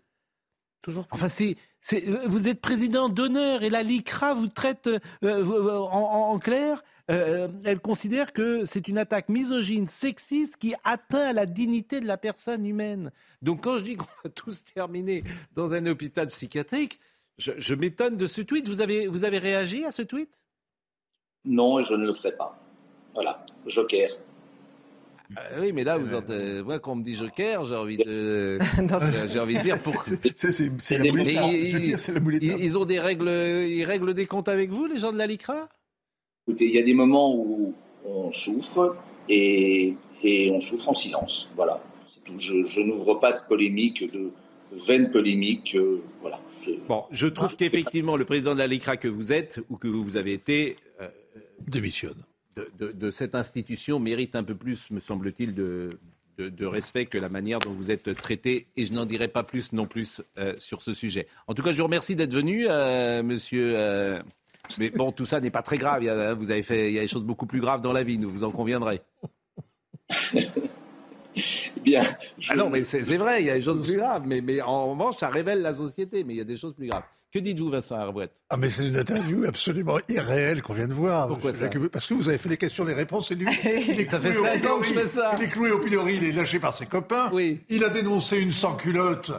Toujours. 0.82 1.06
Enfin, 1.10 1.28
c'est, 1.28 1.56
vous 2.26 2.48
êtes 2.48 2.60
président 2.60 3.08
d'honneur 3.08 3.62
et 3.62 3.70
la 3.70 3.82
LICRA 3.82 4.34
vous 4.34 4.48
traite 4.48 4.86
euh, 4.86 4.98
euh, 5.22 5.78
en, 5.78 6.38
clair. 6.38 6.82
Euh, 7.10 7.48
elle 7.64 7.80
considère 7.80 8.32
que 8.32 8.64
c'est 8.64 8.88
une 8.88 8.96
attaque 8.96 9.28
misogyne, 9.28 9.88
sexiste, 9.88 10.56
qui 10.56 10.74
atteint 10.84 11.28
à 11.28 11.32
la 11.32 11.44
dignité 11.44 12.00
de 12.00 12.06
la 12.06 12.16
personne 12.16 12.64
humaine. 12.64 13.10
Donc 13.42 13.64
quand 13.64 13.78
je 13.78 13.84
dis 13.84 13.96
qu'on 13.96 14.06
va 14.24 14.30
tous 14.30 14.64
terminer 14.64 15.24
dans 15.54 15.72
un 15.72 15.84
hôpital 15.86 16.28
psychiatrique, 16.28 17.00
je, 17.40 17.74
m'étonne 17.74 18.16
de 18.16 18.26
ce 18.26 18.42
tweet. 18.42 18.68
Vous 18.68 18.80
avez, 18.80 19.06
vous 19.06 19.24
avez 19.24 19.38
réagi 19.38 19.84
à 19.84 19.92
ce 19.92 20.02
tweet? 20.02 20.42
Non, 21.44 21.82
je 21.82 21.94
ne 21.94 22.06
le 22.06 22.12
ferai 22.12 22.32
pas. 22.32 22.58
Voilà, 23.14 23.44
joker. 23.66 24.10
Ah 25.36 25.42
oui, 25.60 25.72
mais 25.72 25.84
là, 25.84 25.96
vous 25.96 26.12
entendez, 26.14 26.60
moi, 26.62 26.80
quand 26.80 26.92
on 26.92 26.96
me 26.96 27.04
dit 27.04 27.14
joker, 27.14 27.64
j'ai 27.64 27.76
envie 27.76 27.96
de, 27.96 28.58
j'ai 29.32 29.38
envie 29.38 29.56
de 29.56 29.62
dire 29.62 29.80
pour. 29.80 30.04
C'est 30.34 30.98
la 30.98 31.10
moulette. 31.10 32.42
Ils, 32.42 32.64
ils, 32.64 32.78
ont 32.78 32.84
des 32.84 32.98
règles, 32.98 33.28
ils 33.28 33.84
règlent 33.84 34.12
des 34.12 34.26
comptes 34.26 34.48
avec 34.48 34.70
vous, 34.70 34.86
les 34.86 34.98
gens 34.98 35.12
de 35.12 35.18
la 35.18 35.26
LICRA 35.26 35.68
Écoutez, 36.46 36.66
il 36.66 36.74
y 36.74 36.78
a 36.78 36.82
des 36.82 36.94
moments 36.94 37.34
où 37.34 37.74
on 38.04 38.32
souffre 38.32 38.96
et, 39.28 39.94
et 40.22 40.50
on 40.50 40.60
souffre 40.60 40.88
en 40.88 40.94
silence. 40.94 41.48
Voilà, 41.54 41.80
Je, 42.38 42.62
je 42.62 42.80
n'ouvre 42.80 43.14
pas 43.14 43.32
de 43.32 43.40
polémique 43.48 44.10
de, 44.12 44.32
veine 44.72 45.10
polémique. 45.10 45.74
Euh, 45.74 46.02
voilà. 46.20 46.40
Bon, 46.88 47.04
je 47.10 47.26
trouve 47.26 47.56
qu'effectivement, 47.56 48.16
le 48.16 48.24
président 48.24 48.54
de 48.54 48.58
la 48.58 48.66
LICRA 48.66 48.96
que 48.96 49.08
vous 49.08 49.32
êtes 49.32 49.60
ou 49.68 49.76
que 49.76 49.88
vous 49.88 50.16
avez 50.16 50.32
été. 50.32 50.76
Euh, 51.00 51.08
Démissionne. 51.66 52.22
De, 52.78 53.10
cette 53.10 53.34
institution 53.34 53.98
mérite 54.00 54.36
un 54.36 54.42
peu 54.42 54.54
plus, 54.54 54.90
me 54.90 55.00
semble-t-il, 55.00 55.54
de, 55.54 55.98
de, 56.36 56.66
respect 56.66 57.06
que 57.06 57.16
la 57.16 57.28
manière 57.28 57.58
dont 57.58 57.70
vous 57.70 57.90
êtes 57.90 58.14
traité. 58.14 58.66
Et 58.76 58.84
je 58.84 58.92
n'en 58.92 59.06
dirai 59.06 59.28
pas 59.28 59.44
plus 59.44 59.72
non 59.72 59.86
plus 59.86 60.20
euh, 60.36 60.54
sur 60.58 60.82
ce 60.82 60.92
sujet. 60.92 61.26
En 61.46 61.54
tout 61.54 61.62
cas, 61.62 61.72
je 61.72 61.78
vous 61.78 61.84
remercie 61.84 62.16
d'être 62.16 62.34
venu, 62.34 62.66
monsieur. 63.22 63.76
mais 64.78 64.90
bon, 64.90 65.12
tout 65.12 65.24
ça 65.24 65.40
n'est 65.40 65.50
pas 65.50 65.62
très 65.62 65.78
grave. 65.78 66.02
vous 66.38 66.50
avez 66.50 66.62
fait, 66.62 66.90
il 66.90 66.94
y 66.94 66.98
a 66.98 67.02
des 67.02 67.08
choses 67.08 67.24
beaucoup 67.24 67.46
plus 67.46 67.60
graves 67.60 67.82
dans 67.82 67.92
la 67.92 68.02
vie, 68.02 68.18
nous 68.18 68.30
vous 68.30 68.44
en 68.44 68.50
conviendrez. 68.50 69.00
Bien. 71.84 72.02
Ah 72.48 72.56
non, 72.56 72.70
mais 72.70 72.84
c'est 72.84 73.00
vrai, 73.16 73.42
il 73.42 73.46
y 73.46 73.50
a 73.50 73.54
des 73.54 73.60
choses 73.60 73.86
plus 73.86 73.96
graves. 73.96 74.22
Mais, 74.26 74.40
mais 74.40 74.60
en 74.60 74.90
revanche, 74.90 75.16
ça 75.18 75.28
révèle 75.28 75.62
la 75.62 75.74
société. 75.74 76.24
Mais 76.24 76.34
il 76.34 76.36
y 76.38 76.42
a 76.42 76.44
des 76.44 76.56
choses 76.56 76.74
plus 76.74 76.88
graves. 76.88 77.02
Que 77.32 77.38
dites-vous, 77.38 77.70
Vincent 77.70 77.96
Herbouet 77.96 78.28
Ah, 78.48 78.56
mais 78.56 78.68
c'est 78.70 78.88
une 78.88 78.96
interview 78.96 79.44
absolument 79.44 79.98
irréelle 80.08 80.62
qu'on 80.62 80.74
vient 80.74 80.88
de 80.88 80.92
voir. 80.92 81.28
Pourquoi 81.28 81.52
ça? 81.52 81.70
Parce 81.92 82.08
que 82.08 82.14
vous 82.14 82.28
avez 82.28 82.38
fait 82.38 82.48
les 82.48 82.56
questions, 82.56 82.84
les 82.84 82.92
réponses, 82.92 83.28
c'est 83.28 83.36
lui. 83.36 83.46
Il 83.64 84.00
est 84.00 84.10
je 84.10 85.06
ça. 85.06 85.36
Il 85.38 85.44
est 85.44 85.48
cloué 85.48 85.70
au 85.70 85.78
pilori, 85.78 86.16
il 86.16 86.24
est 86.24 86.32
lâché 86.32 86.58
par 86.58 86.76
ses 86.76 86.86
copains. 86.86 87.30
Oui. 87.32 87.60
Il 87.68 87.84
a 87.84 87.88
dénoncé 87.88 88.40
une 88.40 88.52
sans-culotte. 88.52 89.30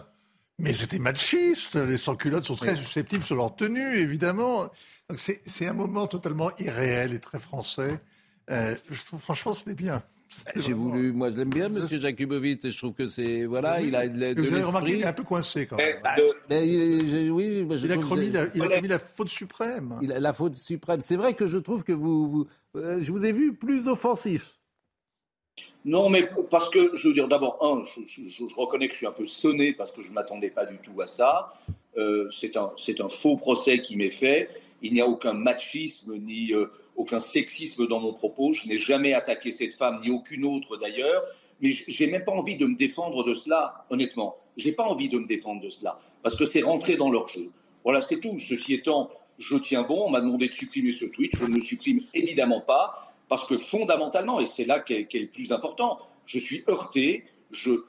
Mais 0.57 0.73
c'était 0.73 0.99
machiste. 0.99 1.75
Les 1.75 1.97
sans-culottes 1.97 2.45
sont 2.45 2.55
très 2.55 2.75
susceptibles 2.75 3.25
sur 3.25 3.35
leur 3.35 3.55
tenue, 3.55 3.97
évidemment. 3.97 4.69
Donc 5.09 5.19
c'est 5.19 5.67
un 5.67 5.73
moment 5.73 6.07
totalement 6.07 6.51
irréel 6.59 7.13
et 7.13 7.19
très 7.19 7.39
français. 7.39 7.99
Euh, 8.49 8.75
je 8.89 9.03
trouve, 9.03 9.19
franchement, 9.19 9.53
c'était 9.53 9.73
bien. 9.73 10.01
J'ai 10.55 10.73
voulu, 10.73 11.11
moi 11.11 11.29
je 11.29 11.38
l'aime 11.38 11.49
bien, 11.49 11.69
Monsieur 11.69 11.99
Jakubowicz, 11.99 12.65
et 12.65 12.71
je 12.71 12.77
trouve 12.77 12.93
que 12.93 13.07
c'est 13.07 13.45
voilà, 13.45 13.82
il 13.82 13.95
a 13.95 14.07
de, 14.07 14.41
Vous 14.41 14.53
avez 14.53 14.63
remarqué, 14.63 14.93
il 14.93 15.01
est 15.01 15.05
un 15.05 15.13
peu 15.13 15.23
coincé 15.23 15.65
quand 15.65 15.75
même. 15.75 15.99
Bah, 16.03 16.15
oui, 16.49 17.65
il, 17.69 17.91
a 17.91 17.97
commis 17.97 18.32
la, 18.32 18.45
il 18.53 18.61
a 18.61 18.67
commis 18.67 18.88
la 18.88 18.99
faute 18.99 19.29
suprême. 19.29 19.97
Il 20.01 20.11
a 20.11 20.19
la 20.19 20.34
faute 20.34 20.55
suprême. 20.55 21.01
C'est 21.01 21.15
vrai 21.17 21.34
que 21.34 21.47
je 21.47 21.57
trouve 21.57 21.84
que 21.84 21.91
vous, 21.91 22.29
vous 22.29 22.47
euh, 22.75 22.99
je 23.01 23.11
vous 23.11 23.25
ai 23.25 23.32
vu 23.32 23.53
plus 23.53 23.88
offensif. 23.88 24.57
Non, 25.84 26.09
mais 26.09 26.29
parce 26.49 26.69
que 26.69 26.91
je 26.95 27.07
veux 27.07 27.13
dire, 27.13 27.27
d'abord, 27.27 27.57
un, 27.61 27.84
je, 27.86 28.55
reconnais 28.55 28.88
que 28.88 28.93
je 28.93 28.99
suis 28.99 29.07
un 29.07 29.11
peu 29.11 29.25
sonné 29.25 29.73
parce 29.73 29.91
que 29.91 30.01
je 30.03 30.11
m'attendais 30.13 30.49
pas 30.49 30.65
du 30.65 30.77
tout 30.77 31.01
à 31.01 31.07
ça. 31.07 31.53
Euh, 31.97 32.29
c'est 32.32 32.55
un, 32.55 32.71
c'est 32.77 33.01
un 33.01 33.09
faux 33.09 33.36
procès 33.36 33.82
qui 33.82 33.95
m'est 33.95 34.09
fait. 34.09 34.49
Il 34.82 34.93
n'y 34.93 35.01
a 35.01 35.07
aucun 35.07 35.34
machisme 35.34 36.15
ni 36.15 36.53
euh, 36.53 36.67
aucun 36.95 37.19
sexisme 37.19 37.87
dans 37.87 37.99
mon 37.99 38.13
propos. 38.13 38.53
Je 38.53 38.67
n'ai 38.67 38.77
jamais 38.77 39.13
attaqué 39.13 39.51
cette 39.51 39.75
femme, 39.75 39.99
ni 40.01 40.09
aucune 40.09 40.45
autre 40.45 40.77
d'ailleurs. 40.77 41.23
Mais 41.61 41.71
j'ai 41.87 42.07
même 42.07 42.23
pas 42.23 42.31
envie 42.31 42.55
de 42.55 42.65
me 42.65 42.75
défendre 42.75 43.23
de 43.23 43.35
cela, 43.35 43.85
honnêtement. 43.89 44.35
J'ai 44.57 44.71
pas 44.71 44.83
envie 44.83 45.09
de 45.09 45.19
me 45.19 45.27
défendre 45.27 45.61
de 45.61 45.69
cela, 45.69 45.99
parce 46.23 46.35
que 46.35 46.43
c'est 46.43 46.61
rentré 46.61 46.97
dans 46.97 47.11
leur 47.11 47.27
jeu. 47.27 47.51
Voilà, 47.83 48.01
c'est 48.01 48.19
tout. 48.19 48.37
Ceci 48.39 48.73
étant, 48.73 49.11
je 49.37 49.55
tiens 49.57 49.83
bon. 49.83 50.05
On 50.07 50.09
m'a 50.09 50.21
demandé 50.21 50.47
de 50.47 50.53
supprimer 50.53 50.91
ce 50.91 51.05
tweet. 51.05 51.35
Je 51.37 51.45
ne 51.45 51.55
le 51.55 51.61
supprime 51.61 52.01
évidemment 52.13 52.61
pas, 52.61 53.13
parce 53.27 53.47
que 53.47 53.57
fondamentalement, 53.57 54.39
et 54.39 54.45
c'est 54.45 54.65
là 54.65 54.79
qu'est 54.79 55.07
le 55.13 55.27
plus 55.27 55.51
important, 55.51 55.99
je 56.25 56.39
suis 56.39 56.63
heurté, 56.67 57.25
euh, 57.67 57.87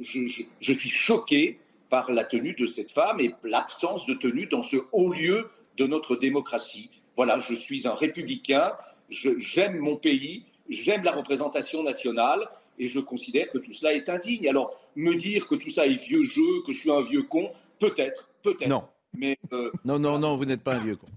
je 0.00 0.72
suis 0.72 0.90
choqué 0.90 1.58
par 1.90 2.10
la 2.10 2.24
tenue 2.24 2.54
de 2.54 2.66
cette 2.66 2.90
femme 2.90 3.20
et 3.20 3.34
l'absence 3.44 4.06
de 4.06 4.14
tenue 4.14 4.46
dans 4.46 4.62
ce 4.62 4.76
haut 4.92 5.12
lieu 5.12 5.50
de 5.76 5.86
notre 5.86 6.16
démocratie. 6.16 6.90
Voilà, 7.16 7.38
je 7.38 7.54
suis 7.54 7.86
un 7.86 7.94
républicain, 7.94 8.72
j'aime 9.10 9.78
mon 9.78 9.96
pays, 9.96 10.44
j'aime 10.68 11.04
la 11.04 11.12
représentation 11.12 11.82
nationale 11.82 12.48
et 12.78 12.86
je 12.86 13.00
considère 13.00 13.50
que 13.50 13.58
tout 13.58 13.72
cela 13.72 13.92
est 13.92 14.08
indigne. 14.08 14.48
Alors, 14.48 14.78
me 14.96 15.14
dire 15.14 15.46
que 15.46 15.54
tout 15.54 15.70
ça 15.70 15.86
est 15.86 16.02
vieux 16.02 16.24
jeu, 16.24 16.62
que 16.66 16.72
je 16.72 16.78
suis 16.78 16.90
un 16.90 17.02
vieux 17.02 17.22
con, 17.22 17.50
peut-être, 17.78 18.28
peut-être. 18.42 18.68
Non. 18.68 18.84
Mais, 19.14 19.36
euh, 19.52 19.70
non, 19.84 19.98
non, 19.98 20.18
non, 20.18 20.34
vous 20.34 20.46
n'êtes 20.46 20.62
pas 20.62 20.74
un 20.74 20.84
vieux 20.84 20.96
con. 20.96 21.08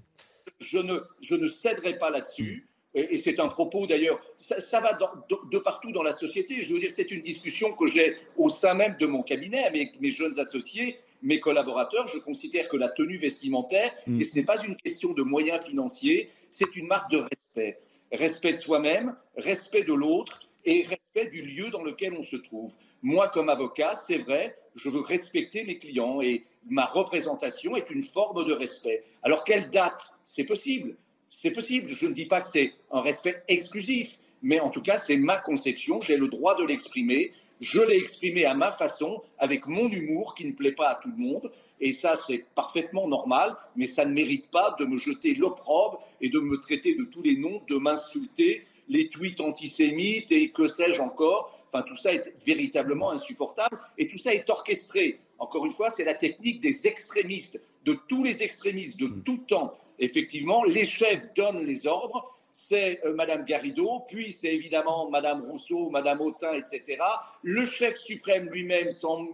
Je 0.60 0.80
ne, 0.80 1.00
je 1.22 1.36
ne 1.36 1.48
céderai 1.48 1.98
pas 1.98 2.10
là-dessus. 2.10 2.68
Et, 2.94 3.18
c'est 3.18 3.42
un 3.42 3.50
propos 3.50 3.86
d'ailleurs, 3.88 4.22
ça, 4.38 4.80
va 4.80 4.94
de, 4.94 5.58
partout 5.58 5.92
dans 5.92 6.04
la 6.04 6.14
société. 6.14 6.62
Je 6.62 6.74
veux 6.74 6.80
dire, 6.80 6.92
c'est 6.92 7.12
une 7.12 7.20
discussion 7.20 7.74
que 7.74 7.88
j'ai 7.88 8.16
au 8.38 8.48
sein 8.48 8.74
même 8.74 8.96
de 9.00 9.06
mon 9.06 9.22
cabinet 9.22 9.64
avec 9.66 10.00
mes 10.00 10.12
jeunes 10.12 10.40
associés 10.40 10.98
mes 11.26 11.40
collaborateurs, 11.40 12.08
je 12.08 12.20
considère 12.20 12.70
que 12.70 12.78
la 12.78 12.88
tenue 12.88 13.18
vestimentaire, 13.18 13.92
mm. 14.08 14.22
et 14.22 14.24
ce 14.24 14.36
n'est 14.36 14.46
pas 14.46 14.64
une 14.64 14.76
question 14.76 15.12
de 15.12 15.24
moyens 15.24 15.66
financiers, 15.66 16.30
c'est 16.50 16.76
une 16.76 16.88
marque 16.88 17.12
de 17.12 17.18
respect. 17.18 17.80
Respect 18.12 18.54
de 18.54 18.58
soi-même, 18.58 19.16
respect 19.36 19.84
de 19.84 19.94
l'autre 19.94 20.40
et 20.64 20.84
respect 20.84 21.32
du 21.32 21.42
lieu 21.42 21.70
dans 21.72 21.84
lequel 21.84 22.14
on 22.14 22.24
se 22.24 22.36
trouve. 22.36 22.74
Moi, 23.02 23.28
comme 23.30 23.50
avocat, 23.50 23.96
c'est 24.08 24.20
vrai, 24.20 24.56
je 24.76 24.90
veux 24.90 25.02
respecter 25.02 25.64
mes 25.64 25.78
clients 25.80 26.22
et 26.22 26.46
ma 26.70 26.86
représentation 26.86 27.76
est 27.76 27.90
une 27.90 28.04
forme 28.04 28.46
de 28.46 28.54
respect. 28.54 29.04
Alors, 29.24 29.44
quelle 29.44 29.70
date? 29.70 30.14
C'est 30.26 30.44
possible. 30.44 30.96
C'est 31.30 31.52
possible. 31.52 31.90
Je 31.90 32.06
ne 32.08 32.14
dis 32.14 32.26
pas 32.26 32.42
que 32.42 32.48
c'est 32.48 32.74
un 32.92 33.02
respect 33.02 33.44
exclusif, 33.48 34.18
mais 34.42 34.60
en 34.60 34.70
tout 34.70 34.82
cas, 34.82 34.98
c'est 34.98 35.18
ma 35.18 35.38
conception. 35.38 36.00
J'ai 36.02 36.18
le 36.18 36.28
droit 36.28 36.56
de 36.56 36.64
l'exprimer. 36.64 37.32
Je 37.62 37.82
l'ai 37.82 37.98
exprimé 37.98 38.46
à 38.46 38.54
ma 38.54 38.72
façon, 38.72 39.22
avec 39.38 39.66
mon 39.66 39.88
humour 39.90 40.36
qui 40.36 40.46
ne 40.46 40.52
plaît 40.52 40.74
pas 40.74 40.90
à 40.90 40.96
tout 40.96 41.10
le 41.10 41.18
monde. 41.18 41.52
Et 41.80 41.94
ça, 41.94 42.16
c'est 42.16 42.46
parfaitement 42.56 43.08
normal, 43.08 43.56
mais 43.76 43.86
ça 43.86 44.06
ne 44.06 44.14
mérite 44.14 44.50
pas 44.50 44.76
de 44.80 44.86
me 44.86 44.98
jeter 44.98 45.36
l'opprobre 45.36 46.02
et 46.22 46.30
de 46.30 46.40
me 46.40 46.58
traiter 46.60 46.96
de 46.96 47.04
tous 47.04 47.22
les 47.22 47.38
noms, 47.38 47.62
de 47.70 47.78
m'insulter, 47.78 48.66
les 48.88 49.10
tweets 49.10 49.42
antisémites 49.42 50.32
et 50.32 50.52
que 50.52 50.68
sais-je 50.68 51.02
encore. 51.02 51.58
Enfin, 51.72 51.84
tout 51.84 51.96
ça 51.96 52.14
est 52.14 52.34
véritablement 52.46 53.12
insupportable 53.12 53.78
et 53.98 54.08
tout 54.08 54.18
ça 54.18 54.34
est 54.34 54.50
orchestré. 54.50 55.20
Encore 55.40 55.66
une 55.66 55.74
fois, 55.74 55.90
c'est 55.90 56.06
la 56.06 56.14
technique 56.14 56.62
des 56.62 56.88
extrémistes, 56.88 57.60
de 57.84 57.98
tous 58.08 58.24
les 58.24 58.44
extrémistes 58.44 59.00
de 59.00 59.08
tout 59.08 59.44
temps. 59.48 59.78
Effectivement, 60.00 60.64
les 60.64 60.86
chefs 60.86 61.34
donnent 61.36 61.66
les 61.66 61.88
ordres 61.88 62.35
c'est 62.58 63.02
euh, 63.06 63.14
Madame 63.14 63.44
Garrido, 63.44 64.00
puis 64.08 64.32
c'est 64.32 64.54
évidemment 64.54 65.10
Madame 65.10 65.42
Rousseau, 65.42 65.90
Madame 65.90 66.22
Autain, 66.22 66.54
etc. 66.54 66.98
Le 67.44 67.66
chef 67.66 67.98
suprême 67.98 68.50
lui-même 68.50 68.88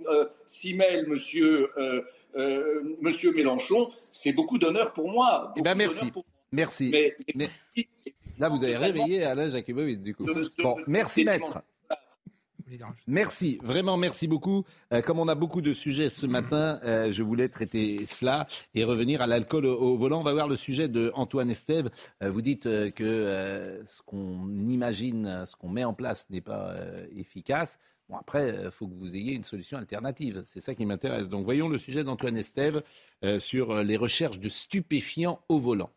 euh, 0.10 0.26
s'y 0.48 0.74
mêle, 0.74 1.08
Monsieur, 1.08 1.70
euh, 1.78 2.82
Monsieur 3.00 3.32
Mélenchon. 3.32 3.92
C'est 4.12 4.34
beaucoup 4.34 4.58
d'honneur 4.58 4.92
pour 4.94 5.10
moi. 5.10 5.54
Eh 5.56 5.62
ben 5.62 5.76
merci. 5.76 6.12
Merci. 6.52 6.92
Là, 8.40 8.50
vous 8.50 8.64
avez 8.64 8.76
réveillé 8.76 9.24
Alain 9.24 9.50
Jakubowicz, 9.50 10.02
du 10.02 10.16
coup. 10.16 10.26
Bon, 10.58 10.78
merci, 10.88 11.24
maître. 11.24 11.62
Merci, 13.08 13.60
vraiment 13.64 13.98
merci 13.98 14.28
beaucoup. 14.28 14.64
Euh, 14.94 15.02
comme 15.02 15.20
on 15.20 15.28
a 15.28 15.36
beaucoup 15.36 15.62
de 15.62 15.74
sujets 15.74 16.10
ce 16.10 16.26
matin, 16.26 16.80
euh, 16.84 17.12
je 17.12 17.24
voulais 17.24 17.50
traiter 17.50 18.06
cela 18.06 18.48
et 18.76 18.84
revenir 18.84 19.22
à 19.22 19.28
l'alcool 19.28 19.66
au, 19.66 19.98
volant. 19.98 20.22
On 20.22 20.24
va 20.24 20.34
voir 20.34 20.48
le 20.48 20.56
sujet 20.56 20.88
de 20.88 21.12
Antoine 21.16 21.50
Estève. 21.50 21.90
Euh, 22.24 22.30
vous 22.30 22.42
dites 22.42 22.64
que 22.64 23.82
ce 23.86 24.02
qu'on 24.04 24.48
imagine, 24.68 25.46
ce 25.46 25.56
qu'on 25.56 25.70
met 25.70 25.84
en 25.84 25.94
place 25.94 26.30
n'est 26.30 26.42
pas 26.42 26.76
efficace. 27.16 27.78
Bon, 28.10 28.18
après, 28.18 28.64
il 28.66 28.72
faut 28.72 28.88
que 28.88 28.96
vous 28.96 29.16
ayez 29.16 29.34
une 29.34 29.44
solution 29.44 29.78
alternative. 29.78 30.44
C'est 30.46 30.60
ça 30.60 30.76
qui 30.76 30.86
m'intéresse. 30.86 31.30
Donc 31.30 31.46
voyons 31.46 31.70
le 31.70 31.78
sujet 31.78 32.04
d'Antoine 32.04 32.38
Estève 32.38 32.84
sur 33.40 33.84
les 33.84 33.98
recherches 33.98 34.40
de 34.40 34.50
stupéfiants 34.50 35.42
au 35.50 35.60
volant. 35.60 35.90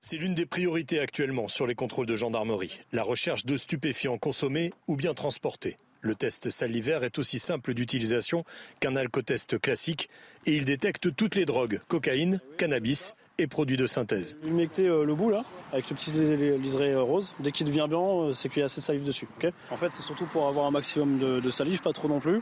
C'est 0.00 0.16
l'une 0.16 0.34
des 0.34 0.46
priorités 0.46 1.00
actuellement 1.00 1.48
sur 1.48 1.66
les 1.66 1.74
contrôles 1.74 2.06
de 2.06 2.14
gendarmerie, 2.14 2.80
la 2.92 3.02
recherche 3.02 3.44
de 3.44 3.56
stupéfiants 3.56 4.16
consommés 4.16 4.72
ou 4.86 4.94
bien 4.94 5.12
transportés. 5.12 5.76
Le 6.00 6.14
test 6.14 6.50
salivaire 6.50 7.02
est 7.02 7.18
aussi 7.18 7.40
simple 7.40 7.74
d'utilisation 7.74 8.44
qu'un 8.78 8.94
alcotest 8.94 9.60
classique 9.60 10.08
et 10.46 10.54
il 10.54 10.64
détecte 10.64 11.14
toutes 11.16 11.34
les 11.34 11.44
drogues, 11.44 11.80
cocaïne, 11.88 12.38
cannabis 12.56 13.16
et 13.38 13.48
produits 13.48 13.76
de 13.76 13.88
synthèse. 13.88 14.38
Humecter 14.46 14.86
euh, 14.86 15.04
le 15.04 15.16
bout 15.16 15.30
là, 15.30 15.40
avec 15.72 15.90
le 15.90 15.96
petit 15.96 16.12
liseré 16.12 16.92
euh, 16.92 17.02
rose, 17.02 17.34
dès 17.40 17.50
qu'il 17.50 17.66
devient 17.66 17.86
blanc, 17.88 18.28
euh, 18.28 18.32
c'est 18.34 18.48
qu'il 18.48 18.60
y 18.60 18.62
a 18.62 18.66
assez 18.66 18.80
de 18.80 18.84
salive 18.84 19.04
dessus. 19.04 19.26
en 19.70 19.76
fait, 19.76 19.88
c'est 19.92 20.02
surtout 20.02 20.26
pour 20.26 20.46
avoir 20.46 20.66
un 20.66 20.70
maximum 20.70 21.18
de 21.18 21.50
salive, 21.50 21.80
pas 21.80 21.92
trop 21.92 22.06
non 22.06 22.20
plus. 22.20 22.40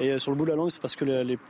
Et 0.00 0.18
sur 0.18 0.30
le 0.30 0.36
bout 0.36 0.46
de 0.46 0.50
la 0.50 0.56
langue, 0.56 0.70
c'est 0.70 0.80
parce 0.80 0.96
que 0.96 1.04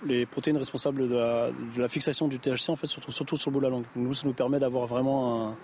les, 0.04 0.26
protéines 0.26 0.56
responsables 0.56 1.08
de 1.08 1.80
la, 1.80 1.88
fixation 1.88 2.26
du 2.26 2.38
THC 2.40 2.70
en 2.70 2.76
fait, 2.76 2.88
se 2.88 2.98
trouvent 2.98 3.14
surtout 3.14 3.36
sur 3.36 3.50
le 3.50 3.54
bout 3.54 3.60
de 3.60 3.64
la 3.64 3.70
langue. 3.70 3.84
Nous, 3.94 4.12
ça 4.12 4.26
nous 4.26 4.32
permet 4.32 4.58
d'avoir 4.58 4.86
vraiment 4.86 5.54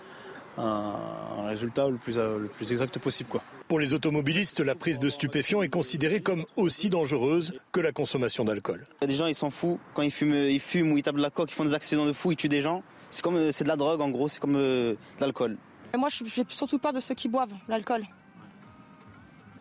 un, 0.57 1.45
résultat 1.47 1.89
le 1.89 1.97
plus, 1.97 2.17
le 2.17 2.49
plus 2.55 2.71
exact 2.71 2.97
possible. 2.99 3.29
Quoi. 3.29 3.43
Pour 3.67 3.79
les 3.79 3.93
automobilistes, 3.93 4.61
la 4.61 4.75
prise 4.75 4.99
de 4.99 5.09
stupéfiants 5.09 5.61
est 5.61 5.69
considérée 5.69 6.21
comme 6.21 6.45
aussi 6.55 6.89
dangereuse 6.89 7.59
que 7.73 7.81
la 7.81 7.91
consommation 7.91 8.45
d'alcool. 8.45 8.85
Il 9.01 9.03
y 9.03 9.03
a 9.03 9.07
des 9.07 9.15
gens, 9.15 9.27
ils 9.27 9.35
s'en 9.35 9.49
foutent. 9.49 9.79
Quand 9.93 10.01
ils 10.01 10.11
fument, 10.11 10.47
ils 10.49 10.61
fument 10.61 10.93
ou 10.93 10.97
ils 10.97 11.03
tapent 11.03 11.17
de 11.17 11.21
la 11.21 11.29
coque, 11.29 11.51
ils 11.51 11.55
font 11.55 11.65
des 11.65 11.73
accidents 11.73 12.05
de 12.05 12.13
fou, 12.13 12.31
ils 12.31 12.37
tuent 12.37 12.47
des 12.47 12.61
gens. 12.61 12.83
C'est 13.09 13.21
comme 13.21 13.51
c'est 13.51 13.65
de 13.65 13.69
la 13.69 13.75
drogue 13.75 14.01
en 14.01 14.09
gros, 14.09 14.29
c'est 14.29 14.39
comme 14.39 14.55
euh, 14.55 14.93
de 14.93 15.21
l'alcool. 15.21 15.57
Moi, 15.97 16.09
j'ai 16.09 16.45
surtout 16.47 16.79
peur 16.79 16.93
de 16.93 16.99
ceux 16.99 17.15
qui 17.15 17.27
boivent 17.27 17.53
l'alcool. 17.67 18.03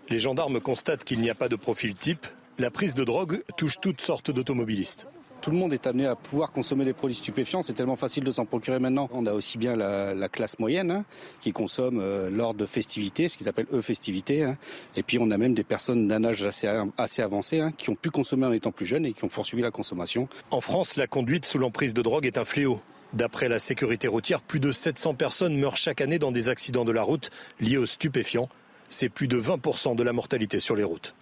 Les 0.09 0.19
gendarmes 0.19 0.61
constatent 0.61 1.03
qu'il 1.03 1.21
n'y 1.21 1.31
a 1.31 1.35
pas 1.35 1.49
de 1.49 1.57
profil 1.57 1.95
type, 1.95 2.27
la 2.59 2.71
prise 2.71 2.95
de 2.95 3.05
drogue 3.05 3.43
touche 3.57 3.77
toutes 3.81 4.01
sortes 4.01 4.31
d'automobilistes. 4.31 5.07
Tout 5.43 5.51
le 5.51 5.59
monde 5.59 5.75
est 5.75 5.87
amené 5.87 6.07
à 6.07 6.17
pouvoir 6.17 6.51
consommer 6.51 6.85
des 6.85 6.95
produits 6.95 7.17
stupéfiants. 7.17 7.63
C'est 7.63 7.75
tellement 7.75 7.97
facile 7.97 8.25
de 8.25 8.31
s'en 8.31 8.47
procurer 8.47 8.79
maintenant. 8.79 9.09
On 9.13 9.27
a 9.27 9.33
aussi 9.33 9.59
bien 9.59 9.77
la, 9.77 10.29
classe 10.29 10.59
moyenne 10.59 10.91
hein, 10.91 11.05
qui 11.41 11.53
consomme 11.53 12.01
euh, 12.01 12.31
lors 12.31 12.55
de 12.55 12.67
festivités, 12.67 13.29
ce 13.29 13.37
qu'ils 13.37 13.49
appellent 13.49 13.69
eux 13.73 13.83
festivités. 13.83 14.43
Hein. 14.43 14.57
Et 14.97 15.03
puis 15.03 15.19
on 15.21 15.31
a 15.31 15.39
même 15.39 15.55
des 15.55 15.63
personnes 15.63 16.09
d'un 16.09 16.25
âge 16.25 16.45
assez, 16.45 16.67
assez 16.97 17.23
avancé 17.23 17.61
hein, 17.61 17.73
qui 17.77 17.91
ont 17.91 17.95
pu 17.95 18.11
consommer 18.11 18.47
en 18.47 18.53
étant 18.53 18.73
plus 18.73 18.87
jeunes 18.87 19.05
et 19.05 19.13
qui 19.13 19.25
ont 19.25 19.29
poursuivi 19.29 19.63
la 19.63 19.71
consommation. 19.71 20.29
En 20.51 20.61
France, 20.61 20.97
la 20.97 21.07
conduite 21.07 21.45
sous 21.45 21.59
l'emprise 21.59 21.95
de 21.95 22.03
drogue 22.03 22.27
est 22.27 22.39
un 22.39 22.45
fléau. 22.45 22.81
D'après 23.13 23.49
la 23.49 23.61
sécurité 23.61 24.09
routière, 24.09 24.41
plus 24.43 24.61
de 24.61 24.73
700 24.73 25.15
personnes 25.15 25.57
meurent 25.57 25.77
chaque 25.77 26.01
année 26.01 26.19
dans 26.19 26.33
des 26.33 26.49
accidents 26.49 26.85
de 26.85 26.93
la 26.93 27.03
route 27.03 27.31
liés 27.61 27.77
aux 27.77 27.87
stupéfiants. 27.87 28.49
C'est 28.89 29.11
plus 29.11 29.29
de 29.29 29.41
20% 29.41 29.95
de 29.95 30.03
la 30.03 30.13
mortalité 30.13 30.59
sur 30.59 30.75
les 30.75 30.85
routes. 30.85 31.15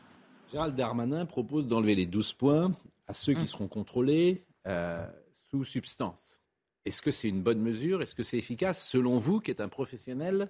Gérald 0.54 0.76
Darmanin 0.76 1.26
propose 1.26 1.66
d'enlever 1.66 1.96
les 1.96 2.06
12 2.06 2.34
points 2.34 2.72
à 3.08 3.12
ceux 3.12 3.34
qui 3.34 3.42
mm. 3.42 3.46
seront 3.48 3.66
contrôlés 3.66 4.44
euh, 4.68 5.04
sous 5.50 5.64
substance. 5.64 6.40
Est-ce 6.84 7.02
que 7.02 7.10
c'est 7.10 7.28
une 7.28 7.42
bonne 7.42 7.58
mesure? 7.58 8.02
Est-ce 8.02 8.14
que 8.14 8.22
c'est 8.22 8.38
efficace 8.38 8.86
selon 8.86 9.18
vous, 9.18 9.40
qui 9.40 9.50
êtes 9.50 9.60
un 9.60 9.68
professionnel 9.68 10.48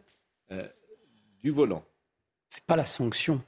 euh, 0.50 0.68
du 1.42 1.50
volant? 1.50 1.86
C'est 2.50 2.66
pas 2.66 2.76
la 2.76 2.84
sanction. 2.84 3.40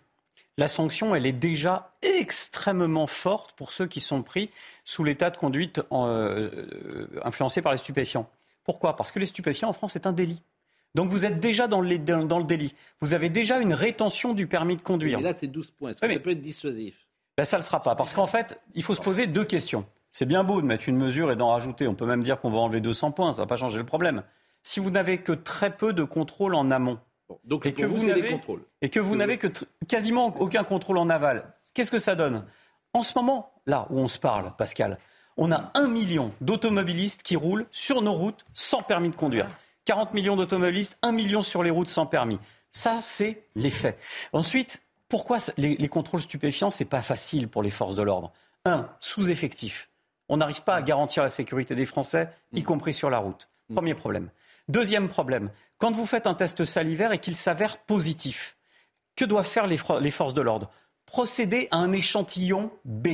La 0.57 0.67
sanction, 0.67 1.15
elle 1.15 1.27
est 1.27 1.33
déjà 1.33 1.91
extrêmement 2.01 3.07
forte 3.07 3.53
pour 3.53 3.71
ceux 3.71 3.87
qui 3.87 4.01
sont 4.01 4.23
pris 4.23 4.49
sous 4.87 5.05
l'état 5.05 5.29
de 5.29 5.37
conduite 5.37 5.83
euh, 5.93 7.07
influencé 7.23 7.61
par 7.61 7.73
les 7.73 7.79
stupéfiants. 7.79 8.31
Pourquoi? 8.65 8.97
Parce 8.97 9.13
que 9.13 9.19
les 9.19 9.27
stupéfiants 9.27 9.69
en 9.69 9.75
France, 9.75 9.93
c'est 9.93 10.07
un 10.07 10.13
délit. 10.15 10.41
Donc 10.97 11.11
vous 11.11 11.27
êtes 11.27 11.41
déjà 11.41 11.69
dans 11.69 11.83
le, 11.83 11.99
dans 11.99 12.39
le, 12.39 12.45
délit. 12.45 12.75
Vous 13.01 13.13
avez 13.13 13.29
déjà 13.29 13.59
une 13.59 13.75
rétention 13.75 14.33
du 14.33 14.47
permis 14.47 14.77
de 14.77 14.81
conduire. 14.81 15.19
Et 15.19 15.23
là, 15.23 15.35
c'est 15.35 15.47
12 15.47 15.71
points. 15.73 15.91
Est-ce 15.91 16.01
que 16.01 16.11
ça 16.11 16.19
peut 16.19 16.31
être 16.31 16.41
dissuasif? 16.41 17.07
Ben, 17.37 17.45
Ça 17.45 17.59
ne 17.59 17.61
le 17.61 17.67
sera 17.67 17.81
pas. 17.81 17.95
Parce 17.95 18.15
qu'en 18.15 18.27
fait, 18.27 18.59
il 18.75 18.83
faut 18.83 18.95
se 18.95 19.03
poser 19.03 19.27
deux 19.27 19.45
questions. 19.45 19.85
C'est 20.11 20.25
bien 20.25 20.43
beau 20.43 20.63
de 20.63 20.67
mettre 20.67 20.89
une 20.89 20.97
mesure 20.97 21.31
et 21.31 21.37
d'en 21.37 21.51
rajouter. 21.51 21.87
On 21.87 21.95
peut 21.95 22.07
même 22.07 22.23
dire 22.23 22.41
qu'on 22.41 22.51
va 22.51 22.57
enlever 22.57 22.81
200 22.81 23.11
points. 23.11 23.33
Ça 23.33 23.43
ne 23.43 23.45
va 23.45 23.47
pas 23.47 23.57
changer 23.57 23.77
le 23.77 23.85
problème. 23.85 24.23
Si 24.63 24.81
vous 24.81 24.91
n'avez 24.91 25.19
que 25.19 25.33
très 25.33 25.77
peu 25.77 25.93
de 25.93 26.03
contrôle 26.03 26.55
en 26.55 26.71
amont, 26.71 26.99
donc 27.45 27.67
et, 27.67 27.75
que 27.75 27.85
vous, 27.85 28.07
n'avez, 28.07 28.41
et 28.81 28.89
que 28.89 28.99
vous 28.99 29.17
n'avez 29.17 29.37
que 29.37 29.49
quasiment 29.87 30.35
aucun 30.41 30.65
contrôle 30.65 30.97
en 30.97 31.11
aval, 31.11 31.53
qu'est-ce 31.75 31.91
que 31.91 31.99
ça 31.99 32.15
donne? 32.15 32.47
En 32.95 33.03
ce 33.03 33.13
moment, 33.19 33.53
là 33.67 33.87
où 33.91 33.99
on 33.99 34.09
se 34.09 34.19
parle, 34.19 34.55
Pascal, 34.57 34.97
on 35.37 35.53
a 35.53 35.71
un 35.75 35.89
million 35.89 36.33
d'automobilistes 36.41 37.23
qui 37.23 37.37
roulent 37.37 37.67
sur 37.71 38.01
nos 38.01 38.15
routes 38.15 38.47
sans 38.55 38.81
permis 38.81 39.11
de 39.11 39.17
conduire. 39.17 39.47
40 39.87 40.13
millions 40.13 40.37
d'automobilistes, 40.37 40.99
1 41.03 41.13
million 41.13 41.43
sur 41.43 41.63
les 41.63 41.71
routes 41.71 41.89
sans 41.89 42.07
permis. 42.07 42.39
Ça, 42.71 42.99
c'est 43.01 43.45
les 43.55 43.71
faits. 43.71 43.99
Ensuite, 44.33 44.83
pourquoi 45.09 45.39
les, 45.57 45.89
contrôles 45.89 46.21
stupéfiants, 46.21 46.71
c'est 46.71 46.85
pas 46.85 47.01
facile 47.01 47.49
pour 47.49 47.63
les 47.63 47.71
forces 47.71 47.95
de 47.95 48.03
l'ordre? 48.03 48.33
Un, 48.65 48.91
sous-effectif. 49.01 49.89
On 50.29 50.39
n'arrive 50.39 50.63
pas 50.63 50.75
à 50.75 50.83
garantir 50.83 51.23
la 51.23 51.29
sécurité 51.29 51.75
des 51.75 51.87
Français, 51.87 52.29
y 52.53 52.61
mm. 52.61 52.65
compris 52.65 52.93
sur 52.93 53.09
la 53.09 53.19
route. 53.19 53.49
Mm. 53.71 53.75
Premier 53.75 53.95
problème. 53.95 54.29
Deuxième 54.69 55.09
problème, 55.09 55.51
quand 55.79 55.93
vous 55.93 56.07
faites 56.07 56.27
un 56.27 56.35
test 56.35 56.65
salivaire 56.65 57.13
et 57.13 57.19
qu'il 57.19 57.37
s'avère 57.37 57.79
positif, 57.79 58.57
que 59.15 59.25
doivent 59.25 59.47
faire 59.47 59.67
les, 59.69 59.79
les 60.01 60.11
forces 60.11 60.35
de 60.35 60.43
l'ordre? 60.43 60.71
Procéder 61.07 61.69
à 61.71 61.77
un 61.77 61.93
échantillon 61.93 62.73
B. 62.85 63.09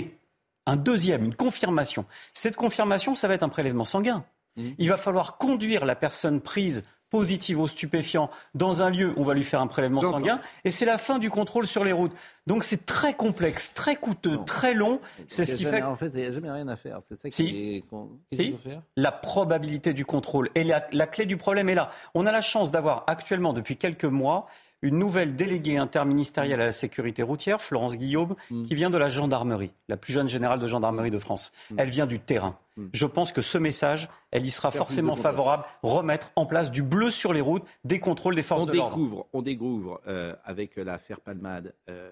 Un 0.65 0.77
deuxième, 0.77 1.25
une 1.25 1.35
confirmation. 1.35 2.07
Cette 2.33 2.57
confirmation, 2.57 3.15
ça 3.15 3.29
va 3.29 3.35
être 3.35 3.43
un 3.43 3.49
prélèvement 3.49 3.85
sanguin. 3.85 4.25
Mhm. 4.57 4.75
Il 4.79 4.89
va 4.89 4.97
falloir 4.97 5.39
conduire 5.39 5.85
la 5.85 5.95
personne 5.95 6.41
prise 6.41 6.85
positive 7.13 7.61
aux 7.61 7.69
stupéfiants 7.69 8.31
dans 8.55 8.83
un 8.83 8.89
lieu 8.89 9.13
où 9.17 9.21
on 9.21 9.25
va 9.25 9.35
lui 9.35 9.45
faire 9.45 9.61
un 9.61 9.67
prélèvement 9.67 10.01
sanguin 10.01 10.41
et 10.65 10.71
c'est 10.71 10.87
la 10.87 10.97
fin 10.97 11.19
du 11.19 11.29
contrôle 11.29 11.67
sur 11.67 11.85
les 11.85 11.93
routes. 11.93 12.13
Donc 12.47 12.65
c'est 12.65 12.87
très 12.87 13.13
complexe, 13.13 13.75
très 13.75 13.97
coûteux, 13.97 14.39
très 14.47 14.73
long. 14.73 14.99
C'est 15.29 15.45
ce 15.45 15.53
qui 15.53 15.65
fait. 15.65 15.83
En 15.83 15.95
fait, 15.95 16.09
il 16.15 16.21
n'y 16.21 16.27
a 16.27 16.33
jamais 16.33 16.51
rien 16.51 16.67
à 16.69 16.77
faire. 16.77 17.01
C'est 17.07 17.17
ça 17.17 17.29
qui 17.29 17.85
si. 18.33 18.55
faire? 18.57 18.83
La 18.97 19.13
probabilité 19.13 19.93
du 19.93 20.07
contrôle. 20.07 20.49
Et 20.55 20.65
la, 20.65 20.87
la 20.93 21.07
clé 21.07 21.27
du 21.27 21.37
problème 21.37 21.69
est 21.69 21.75
là. 21.75 21.91
On 22.15 22.25
a 22.25 22.33
la 22.33 22.41
chance 22.41 22.71
d'avoir 22.71 23.05
actuellement, 23.07 23.53
depuis 23.53 23.77
quelques 23.77 24.07
mois, 24.07 24.47
une 24.83 24.99
nouvelle 24.99 25.37
déléguée 25.37 25.77
interministérielle 25.77 26.61
à 26.61 26.67
la 26.67 26.73
sécurité 26.73 27.23
routière, 27.23 27.63
Florence 27.63 27.97
Guillaume, 27.97 28.35
mm. 28.51 28.65
qui 28.65 28.75
vient 28.75 28.91
de 28.91 28.99
la 28.99 29.09
gendarmerie, 29.09 29.71
la 29.89 29.97
plus 29.97 30.13
jeune 30.13 30.29
générale 30.29 30.59
de 30.59 30.67
gendarmerie 30.67 31.11
de 31.11 31.19
France. 31.19 31.53
Mm. 31.71 31.75
Elle 31.79 31.91
vient 31.91 32.07
du 32.07 32.19
terrain. 32.19 32.59
Mm. 32.77 32.87
Je 32.93 33.07
pense 33.07 33.33
que 33.33 33.41
ce 33.41 33.59
message, 33.59 34.11
elle 34.33 34.45
y 34.45 34.51
sera 34.51 34.71
forcément 34.73 35.17
favorable, 35.17 35.65
remettre 35.83 36.33
en 36.37 36.47
place 36.47 36.71
du 36.71 36.83
bleu 36.83 37.11
sur 37.11 37.33
les 37.33 37.41
routes, 37.41 37.65
des 37.85 38.01
contrôles 38.01 38.35
des 38.35 38.43
forces 38.43 38.67
de 38.67 38.73
l'ordre. 38.73 39.27
On 39.33 39.43
découvre 39.43 40.01
euh, 40.07 40.35
avec 40.45 40.77
l'affaire 40.77 41.21
Palmade 41.21 41.75
euh, 41.89 42.11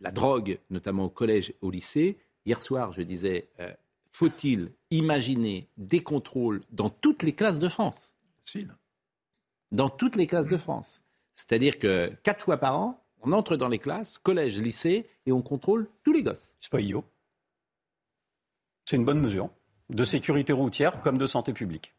la 0.00 0.10
drogue, 0.10 0.58
notamment 0.70 1.04
au 1.04 1.10
collège 1.10 1.50
et 1.50 1.56
au 1.62 1.70
lycée. 1.70 2.18
Hier 2.46 2.60
soir, 2.60 2.92
je 2.92 3.02
disais, 3.02 3.48
euh, 3.60 3.72
faut-il 4.12 4.72
imaginer 4.90 5.68
des 5.76 6.02
contrôles 6.02 6.62
dans 6.70 6.90
toutes 6.90 7.22
les 7.22 7.32
classes 7.32 7.58
de 7.58 7.68
France? 7.68 8.14
Dans 9.72 9.88
toutes 9.88 10.16
les 10.16 10.26
classes 10.26 10.48
de 10.48 10.56
France. 10.56 11.04
C'est-à-dire 11.48 11.78
que 11.78 12.12
quatre 12.22 12.44
fois 12.44 12.58
par 12.58 12.78
an, 12.78 13.02
on 13.22 13.32
entre 13.32 13.56
dans 13.56 13.68
les 13.68 13.78
classes, 13.78 14.18
collège, 14.18 14.60
lycée, 14.60 15.06
et 15.26 15.32
on 15.32 15.42
contrôle 15.42 15.88
tous 16.04 16.12
les 16.12 16.22
gosses. 16.22 16.54
C'est 16.60 16.70
pas 16.70 16.80
idiot. 16.80 17.04
C'est 18.84 18.96
une 18.96 19.04
bonne 19.04 19.20
mesure 19.20 19.50
de 19.88 20.04
sécurité 20.04 20.52
routière 20.52 21.00
comme 21.02 21.18
de 21.18 21.26
santé 21.26 21.52
publique. 21.52 21.94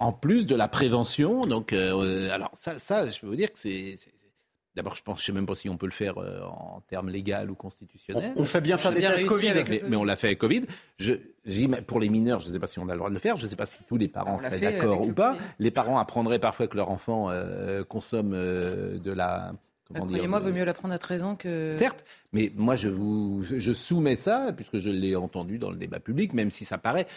En 0.00 0.12
plus 0.12 0.46
de 0.46 0.54
la 0.54 0.68
prévention, 0.68 1.42
donc 1.42 1.72
euh, 1.72 2.30
alors 2.30 2.50
ça, 2.54 2.78
ça, 2.78 3.10
je 3.10 3.20
peux 3.20 3.26
vous 3.26 3.36
dire 3.36 3.52
que 3.52 3.58
c'est 3.58 3.96
D'abord, 4.78 4.94
je 4.94 5.02
pense, 5.02 5.18
je 5.20 5.26
sais 5.26 5.32
même 5.32 5.44
pas 5.44 5.56
si 5.56 5.68
on 5.68 5.76
peut 5.76 5.86
le 5.86 5.92
faire 5.92 6.18
euh, 6.18 6.40
en 6.44 6.80
termes 6.86 7.08
légal 7.08 7.50
ou 7.50 7.56
constitutionnels. 7.56 8.32
On, 8.36 8.44
fait 8.44 8.60
bien 8.60 8.76
faire 8.76 8.92
des 8.92 9.00
tests 9.00 9.26
Covid, 9.26 9.52
mais, 9.88 9.96
on 9.96 10.04
l'a 10.04 10.14
fait 10.14 10.28
avec 10.28 10.38
Covid. 10.38 10.66
Je, 11.00 11.14
pour 11.88 11.98
les 11.98 12.08
mineurs, 12.08 12.38
je 12.38 12.46
ne 12.46 12.52
sais 12.52 12.60
pas 12.60 12.68
si 12.68 12.78
on 12.78 12.88
a 12.88 12.92
le 12.92 12.98
droit 12.98 13.08
de 13.08 13.14
le 13.14 13.18
faire. 13.18 13.34
Je 13.34 13.46
ne 13.46 13.50
sais 13.50 13.56
pas 13.56 13.66
si 13.66 13.80
tous 13.88 13.96
les 13.96 14.06
parents 14.06 14.38
seraient 14.38 14.60
d'accord 14.60 15.00
ou 15.00 15.12
pas. 15.12 15.36
Les 15.58 15.72
parents 15.72 15.98
apprendraient 15.98 16.38
parfois 16.38 16.68
que 16.68 16.76
leur 16.76 16.90
enfant 16.90 17.28
euh, 17.28 17.82
consomme 17.82 18.34
euh, 18.34 19.00
de 19.00 19.10
la 19.10 19.52
Croyez-moi, 19.92 20.38
vaut 20.38 20.52
mieux 20.52 20.64
l'apprendre 20.64 20.94
à 20.94 20.98
13 20.98 21.22
ans 21.24 21.34
que. 21.34 21.74
Certes, 21.76 22.04
mais 22.32 22.52
moi 22.54 22.76
je 22.76 22.88
vous, 22.88 23.42
je 23.42 23.72
soumets 23.72 24.14
ça 24.14 24.52
puisque 24.54 24.78
je 24.78 24.90
l'ai 24.90 25.16
entendu 25.16 25.58
dans 25.58 25.72
le 25.72 25.76
débat 25.76 25.98
public, 25.98 26.34
même 26.34 26.52
si 26.52 26.64
ça 26.64 26.78
paraît. 26.78 27.08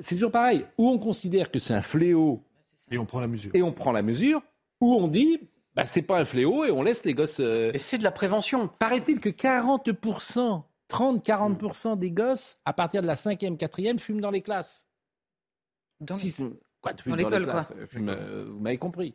C'est 0.00 0.16
toujours 0.16 0.32
pareil. 0.32 0.66
Où 0.76 0.90
on 0.90 0.98
considère 0.98 1.50
que 1.50 1.58
c'est 1.58 1.72
un 1.72 1.80
fléau. 1.80 2.42
Et 2.90 2.98
on 2.98 3.06
prend 3.06 3.20
la 3.20 3.26
mesure. 3.26 3.52
Et 3.54 3.62
on 3.62 3.72
prend 3.72 3.92
la 3.92 4.02
mesure. 4.02 4.42
Ou 4.82 4.92
on 4.92 5.08
dit, 5.08 5.40
bah, 5.76 5.84
c'est 5.84 6.02
pas 6.02 6.18
un 6.18 6.24
fléau 6.24 6.64
et 6.64 6.70
on 6.70 6.82
laisse 6.82 7.04
les 7.04 7.12
gosses. 7.12 7.38
Euh, 7.38 7.70
c'est 7.76 7.98
de 7.98 8.02
la 8.02 8.10
prévention. 8.10 8.66
Paraît-il 8.66 9.20
que 9.20 9.28
40%, 9.28 10.62
30-40% 10.90 11.98
des 11.98 12.10
gosses, 12.10 12.58
à 12.64 12.72
partir 12.72 13.02
de 13.02 13.06
la 13.06 13.14
5e, 13.14 13.58
4e, 13.58 13.98
fument 13.98 14.22
dans 14.22 14.30
les 14.30 14.40
classes. 14.40 14.86
Dans, 16.00 16.16
quoi, 16.80 16.94
dans 16.94 17.14
l'école, 17.14 17.46
quoi. 17.46 17.68
Euh, 17.94 18.46
vous 18.48 18.58
m'avez 18.58 18.78
compris. 18.78 19.14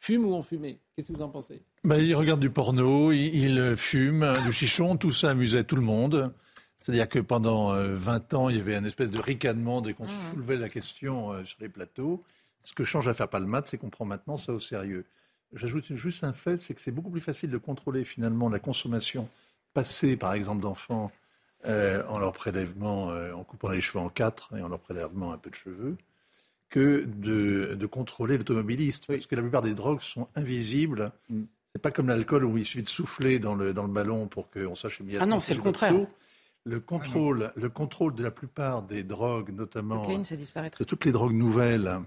Fume 0.00 0.24
ou 0.24 0.34
ont 0.34 0.42
fumé 0.42 0.80
Qu'est-ce 0.96 1.12
que 1.12 1.16
vous 1.16 1.22
en 1.22 1.28
pensez? 1.28 1.62
Bah, 1.84 1.98
Ils 1.98 2.14
regardent 2.14 2.40
du 2.40 2.50
porno, 2.50 3.12
ils, 3.12 3.76
fument, 3.76 4.42
du 4.44 4.52
chichon, 4.52 4.96
tout 4.96 5.12
ça 5.12 5.30
amusait 5.30 5.64
tout 5.64 5.76
le 5.76 5.82
monde. 5.82 6.32
C'est-à-dire 6.80 7.08
que 7.08 7.18
pendant 7.18 7.74
20 7.74 8.32
euh, 8.32 8.36
ans, 8.36 8.48
il 8.48 8.56
y 8.56 8.60
avait 8.60 8.74
un 8.74 8.84
espèce 8.84 9.10
de 9.10 9.20
ricanement 9.20 9.82
dès 9.82 9.92
qu'on 9.92 10.04
mmh. 10.06 10.30
soulevait 10.32 10.56
la 10.56 10.70
question 10.70 11.44
sur 11.44 11.58
les 11.60 11.68
plateaux. 11.68 12.24
Ce 12.62 12.72
que 12.72 12.84
change 12.84 13.06
l'affaire 13.06 13.28
Palmate, 13.28 13.68
c'est 13.68 13.76
qu'on 13.76 13.90
prend 13.90 14.06
maintenant 14.06 14.36
ça 14.36 14.52
au 14.52 14.60
sérieux. 14.60 15.04
J'ajoute 15.54 15.94
juste 15.94 16.24
un 16.24 16.32
fait, 16.32 16.60
c'est 16.60 16.74
que 16.74 16.80
c'est 16.80 16.92
beaucoup 16.92 17.10
plus 17.10 17.20
facile 17.20 17.50
de 17.50 17.58
contrôler 17.58 18.04
finalement 18.04 18.48
la 18.48 18.58
consommation 18.58 19.28
passée, 19.74 20.16
par 20.16 20.34
exemple, 20.34 20.62
d'enfants 20.62 21.10
euh, 21.66 22.02
en 22.08 22.18
leur 22.18 22.32
prélèvement, 22.32 23.10
euh, 23.10 23.32
en 23.32 23.44
coupant 23.44 23.68
les 23.68 23.80
cheveux 23.80 24.00
en 24.00 24.08
quatre 24.08 24.56
et 24.56 24.62
en 24.62 24.68
leur 24.68 24.80
prélèvement 24.80 25.32
un 25.32 25.38
peu 25.38 25.50
de 25.50 25.54
cheveux, 25.54 25.96
que 26.70 27.04
de, 27.06 27.86
contrôler 27.86 28.38
l'automobiliste. 28.38 29.06
Parce 29.06 29.26
que 29.26 29.36
la 29.36 29.42
plupart 29.42 29.62
des 29.62 29.74
drogues 29.74 30.00
sont 30.00 30.26
invisibles. 30.34 31.12
Mm. 31.28 31.42
C'est 31.74 31.80
pas 31.80 31.90
comme 31.90 32.08
l'alcool 32.08 32.44
où 32.44 32.58
il 32.58 32.64
suffit 32.64 32.82
de 32.82 32.88
souffler 32.88 33.38
dans 33.38 33.54
le, 33.54 33.72
dans 33.72 33.84
le 33.84 33.92
ballon 33.92 34.26
pour 34.26 34.50
qu'on 34.50 34.74
sache 34.74 35.02
bien. 35.02 35.20
Ah 35.22 35.26
non, 35.26 35.40
c'est 35.40 35.54
le 35.54 35.62
contraire. 35.62 35.94
Le 36.64 36.80
contrôle, 36.80 37.52
le 37.56 37.68
contrôle 37.68 38.14
de 38.14 38.22
la 38.22 38.30
plupart 38.30 38.82
des 38.82 39.02
drogues, 39.02 39.50
notamment 39.50 40.06
de 40.06 40.84
toutes 40.84 41.04
les 41.04 41.10
drogues 41.10 41.34
nouvelles, 41.34 42.00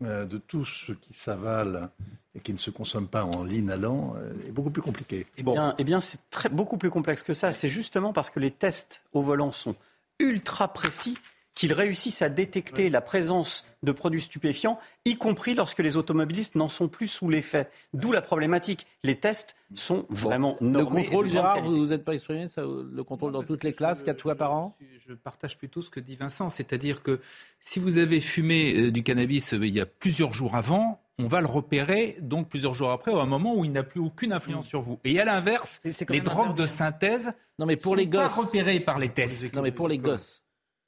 de 0.00 0.38
tout 0.38 0.64
ce 0.64 0.92
qui 0.92 1.12
s'avale 1.12 1.90
et 2.34 2.40
qui 2.40 2.52
ne 2.52 2.58
se 2.58 2.70
consomme 2.70 3.08
pas 3.08 3.24
en 3.24 3.44
l'inhalant 3.44 4.14
euh, 4.16 4.32
est 4.46 4.52
beaucoup 4.52 4.70
plus 4.70 4.82
compliqué. 4.82 5.26
Eh 5.36 5.42
bien, 5.42 5.74
eh 5.78 5.84
bien 5.84 6.00
c'est 6.00 6.20
beaucoup 6.52 6.76
plus 6.76 6.90
complexe 6.90 7.22
que 7.22 7.32
ça. 7.32 7.52
C'est 7.52 7.68
justement 7.68 8.12
parce 8.12 8.30
que 8.30 8.40
les 8.40 8.50
tests 8.50 9.02
au 9.12 9.22
volant 9.22 9.52
sont 9.52 9.74
ultra 10.18 10.72
précis 10.72 11.16
qu'ils 11.60 11.74
réussissent 11.74 12.22
à 12.22 12.30
détecter 12.30 12.88
la 12.88 13.02
présence 13.02 13.66
de 13.82 13.92
produits 13.92 14.22
stupéfiants, 14.22 14.78
y 15.04 15.16
compris 15.16 15.52
lorsque 15.52 15.80
les 15.80 15.98
automobilistes 15.98 16.54
n'en 16.54 16.70
sont 16.70 16.88
plus 16.88 17.06
sous 17.06 17.28
l'effet. 17.28 17.68
D'où 17.92 18.12
la 18.12 18.22
problématique. 18.22 18.86
Les 19.04 19.16
tests 19.16 19.56
sont 19.74 20.06
vraiment 20.08 20.56
normés. 20.62 21.02
Le 21.02 21.04
contrôle, 21.04 21.28
Gérard, 21.28 21.60
vous 21.60 21.76
ne 21.76 21.84
vous 21.84 21.92
êtes 21.92 22.02
pas 22.02 22.14
exprimé, 22.14 22.48
ça, 22.48 22.62
le 22.62 23.04
contrôle 23.04 23.32
dans 23.32 23.42
toutes 23.42 23.62
les 23.62 23.74
classes, 23.74 24.02
quatre 24.02 24.22
fois 24.22 24.36
par 24.36 24.54
an 24.54 24.74
Je 25.06 25.12
partage 25.12 25.58
plutôt 25.58 25.82
ce 25.82 25.90
que 25.90 26.00
dit 26.00 26.16
Vincent, 26.16 26.48
c'est-à-dire 26.48 27.02
que 27.02 27.20
si 27.60 27.78
vous 27.78 27.98
avez 27.98 28.22
fumé 28.22 28.74
euh, 28.74 28.90
du 28.90 29.02
cannabis 29.02 29.52
euh, 29.52 29.66
il 29.66 29.74
y 29.74 29.80
a 29.80 29.86
plusieurs 29.86 30.32
jours 30.32 30.56
avant, 30.56 31.02
on 31.18 31.26
va 31.26 31.42
le 31.42 31.46
repérer 31.46 32.16
donc 32.22 32.48
plusieurs 32.48 32.72
jours 32.72 32.90
après, 32.90 33.12
à 33.12 33.16
un 33.16 33.26
moment 33.26 33.54
où 33.54 33.66
il 33.66 33.72
n'a 33.72 33.82
plus 33.82 34.00
aucune 34.00 34.32
influence 34.32 34.66
sur 34.66 34.80
vous. 34.80 34.98
Et 35.04 35.20
à 35.20 35.26
l'inverse, 35.26 35.82
les 36.08 36.20
drogues 36.20 36.56
de 36.56 36.64
synthèse 36.64 37.34
non, 37.58 37.66
mais 37.66 37.76
pour 37.76 37.92
sont 37.92 37.96
les 37.96 38.06
gosses, 38.06 38.22
pas 38.22 38.28
repérées 38.28 38.80
par 38.80 38.98
les 38.98 39.10
tests. 39.10 39.54
Non, 39.54 39.60
mais 39.60 39.72
pour 39.72 39.86
les 39.86 39.98
gosses. 39.98 40.39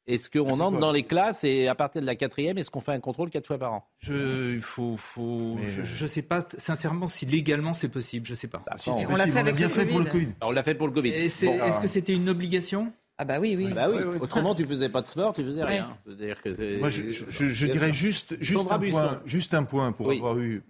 Est-ce 0.07 0.28
qu'on 0.28 0.59
entre 0.59 0.80
dans 0.80 0.90
les 0.90 1.05
classes 1.05 1.44
et 1.44 1.68
à 1.68 1.74
partir 1.76 2.00
de 2.00 2.07
la 2.07 2.16
quatrième, 2.16 2.59
est-ce 2.59 2.70
qu'on 2.70 2.80
fait 2.80 2.92
un 2.92 3.00
contrôle 3.00 3.30
quatre 3.30 3.46
fois 3.46 3.59
par 3.59 3.72
an? 3.72 3.88
Je, 3.98 4.59
faut, 4.61 4.96
faut, 4.96 5.59
je, 5.64 6.07
sais 6.07 6.22
pas 6.22 6.44
sincèrement 6.59 7.07
si 7.07 7.24
légalement 7.24 7.72
c'est 7.72 7.88
possible. 7.88 8.26
Je 8.26 8.34
sais 8.34 8.48
pas. 8.48 8.64
Bah, 8.66 8.76
on 9.09 9.16
l'a 9.16 9.26
fait 9.26 9.38
avec 9.38 9.55
bien 9.55 9.68
fait 9.68 9.86
pour 9.86 10.00
le 10.00 10.07
Covid. 10.07 10.28
on 10.40 10.50
l'a 10.50 10.64
fait 10.64 10.74
pour 10.74 10.88
le 10.88 10.92
Covid. 10.92 11.11
Est-ce 11.11 11.80
que 11.80 11.88
c'était 11.88 12.14
une 12.14 12.28
obligation? 12.28 12.92
Ah 13.18 13.24
bah 13.24 13.38
oui, 13.38 13.55
oui. 13.57 13.68
Ah 13.70 13.74
bah 13.74 13.88
oui. 13.90 14.18
Autrement, 14.20 14.55
tu 14.55 14.66
faisais 14.66 14.88
pas 14.88 15.03
de 15.03 15.07
sport, 15.07 15.32
tu 15.34 15.44
faisais 15.44 15.62
rien. 15.62 15.96
Que 16.05 16.78
Moi, 16.80 16.90
je, 16.90 17.66
dirais 17.66 17.92
juste, 17.92 18.36
juste 18.40 18.72
un 18.72 18.78
point, 18.80 19.20
juste 19.24 19.55
un 19.55 19.62
point 19.62 19.92
pour 19.92 20.11
avoir 20.11 20.38
eu, 20.38 20.62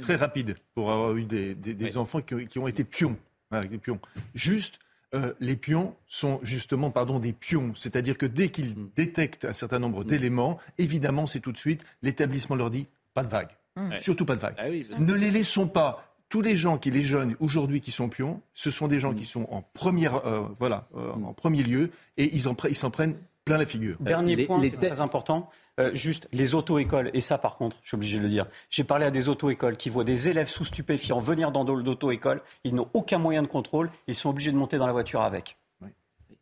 très 0.00 0.16
rapide, 0.16 0.56
pour 0.74 0.90
avoir 0.90 1.16
eu 1.16 1.24
des, 1.24 1.54
des, 1.54 1.96
enfants 1.96 2.20
qui, 2.20 2.46
qui, 2.46 2.58
ont 2.58 2.66
été 2.66 2.82
pions, 2.82 3.16
des 3.52 3.78
pions. 3.78 4.00
Juste 4.34 4.80
euh, 5.14 5.34
les 5.40 5.56
pions 5.56 5.94
sont 6.06 6.40
justement 6.42 6.90
pardon, 6.90 7.18
des 7.18 7.32
pions. 7.32 7.72
C'est-à-dire 7.74 8.16
que 8.16 8.26
dès 8.26 8.48
qu'ils 8.48 8.76
mm. 8.76 8.90
détectent 8.96 9.44
un 9.44 9.52
certain 9.52 9.78
nombre 9.78 10.04
mm. 10.04 10.06
d'éléments, 10.06 10.58
évidemment, 10.78 11.26
c'est 11.26 11.40
tout 11.40 11.52
de 11.52 11.58
suite, 11.58 11.84
l'établissement 12.02 12.56
leur 12.56 12.70
dit 12.70 12.86
pas 13.14 13.22
de 13.22 13.28
vague. 13.28 13.50
Mm. 13.76 13.96
Surtout 14.00 14.24
pas 14.24 14.36
de 14.36 14.40
vague. 14.40 14.54
Ah 14.58 14.68
ne 14.98 15.14
les 15.14 15.30
laissons 15.30 15.68
pas. 15.68 16.08
Tous 16.28 16.40
les 16.40 16.56
gens 16.56 16.78
qui, 16.78 16.90
les 16.90 17.02
jeunes 17.02 17.36
aujourd'hui 17.40 17.82
qui 17.82 17.90
sont 17.90 18.08
pions, 18.08 18.40
ce 18.54 18.70
sont 18.70 18.88
des 18.88 18.98
gens 18.98 19.12
qui 19.12 19.26
sont 19.26 19.46
en, 19.50 19.60
première, 19.60 20.26
euh, 20.26 20.46
voilà, 20.58 20.88
euh, 20.96 21.12
en 21.12 21.34
premier 21.34 21.62
lieu 21.62 21.90
et 22.16 22.34
ils 22.34 22.42
s'en 22.42 22.56
ils 22.70 22.90
prennent 22.90 23.16
plein 23.44 23.58
la 23.58 23.66
figure. 23.66 23.96
Dernier 24.00 24.46
point, 24.46 24.62
c'est 24.62 24.76
très 24.76 25.00
important. 25.00 25.50
Euh, 25.80 25.94
juste 25.94 26.28
les 26.32 26.54
auto-écoles, 26.54 27.10
et 27.14 27.22
ça 27.22 27.38
par 27.38 27.56
contre, 27.56 27.78
je 27.82 27.88
suis 27.88 27.94
obligé 27.94 28.18
de 28.18 28.22
le 28.22 28.28
dire, 28.28 28.46
j'ai 28.68 28.84
parlé 28.84 29.06
à 29.06 29.10
des 29.10 29.30
auto-écoles 29.30 29.78
qui 29.78 29.88
voient 29.88 30.04
des 30.04 30.28
élèves 30.28 30.48
sous 30.48 30.66
stupéfiants 30.66 31.18
venir 31.18 31.50
dans 31.50 31.64
d'auto-école, 31.64 32.42
ils 32.64 32.74
n'ont 32.74 32.90
aucun 32.92 33.16
moyen 33.16 33.42
de 33.42 33.46
contrôle, 33.46 33.90
ils 34.06 34.14
sont 34.14 34.28
obligés 34.28 34.52
de 34.52 34.56
monter 34.58 34.76
dans 34.76 34.86
la 34.86 34.92
voiture 34.92 35.22
avec. 35.22 35.56
Oui. 35.80 35.88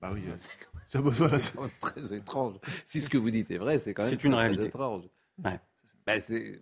Bah 0.03 0.11
oui, 0.13 0.23
c'est 0.89 1.01
très 1.81 2.13
étrange. 2.13 2.57
Si 2.85 3.01
ce 3.01 3.09
que 3.09 3.19
vous 3.19 3.31
dites 3.31 3.53
est 3.53 3.59
vrai, 3.59 3.79
c'est 3.79 3.95
quand 3.95 4.03
même 4.03 4.11
c'est 4.11 4.25
une 4.25 4.35
réalité. 4.35 4.67
étrange. 4.67 5.05
Ouais. 5.45 5.61
Bah, 6.05 6.19
c'est... 6.19 6.61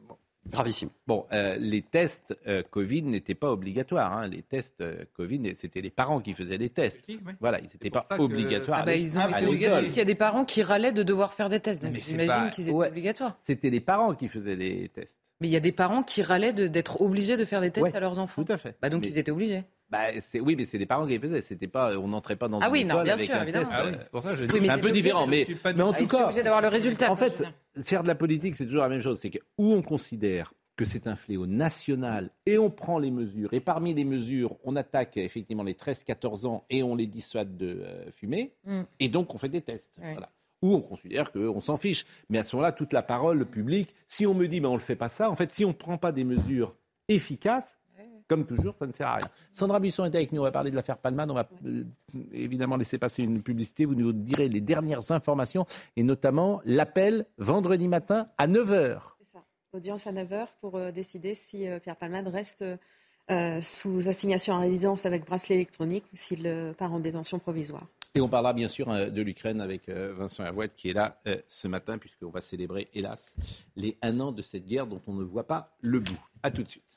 Gravissime. 0.51 0.91
Bon, 1.07 1.27
euh, 1.33 1.57
les 1.59 1.83
tests 1.83 2.35
euh, 2.47 2.63
Covid 2.71 3.03
n'étaient 3.03 3.35
pas 3.35 3.51
obligatoires. 3.51 4.13
Hein. 4.13 4.29
Les 4.29 4.43
tests 4.43 4.81
euh, 4.81 5.05
Covid, 5.15 5.55
c'était 5.55 5.81
les 5.81 5.91
parents 5.91 6.21
qui 6.21 6.33
faisaient 6.33 6.57
les 6.57 6.71
tests. 6.71 7.07
Voilà, 7.41 7.61
ils 7.61 7.65
n'étaient 7.65 7.91
pas 7.91 8.07
obligatoires. 8.19 8.81
Ah 8.83 8.85
bah, 8.85 8.95
ils 8.95 9.19
ont 9.19 9.29
été 9.29 9.47
obligatoires 9.47 9.81
parce 9.81 9.91
qu'il 9.91 9.99
y 9.99 10.03
a 10.03 10.07
des 10.07 10.15
parents 10.15 10.45
qui 10.45 10.63
râlaient 10.63 10.93
de 10.93 11.03
devoir 11.03 11.33
faire 11.33 11.49
des 11.49 11.61
tests. 11.61 11.85
J'imagine 11.95 12.51
qu'ils 12.51 12.69
étaient 12.69 12.89
obligatoires. 12.89 13.35
C'était 13.41 13.71
les 13.71 13.81
parents 13.81 14.15
qui 14.15 14.29
faisaient 14.29 14.57
les 14.57 14.89
tests. 14.89 15.17
Mais 15.41 15.49
il 15.49 15.53
y 15.53 15.57
a 15.57 15.61
des 15.61 15.73
parents 15.73 16.03
qui 16.03 16.23
râlaient 16.23 16.53
d'être 16.53 17.01
obligés 17.01 17.37
de 17.37 17.45
faire 17.45 17.61
des 17.61 17.71
tests 17.71 17.95
à 17.95 18.01
leurs 18.01 18.19
enfants. 18.19 18.43
Tout 18.45 18.53
à 18.53 18.57
fait. 18.57 18.77
Bah, 18.83 18.91
donc 18.91 19.07
ils 19.07 19.19
étaient 19.19 19.31
obligés. 19.31 19.63
Bah, 19.91 20.09
oui, 20.43 20.55
mais 20.57 20.67
c'est 20.67 20.77
les 20.77 20.87
parents 20.87 21.07
qui 21.07 21.13
les 21.13 21.19
faisaient. 21.19 21.41
C'était 21.41 21.67
pas, 21.67 21.99
on 21.99 22.09
n'entrait 22.09 22.37
pas 22.37 22.49
dans 22.49 22.61
ah 22.61 22.67
une 22.67 22.73
oui, 22.73 22.81
école 22.81 23.05
bien 23.05 23.15
avec 23.15 23.27
sûr, 23.27 23.35
un 23.35 23.43
évidemment. 23.43 23.65
test. 23.65 23.77
Ah 23.79 23.87
oui, 23.87 23.93
c'est 23.99 24.11
pour 24.11 24.23
ça 24.23 24.31
que 24.31 24.37
je 24.37 24.45
dis. 24.45 24.59
c'est 24.61 24.71
un 24.71 24.79
peu 24.79 24.91
différent, 24.91 25.27
mais, 25.27 25.47
mais 25.65 25.83
en 25.83 25.93
tout 25.93 26.07
cas, 26.07 26.25
obligé 26.25 26.43
d'avoir 26.43 26.61
le 26.61 26.69
résultat. 26.69 27.11
En 27.11 27.17
fait, 27.17 27.43
faire 27.83 28.03
de 28.03 28.09
la 28.09 28.15
politique, 28.15 28.57
c'est 28.57 28.67
toujours 28.67 28.83
la 28.83 28.91
même 28.91 29.01
chose. 29.01 29.19
C'est 29.19 29.31
que 29.31 29.39
où 29.57 29.73
on 29.73 29.83
considère 29.83 30.53
que 30.79 30.85
c'est 30.85 31.09
un 31.09 31.17
fléau 31.17 31.47
national 31.47 32.31
et 32.47 32.57
on 32.57 32.71
prend 32.71 32.99
les 32.99 33.11
mesures. 33.11 33.49
Et 33.53 33.61
parmi 33.61 33.95
les 33.95 34.05
mesures, 34.05 34.57
on 34.63 34.77
attaque 34.77 35.17
effectivement 35.17 35.65
les 35.65 35.75
13-14 35.75 36.47
ans 36.47 36.65
et 36.71 36.85
on 36.85 36.95
les 36.95 37.09
dissuade 37.09 37.57
de 37.57 37.81
euh, 37.83 38.11
fumer. 38.13 38.55
Mm. 38.65 38.83
Et 39.01 39.09
donc 39.09 39.35
on 39.35 39.39
fait 39.39 39.49
des 39.49 39.61
tests. 39.61 39.99
Ou 40.63 40.75
on 40.75 40.81
considère 40.81 41.33
qu'on 41.33 41.61
s'en 41.61 41.77
fiche. 41.77 42.07
Mais 42.29 42.39
à 42.39 42.45
ce 42.45 42.55
moment-là, 42.57 42.73
toute 42.73 42.93
la 42.93 43.03
parole, 43.03 43.39
le 43.39 43.45
public, 43.45 43.95
si 44.07 44.27
on 44.27 44.35
me 44.35 44.47
dit 44.47 44.61
mais 44.61 44.69
on 44.69 44.73
ne 44.75 44.79
le 44.79 44.83
fait 44.83 44.97
pas 44.97 45.09
ça, 45.09 45.31
en 45.31 45.35
fait, 45.35 45.53
si 45.53 45.65
on 45.65 45.69
ne 45.69 45.73
prend 45.73 45.99
pas 45.99 46.13
des 46.13 46.25
mesures 46.25 46.75
efficaces, 47.09 47.79
comme 48.29 48.47
toujours, 48.47 48.77
ça 48.77 48.87
ne 48.87 48.93
sert 48.93 49.09
à 49.09 49.17
rien. 49.17 49.29
Sandra 49.53 49.81
Buisson 49.81 50.05
est 50.05 50.15
avec 50.15 50.33
nous, 50.33 50.41
on 50.41 50.45
va 50.45 50.53
parler 50.53 50.71
de 50.71 50.77
l'affaire 50.77 50.99
Palman, 50.99 51.31
on 51.31 51.35
va 51.35 51.49
euh, 51.67 51.85
évidemment 52.33 52.77
laisser 52.77 52.99
passer 52.99 53.23
une 53.23 53.43
publicité, 53.43 53.85
vous 53.85 53.95
nous 53.95 54.13
direz 54.13 54.49
les 54.49 54.61
dernières 54.61 55.11
informations, 55.11 55.67
et 55.97 56.03
notamment 56.03 56.61
l'appel 56.65 57.27
vendredi 57.39 57.89
matin 57.89 58.29
à 58.39 58.47
9h 58.47 59.01
Audience 59.75 60.07
à 60.07 60.13
9h 60.13 60.47
pour 60.63 60.77
euh, 60.77 60.91
décider 60.93 61.35
si 61.35 61.67
euh, 61.67 61.79
Pierre 61.79 61.97
Palmade 61.97 62.29
reste 62.29 62.65
euh, 63.31 63.61
sous 63.61 64.09
assignation 64.09 64.55
à 64.55 64.61
résidence 64.61 65.05
avec 65.05 65.27
bracelet 65.27 65.57
électronique 65.57 66.05
ou 66.11 66.17
s'il 66.17 66.75
part 66.79 66.95
en 66.95 67.01
détention 67.01 67.39
provisoire. 67.39 67.87
Et 68.15 68.23
on 68.23 68.29
parlera 68.29 68.55
bien 68.55 68.69
sûr 68.69 68.89
de 68.89 69.23
l'Ukraine 69.23 69.61
avec 69.61 69.91
Vincent 69.91 70.43
Avouette 70.43 70.73
qui 70.75 70.89
est 70.89 70.95
là 70.95 71.21
ce 71.47 71.69
matin 71.69 71.99
puisqu'on 71.99 72.31
va 72.31 72.41
célébrer, 72.41 72.89
hélas, 72.95 73.37
les 73.77 73.99
un 74.01 74.19
an 74.21 74.33
de 74.33 74.41
cette 74.41 74.65
guerre 74.65 74.87
dont 74.87 75.03
on 75.07 75.13
ne 75.13 75.23
voit 75.23 75.47
pas 75.47 75.77
le 75.83 76.01
bout. 76.01 76.19
A 76.43 76.51
tout 76.51 76.63
de 76.63 76.69
suite. 76.69 76.88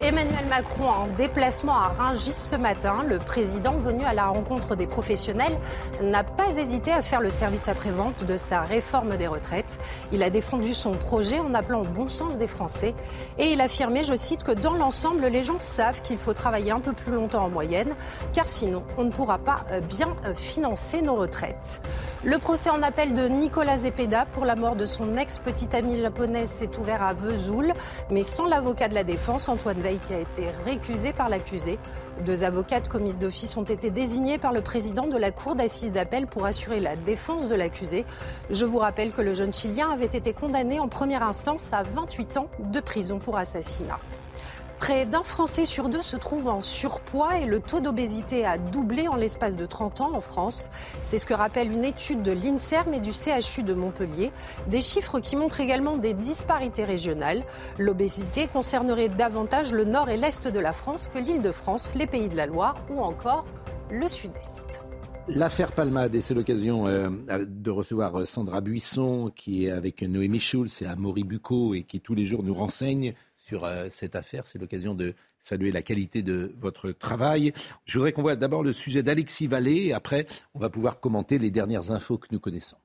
Emmanuel 0.00 0.46
Macron 0.48 0.88
en 0.88 1.06
déplacement 1.18 1.76
à 1.76 1.88
Rungis 1.88 2.32
ce 2.32 2.54
matin. 2.54 3.02
Le 3.08 3.18
président 3.18 3.72
venu 3.72 4.04
à 4.04 4.14
la 4.14 4.28
rencontre 4.28 4.76
des 4.76 4.86
professionnels 4.86 5.58
n'a 6.00 6.22
pas 6.22 6.56
hésité 6.56 6.92
à 6.92 7.02
faire 7.02 7.20
le 7.20 7.30
service 7.30 7.66
après-vente 7.66 8.24
de 8.24 8.36
sa 8.36 8.60
réforme 8.60 9.16
des 9.16 9.26
retraites. 9.26 9.80
Il 10.12 10.22
a 10.22 10.30
défendu 10.30 10.72
son 10.72 10.92
projet 10.92 11.40
en 11.40 11.52
appelant 11.52 11.80
au 11.82 11.84
bon 11.84 12.08
sens 12.08 12.38
des 12.38 12.46
Français 12.46 12.94
et 13.38 13.46
il 13.46 13.60
affirmait, 13.60 14.04
je 14.04 14.14
cite, 14.14 14.44
que 14.44 14.52
dans 14.52 14.74
l'ensemble, 14.74 15.26
les 15.26 15.42
gens 15.42 15.58
savent 15.58 16.00
qu'il 16.00 16.18
faut 16.18 16.32
travailler 16.32 16.70
un 16.70 16.80
peu 16.80 16.92
plus 16.92 17.10
longtemps 17.10 17.46
en 17.46 17.50
moyenne 17.50 17.92
car 18.32 18.46
sinon 18.46 18.84
on 18.98 19.02
ne 19.02 19.10
pourra 19.10 19.38
pas 19.38 19.66
euh, 19.72 19.80
bien 19.80 20.14
euh, 20.26 20.32
financer 20.32 21.02
nos 21.02 21.16
retraites. 21.16 21.82
Le 22.22 22.38
procès 22.38 22.70
en 22.70 22.84
appel 22.84 23.14
de 23.14 23.26
Nicolas 23.26 23.78
Zepeda 23.78 24.26
pour 24.26 24.44
la 24.44 24.54
mort 24.54 24.76
de 24.76 24.86
son 24.86 25.16
ex-petite 25.16 25.74
amie 25.74 26.00
japonaise 26.00 26.50
s'est 26.50 26.78
ouvert 26.78 27.02
à 27.02 27.14
Vesoul, 27.14 27.72
mais 28.10 28.22
sans 28.22 28.46
l'avocat 28.46 28.88
de 28.88 28.94
la 28.94 29.04
défense, 29.04 29.48
Antoine 29.48 29.80
qui 30.06 30.14
a 30.14 30.18
été 30.18 30.48
récusé 30.64 31.12
par 31.12 31.28
l'accusé. 31.28 31.78
Deux 32.24 32.42
avocates 32.42 32.88
commises 32.88 33.18
d'office 33.18 33.56
ont 33.56 33.64
été 33.64 33.90
désignées 33.90 34.38
par 34.38 34.52
le 34.52 34.60
président 34.60 35.06
de 35.06 35.16
la 35.16 35.30
Cour 35.30 35.54
d'assises 35.54 35.92
d'appel 35.92 36.26
pour 36.26 36.44
assurer 36.46 36.80
la 36.80 36.96
défense 36.96 37.48
de 37.48 37.54
l'accusé. 37.54 38.04
Je 38.50 38.64
vous 38.64 38.78
rappelle 38.78 39.12
que 39.12 39.22
le 39.22 39.34
jeune 39.34 39.54
Chilien 39.54 39.90
avait 39.90 40.06
été 40.06 40.32
condamné 40.32 40.80
en 40.80 40.88
première 40.88 41.22
instance 41.22 41.72
à 41.72 41.82
28 41.82 42.36
ans 42.38 42.48
de 42.58 42.80
prison 42.80 43.18
pour 43.18 43.36
assassinat. 43.36 43.98
Près 44.78 45.06
d'un 45.06 45.24
Français 45.24 45.66
sur 45.66 45.88
deux 45.88 46.02
se 46.02 46.16
trouve 46.16 46.46
en 46.46 46.60
surpoids 46.60 47.38
et 47.38 47.46
le 47.46 47.58
taux 47.58 47.80
d'obésité 47.80 48.46
a 48.46 48.58
doublé 48.58 49.08
en 49.08 49.16
l'espace 49.16 49.56
de 49.56 49.66
30 49.66 50.00
ans 50.00 50.14
en 50.14 50.20
France. 50.20 50.70
C'est 51.02 51.18
ce 51.18 51.26
que 51.26 51.34
rappelle 51.34 51.72
une 51.72 51.84
étude 51.84 52.22
de 52.22 52.30
l'INSERM 52.30 52.94
et 52.94 53.00
du 53.00 53.12
CHU 53.12 53.64
de 53.64 53.74
Montpellier. 53.74 54.30
Des 54.68 54.80
chiffres 54.80 55.18
qui 55.18 55.34
montrent 55.34 55.60
également 55.60 55.96
des 55.96 56.14
disparités 56.14 56.84
régionales. 56.84 57.42
L'obésité 57.78 58.46
concernerait 58.46 59.08
davantage 59.08 59.72
le 59.72 59.84
nord 59.84 60.10
et 60.10 60.16
l'est 60.16 60.46
de 60.46 60.60
la 60.60 60.72
France 60.72 61.08
que 61.12 61.18
l'île 61.18 61.42
de 61.42 61.52
France, 61.52 61.94
les 61.96 62.06
pays 62.06 62.28
de 62.28 62.36
la 62.36 62.46
Loire 62.46 62.76
ou 62.88 63.00
encore 63.00 63.46
le 63.90 64.08
sud-est. 64.08 64.82
L'affaire 65.30 65.72
Palmade, 65.72 66.14
et 66.14 66.22
c'est 66.22 66.32
l'occasion 66.32 66.86
euh, 66.86 67.10
de 67.46 67.70
recevoir 67.70 68.26
Sandra 68.26 68.62
Buisson, 68.62 69.30
qui 69.34 69.66
est 69.66 69.70
avec 69.70 70.00
Noémie 70.00 70.40
Schulz 70.40 70.80
et 70.80 70.86
Amaury 70.86 71.24
Bucco, 71.24 71.74
et 71.74 71.82
qui 71.82 72.00
tous 72.00 72.14
les 72.14 72.24
jours 72.24 72.42
nous 72.42 72.54
renseigne 72.54 73.12
sur 73.48 73.64
euh, 73.64 73.88
cette 73.88 74.14
affaire. 74.14 74.46
C'est 74.46 74.58
l'occasion 74.58 74.94
de 74.94 75.14
saluer 75.38 75.72
la 75.72 75.80
qualité 75.80 76.22
de 76.22 76.54
votre 76.58 76.90
travail. 76.92 77.54
Je 77.86 77.98
voudrais 77.98 78.12
qu'on 78.12 78.22
voit 78.22 78.36
d'abord 78.36 78.62
le 78.62 78.74
sujet 78.74 79.02
d'Alexis 79.02 79.46
Vallée 79.46 79.86
et 79.86 79.94
après, 79.94 80.26
on 80.54 80.58
va 80.58 80.68
pouvoir 80.68 81.00
commenter 81.00 81.38
les 81.38 81.50
dernières 81.50 81.90
infos 81.90 82.18
que 82.18 82.28
nous 82.30 82.40
connaissons. 82.40 82.76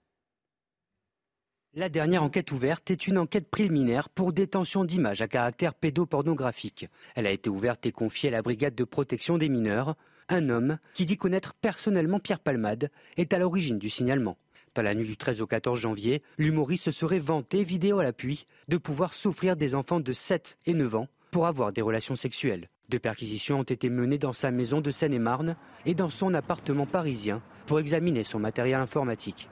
La 1.76 1.90
dernière 1.90 2.24
enquête 2.24 2.52
ouverte 2.52 2.92
est 2.92 3.08
une 3.08 3.18
enquête 3.18 3.50
préliminaire 3.50 4.08
pour 4.08 4.32
détention 4.32 4.86
d'images 4.86 5.22
à 5.22 5.28
caractère 5.28 5.74
pédopornographique. 5.74 6.88
Elle 7.16 7.28
a 7.28 7.32
été 7.32 7.50
ouverte 7.50 7.86
et 7.86 7.92
confiée 7.92 8.30
à 8.30 8.34
la 8.34 8.42
brigade 8.42 8.76
de 8.76 8.84
protection 8.84 9.38
des 9.38 9.50
mineurs. 9.50 9.96
Un 10.30 10.50
homme 10.50 10.78
qui 10.94 11.06
dit 11.06 11.18
connaître 11.18 11.56
personnellement 11.56 12.20
Pierre 12.20 12.40
Palmade 12.40 12.90
est 13.18 13.34
à 13.34 13.40
l'origine 13.40 13.80
du 13.80 13.90
signalement. 13.90 14.38
Dans 14.76 14.82
la 14.82 14.96
nuit 14.96 15.06
du 15.06 15.18
13 15.18 15.42
au 15.42 15.48
14 15.48 15.80
janvier, 15.80 16.24
l'humoriste 16.40 16.86
se 16.86 16.92
serait 16.92 17.20
vanté, 17.20 17.64
vidéo 17.64 18.00
à 18.00 18.04
l'appui, 18.04 18.48
de 18.70 18.78
pouvoir 18.78 19.14
s'offrir 19.14 19.56
des 19.56 19.76
enfants 19.76 20.00
de 20.00 20.14
7 20.14 20.58
et 20.66 20.74
9 20.74 20.96
ans 20.96 21.08
pour 21.30 21.46
avoir 21.46 21.72
des 21.72 21.84
relations 21.84 22.16
sexuelles. 22.16 22.70
Deux 22.90 22.98
perquisitions 22.98 23.60
ont 23.60 23.64
été 23.64 23.90
menées 23.90 24.18
dans 24.18 24.34
sa 24.34 24.50
maison 24.50 24.82
de 24.82 24.90
Seine-et-Marne 24.90 25.56
et 25.86 25.94
dans 25.94 26.10
son 26.10 26.34
appartement 26.34 26.88
parisien 26.88 27.42
pour 27.68 27.80
examiner 27.80 28.24
son 28.24 28.40
matériel 28.40 28.80
informatique. 28.80 29.48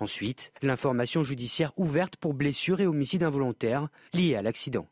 Ensuite, 0.00 0.52
l'information 0.62 1.22
judiciaire 1.22 1.72
ouverte 1.76 2.16
pour 2.16 2.34
blessure 2.34 2.80
et 2.80 2.86
homicide 2.86 3.22
involontaire 3.22 3.88
liés 4.14 4.34
à 4.34 4.42
l'accident. 4.42 4.88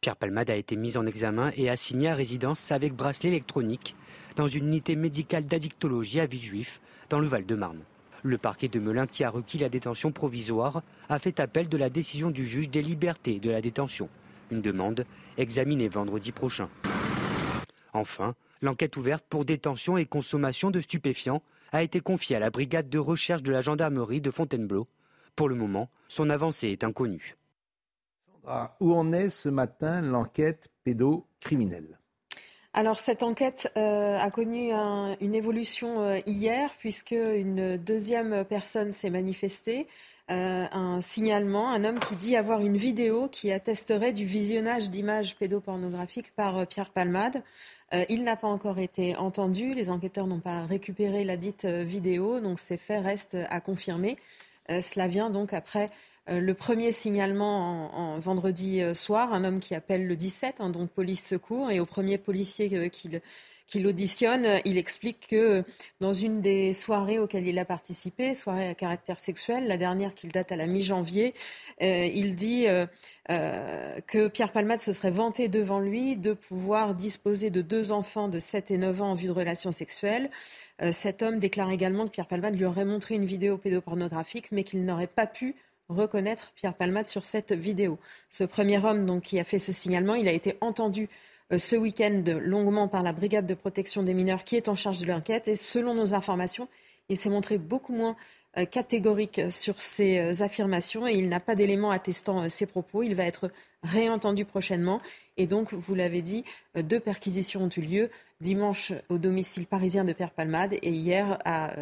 Pierre 0.00 0.16
Palmade 0.16 0.50
a 0.50 0.56
été 0.56 0.76
mis 0.76 0.96
en 0.96 1.04
examen 1.04 1.50
et 1.56 1.68
assigné 1.68 2.08
à 2.08 2.14
résidence 2.14 2.70
avec 2.70 2.94
bracelet 2.94 3.30
électronique 3.30 3.96
dans 4.36 4.46
une 4.46 4.68
unité 4.68 4.94
médicale 4.94 5.46
d'addictologie 5.46 6.20
à 6.20 6.26
Villejuif, 6.26 6.80
dans 7.08 7.18
le 7.18 7.26
Val-de-Marne. 7.26 7.82
Le 8.22 8.36
parquet 8.38 8.68
de 8.68 8.78
Melun, 8.78 9.06
qui 9.06 9.24
a 9.24 9.30
requis 9.30 9.58
la 9.58 9.68
détention 9.68 10.12
provisoire, 10.12 10.82
a 11.08 11.18
fait 11.18 11.40
appel 11.40 11.68
de 11.68 11.76
la 11.76 11.88
décision 11.88 12.30
du 12.30 12.46
juge 12.46 12.68
des 12.68 12.82
libertés 12.82 13.40
de 13.40 13.50
la 13.50 13.60
détention. 13.60 14.08
Une 14.50 14.60
demande 14.60 15.06
examinée 15.38 15.88
vendredi 15.88 16.32
prochain. 16.32 16.68
Enfin, 17.92 18.34
l'enquête 18.60 18.96
ouverte 18.96 19.24
pour 19.28 19.44
détention 19.44 19.96
et 19.96 20.06
consommation 20.06 20.70
de 20.70 20.80
stupéfiants 20.80 21.42
a 21.72 21.82
été 21.82 22.00
confiée 22.00 22.36
à 22.36 22.40
la 22.40 22.50
brigade 22.50 22.88
de 22.88 22.98
recherche 22.98 23.42
de 23.42 23.52
la 23.52 23.62
gendarmerie 23.62 24.20
de 24.20 24.30
Fontainebleau. 24.30 24.86
Pour 25.36 25.48
le 25.48 25.54
moment, 25.54 25.88
son 26.08 26.28
avancée 26.28 26.68
est 26.68 26.84
inconnue. 26.84 27.36
Sandra, 28.26 28.76
où 28.80 28.94
en 28.94 29.12
est 29.12 29.28
ce 29.28 29.48
matin 29.48 30.02
l'enquête 30.02 30.70
pédocriminelle? 30.84 31.99
Alors 32.72 33.00
cette 33.00 33.24
enquête 33.24 33.72
euh, 33.76 34.16
a 34.16 34.30
connu 34.30 34.72
une 34.72 35.34
évolution 35.34 36.02
euh, 36.02 36.20
hier 36.26 36.70
puisque 36.78 37.10
une 37.10 37.76
deuxième 37.76 38.44
personne 38.44 38.92
s'est 38.92 39.10
manifestée. 39.10 39.88
Euh, 40.30 40.66
un 40.70 41.00
signalement, 41.00 41.70
un 41.70 41.82
homme 41.84 41.98
qui 41.98 42.14
dit 42.14 42.36
avoir 42.36 42.60
une 42.60 42.76
vidéo 42.76 43.26
qui 43.26 43.50
attesterait 43.50 44.12
du 44.12 44.24
visionnage 44.24 44.88
d'images 44.88 45.34
pédopornographiques 45.34 46.32
par 46.36 46.64
Pierre 46.68 46.90
Palmade. 46.90 47.42
il 48.08 48.22
n'a 48.22 48.36
pas 48.36 48.46
encore 48.46 48.78
été 48.78 49.16
entendu, 49.16 49.74
les 49.74 49.90
enquêteurs 49.90 50.28
n'ont 50.28 50.38
pas 50.38 50.64
récupéré 50.66 51.24
la 51.24 51.36
dite 51.36 51.64
vidéo, 51.64 52.38
donc 52.38 52.60
ces 52.60 52.76
faits 52.76 53.02
restent 53.02 53.38
à 53.48 53.60
confirmer. 53.60 54.16
cela 54.68 55.08
vient 55.08 55.30
donc 55.30 55.52
après 55.52 55.88
le 56.28 56.54
premier 56.54 56.92
signalement 56.92 57.96
en, 57.96 58.18
vendredi 58.18 58.82
euh, 58.82 58.94
soir, 58.94 59.32
un 59.32 59.44
homme 59.44 59.60
qui 59.60 59.74
appelle 59.74 60.06
le 60.06 60.16
17, 60.16 60.60
hein, 60.60 60.70
donc 60.70 60.90
police 60.90 61.26
secours, 61.26 61.70
et 61.70 61.80
au 61.80 61.86
premier 61.86 62.18
policier 62.18 62.70
euh, 62.74 62.88
qui, 62.88 63.80
l'auditionne, 63.80 64.60
il 64.64 64.78
explique 64.78 65.28
que 65.28 65.64
dans 66.00 66.12
une 66.12 66.40
des 66.40 66.72
soirées 66.72 67.18
auxquelles 67.18 67.46
il 67.46 67.58
a 67.58 67.64
participé, 67.64 68.34
soirée 68.34 68.68
à 68.68 68.74
caractère 68.74 69.20
sexuel, 69.20 69.66
la 69.66 69.76
dernière 69.76 70.14
qu'il 70.14 70.30
date 70.32 70.52
à 70.52 70.56
la 70.56 70.66
mi-janvier, 70.66 71.34
il 71.80 72.34
dit 72.34 72.66
que 73.28 74.26
Pierre 74.26 74.50
Palmade 74.50 74.80
se 74.80 74.92
serait 74.92 75.12
vanté 75.12 75.46
devant 75.46 75.78
lui 75.78 76.16
de 76.16 76.32
pouvoir 76.32 76.96
disposer 76.96 77.50
de 77.50 77.62
deux 77.62 77.92
enfants 77.92 78.26
de 78.26 78.40
7 78.40 78.72
et 78.72 78.76
9 78.76 79.02
ans 79.02 79.10
en 79.12 79.14
vue 79.14 79.28
de 79.28 79.32
relations 79.32 79.70
sexuelles. 79.70 80.30
cet 80.90 81.22
homme 81.22 81.38
déclare 81.38 81.70
également 81.70 82.06
que 82.06 82.10
Pierre 82.10 82.26
Palmade 82.26 82.56
lui 82.56 82.64
aurait 82.64 82.84
montré 82.84 83.14
une 83.14 83.24
vidéo 83.24 83.56
pédopornographique, 83.56 84.50
mais 84.50 84.64
qu'il 84.64 84.84
n'aurait 84.84 85.06
pas 85.06 85.28
pu 85.28 85.54
reconnaître 85.90 86.52
Pierre 86.54 86.74
Palmade 86.74 87.08
sur 87.08 87.24
cette 87.24 87.52
vidéo. 87.52 87.98
Ce 88.30 88.44
premier 88.44 88.84
homme 88.84 89.06
donc, 89.06 89.24
qui 89.24 89.38
a 89.38 89.44
fait 89.44 89.58
ce 89.58 89.72
signalement, 89.72 90.14
il 90.14 90.28
a 90.28 90.32
été 90.32 90.56
entendu 90.60 91.08
euh, 91.52 91.58
ce 91.58 91.76
week-end 91.76 92.22
longuement 92.42 92.88
par 92.88 93.02
la 93.02 93.12
brigade 93.12 93.46
de 93.46 93.54
protection 93.54 94.02
des 94.02 94.14
mineurs 94.14 94.44
qui 94.44 94.56
est 94.56 94.68
en 94.68 94.74
charge 94.74 94.98
de 94.98 95.06
l'enquête. 95.06 95.48
Et 95.48 95.54
selon 95.54 95.94
nos 95.94 96.14
informations, 96.14 96.68
il 97.08 97.16
s'est 97.16 97.30
montré 97.30 97.58
beaucoup 97.58 97.92
moins 97.92 98.16
euh, 98.56 98.64
catégorique 98.64 99.40
sur 99.50 99.82
ses 99.82 100.18
euh, 100.18 100.44
affirmations 100.44 101.06
et 101.06 101.14
il 101.14 101.28
n'a 101.28 101.40
pas 101.40 101.54
d'éléments 101.54 101.90
attestant 101.90 102.48
ses 102.48 102.66
propos. 102.66 103.02
Il 103.02 103.14
va 103.14 103.24
être 103.24 103.50
réentendu 103.82 104.44
prochainement. 104.44 105.00
Et 105.36 105.46
donc, 105.46 105.72
vous 105.72 105.94
l'avez 105.94 106.20
dit, 106.20 106.44
deux 106.74 107.00
perquisitions 107.00 107.62
ont 107.62 107.70
eu 107.74 107.80
lieu 107.80 108.10
dimanche 108.42 108.92
au 109.08 109.16
domicile 109.16 109.66
parisien 109.66 110.04
de 110.04 110.12
Pierre 110.12 110.32
Palmade 110.32 110.74
et 110.74 110.90
hier 110.90 111.38
à 111.46 111.74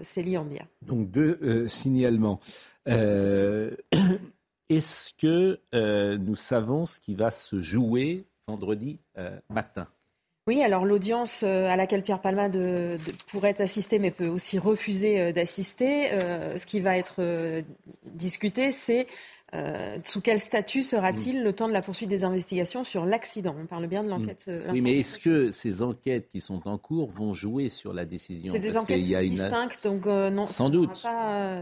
Célie-en-Bia. 0.00 0.64
Donc, 0.80 1.10
deux 1.10 1.68
signalements. 1.68 2.40
Euh, 2.88 3.70
est-ce 4.68 5.12
que 5.14 5.60
euh, 5.74 6.18
nous 6.18 6.36
savons 6.36 6.86
ce 6.86 7.00
qui 7.00 7.14
va 7.14 7.30
se 7.30 7.60
jouer 7.60 8.24
vendredi 8.46 8.98
euh, 9.18 9.38
matin? 9.48 9.88
Oui, 10.48 10.60
alors 10.60 10.84
l'audience 10.84 11.44
à 11.44 11.76
laquelle 11.76 12.02
Pierre 12.02 12.20
Palmade 12.20 12.58
pourrait 13.28 13.62
assister, 13.62 14.00
mais 14.00 14.10
peut 14.10 14.26
aussi 14.26 14.58
refuser 14.58 15.32
d'assister, 15.32 16.08
ce 16.10 16.66
qui 16.66 16.80
va 16.80 16.98
être 16.98 17.62
discuté, 18.06 18.72
c'est 18.72 19.06
euh, 19.54 19.98
sous 20.02 20.22
quel 20.22 20.38
statut 20.38 20.82
sera-t-il 20.82 21.40
mm. 21.40 21.44
le 21.44 21.52
temps 21.52 21.68
de 21.68 21.74
la 21.74 21.82
poursuite 21.82 22.08
des 22.08 22.24
investigations 22.24 22.84
sur 22.84 23.04
l'accident? 23.04 23.54
On 23.60 23.66
parle 23.66 23.86
bien 23.86 24.02
de 24.02 24.08
l'enquête. 24.08 24.44
Mm. 24.46 24.50
Euh, 24.50 24.70
oui, 24.72 24.80
mais 24.80 24.98
est-ce 25.00 25.18
que 25.18 25.50
ces 25.50 25.82
enquêtes 25.82 26.28
qui 26.30 26.40
sont 26.40 26.66
en 26.66 26.78
cours 26.78 27.10
vont 27.10 27.34
jouer 27.34 27.68
sur 27.68 27.92
la 27.92 28.06
décision? 28.06 28.52
C'est 28.52 28.60
des 28.60 28.78
enquêtes 28.78 29.02
distinctes, 29.02 29.84
donc 29.84 30.06
euh, 30.06 30.30
non. 30.30 30.46
Sans 30.46 30.70
doute. 30.70 31.06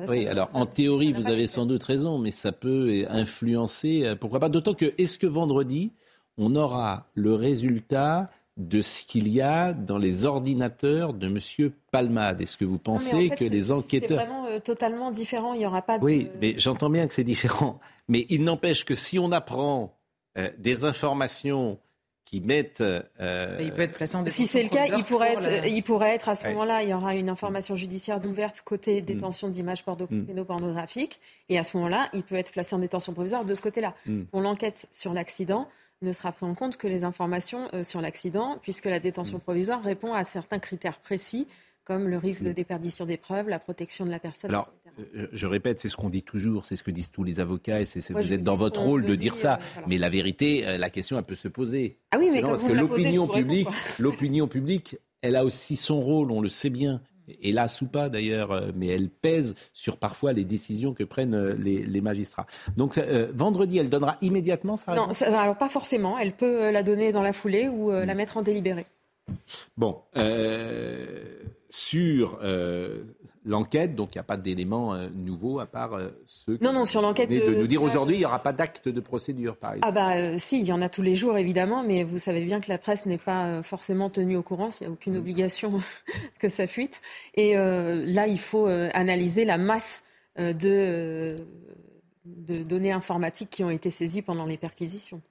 oui, 0.09 0.27
alors 0.29 0.49
en 0.55 0.67
théorie, 0.67 1.13
vous 1.13 1.27
avez 1.27 1.49
sans 1.49 1.67
doute 1.67 1.83
raison, 1.83 2.19
mais 2.19 2.31
ça 2.31 2.53
peut 2.53 3.05
influencer. 3.09 4.15
Pourquoi 4.21 4.39
pas 4.39 4.49
D'autant 4.49 4.75
que, 4.75 4.95
est-ce 4.99 5.19
que 5.19 5.27
vendredi, 5.27 5.93
on 6.39 6.55
aura 6.55 7.09
le 7.15 7.35
résultat 7.35 8.31
de 8.61 8.83
ce 8.83 9.05
qu'il 9.05 9.29
y 9.29 9.41
a 9.41 9.73
dans 9.73 9.97
les 9.97 10.27
ordinateurs 10.27 11.15
de 11.15 11.27
M. 11.27 11.73
Palmade. 11.91 12.43
Est-ce 12.43 12.59
que 12.59 12.65
vous 12.65 12.79
pensez 12.79 13.31
que 13.31 13.45
les 13.45 13.73
enquêteurs... 13.73 14.19
C'est 14.19 14.27
vraiment 14.27 14.47
euh, 14.47 14.59
totalement 14.59 15.11
différent, 15.11 15.55
il 15.55 15.61
n'y 15.61 15.67
aura 15.67 15.83
pas 15.83 15.99
de... 15.99 16.05
Oui, 16.05 16.29
mais 16.41 16.55
j'entends 16.59 16.91
bien 16.91 17.09
que 17.09 17.15
c'est 17.15 17.25
différent. 17.25 17.81
Mais 18.09 18.27
il 18.29 18.45
n'empêche 18.45 18.85
que 18.85 18.95
si 18.95 19.19
on 19.19 19.33
apprend 19.33 19.97
euh, 20.37 20.51
des 20.59 20.85
informations 20.85 21.79
qui 22.27 22.43
mettent... 22.43 22.83
Euh, 22.83 23.57
il 23.61 23.73
peut 23.73 23.81
être 23.81 23.95
placé 23.95 24.17
en 24.17 24.27
Si 24.27 24.47
c'est 24.47 24.63
le 24.63 24.69
cas, 24.69 24.87
il 24.87 25.05
pourrait, 25.05 25.33
être, 25.33 25.67
il 25.67 25.83
pourrait 25.83 26.15
être 26.15 26.29
à 26.29 26.35
ce 26.35 26.47
moment-là, 26.49 26.83
il 26.83 26.91
y 26.91 26.95
aura 26.95 27.15
une 27.15 27.31
information 27.31 27.77
judiciaire 27.77 28.21
d'ouverte 28.21 28.61
côté 28.63 29.01
mm. 29.01 29.05
détention 29.07 29.49
d'images 29.49 29.85
mm. 29.87 30.27
pédopornographiques. 30.27 31.19
Et 31.49 31.59
à 31.59 31.63
ce 31.63 31.77
moment-là, 31.79 32.09
il 32.13 32.23
peut 32.23 32.37
être 32.37 32.53
placé 32.53 32.77
en 32.77 32.79
détention 32.79 33.15
provisoire 33.15 33.47
de 33.47 33.55
ce 33.55 33.63
côté-là. 33.63 33.95
Mm. 34.07 34.25
Pour 34.25 34.43
l'enquête 34.43 34.87
sur 34.93 35.15
l'accident, 35.15 35.67
ne 36.03 36.13
sera 36.13 36.33
pris 36.33 36.47
en 36.47 36.55
compte 36.55 36.77
que 36.77 36.87
les 36.87 37.05
informations 37.05 37.69
sur 37.83 38.01
l'accident, 38.01 38.59
puisque 38.63 38.87
la 38.87 39.01
détention 39.01 39.39
provisoire 39.39 39.83
répond 39.83 40.15
à 40.15 40.25
certains 40.25 40.59
critères 40.59 40.99
précis 40.99 41.47
comme 41.85 42.09
le 42.09 42.19
risque 42.19 42.45
de 42.45 42.53
déperdition 42.53 43.05
des 43.05 43.17
preuves, 43.17 43.49
la 43.49 43.59
protection 43.59 44.05
de 44.05 44.11
la 44.11 44.21
personne. 44.21 44.51
Alors, 44.51 44.73
etc. 44.87 45.29
je 45.33 45.47
répète, 45.47 45.81
c'est 45.81 45.89
ce 45.89 45.97
qu'on 45.97 46.11
dit 46.11 46.23
toujours, 46.23 46.65
c'est 46.65 46.77
ce 46.77 46.83
que 46.83 46.91
disent 46.91 47.11
tous 47.11 47.25
les 47.25 47.41
avocats, 47.41 47.81
et 47.81 47.87
c'est 47.87 48.13
vous 48.13 48.33
êtes 48.33 48.45
dans 48.45 48.55
votre 48.55 48.83
rôle 48.83 49.05
de 49.05 49.15
dire 49.15 49.35
ça. 49.35 49.59
Mais 49.89 49.99
la 49.99 50.09
vérité, 50.09 50.79
la 50.79 50.91
question, 50.91 51.19
elle 51.19 51.25
peut 51.25 51.35
se 51.35 51.49
poser. 51.49 51.99
Ah 52.13 52.19
oui, 52.19 52.29
mais 52.33 52.43
parce 52.43 52.63
que 52.63 52.73
l'opinion 52.73 53.27
publique, 53.27 53.69
l'opinion 53.99 54.47
publique, 54.47 54.99
elle 55.23 55.37
a 55.37 55.45
aussi 55.45 55.77
son 55.77 56.01
rôle, 56.01 56.31
on 56.31 56.41
le 56.41 56.49
sait 56.49 56.71
bien 56.71 57.03
hélas 57.43 57.81
ou 57.83 57.87
pas 57.87 58.09
d'ailleurs, 58.09 58.53
euh, 58.53 58.71
mais 58.75 58.89
elle 58.89 59.09
pèse 59.09 59.55
sur 59.73 59.97
parfois 59.97 60.33
les 60.33 60.45
décisions 60.45 60.95
que 60.95 61.05
prennent 61.05 61.35
euh, 61.35 61.55
les, 61.55 62.01
magistrats. 62.01 62.47
Donc 62.77 62.97
euh, 62.97 63.31
vendredi, 63.35 63.79
elle 63.79 63.91
donnera 63.91 64.17
immédiatement 64.23 64.77
sa 64.77 64.93
réponse 64.93 65.21
Non, 65.21 65.39
alors 65.39 65.59
pas 65.59 65.69
forcément. 65.69 66.19
Elle 66.19 66.33
peut 66.33 66.71
la 66.71 66.83
donner 66.83 67.13
dans 67.13 67.23
la 67.23 67.33
foulée 67.33 67.69
ou 67.69 67.91
la 67.91 68.15
mettre 68.15 68.39
en 68.39 68.43
délibéré. 68.43 68.87
Bon, 69.77 69.99
sur 71.71 72.39
l'enquête, 73.45 73.95
donc 73.95 74.15
il 74.15 74.19
n'y 74.19 74.21
a 74.21 74.25
pas 74.25 74.37
d'éléments 74.37 74.95
euh, 74.95 75.09
nouveaux 75.15 75.61
à 75.61 75.67
part 75.67 75.95
euh, 75.95 76.11
ceux 76.27 76.59
non, 76.61 76.73
non, 76.73 76.85
sur 76.85 77.01
l'enquête 77.01 77.31
de, 77.31 77.55
nous 77.55 77.67
dire 77.67 77.83
aujourd'hui, 77.83 78.17
il 78.17 78.19
n'y 78.19 78.25
aura 78.25 78.43
pas 78.43 78.53
d'acte 78.53 78.89
de 78.89 79.01
procédure, 79.01 79.57
par 79.57 79.75
exemple. 79.75 79.89
Ah 79.89 79.93
bah 79.93 80.17
euh, 80.17 80.35
si, 80.39 80.61
il 80.61 80.67
y 80.67 80.73
en 80.73 80.83
a 80.83 80.89
tous 80.89 81.03
les 81.03 81.15
jours 81.15 81.39
évidemment, 81.39 81.83
mais 81.83 82.05
vous 82.05 82.19
savez 82.19 82.45
bien 82.45 82.61
que 82.61 82.69
la 82.69 82.79
presse 82.79 83.07
n'est 83.07 83.19
pas 83.19 83.63
forcément 83.63 84.11
tenue 84.11 84.37
au 84.37 84.43
courant, 84.43 84.71
il 84.81 84.85
n'y 84.85 84.89
a 84.89 84.93
aucune 84.93 85.15
mm. 85.15 85.19
obligation 85.19 85.81
que 86.39 86.49
ça 86.49 86.67
fuite. 86.67 87.01
Et 87.35 87.55
là, 87.55 88.27
il 88.27 88.39
faut 88.39 88.67
analyser 88.67 89.45
la 89.45 89.59
masse 89.59 90.05
de, 90.39 91.37
de 92.25 92.63
données 92.63 92.93
informatiques 92.93 93.51
qui 93.51 93.65
ont 93.65 93.71
été 93.71 93.91
saisies 93.91 94.23
pendant 94.23 94.47
les 94.47 94.59
perquisitions. 94.59 95.23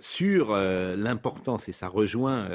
sur 0.00 0.54
l'importance, 0.54 1.68
et 1.68 1.72
ça 1.72 1.88
rejoint 1.88 2.48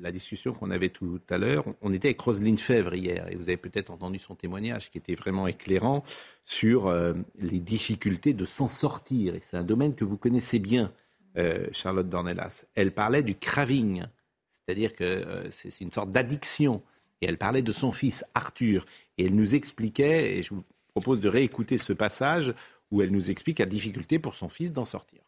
la 0.00 0.12
discussion 0.12 0.52
qu'on 0.52 0.70
avait 0.70 0.88
tout 0.88 1.20
à 1.30 1.38
l'heure, 1.38 1.64
on 1.80 1.92
était 1.92 2.08
avec 2.08 2.20
Roselyne 2.20 2.58
Fèvre 2.58 2.94
hier, 2.94 3.28
et 3.30 3.36
vous 3.36 3.44
avez 3.44 3.56
peut-être 3.56 3.90
entendu 3.90 4.18
son 4.18 4.34
témoignage 4.34 4.90
qui 4.90 4.98
était 4.98 5.14
vraiment 5.14 5.46
éclairant 5.46 6.04
sur 6.44 6.86
euh, 6.86 7.14
les 7.38 7.60
difficultés 7.60 8.34
de 8.34 8.44
s'en 8.44 8.68
sortir. 8.68 9.34
Et 9.34 9.40
c'est 9.40 9.56
un 9.56 9.64
domaine 9.64 9.94
que 9.94 10.04
vous 10.04 10.16
connaissez 10.16 10.58
bien, 10.58 10.92
euh, 11.36 11.66
Charlotte 11.72 12.08
Dornelas. 12.08 12.66
Elle 12.74 12.92
parlait 12.92 13.22
du 13.22 13.34
craving, 13.34 14.04
c'est-à-dire 14.50 14.94
que 14.94 15.04
euh, 15.04 15.50
c'est 15.50 15.80
une 15.80 15.92
sorte 15.92 16.10
d'addiction. 16.10 16.82
Et 17.20 17.26
elle 17.26 17.38
parlait 17.38 17.62
de 17.62 17.72
son 17.72 17.90
fils, 17.90 18.24
Arthur. 18.34 18.86
Et 19.16 19.26
elle 19.26 19.34
nous 19.34 19.54
expliquait, 19.54 20.38
et 20.38 20.42
je 20.42 20.54
vous 20.54 20.64
propose 20.92 21.20
de 21.20 21.28
réécouter 21.28 21.76
ce 21.78 21.92
passage, 21.92 22.54
où 22.90 23.02
elle 23.02 23.10
nous 23.10 23.30
explique 23.30 23.58
la 23.58 23.66
difficulté 23.66 24.18
pour 24.18 24.34
son 24.34 24.48
fils 24.48 24.72
d'en 24.72 24.84
sortir. 24.84 25.20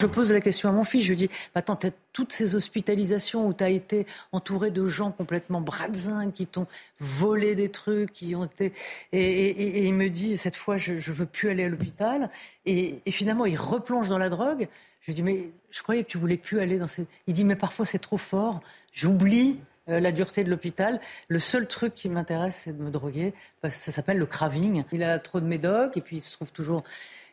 Je 0.00 0.06
pose 0.06 0.32
la 0.32 0.40
question 0.40 0.68
à 0.68 0.72
mon 0.72 0.82
fils, 0.82 1.04
je 1.04 1.10
lui 1.10 1.16
dis, 1.16 1.30
attends, 1.54 1.76
tu 1.76 1.86
as 1.86 1.90
toutes 2.12 2.32
ces 2.32 2.56
hospitalisations 2.56 3.46
où 3.46 3.54
tu 3.54 3.62
as 3.62 3.70
été 3.70 4.06
entouré 4.32 4.72
de 4.72 4.88
gens 4.88 5.12
complètement 5.12 5.60
bradzingues, 5.60 6.32
qui 6.32 6.48
t'ont 6.48 6.66
volé 6.98 7.54
des 7.54 7.70
trucs, 7.70 8.12
qui 8.12 8.34
ont 8.34 8.44
été... 8.44 8.72
Et, 9.12 9.86
il 9.86 9.94
me 9.94 10.10
dit, 10.10 10.36
cette 10.36 10.56
fois, 10.56 10.78
je 10.78 10.94
ne 10.94 11.14
veux 11.14 11.26
plus 11.26 11.48
aller 11.48 11.62
à 11.62 11.68
l'hôpital. 11.68 12.28
Et, 12.66 13.00
finalement, 13.12 13.46
il 13.46 13.56
replonge 13.56 14.08
dans 14.08 14.18
la 14.18 14.30
drogue. 14.30 14.68
Je 15.02 15.06
lui 15.06 15.14
dis, 15.14 15.22
mais 15.22 15.50
je 15.70 15.82
croyais 15.82 16.02
que 16.02 16.08
tu 16.08 16.18
voulais 16.18 16.38
plus 16.38 16.58
aller 16.58 16.78
dans 16.78 16.88
ces... 16.88 17.06
Il 17.28 17.34
dit, 17.34 17.44
mais 17.44 17.56
parfois 17.56 17.86
c'est 17.86 18.00
trop 18.00 18.18
fort, 18.18 18.60
j'oublie 18.92 19.58
euh, 19.90 20.00
la 20.00 20.12
dureté 20.12 20.44
de 20.44 20.50
l'hôpital. 20.50 20.98
Le 21.28 21.38
seul 21.38 21.66
truc 21.66 21.94
qui 21.94 22.08
m'intéresse, 22.08 22.62
c'est 22.64 22.76
de 22.76 22.82
me 22.82 22.90
droguer. 22.90 23.34
Parce 23.60 23.76
que 23.76 23.82
ça 23.82 23.92
s'appelle 23.92 24.18
le 24.18 24.26
craving. 24.26 24.84
Il 24.92 25.02
a 25.02 25.18
trop 25.18 25.40
de 25.40 25.46
médocs 25.46 25.96
et 25.96 26.00
puis 26.00 26.16
il 26.16 26.22
se 26.22 26.32
trouve 26.32 26.52
toujours 26.52 26.82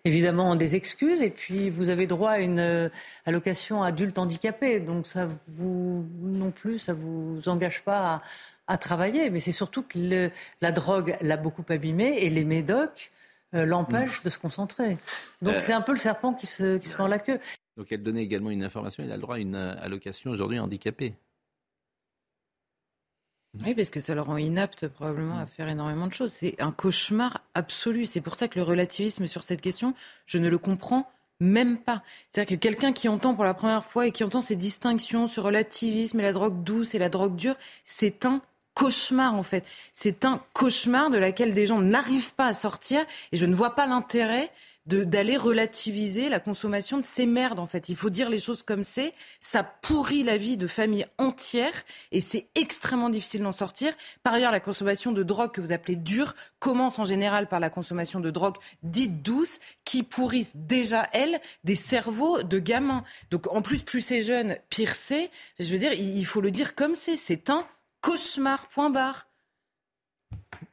évidemment 0.03 0.55
des 0.57 0.75
excuses. 0.75 1.21
Et 1.21 1.29
puis, 1.29 1.69
vous 1.69 1.89
avez 1.89 2.07
droit 2.07 2.31
à 2.31 2.39
une 2.39 2.59
euh, 2.59 2.89
allocation 3.25 3.83
adulte 3.83 4.17
handicapé. 4.17 4.81
Donc, 4.81 5.07
ça 5.07 5.29
vous, 5.47 6.05
non 6.21 6.51
plus, 6.51 6.79
ça 6.79 6.93
vous 6.93 7.47
engage 7.47 7.83
pas 7.83 8.21
à, 8.67 8.77
travailler. 8.77 9.29
Mais 9.29 9.39
c'est 9.39 9.51
surtout 9.51 9.83
que 9.83 10.29
la 10.61 10.71
drogue 10.71 11.17
l'a 11.21 11.37
beaucoup 11.37 11.65
abîmé 11.69 12.17
et 12.19 12.29
les 12.29 12.45
médocs 12.45 13.11
euh, 13.53 13.65
l'empêchent 13.65 14.23
de 14.23 14.29
se 14.29 14.39
concentrer. 14.39 14.97
Donc, 15.41 15.55
c'est 15.59 15.73
un 15.73 15.81
peu 15.81 15.91
le 15.91 15.97
serpent 15.97 16.33
qui 16.33 16.47
se, 16.47 16.77
qui 16.77 16.87
se 16.87 16.97
mord 16.97 17.07
la 17.07 17.19
queue. 17.19 17.39
Donc, 17.77 17.91
elle 17.91 18.03
donnait 18.03 18.23
également 18.23 18.49
une 18.49 18.63
information. 18.63 19.03
Il 19.03 19.11
a 19.11 19.15
le 19.15 19.21
droit 19.21 19.35
à 19.35 19.39
une 19.39 19.55
allocation 19.55 20.31
aujourd'hui 20.31 20.59
handicapée. 20.59 21.15
Oui, 23.59 23.75
parce 23.75 23.89
que 23.89 23.99
ça 23.99 24.15
leur 24.15 24.27
rend 24.27 24.37
inapte 24.37 24.87
probablement 24.87 25.37
à 25.37 25.45
faire 25.45 25.67
énormément 25.67 26.07
de 26.07 26.13
choses. 26.13 26.31
C'est 26.31 26.55
un 26.61 26.71
cauchemar 26.71 27.41
absolu. 27.53 28.05
C'est 28.05 28.21
pour 28.21 28.35
ça 28.35 28.47
que 28.47 28.57
le 28.57 28.63
relativisme 28.63 29.27
sur 29.27 29.43
cette 29.43 29.61
question, 29.61 29.93
je 30.25 30.37
ne 30.37 30.47
le 30.47 30.57
comprends 30.57 31.11
même 31.41 31.77
pas. 31.77 32.01
C'est-à-dire 32.29 32.57
que 32.57 32.61
quelqu'un 32.61 32.93
qui 32.93 33.09
entend 33.09 33.35
pour 33.35 33.43
la 33.43 33.53
première 33.53 33.83
fois 33.83 34.07
et 34.07 34.11
qui 34.11 34.23
entend 34.23 34.41
ces 34.41 34.55
distinctions, 34.55 35.27
ce 35.27 35.41
relativisme 35.41 36.19
et 36.19 36.23
la 36.23 36.33
drogue 36.33 36.63
douce 36.63 36.95
et 36.95 36.99
la 36.99 37.09
drogue 37.09 37.35
dure, 37.35 37.55
c'est 37.83 38.25
un 38.25 38.41
cauchemar 38.73 39.33
en 39.33 39.43
fait. 39.43 39.65
C'est 39.93 40.23
un 40.23 40.41
cauchemar 40.53 41.09
de 41.09 41.17
laquelle 41.17 41.53
des 41.53 41.67
gens 41.67 41.79
n'arrivent 41.79 42.33
pas 42.35 42.45
à 42.45 42.53
sortir 42.53 43.01
et 43.31 43.37
je 43.37 43.45
ne 43.45 43.55
vois 43.55 43.75
pas 43.75 43.85
l'intérêt 43.85 44.49
d'aller 44.85 45.37
relativiser 45.37 46.29
la 46.29 46.39
consommation 46.39 46.97
de 46.97 47.05
ces 47.05 47.25
merdes 47.25 47.59
en 47.59 47.67
fait. 47.67 47.89
Il 47.89 47.95
faut 47.95 48.09
dire 48.09 48.29
les 48.29 48.39
choses 48.39 48.63
comme 48.63 48.83
c'est. 48.83 49.13
Ça 49.39 49.63
pourrit 49.63 50.23
la 50.23 50.37
vie 50.37 50.57
de 50.57 50.67
familles 50.67 51.05
entières 51.17 51.83
et 52.11 52.19
c'est 52.19 52.47
extrêmement 52.55 53.09
difficile 53.09 53.43
d'en 53.43 53.51
sortir. 53.51 53.93
Par 54.23 54.33
ailleurs, 54.33 54.51
la 54.51 54.59
consommation 54.59 55.11
de 55.11 55.23
drogue 55.23 55.51
que 55.51 55.61
vous 55.61 55.71
appelez 55.71 55.95
dure 55.95 56.35
commence 56.59 56.99
en 56.99 57.03
général 57.03 57.47
par 57.47 57.59
la 57.59 57.69
consommation 57.69 58.19
de 58.19 58.31
drogue 58.31 58.57
dite 58.83 59.21
douce 59.21 59.59
qui 59.85 60.03
pourrissent 60.03 60.55
déjà 60.55 61.07
elles 61.13 61.39
des 61.63 61.75
cerveaux 61.75 62.41
de 62.43 62.59
gamins. 62.59 63.03
Donc 63.29 63.47
en 63.53 63.61
plus, 63.61 63.83
plus 63.83 64.01
c'est 64.01 64.21
jeune, 64.21 64.57
pire 64.69 64.95
c'est. 64.95 65.29
Je 65.59 65.71
veux 65.71 65.79
dire, 65.79 65.93
il 65.93 66.25
faut 66.25 66.41
le 66.41 66.51
dire 66.51 66.75
comme 66.75 66.95
c'est. 66.95 67.17
C'est 67.17 67.49
un 67.49 67.67
cauchemar. 68.01 68.67
Point. 68.67 68.91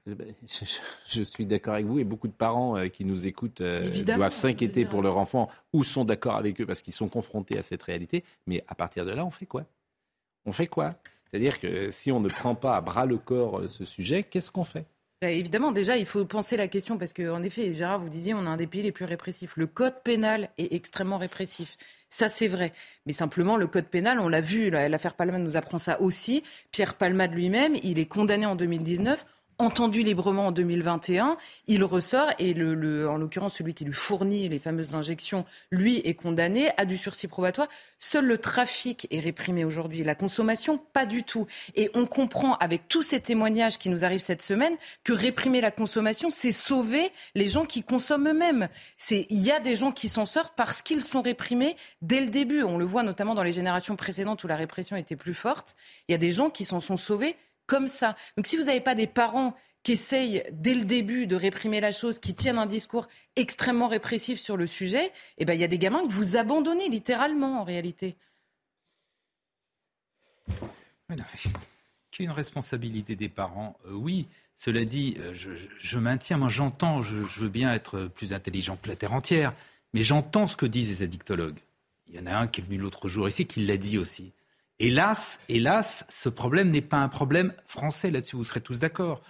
Eh 0.06 0.14
ben, 0.14 0.32
je, 1.08 1.22
suis 1.22 1.46
d'accord 1.46 1.74
avec 1.74 1.86
vous 1.86 1.98
et 1.98 2.04
beaucoup 2.04 2.28
de 2.28 2.32
parents 2.32 2.76
euh, 2.76 2.88
qui 2.88 3.04
nous 3.04 3.26
écoutent 3.26 3.60
euh, 3.60 3.90
doivent 4.04 4.32
s'inquiéter 4.32 4.84
pour 4.84 5.02
leur 5.02 5.18
enfant 5.18 5.48
ou 5.72 5.84
sont 5.84 6.04
d'accord 6.04 6.36
avec 6.36 6.60
eux 6.60 6.66
parce 6.66 6.82
qu'ils 6.82 6.94
sont 6.94 7.08
confrontés 7.08 7.58
à 7.58 7.62
cette 7.62 7.82
réalité. 7.82 8.24
Mais 8.46 8.64
à 8.68 8.74
partir 8.74 9.04
de 9.04 9.10
là, 9.10 9.24
on 9.24 9.30
fait 9.30 9.46
quoi? 9.46 9.64
On 10.46 10.52
fait 10.52 10.66
quoi? 10.66 10.94
C'est-à-dire 11.30 11.60
que 11.60 11.90
si 11.90 12.10
on 12.10 12.20
ne 12.20 12.28
prend 12.28 12.54
pas 12.54 12.74
à 12.74 12.80
bras 12.80 13.06
le 13.06 13.18
corps 13.18 13.60
euh, 13.60 13.68
ce 13.68 13.84
sujet, 13.84 14.22
qu'est-ce 14.22 14.50
qu'on 14.50 14.64
fait? 14.64 14.86
Bah, 15.20 15.30
Évidemment, 15.30 15.72
déjà, 15.72 15.96
il 15.96 16.06
faut 16.06 16.24
penser 16.24 16.56
la 16.56 16.68
question 16.68 16.96
parce 16.96 17.12
qu'en 17.12 17.42
effet, 17.42 17.72
Gérard, 17.72 18.00
vous 18.00 18.08
disiez, 18.08 18.34
on 18.34 18.46
a 18.46 18.48
un 18.48 18.56
des 18.56 18.66
pays 18.66 18.82
les 18.82 18.92
plus 18.92 19.04
répressifs. 19.04 19.56
Le 19.56 19.66
code 19.66 20.02
pénal 20.02 20.48
est 20.58 20.72
extrêmement 20.72 21.18
répressif. 21.18 21.76
Ça, 22.08 22.28
c'est 22.28 22.48
vrai. 22.48 22.72
Mais 23.04 23.12
simplement, 23.12 23.58
le 23.58 23.66
code 23.66 23.86
pénal, 23.86 24.20
on 24.20 24.28
l'a 24.28 24.40
vu, 24.40 24.70
l'affaire 24.70 25.14
Palmade 25.14 25.42
nous 25.42 25.56
apprend 25.58 25.76
ça 25.76 26.00
aussi. 26.00 26.42
Pierre 26.72 26.94
Palmade 26.94 27.34
lui-même, 27.34 27.76
il 27.82 27.98
est 27.98 28.06
condamné 28.06 28.46
en 28.46 28.56
2019 28.56 29.26
entendu 29.58 30.02
librement 30.02 30.46
en 30.46 30.52
2021, 30.52 31.36
il 31.66 31.82
ressort 31.82 32.30
et 32.38 32.54
le, 32.54 33.08
en 33.08 33.16
l'occurrence 33.16 33.56
celui 33.56 33.74
qui 33.74 33.84
lui 33.84 33.92
fournit 33.92 34.48
les 34.48 34.58
fameuses 34.58 34.94
injections, 34.94 35.44
lui 35.70 35.98
est 36.04 36.14
condamné 36.14 36.70
à 36.76 36.84
du 36.84 36.96
sursis 36.96 37.26
probatoire. 37.26 37.68
Seul 37.98 38.26
le 38.26 38.38
trafic 38.38 39.08
est 39.10 39.18
réprimé 39.18 39.64
aujourd'hui, 39.64 40.04
la 40.04 40.14
consommation 40.14 40.78
pas 40.78 41.06
du 41.06 41.24
tout. 41.24 41.46
Et 41.74 41.90
on 41.94 42.06
comprend 42.06 42.56
avec 42.56 42.88
tous 42.88 43.02
ces 43.02 43.20
témoignages 43.20 43.78
qui 43.78 43.88
nous 43.88 44.04
arrivent 44.04 44.20
cette 44.20 44.42
semaine 44.42 44.76
que 45.02 45.12
réprimer 45.12 45.60
la 45.60 45.70
consommation, 45.70 46.30
c'est 46.30 46.52
sauver 46.52 47.10
les 47.34 47.48
gens 47.48 47.64
qui 47.64 47.82
consomment 47.82 48.28
eux-mêmes. 48.28 48.68
C'est 48.96 49.26
il 49.30 49.40
y 49.40 49.50
a 49.50 49.58
des 49.58 49.74
gens 49.74 49.90
qui 49.90 50.08
s'en 50.08 50.26
sortent 50.26 50.54
parce 50.56 50.82
qu'ils 50.82 51.02
sont 51.02 51.22
réprimés 51.22 51.76
dès 52.00 52.20
le 52.20 52.28
début. 52.28 52.62
On 52.62 52.78
le 52.78 52.84
voit 52.84 53.02
notamment 53.02 53.34
dans 53.34 53.42
les 53.42 53.52
générations 53.52 53.96
précédentes 53.96 54.44
où 54.44 54.46
la 54.46 54.56
répression 54.56 54.96
était 54.96 55.16
plus 55.16 55.34
forte. 55.34 55.74
Il 56.08 56.12
y 56.12 56.14
a 56.14 56.18
des 56.18 56.32
gens 56.32 56.50
qui 56.50 56.64
s'en 56.64 56.80
sont 56.80 56.96
sauvés 56.96 57.36
comme 57.68 57.86
ça. 57.86 58.16
Donc 58.36 58.48
si 58.48 58.56
vous 58.56 58.64
n'avez 58.64 58.80
pas 58.80 58.96
des 58.96 59.06
parents 59.06 59.54
qui 59.84 59.92
essayent 59.92 60.42
dès 60.50 60.74
le 60.74 60.84
début 60.84 61.28
de 61.28 61.36
réprimer 61.36 61.80
la 61.80 61.92
chose, 61.92 62.18
qui 62.18 62.34
tiennent 62.34 62.58
un 62.58 62.66
discours 62.66 63.06
extrêmement 63.36 63.86
répressif 63.86 64.40
sur 64.40 64.56
le 64.56 64.66
sujet, 64.66 65.12
eh 65.36 65.44
ben 65.44 65.54
il 65.54 65.60
y 65.60 65.64
a 65.64 65.68
des 65.68 65.78
gamins 65.78 66.04
que 66.04 66.12
vous 66.12 66.36
abandonnez 66.36 66.88
littéralement 66.88 67.60
en 67.60 67.64
réalité. 67.64 68.16
Qu'il 71.06 71.16
y 72.18 72.22
ait 72.22 72.24
une 72.24 72.30
responsabilité 72.32 73.14
des 73.14 73.28
parents, 73.28 73.78
euh, 73.86 73.92
oui. 73.92 74.26
Cela 74.56 74.84
dit, 74.84 75.14
euh, 75.20 75.32
je, 75.78 75.98
maintiens, 75.98 76.36
moi 76.36 76.48
j'entends, 76.48 77.00
je, 77.00 77.24
je, 77.26 77.40
veux 77.40 77.48
bien 77.48 77.72
être 77.72 78.08
plus 78.08 78.32
intelligent 78.32 78.76
que 78.82 78.88
la 78.88 78.96
terre 78.96 79.12
entière, 79.12 79.54
mais 79.94 80.02
j'entends 80.02 80.48
ce 80.48 80.56
que 80.56 80.66
disent 80.66 80.88
les 80.88 81.02
addictologues. 81.04 81.60
Il 82.08 82.16
y 82.16 82.18
en 82.18 82.26
a 82.26 82.34
un 82.34 82.48
qui 82.48 82.60
est 82.60 82.64
venu 82.64 82.78
l'autre 82.78 83.08
jour 83.08 83.28
ici 83.28 83.46
qui 83.46 83.64
l'a 83.64 83.76
dit 83.76 83.98
aussi. 83.98 84.32
Hélas, 84.80 85.40
hélas, 85.48 86.06
ce 86.08 86.28
problème 86.28 86.70
n'est 86.70 86.80
pas 86.82 86.98
un 86.98 87.08
problème 87.08 87.52
français. 87.66 88.10
Là-dessus, 88.10 88.36
vous 88.36 88.44
serez 88.44 88.60
tous 88.60 88.78
d'accord. 88.78 89.22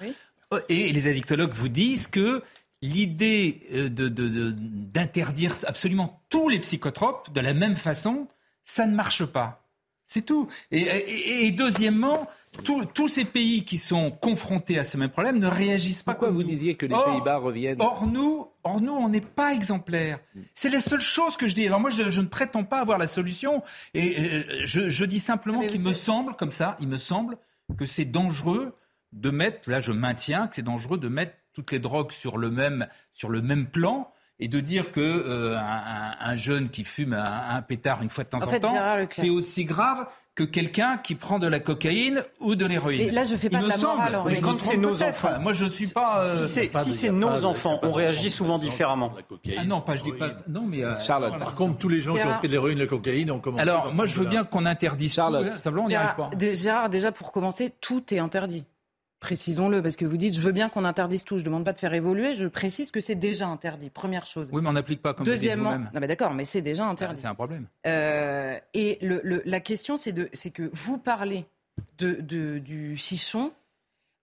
Et 0.68 0.92
les 0.92 1.06
addictologues 1.06 1.54
vous 1.54 1.68
disent 1.68 2.06
que 2.06 2.42
l'idée 2.82 3.60
euh, 3.72 3.88
d'interdire 3.88 5.56
absolument 5.66 6.22
tous 6.28 6.48
les 6.48 6.60
psychotropes 6.60 7.32
de 7.32 7.40
la 7.40 7.54
même 7.54 7.76
façon, 7.76 8.28
ça 8.64 8.86
ne 8.86 8.94
marche 8.94 9.24
pas. 9.24 9.64
C'est 10.06 10.22
tout. 10.22 10.48
Et, 10.70 11.50
deuxièmement, 11.50 12.28
tous 12.62 13.08
ces 13.08 13.24
pays 13.24 13.64
qui 13.64 13.78
sont 13.78 14.10
confrontés 14.10 14.78
à 14.78 14.84
ce 14.84 14.96
même 14.96 15.10
problème 15.10 15.38
ne 15.38 15.46
réagissent 15.46 16.02
pas 16.02 16.12
Pourquoi 16.12 16.28
comme 16.28 16.36
vous 16.36 16.42
nous. 16.42 16.48
disiez 16.48 16.74
que 16.76 16.86
les 16.86 16.94
Or- 16.94 17.04
Pays-Bas 17.04 17.36
reviennent 17.38 17.80
Or 17.80 18.06
nous, 18.06 18.46
or 18.64 18.80
nous, 18.80 18.92
on 18.92 19.08
n'est 19.08 19.20
pas 19.20 19.54
exemplaires. 19.54 20.18
C'est 20.54 20.70
la 20.70 20.80
seule 20.80 21.00
chose 21.00 21.36
que 21.36 21.48
je 21.48 21.54
dis. 21.54 21.66
Alors 21.66 21.80
moi, 21.80 21.90
je, 21.90 22.10
je 22.10 22.20
ne 22.20 22.26
prétends 22.26 22.64
pas 22.64 22.80
avoir 22.80 22.98
la 22.98 23.06
solution, 23.06 23.62
et 23.94 24.44
je, 24.64 24.88
je 24.90 25.04
dis 25.04 25.20
simplement 25.20 25.60
qu'il 25.62 25.80
me 25.80 25.92
semble, 25.92 26.34
comme 26.34 26.52
ça, 26.52 26.76
il 26.80 26.88
me 26.88 26.96
semble 26.96 27.38
que 27.78 27.86
c'est 27.86 28.04
dangereux 28.04 28.74
de 29.12 29.30
mettre. 29.30 29.70
Là, 29.70 29.80
je 29.80 29.92
maintiens 29.92 30.46
que 30.48 30.56
c'est 30.56 30.62
dangereux 30.62 30.98
de 30.98 31.08
mettre 31.08 31.32
toutes 31.52 31.72
les 31.72 31.78
drogues 31.78 32.12
sur 32.12 32.36
le 32.38 32.50
même 32.50 32.86
sur 33.12 33.28
le 33.30 33.40
même 33.40 33.66
plan. 33.66 34.10
Et 34.40 34.46
de 34.46 34.60
dire 34.60 34.92
que 34.92 35.00
euh, 35.00 35.58
un, 35.58 35.60
un- 35.60 36.14
un 36.20 36.36
jeune 36.36 36.68
qui 36.68 36.84
fume 36.84 37.12
un, 37.12 37.56
un 37.56 37.60
pétard 37.60 38.02
une 38.02 38.08
fois 38.08 38.22
de 38.22 38.28
temps 38.28 38.38
En 38.38 38.44
en, 38.44 38.46
fait, 38.46 38.60
temps, 38.60 38.72
c'est 39.10 39.30
aussi 39.30 39.64
grave 39.64 40.06
que 40.38 40.44
quelqu'un 40.44 40.98
qui 40.98 41.16
prend 41.16 41.40
de 41.40 41.48
la 41.48 41.58
cocaïne 41.58 42.22
ou 42.38 42.54
de 42.54 42.64
l'héroïne. 42.64 43.00
Et 43.00 43.10
là, 43.10 43.24
je 43.24 43.34
fais 43.34 43.50
pas 43.50 43.58
Il 43.58 43.64
de 43.64 43.68
la 43.70 43.76
semble. 43.76 43.96
morale, 43.96 44.14
en 44.14 44.24
Mais 44.24 44.40
quand 44.40 44.50
Quand 44.52 44.56
c'est 44.58 44.76
nos 44.76 45.02
enfants. 45.02 45.40
Moi, 45.40 45.52
je 45.52 45.64
suis 45.64 45.88
pas. 45.88 46.24
Si 46.24 46.40
euh, 46.42 46.44
c'est 46.44 46.90
si 46.90 47.10
nos 47.10 47.44
enfants, 47.44 47.80
on 47.82 47.90
réagit 47.90 48.30
souvent 48.30 48.56
différemment. 48.58 49.12
Ah 49.58 49.64
non, 49.64 49.80
pas 49.80 49.96
je 49.96 50.04
dis 50.04 50.12
pas. 50.12 50.30
Non, 50.46 50.62
mais 50.64 50.84
euh, 50.84 50.94
Charlotte. 51.02 51.36
Par 51.40 51.56
contre, 51.56 51.78
tous 51.78 51.88
les 51.88 52.00
gens 52.00 52.14
qui 52.14 52.22
ont 52.22 52.38
pris 52.38 52.46
de 52.46 52.52
l'héroïne 52.52 52.74
et 52.74 52.76
de 52.76 52.80
la 52.82 52.86
cocaïne 52.86 53.32
ont 53.32 53.40
commencé. 53.40 53.62
Alors, 53.62 53.92
moi, 53.92 54.06
je 54.06 54.20
veux 54.20 54.26
bien 54.26 54.44
qu'on 54.44 54.64
interdise 54.64 55.12
Charlotte. 55.14 55.48
hein, 55.52 55.58
Simplement, 55.58 55.86
on 55.86 55.88
n'y 55.88 55.96
arrive 55.96 56.10
Gérard, 56.16 56.30
pas. 56.30 56.36
dé- 56.36 56.52
Gérard, 56.54 56.88
déjà 56.88 57.10
pour 57.10 57.32
commencer, 57.32 57.72
tout 57.80 58.04
est 58.14 58.20
interdit. 58.20 58.64
Précisons-le, 59.20 59.82
parce 59.82 59.96
que 59.96 60.04
vous 60.04 60.16
dites, 60.16 60.34
je 60.34 60.40
veux 60.40 60.52
bien 60.52 60.68
qu'on 60.68 60.84
interdise 60.84 61.24
tout. 61.24 61.36
Je 61.38 61.42
ne 61.42 61.46
demande 61.46 61.64
pas 61.64 61.72
de 61.72 61.78
faire 61.78 61.92
évoluer. 61.92 62.34
Je 62.34 62.46
précise 62.46 62.90
que 62.92 63.00
c'est 63.00 63.16
déjà 63.16 63.48
interdit. 63.48 63.90
Première 63.90 64.26
chose. 64.26 64.48
Oui, 64.52 64.62
mais 64.62 64.68
on 64.68 64.72
n'applique 64.74 65.02
pas 65.02 65.12
comme 65.12 65.24
vous 65.26 65.32
dites 65.32 65.40
Deuxièmement, 65.40 65.76
non 65.78 66.00
mais 66.00 66.06
d'accord, 66.06 66.34
mais 66.34 66.44
c'est 66.44 66.62
déjà 66.62 66.86
Ah, 66.86 66.90
interdit. 66.90 67.20
C'est 67.22 67.26
un 67.26 67.34
problème. 67.34 67.66
Euh, 67.86 68.56
et 68.74 68.98
le, 69.02 69.20
le- 69.24 69.42
la 69.44 69.58
question, 69.60 69.96
c'est 69.96 70.12
que 70.50 70.70
vous 70.72 70.98
parlez 70.98 71.46
de, 71.98 72.12
de- 72.20 72.58
du 72.58 72.96
chichon. 72.96 73.50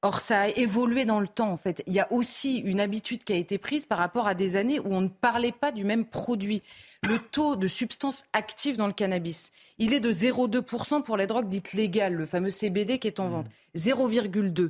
Or, 0.02 0.20
ça 0.20 0.42
a 0.42 0.48
évolué 0.50 1.04
dans 1.06 1.20
le 1.20 1.28
temps, 1.28 1.50
en 1.52 1.58
fait. 1.58 1.82
Il 1.88 1.94
y 1.94 2.00
a 2.00 2.12
aussi 2.12 2.58
une 2.58 2.80
habitude 2.80 3.24
qui 3.24 3.34
a 3.34 3.38
été 3.38 3.58
prise 3.58 3.88
par 3.88 3.98
rapport 3.98 4.28
à 4.28 4.36
des 4.36 4.56
années 4.56 4.80
où 4.80 4.94
on 4.94 5.02
ne 5.02 5.08
parlait 5.08 5.52
pas 5.52 5.72
du 5.72 5.84
même 5.84 6.06
produit. 6.06 6.62
Le 7.08 7.18
taux 7.18 7.56
de 7.56 7.68
substances 7.68 8.24
actives 8.32 8.78
dans 8.78 8.86
le 8.88 8.94
cannabis, 8.94 9.52
il 9.80 9.94
est 9.94 10.00
de 10.00 10.12
0,2% 10.12 11.02
pour 11.02 11.18
les 11.18 11.26
drogues 11.26 11.50
dites 11.50 11.74
légales, 11.74 12.14
le 12.14 12.26
fameux 12.28 12.50
CBD 12.50 13.00
qui 13.00 13.08
est 13.08 13.20
en 13.20 13.30
vente. 13.30 13.48
0,2%. 13.76 14.70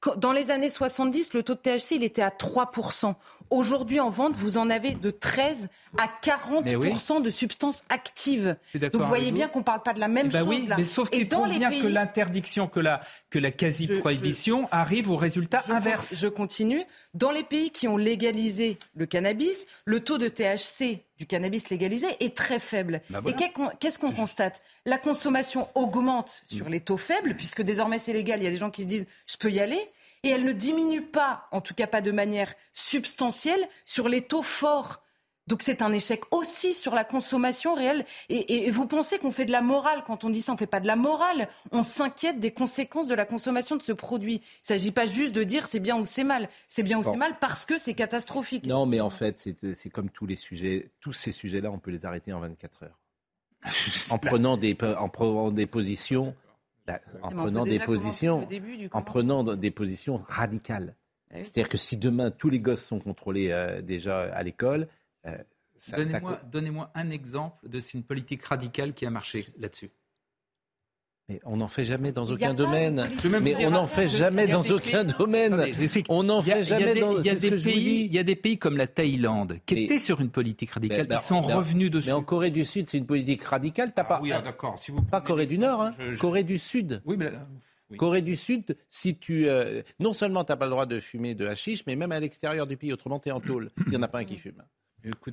Quand- 0.00 0.14
Dans 0.16 0.30
les 0.32 0.52
années 0.52 0.70
70, 0.70 1.34
le 1.34 1.42
taux 1.42 1.54
de 1.54 1.58
THC, 1.60 1.96
il 1.96 2.04
était 2.04 2.22
à 2.22 2.30
3%. 2.30 3.16
Aujourd'hui, 3.50 4.00
en 4.00 4.10
vente, 4.10 4.34
vous 4.36 4.58
en 4.58 4.68
avez 4.70 4.92
de 4.92 5.10
13 5.10 5.68
à 5.96 6.06
40% 6.22 7.22
de 7.22 7.30
substances 7.30 7.82
actives. 7.88 8.56
Donc, 8.74 8.94
vous 8.96 9.04
voyez 9.04 9.32
bien 9.32 9.48
qu'on 9.48 9.60
ne 9.60 9.64
parle 9.64 9.82
pas 9.82 9.92
de 9.94 10.00
la 10.00 10.08
même 10.08 10.26
Eh 10.28 10.32
ben 10.32 10.38
chose 10.40 10.48
oui, 10.48 10.66
là. 10.66 10.76
mais 10.78 10.84
sauf 10.84 11.08
Et 11.12 11.18
qu'il 11.18 11.28
bien 11.28 11.70
pays... 11.70 11.82
que 11.82 11.86
l'interdiction, 11.86 12.66
que 12.66 12.80
la, 12.80 13.00
que 13.30 13.38
la 13.38 13.50
quasi-prohibition 13.50 14.68
arrive 14.70 15.10
au 15.10 15.16
résultat 15.16 15.62
Je- 15.66 15.72
inverse. 15.72 16.14
Je 16.18 16.28
continue. 16.28 16.82
Dans 17.14 17.30
les 17.30 17.42
pays 17.42 17.70
qui 17.70 17.88
ont 17.88 17.96
légalisé 17.96 18.78
le 18.96 19.06
cannabis, 19.06 19.66
le 19.84 20.00
taux 20.00 20.18
de 20.18 20.28
THC 20.28 21.02
du 21.18 21.26
cannabis 21.26 21.68
légalisé 21.70 22.06
est 22.20 22.36
très 22.36 22.60
faible. 22.60 23.00
Bah 23.10 23.20
voilà. 23.20 23.36
Et 23.36 23.50
qu'est-ce 23.80 23.98
qu'on 23.98 24.12
constate? 24.12 24.62
La 24.84 24.98
consommation 24.98 25.66
augmente 25.74 26.42
sur 26.46 26.68
les 26.68 26.80
taux 26.80 26.96
faibles, 26.96 27.34
puisque 27.34 27.62
désormais 27.62 27.98
c'est 27.98 28.12
légal. 28.12 28.40
Il 28.40 28.44
y 28.44 28.46
a 28.46 28.50
des 28.50 28.56
gens 28.56 28.70
qui 28.70 28.82
se 28.82 28.86
disent 28.86 29.06
je 29.26 29.36
peux 29.36 29.50
y 29.50 29.58
aller. 29.60 29.80
Et 30.24 30.30
elle 30.30 30.44
ne 30.44 30.52
diminue 30.52 31.02
pas, 31.02 31.46
en 31.52 31.60
tout 31.60 31.74
cas 31.74 31.86
pas 31.86 32.00
de 32.00 32.10
manière 32.10 32.52
substantielle, 32.72 33.68
sur 33.86 34.08
les 34.08 34.22
taux 34.22 34.42
forts. 34.42 35.02
Donc 35.46 35.62
c'est 35.62 35.80
un 35.80 35.92
échec 35.94 36.20
aussi 36.30 36.74
sur 36.74 36.94
la 36.94 37.04
consommation 37.04 37.74
réelle. 37.74 38.04
Et, 38.28 38.36
et- 38.36 38.66
et 38.66 38.70
vous 38.70 38.86
pensez 38.86 39.18
qu'on 39.18 39.32
fait 39.32 39.46
de 39.46 39.52
la 39.52 39.62
morale 39.62 40.02
quand 40.06 40.24
on 40.24 40.28
dit 40.30 40.42
ça 40.42 40.52
On 40.52 40.58
fait 40.58 40.66
pas 40.66 40.80
de 40.80 40.86
la 40.86 40.94
morale. 40.96 41.48
On 41.72 41.82
s'inquiète 41.82 42.38
des 42.38 42.50
conséquences 42.50 43.06
de 43.06 43.14
la 43.14 43.24
consommation 43.24 43.76
de 43.76 43.82
ce 43.82 43.92
produit. 43.92 44.34
Il 44.34 44.38
ne 44.40 44.42
s'agit 44.64 44.90
pas 44.90 45.06
juste 45.06 45.34
de 45.34 45.44
dire 45.44 45.66
c'est 45.66 45.80
bien 45.80 45.96
ou 45.96 46.04
c'est 46.04 46.24
mal. 46.24 46.50
C'est 46.68 46.82
bien 46.82 46.98
ou 46.98 47.02
Bon. 47.02 47.12
c'est 47.12 47.16
mal 47.16 47.38
parce 47.40 47.64
que 47.64 47.78
c'est 47.78 47.94
catastrophique. 47.94 48.66
Non, 48.66 48.84
mais 48.84 49.00
en 49.00 49.08
fait, 49.08 49.38
c'est 49.38 49.74
c'est 49.74 49.88
comme 49.88 50.10
tous 50.10 50.26
les 50.26 50.36
sujets. 50.36 50.90
Tous 51.00 51.14
ces 51.14 51.32
sujets-là, 51.32 51.70
on 51.70 51.78
peut 51.78 51.92
les 51.92 52.04
arrêter 52.04 52.32
en 52.34 52.40
24 52.40 52.82
heures. 52.82 52.98
en 54.10 54.18
prenant 54.18 54.56
des, 54.58 54.76
en 54.98 55.08
prenant 55.08 55.50
des 55.50 55.66
positions, 55.66 56.34
bah, 56.88 56.98
en 57.22 57.30
Mais 57.30 57.36
on 57.36 57.42
prenant 57.42 57.64
des 57.64 57.78
positions, 57.78 58.46
début 58.46 58.88
en 58.92 59.02
prenant 59.02 59.44
des 59.44 59.70
positions 59.70 60.16
radicales. 60.16 60.96
Ah 61.30 61.34
oui. 61.36 61.42
C'est-à-dire 61.42 61.68
que 61.68 61.76
si 61.76 61.96
demain 61.96 62.30
tous 62.30 62.48
les 62.48 62.60
gosses 62.60 62.84
sont 62.84 63.00
contrôlés 63.00 63.50
euh, 63.50 63.82
déjà 63.82 64.22
à 64.34 64.42
l'école, 64.42 64.88
euh, 65.26 65.36
ça, 65.78 65.96
Donnez-moi 65.96 66.40
donnez-moi 66.50 66.90
un 66.94 67.10
exemple 67.10 67.68
de 67.68 67.80
une 67.94 68.02
politique 68.02 68.42
radicale 68.42 68.94
qui 68.94 69.06
a 69.06 69.10
marché 69.10 69.46
là-dessus. 69.58 69.90
Mais 71.28 71.40
on 71.44 71.58
n'en 71.58 71.68
fait 71.68 71.84
jamais 71.84 72.10
dans 72.12 72.24
aucun 72.30 72.54
domaine. 72.54 73.08
Mais 73.42 73.66
on 73.66 73.70
n'en 73.70 73.86
fait 73.86 74.08
jamais 74.08 74.46
dans 74.46 74.62
aucun 74.62 75.04
domaine. 75.04 75.54
On 76.08 76.22
n'en 76.22 76.40
Il 76.40 76.48
y 76.48 76.52
a- 76.52 76.56
fait 76.56 76.64
jamais 76.64 76.94
des- 76.94 77.00
dans. 77.00 77.18
Il 77.18 77.26
y 77.26 77.30
a 77.30 77.34
des 77.34 77.50
pays, 77.50 78.04
il 78.06 78.14
y 78.14 78.18
a 78.18 78.22
des 78.22 78.36
pays 78.36 78.58
comme 78.58 78.76
la 78.76 78.86
Thaïlande 78.86 79.58
qui 79.66 79.84
étaient 79.84 79.98
sur 79.98 80.20
une 80.20 80.30
politique 80.30 80.70
radicale. 80.70 81.06
Ils 81.10 81.18
sont 81.18 81.40
ben, 81.40 81.56
revenus 81.56 81.90
dessus. 81.90 82.06
Mais 82.06 82.12
en 82.12 82.22
Corée 82.22 82.50
du 82.50 82.64
Sud, 82.64 82.88
c'est 82.88 82.98
une 82.98 83.06
politique 83.06 83.42
radicale. 83.44 83.92
T'as 83.94 84.04
pas. 84.04 84.20
oui, 84.22 84.32
ah, 84.32 84.40
d'accord. 84.40 84.78
Si 84.78 84.90
vous 84.90 85.02
pas 85.02 85.20
Corée 85.20 85.46
du 85.46 85.58
Nord, 85.58 85.82
hein. 85.82 85.90
je- 85.98 86.14
je- 86.14 86.18
Corée 86.18 86.44
du 86.44 86.58
Sud. 86.58 87.02
Oui, 87.04 87.16
mais 87.18 87.30
Corée 87.96 88.22
du 88.22 88.36
Sud, 88.36 88.76
si 88.88 89.16
tu 89.16 89.48
euh, 89.48 89.82
non 90.00 90.12
seulement 90.12 90.44
t'as 90.44 90.56
pas 90.56 90.64
le 90.66 90.70
droit 90.70 90.86
de 90.86 90.98
fumer 91.00 91.34
de 91.34 91.46
hashish, 91.46 91.84
mais 91.86 91.96
même 91.96 92.12
à 92.12 92.20
l'extérieur 92.20 92.66
du 92.66 92.76
pays, 92.76 92.92
autrement 92.92 93.18
t'es 93.18 93.30
en 93.30 93.40
tôle. 93.40 93.70
Il 93.86 93.92
y 93.92 93.96
en 93.96 94.02
a 94.02 94.08
pas 94.08 94.18
un 94.20 94.24
qui 94.24 94.38
fume. 94.38 94.62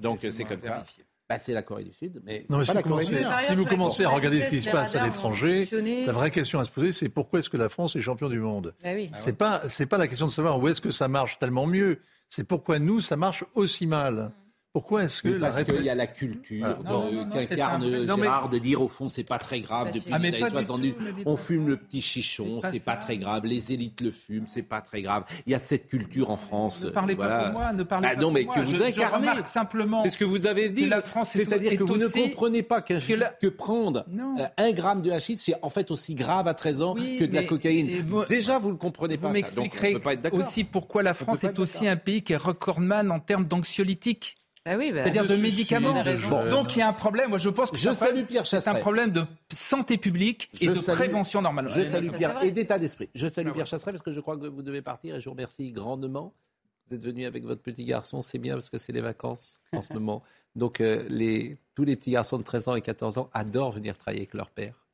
Donc 0.01 0.19
c'est 0.21 0.43
comme 0.43 0.59
ça. 0.61 0.83
Bah, 1.27 1.37
c'est 1.39 1.53
la 1.53 1.63
Corée 1.63 1.83
du 1.83 1.91
Sud, 1.93 2.21
mais 2.23 2.45
Non, 2.49 2.59
mais 2.59 2.63
c'est 2.65 2.71
si 2.71 2.77
pas 2.77 2.81
vous 2.81 2.89
la 2.89 2.95
Corée 2.95 3.05
commencez, 3.05 3.15
du 3.17 3.23
Nord. 3.23 3.39
si 3.39 3.55
vous 3.55 3.65
commencez 3.65 4.03
à 4.05 4.09
regarder 4.09 4.41
ce 4.43 4.49
qui 4.49 4.61
se 4.61 4.69
passe 4.69 4.95
à 4.95 5.03
l'étranger, 5.05 5.67
la 6.05 6.11
vraie 6.13 6.29
question 6.31 6.59
à 6.59 6.65
se 6.65 6.71
poser, 6.71 6.91
c'est 6.91 7.09
pourquoi 7.09 7.39
est-ce 7.39 7.49
que 7.49 7.57
la 7.57 7.69
France 7.69 7.95
est 7.95 8.01
champion 8.01 8.29
du 8.29 8.39
monde? 8.39 8.75
Bah 8.83 8.91
oui. 8.93 9.09
C'est 9.19 9.37
pas, 9.37 9.61
c'est 9.67 9.87
pas 9.87 9.97
la 9.97 10.07
question 10.07 10.27
de 10.27 10.31
savoir 10.31 10.59
où 10.59 10.67
est-ce 10.67 10.81
que 10.81 10.91
ça 10.91 11.07
marche 11.07 11.39
tellement 11.39 11.65
mieux. 11.65 11.99
C'est 12.29 12.43
pourquoi 12.43 12.77
nous, 12.79 13.01
ça 13.01 13.15
marche 13.15 13.43
aussi 13.55 13.87
mal. 13.87 14.31
Pourquoi 14.75 15.05
est-ce 15.05 15.23
que 15.23 15.29
la 15.29 15.39
parce 15.39 15.63
qu'il 15.63 15.83
y 15.85 15.89
a 15.89 15.95
la 15.95 16.05
culture 16.05 16.77
qu'incarne 17.31 18.05
Gérard 18.05 18.49
de 18.49 18.57
dire 18.57 18.81
au 18.81 18.89
fond 18.89 19.07
c'est 19.07 19.23
pas 19.23 19.37
très 19.37 19.61
grave 19.61 19.85
Bah, 19.85 19.91
depuis. 19.93 20.11
Ah, 20.11 20.19
les 20.19 20.31
pas 20.31 20.47
années 20.47 20.59
du 20.59 20.65
70 20.65 20.93
tout, 20.95 21.01
ne 21.03 21.11
dites 21.11 21.23
on 21.27 21.37
fume 21.37 21.67
le 21.69 21.77
petit 21.77 22.01
chichon 22.01 22.59
c'est 22.69 22.83
pas 22.83 22.97
très 22.97 23.17
grave. 23.17 23.45
Les 23.45 23.71
élites 23.71 24.01
le 24.01 24.11
fument 24.11 24.47
c'est 24.47 24.63
pas 24.63 24.81
très 24.81 25.01
grave. 25.01 25.23
Il 25.45 25.53
y 25.53 25.55
a 25.55 25.59
cette 25.59 25.87
culture 25.87 26.29
en 26.29 26.35
France 26.35 26.83
Ne 26.83 26.89
parlez 26.89 27.15
voilà. 27.15 27.37
pas 27.39 27.43
pour 27.51 27.59
moi, 27.61 27.71
ne 27.71 27.83
parlez 27.83 28.07
Bah 28.09 28.15
pas 28.15 28.21
non 28.21 28.31
mais 28.31 28.43
que 28.43 28.59
vous 28.59 28.75
je 28.75 28.83
incarnez. 28.83 29.27
simplement 29.45 30.03
c'est 30.03 30.09
ce 30.09 30.17
que 30.17 30.25
vous 30.25 30.45
avez 30.45 30.67
dit. 30.69 30.87
la 30.87 31.01
France 31.01 31.37
est- 31.37 31.45
c'est-à-dire 31.45 31.71
est 31.71 31.77
que 31.77 31.83
vous 31.83 31.95
ne 31.95 32.07
comprenez 32.07 32.61
pas 32.61 32.81
qu'un 32.81 32.99
que, 32.99 33.47
prendre 33.47 34.03
euh, 34.11 34.45
un 34.57 34.71
gramme 34.73 35.01
de 35.01 35.11
hachis 35.11 35.37
c'est 35.37 35.55
en 35.61 35.69
fait 35.69 35.89
aussi 35.89 36.15
grave 36.15 36.49
à 36.49 36.53
13 36.53 36.81
ans 36.81 36.95
que 36.95 37.23
de 37.23 37.33
la 37.33 37.43
cocaïne. 37.43 38.05
déjà 38.27 38.59
vous 38.59 38.71
le 38.71 38.77
comprenez 38.77 39.17
pas 39.17 39.27
Vous 39.27 39.33
m'expliquerez 39.33 39.95
aussi 40.33 40.65
pourquoi 40.65 41.01
la 41.01 41.13
France 41.13 41.45
est 41.45 41.59
aussi 41.59 41.87
un 41.87 41.95
pays 41.95 42.23
qui 42.23 42.33
est 42.33 42.37
recordman 42.37 43.09
en 43.09 43.21
termes 43.21 43.45
d'anxiolytiques. 43.45 44.35
Bah 44.65 44.77
oui, 44.77 44.91
bah, 44.91 45.03
C'est-à-dire 45.03 45.27
de 45.27 45.35
médicaments. 45.35 45.93
Bon, 46.29 46.49
donc 46.49 46.75
il 46.75 46.79
y 46.79 46.81
a 46.81 46.87
un 46.87 46.93
problème. 46.93 47.29
Moi, 47.29 47.37
je 47.37 47.49
pense 47.49 47.69
que 47.69 47.77
Je 47.77 47.83
c'est 47.83 47.89
un 47.89 47.93
salue 47.93 48.07
problème- 48.09 48.25
Pierre 48.27 48.47
C'est 48.47 48.67
un 48.67 48.75
problème 48.75 49.11
de 49.11 49.23
santé 49.53 49.97
publique 49.97 50.49
et 50.59 50.65
Je 50.65 50.71
de 50.71 50.75
salue- 50.75 50.95
prévention 50.97 51.41
normalement. 51.41 51.69
Je 51.69 51.83
salue 51.83 52.09
Pierre 52.11 52.41
et 52.43 52.49
d'état 52.51 52.79
d'esprit. 52.79 53.09
Je 53.13 53.27
salue 53.27 53.51
Pierre 53.51 53.67
Chasseret 53.67 53.91
parce 53.91 54.03
que 54.03 54.11
je 54.11 54.19
crois 54.19 54.37
que 54.37 54.47
vous 54.47 54.63
devez 54.63 54.81
partir 54.81 55.15
et 55.15 55.21
je 55.21 55.25
vous 55.25 55.31
remercie 55.33 55.71
grandement. 55.71 56.33
Vous 56.89 56.95
êtes 56.95 57.03
venu 57.03 57.25
avec 57.25 57.43
votre 57.43 57.61
petit 57.61 57.83
garçon, 57.85 58.21
c'est 58.21 58.37
bien 58.37 58.53
parce 58.53 58.69
que 58.69 58.77
c'est 58.77 58.91
les 58.91 59.01
vacances 59.01 59.59
en 59.71 59.81
ce 59.81 59.91
moment. 59.93 60.23
Donc 60.55 60.81
euh, 60.81 61.05
les, 61.09 61.57
tous 61.75 61.83
les 61.83 61.95
petits 61.95 62.11
garçons 62.11 62.37
de 62.37 62.43
13 62.43 62.67
ans 62.67 62.75
et 62.75 62.81
14 62.81 63.17
ans 63.19 63.29
adorent 63.33 63.71
venir 63.71 63.97
travailler 63.97 64.21
avec 64.21 64.33
leur 64.33 64.49
père. 64.49 64.84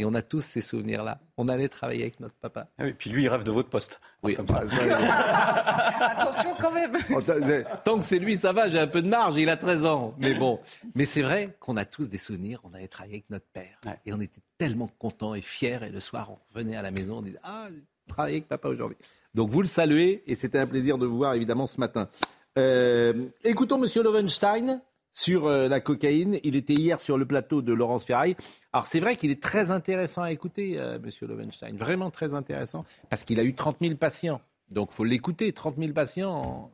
Et 0.00 0.04
on 0.04 0.14
a 0.14 0.22
tous 0.22 0.40
ces 0.40 0.60
souvenirs-là. 0.60 1.18
On 1.36 1.48
allait 1.48 1.68
travailler 1.68 2.02
avec 2.02 2.20
notre 2.20 2.36
papa. 2.36 2.68
Ah 2.78 2.84
oui, 2.84 2.92
puis 2.96 3.10
lui, 3.10 3.24
il 3.24 3.28
rêve 3.28 3.42
de 3.42 3.50
votre 3.50 3.68
poste. 3.68 4.00
Oui, 4.22 4.36
Comme 4.36 4.46
ça. 4.46 4.60
Attention 6.00 6.54
quand 6.60 6.70
même. 6.70 6.92
Tant 7.84 7.98
que 7.98 8.04
c'est 8.04 8.20
lui, 8.20 8.38
ça 8.38 8.52
va, 8.52 8.68
j'ai 8.68 8.78
un 8.78 8.86
peu 8.86 9.02
de 9.02 9.08
marge, 9.08 9.36
il 9.38 9.48
a 9.48 9.56
13 9.56 9.86
ans. 9.86 10.14
Mais 10.18 10.34
bon, 10.34 10.60
mais 10.94 11.04
c'est 11.04 11.22
vrai 11.22 11.56
qu'on 11.58 11.76
a 11.76 11.84
tous 11.84 12.08
des 12.08 12.18
souvenirs, 12.18 12.60
on 12.62 12.72
allait 12.74 12.86
travailler 12.86 13.14
avec 13.14 13.30
notre 13.30 13.46
père. 13.46 13.80
Et 14.06 14.12
on 14.12 14.20
était 14.20 14.40
tellement 14.56 14.88
contents 14.98 15.34
et 15.34 15.42
fiers. 15.42 15.80
Et 15.82 15.90
le 15.90 16.00
soir, 16.00 16.30
on 16.30 16.38
revenait 16.54 16.76
à 16.76 16.82
la 16.82 16.92
maison, 16.92 17.18
on 17.18 17.22
disait 17.22 17.40
Ah, 17.42 17.66
j'ai 17.70 17.82
travaillé 18.14 18.36
avec 18.36 18.48
papa 18.48 18.68
aujourd'hui. 18.68 18.98
Donc 19.34 19.50
vous 19.50 19.62
le 19.62 19.68
saluez 19.68 20.22
et 20.26 20.36
c'était 20.36 20.58
un 20.58 20.66
plaisir 20.66 20.98
de 20.98 21.06
vous 21.06 21.16
voir 21.16 21.34
évidemment 21.34 21.66
ce 21.66 21.80
matin. 21.80 22.08
Euh, 22.56 23.26
écoutons 23.44 23.78
Monsieur 23.78 24.02
Lovenstein 24.02 24.80
sur 25.12 25.46
euh, 25.46 25.68
la 25.68 25.80
cocaïne. 25.80 26.38
Il 26.44 26.56
était 26.56 26.74
hier 26.74 27.00
sur 27.00 27.18
le 27.18 27.26
plateau 27.26 27.62
de 27.62 27.72
Laurence 27.72 28.04
Ferraille. 28.04 28.36
Alors 28.72 28.86
c'est 28.86 29.00
vrai 29.00 29.16
qu'il 29.16 29.30
est 29.30 29.42
très 29.42 29.70
intéressant 29.70 30.22
à 30.22 30.30
écouter, 30.30 30.78
euh, 30.78 30.98
Monsieur 30.98 31.26
Lovenstein, 31.26 31.76
vraiment 31.76 32.10
très 32.10 32.34
intéressant, 32.34 32.84
parce 33.08 33.24
qu'il 33.24 33.40
a 33.40 33.44
eu 33.44 33.54
30 33.54 33.78
000 33.80 33.94
patients. 33.96 34.40
Donc 34.70 34.92
faut 34.92 35.04
l'écouter, 35.04 35.52
30 35.52 35.76
000 35.78 35.92
patients 35.92 36.32
en 36.32 36.70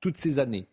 toutes 0.00 0.16
ces 0.16 0.38
années. 0.38 0.66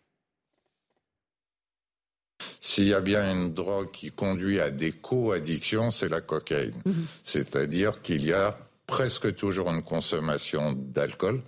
S'il 2.60 2.88
y 2.88 2.94
a 2.94 3.00
bien 3.00 3.32
une 3.32 3.54
drogue 3.54 3.90
qui 3.92 4.10
conduit 4.10 4.60
à 4.60 4.70
des 4.70 4.92
co-addictions, 4.92 5.90
c'est 5.90 6.08
la 6.08 6.20
cocaïne. 6.20 6.80
C'est-à-dire 7.22 8.00
qu'il 8.02 8.24
y 8.24 8.32
a 8.32 8.58
presque 8.86 9.34
toujours 9.36 9.70
une 9.70 9.82
consommation 9.82 10.72
d'alcool 10.72 11.42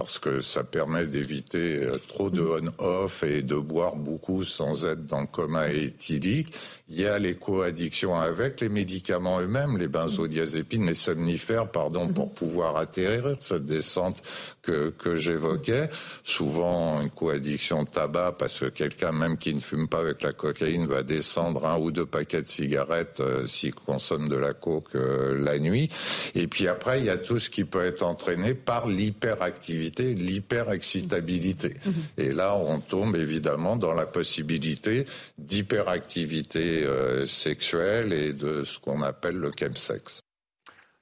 parce 0.00 0.18
que 0.18 0.40
ça 0.40 0.64
permet 0.64 1.06
d'éviter 1.06 1.82
euh, 1.82 1.98
trop 2.08 2.30
de 2.30 2.40
on-off 2.40 3.22
et 3.22 3.42
de 3.42 3.56
boire 3.56 3.96
beaucoup 3.96 4.44
sans 4.44 4.86
être 4.86 5.04
dans 5.04 5.20
le 5.20 5.26
coma 5.26 5.68
éthylique. 5.68 6.54
Il 6.88 6.98
y 6.98 7.06
a 7.06 7.18
les 7.18 7.34
coaddictions 7.34 8.18
avec 8.18 8.62
les 8.62 8.70
médicaments 8.70 9.40
eux-mêmes, 9.40 9.76
les 9.76 9.88
benzodiazépines, 9.88 10.86
les 10.86 10.94
somnifères, 10.94 11.70
pardon, 11.70 12.08
pour 12.08 12.32
pouvoir 12.32 12.78
atterrir 12.78 13.36
cette 13.38 13.66
descente 13.66 14.22
que, 14.62 14.88
que 14.88 15.16
j'évoquais. 15.16 15.88
Souvent 16.24 17.00
une 17.00 17.10
coaddiction 17.10 17.84
tabac 17.84 18.36
parce 18.38 18.58
que 18.58 18.66
quelqu'un 18.66 19.12
même 19.12 19.36
qui 19.36 19.54
ne 19.54 19.60
fume 19.60 19.86
pas 19.86 20.00
avec 20.00 20.22
la 20.22 20.32
cocaïne 20.32 20.86
va 20.86 21.02
descendre 21.02 21.66
un 21.66 21.78
ou 21.78 21.92
deux 21.92 22.06
paquets 22.06 22.42
de 22.42 22.48
cigarettes 22.48 23.20
euh, 23.20 23.46
s'il 23.46 23.74
consomme 23.74 24.28
de 24.28 24.36
la 24.36 24.54
coke 24.54 24.94
euh, 24.94 25.40
la 25.40 25.58
nuit. 25.58 25.90
Et 26.34 26.46
puis 26.46 26.66
après, 26.66 27.00
il 27.00 27.04
y 27.04 27.10
a 27.10 27.18
tout 27.18 27.38
ce 27.38 27.50
qui 27.50 27.64
peut 27.64 27.84
être 27.84 28.02
entraîné 28.02 28.54
par 28.54 28.88
l'hyperactivité, 28.88 29.89
l'hyperexcitabilité. 29.98 31.76
Mhm. 31.84 31.94
Et 32.18 32.32
là, 32.32 32.56
on 32.56 32.80
tombe 32.80 33.16
évidemment 33.16 33.76
dans 33.76 33.92
la 33.92 34.06
possibilité 34.06 35.04
d'hyperactivité 35.38 36.84
euh, 36.84 37.26
sexuelle 37.26 38.12
et 38.12 38.32
de 38.32 38.64
ce 38.64 38.78
qu'on 38.78 39.02
appelle 39.02 39.36
le 39.36 39.52
chemsex. 39.58 40.22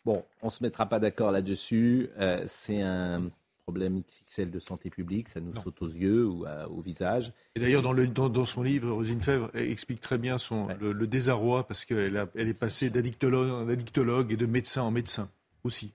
Bon, 0.05 0.25
on 0.43 0.47
ne 0.47 0.53
se 0.53 0.63
mettra 0.63 0.87
pas 0.87 1.01
d'accord 1.01 1.31
là-dessus. 1.31 2.09
Euh, 2.19 2.43
c'est 2.47 2.81
un 2.83 3.31
problème 3.65 4.01
XXL 4.01 4.51
de 4.51 4.59
santé 4.59 4.89
publique, 4.89 5.29
ça 5.29 5.41
nous 5.41 5.55
saute 5.55 5.83
aux 5.83 5.89
yeux 5.89 6.25
ou 6.25 6.47
au 6.71 6.81
visage. 6.81 7.35
Et 7.55 7.61
d'ailleurs, 7.61 7.83
dans, 7.83 7.93
dans, 8.31 8.45
son 8.47 8.63
livre, 8.63 8.91
Rosine 8.91 9.21
Fèvre 9.21 9.51
explique 9.55 10.01
très 10.01 10.17
bien 10.17 10.39
son, 10.39 10.69
le, 10.81 11.07
désarroi 11.07 11.67
parce 11.67 11.85
qu'elle 11.85 12.27
elle 12.35 12.49
est 12.49 12.55
passée 12.55 12.89
d'addictologue 12.89 14.33
et 14.33 14.39
de 14.39 14.47
médecin 14.47 14.81
en 14.81 14.91
médecin 14.91 15.29
aussi. 15.65 15.93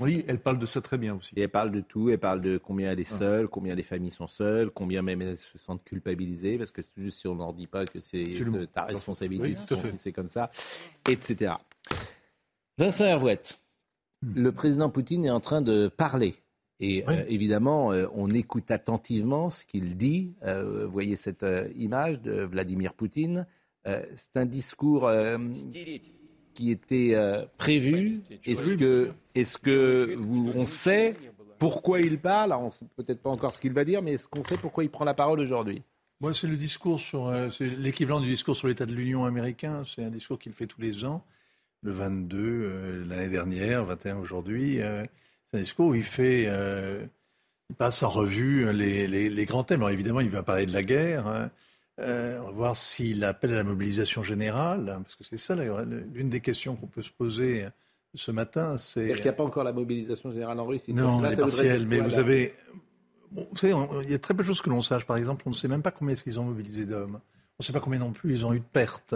Oui, 0.00 0.24
elle 0.28 0.38
parle 0.38 0.58
de 0.58 0.66
ça 0.66 0.80
très 0.80 0.98
bien 0.98 1.14
aussi. 1.14 1.34
Et 1.36 1.42
elle 1.42 1.48
parle 1.48 1.70
de 1.70 1.80
tout, 1.80 2.10
elle 2.10 2.18
parle 2.18 2.40
de 2.40 2.58
combien 2.58 2.92
elle 2.92 3.00
est 3.00 3.12
ah. 3.12 3.18
seule, 3.18 3.48
combien 3.48 3.74
les 3.74 3.82
familles 3.82 4.10
sont 4.10 4.26
seules, 4.26 4.70
combien 4.70 5.02
même 5.02 5.22
elles 5.22 5.38
se 5.38 5.58
sentent 5.58 5.84
culpabilisées, 5.84 6.58
parce 6.58 6.70
que 6.70 6.82
c'est 6.82 6.92
juste 6.96 7.20
si 7.20 7.28
on 7.28 7.34
ne 7.34 7.40
leur 7.40 7.52
dit 7.52 7.66
pas 7.66 7.84
que 7.84 8.00
c'est 8.00 8.24
ta 8.72 8.84
responsabilité 8.84 9.54
si 9.54 9.66
c'est 9.96 10.12
comme 10.12 10.28
ça, 10.28 10.50
etc. 11.08 11.54
Vincent 12.78 13.04
Hervouette, 13.04 13.60
hmm. 14.22 14.40
le 14.40 14.52
président 14.52 14.90
Poutine 14.90 15.24
est 15.24 15.30
en 15.30 15.40
train 15.40 15.62
de 15.62 15.88
parler. 15.88 16.34
Et 16.80 17.08
euh, 17.08 17.24
évidemment, 17.28 17.92
euh, 17.92 18.06
on 18.14 18.30
écoute 18.30 18.70
attentivement 18.70 19.48
ce 19.50 19.64
qu'il 19.64 19.96
dit. 19.96 20.34
Euh, 20.42 20.84
vous 20.86 20.92
voyez 20.92 21.16
cette 21.16 21.46
image 21.76 22.20
de 22.20 22.42
Vladimir 22.42 22.94
Poutine. 22.94 23.46
c'est 23.84 24.36
un 24.36 24.46
discours 24.46 25.10
qui 26.54 26.70
était 26.70 27.14
prévu 27.58 28.22
Est-ce 28.44 28.72
que, 28.72 29.10
est 29.34 29.58
que 29.58 30.14
vous, 30.16 30.52
on 30.54 30.66
sait 30.66 31.14
pourquoi 31.58 32.00
il 32.00 32.18
parle? 32.18 32.52
On 32.52 32.66
ne 32.66 32.70
sait 32.70 32.86
peut-être 32.96 33.20
pas 33.20 33.30
encore 33.30 33.54
ce 33.54 33.60
qu'il 33.60 33.72
va 33.72 33.84
dire, 33.84 34.02
mais 34.02 34.14
est-ce 34.14 34.28
qu'on 34.28 34.42
sait 34.42 34.56
pourquoi 34.56 34.84
il 34.84 34.90
prend 34.90 35.04
la 35.04 35.14
parole 35.14 35.40
aujourd'hui? 35.40 35.82
Moi, 36.20 36.32
c'est 36.32 36.46
le 36.46 36.56
discours 36.56 37.00
sur, 37.00 37.32
c'est 37.52 37.66
l'équivalent 37.66 38.20
du 38.20 38.28
discours 38.28 38.56
sur 38.56 38.68
l'état 38.68 38.86
de 38.86 38.94
l'Union 38.94 39.24
américain. 39.24 39.82
C'est 39.84 40.04
un 40.04 40.10
discours 40.10 40.38
qu'il 40.38 40.52
fait 40.52 40.66
tous 40.66 40.80
les 40.80 41.04
ans 41.04 41.24
le 41.84 41.92
22 41.92 42.38
euh, 42.38 43.04
l'année 43.06 43.28
dernière, 43.28 43.84
21 43.84 44.16
aujourd'hui. 44.16 44.80
Euh, 44.80 45.04
c'est 45.46 45.58
un 45.58 45.60
discours 45.60 45.88
où 45.88 45.94
il 45.94 46.02
fait, 46.02 46.46
euh, 46.48 47.04
il 47.68 47.76
passe 47.76 48.02
en 48.02 48.08
revue 48.08 48.72
les, 48.72 49.06
les, 49.06 49.44
grands 49.44 49.64
thèmes. 49.64 49.80
Alors 49.80 49.90
évidemment, 49.90 50.20
il 50.20 50.30
va 50.30 50.42
parler 50.42 50.66
de 50.66 50.72
la 50.72 50.82
guerre. 50.82 51.26
Hein. 51.28 51.50
On 51.98 52.44
va 52.46 52.50
voir 52.50 52.76
s'il 52.76 53.24
appelle 53.24 53.52
à 53.52 53.56
la 53.56 53.64
mobilisation 53.64 54.22
générale, 54.22 54.88
hein, 54.88 55.02
parce 55.02 55.16
que 55.16 55.24
c'est 55.24 55.36
ça 55.36 55.54
l'une 55.54 56.30
des 56.30 56.40
questions 56.40 56.76
qu'on 56.76 56.86
peut 56.86 57.02
se 57.02 57.10
poser 57.10 57.66
ce 58.14 58.30
matin. 58.30 58.78
C'est 58.78 59.12
qu'il 59.12 59.22
n'y 59.22 59.28
a 59.28 59.32
pas 59.32 59.44
encore 59.44 59.64
la 59.64 59.72
mobilisation 59.72 60.32
générale 60.32 60.58
en 60.60 60.66
Russie. 60.66 60.92
Non, 60.92 61.24
elle 61.24 61.32
est 61.32 61.36
partielle, 61.36 61.86
mais 61.86 62.00
vous 62.00 62.18
avez... 62.18 62.54
vous 63.32 63.56
savez, 63.56 63.74
il 64.04 64.10
y 64.10 64.14
a 64.14 64.18
très 64.18 64.34
peu 64.34 64.42
de 64.42 64.48
choses 64.48 64.62
que 64.62 64.70
l'on 64.70 64.82
sache. 64.82 65.04
Par 65.04 65.16
exemple, 65.16 65.42
on 65.46 65.50
ne 65.50 65.54
sait 65.54 65.68
même 65.68 65.82
pas 65.82 65.90
combien 65.90 66.14
est-ce 66.14 66.24
qu'ils 66.24 66.40
ont 66.40 66.44
mobilisé 66.44 66.86
d'hommes. 66.86 67.20
On 67.58 67.60
ne 67.60 67.64
sait 67.64 67.72
pas 67.72 67.80
combien 67.80 68.00
non 68.00 68.12
plus 68.12 68.32
ils 68.32 68.46
ont 68.46 68.52
eu 68.52 68.60
de 68.60 68.64
pertes. 68.64 69.14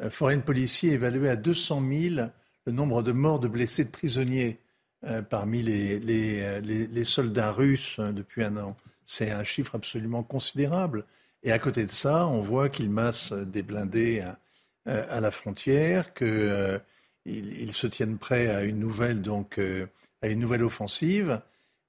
Euh, 0.00 0.10
Foreign 0.10 0.40
Policy 0.40 0.88
évalué 0.88 1.28
à 1.28 1.36
200 1.36 1.82
000 1.86 2.26
le 2.66 2.72
nombre 2.72 3.02
de 3.02 3.12
morts, 3.12 3.40
de 3.40 3.48
blessés, 3.48 3.84
de 3.84 3.90
prisonniers 3.90 4.58
euh, 5.04 5.20
parmi 5.22 5.62
les, 5.62 6.00
les, 6.00 6.60
les, 6.62 7.04
soldats 7.04 7.52
russes 7.52 7.98
hein, 7.98 8.12
depuis 8.12 8.42
un 8.42 8.56
an. 8.56 8.76
C'est 9.04 9.30
un 9.30 9.44
chiffre 9.44 9.74
absolument 9.74 10.22
considérable. 10.22 11.04
Et 11.44 11.52
à 11.52 11.58
côté 11.58 11.84
de 11.84 11.90
ça, 11.90 12.26
on 12.26 12.42
voit 12.42 12.68
qu'ils 12.68 12.90
massent 12.90 13.32
des 13.32 13.62
blindés 13.62 14.20
à, 14.20 14.38
euh, 14.88 15.20
la 15.20 15.30
frontière, 15.30 16.12
qu'ils 16.14 16.80
ils 17.24 17.72
se 17.72 17.86
tiennent 17.86 18.18
prêts 18.18 18.48
à 18.48 18.64
une 18.64 18.80
nouvelle, 18.80 19.22
donc, 19.22 19.60
à 20.22 20.28
une 20.28 20.40
nouvelle 20.40 20.64
offensive. 20.64 21.40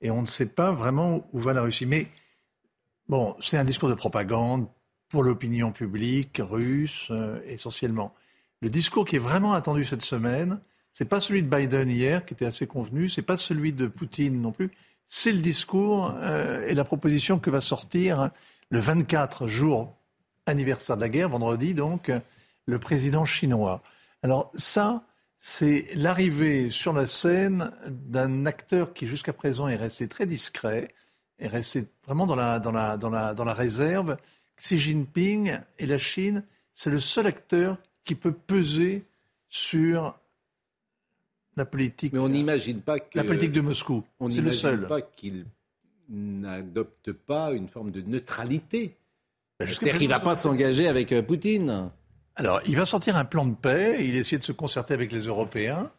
Et 0.02 0.12
on 0.12 0.22
ne 0.22 0.28
sait 0.28 0.46
pas 0.46 0.72
vraiment 0.72 1.28
où 1.34 1.40
va 1.40 1.54
la 1.54 1.62
Russie. 1.62 1.86
Mais 1.86 2.08
bon, 3.08 3.36
c'est 3.40 3.58
un 3.58 3.64
discours 3.64 3.90
de 3.90 3.96
propagande 3.96 4.68
pour 5.10 5.24
l'opinion 5.24 5.72
publique 5.72 6.42
russe 6.44 7.08
euh, 7.12 7.40
essentiellement. 7.46 8.14
Le 8.62 8.70
discours 8.70 9.06
qui 9.06 9.16
est 9.16 9.20
vraiment 9.20 9.54
attendu 9.54 9.86
cette 9.86 10.02
semaine, 10.02 10.60
c'est 10.92 11.06
pas 11.06 11.22
celui 11.22 11.44
de 11.44 11.48
Biden 11.48 11.90
hier 11.90 12.26
qui 12.26 12.34
était 12.34 12.46
assez 12.46 12.68
convenu, 12.68 13.10
c'est 13.10 13.22
pas 13.22 13.38
celui 13.38 13.74
de 13.74 13.88
Poutine 13.88 14.42
non 14.42 14.52
plus, 14.52 14.72
c'est 15.08 15.32
le 15.32 15.40
discours 15.40 16.14
euh, 16.18 16.68
et 16.68 16.74
la 16.74 16.84
proposition 16.84 17.40
que 17.40 17.50
va 17.50 17.62
sortir 17.62 18.30
le 18.70 18.80
24 18.80 19.48
jour 19.48 19.96
anniversaire 20.46 20.96
de 20.96 21.02
la 21.02 21.10
guerre, 21.10 21.30
vendredi 21.30 21.74
donc, 21.74 22.12
le 22.66 22.80
président 22.80 23.26
chinois. 23.26 23.82
Alors 24.24 24.52
ça, 24.54 25.04
c'est 25.38 25.88
l'arrivée 25.96 26.70
sur 26.70 26.94
la 26.94 27.08
scène 27.08 27.72
d'un 27.88 28.46
acteur 28.46 28.94
qui 28.94 29.08
jusqu'à 29.08 29.34
présent 29.34 29.68
est 29.68 29.76
resté 29.76 30.08
très 30.08 30.26
discret, 30.26 30.94
est 31.40 31.48
resté 31.48 31.86
vraiment 32.06 32.26
dans 32.26 32.36
la, 32.36 33.54
réserve, 33.54 34.18
Xi 34.58 34.78
Jinping 34.78 35.60
et 35.78 35.86
la 35.86 35.98
Chine, 35.98 36.44
c'est 36.74 36.90
le 36.90 37.00
seul 37.00 37.28
acteur 37.28 37.78
qui 38.04 38.16
peut 38.16 38.32
peser 38.32 39.06
sur 39.50 40.18
la 41.56 41.66
politique. 41.66 42.14
Mais 42.14 42.20
on 42.20 42.30
n'imagine 42.30 42.82
pas 42.82 43.00
que 43.00 43.18
la 43.18 43.24
politique 43.24 43.52
de 43.52 43.62
Moscou. 43.62 44.04
On 44.20 44.30
n'imagine 44.30 44.88
pas 44.88 45.02
qu'il 45.02 45.46
n'adopte 46.10 47.12
pas 47.12 47.52
une 47.54 47.68
forme 47.68 47.92
de 47.92 48.02
neutralité. 48.02 48.96
Ben 49.60 49.68
C'est-à-dire 49.68 49.98
qu'il 49.98 50.10
ne 50.10 50.14
va 50.14 50.20
pas 50.20 50.36
s'engager 50.36 50.88
avec 50.88 51.12
euh, 51.12 51.22
Poutine. 51.22 51.90
Alors, 52.36 52.62
il 52.68 52.76
va 52.76 52.86
sortir 52.86 53.16
un 53.16 53.26
plan 53.26 53.46
de 53.46 53.56
paix. 53.56 54.06
Il 54.06 54.16
essaie 54.16 54.38
de 54.38 54.44
se 54.44 54.52
concerter 54.52 54.94
avec 54.94 55.12
les 55.12 55.22
Européens. 55.22 55.92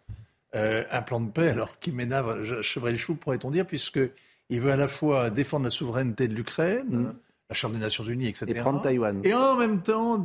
Euh, 0.55 0.85
un 0.91 1.03
plan 1.03 1.21
de 1.21 1.31
paix, 1.31 1.49
alors 1.49 1.79
qui 1.81 1.91
m'énerve, 1.91 2.63
chevrel 2.63 2.97
chou, 2.97 3.15
pourrait-on 3.17 3.51
dire, 3.51 3.67
puisqu'il 3.67 4.61
veut 4.61 4.71
à 4.71 4.77
la 4.77 4.89
fois 4.89 5.31
défendre 5.31 5.65
la 5.65 5.71
souveraineté 5.71 6.29
de 6.29 6.35
l'Ukraine, 6.35 6.89
mm 6.89 7.15
la 7.49 7.55
Charte 7.55 7.75
des 7.75 7.79
Nations 7.79 8.05
Unies, 8.05 8.29
etc. 8.29 8.47
Et 8.49 8.55
prendre 8.55 8.83
Taïwan. 8.83 9.21
Et 9.25 9.35
en 9.35 9.57
même 9.57 9.83
temps, 9.83 10.25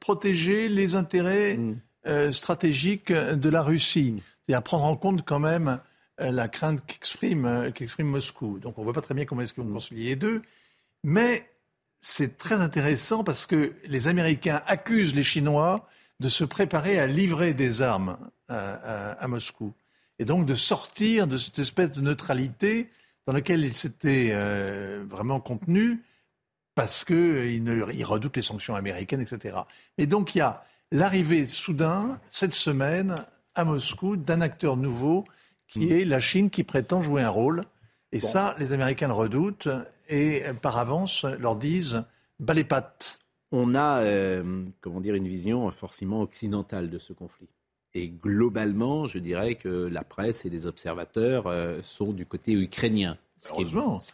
protéger 0.00 0.68
les 0.68 0.94
intérêts 0.94 1.56
mm. 1.56 1.76
euh, 2.06 2.32
stratégiques 2.32 3.12
de 3.12 3.48
la 3.48 3.62
Russie. 3.62 4.22
C'est-à-dire 4.46 4.62
prendre 4.62 4.84
en 4.84 4.96
compte 4.96 5.24
quand 5.24 5.38
même 5.38 5.80
euh, 6.20 6.30
la 6.30 6.48
crainte 6.48 6.84
qu'exprime 6.86 7.44
euh, 7.46 7.70
qu'exprime 7.70 8.08
Moscou. 8.08 8.58
Donc 8.58 8.78
on 8.78 8.82
ne 8.82 8.84
voit 8.84 8.92
pas 8.92 9.00
très 9.00 9.14
bien 9.14 9.24
comment 9.24 9.40
est-ce 9.42 9.54
qu'ils 9.54 9.64
vont 9.64 9.72
concilier 9.72 10.10
les 10.10 10.16
deux. 10.16 10.42
Mais 11.02 11.50
c'est 12.00 12.36
très 12.36 12.56
intéressant 12.56 13.24
parce 13.24 13.46
que 13.46 13.74
les 13.86 14.08
Américains 14.08 14.60
accusent 14.66 15.14
les 15.14 15.24
Chinois 15.24 15.88
de 16.20 16.28
se 16.28 16.44
préparer 16.44 16.98
à 16.98 17.06
livrer 17.06 17.54
des 17.54 17.82
armes 17.82 18.18
à, 18.48 19.26
Moscou. 19.26 19.72
Et 20.18 20.24
donc 20.24 20.46
de 20.46 20.54
sortir 20.54 21.26
de 21.26 21.38
cette 21.38 21.58
espèce 21.58 21.92
de 21.92 22.00
neutralité 22.00 22.90
dans 23.26 23.32
laquelle 23.32 23.64
ils 23.64 23.72
s'étaient 23.72 24.32
vraiment 25.08 25.40
contenus 25.40 25.98
parce 26.74 27.04
qu'ils 27.04 28.04
redoutent 28.04 28.36
les 28.36 28.42
sanctions 28.42 28.76
américaines, 28.76 29.22
etc. 29.22 29.56
Et 29.98 30.06
donc 30.06 30.34
il 30.34 30.38
y 30.38 30.42
a 30.42 30.64
l'arrivée 30.92 31.46
soudain, 31.46 32.20
cette 32.30 32.54
semaine, 32.54 33.16
à 33.54 33.64
Moscou, 33.64 34.16
d'un 34.16 34.40
acteur 34.40 34.76
nouveau 34.76 35.24
qui 35.68 35.86
hmm. 35.86 35.92
est 35.92 36.04
la 36.04 36.20
Chine 36.20 36.50
qui 36.50 36.64
prétend 36.64 37.02
jouer 37.02 37.22
un 37.22 37.30
rôle. 37.30 37.64
Et 38.12 38.20
ça, 38.20 38.54
les 38.60 38.72
Américains 38.72 39.08
le 39.08 39.14
redoutent 39.14 39.68
et 40.08 40.42
par 40.62 40.78
avance 40.78 41.24
leur 41.24 41.56
disent 41.56 42.04
bas 42.38 42.54
les 42.54 42.62
pattes. 42.62 43.18
On 43.50 43.74
a, 43.74 44.02
euh, 44.02 44.64
comment 44.80 45.00
dire, 45.00 45.14
une 45.14 45.26
vision 45.26 45.68
forcément 45.72 46.22
occidentale 46.22 46.90
de 46.90 46.98
ce 46.98 47.12
conflit. 47.12 47.48
Et 47.94 48.08
globalement, 48.08 49.06
je 49.06 49.18
dirais 49.18 49.54
que 49.54 49.68
la 49.68 50.04
presse 50.04 50.44
et 50.44 50.50
les 50.50 50.66
observateurs 50.66 51.46
euh, 51.46 51.80
sont 51.82 52.12
du 52.12 52.26
côté 52.26 52.52
ukrainien 52.52 53.16
ce 53.40 53.52
qui, 53.52 53.62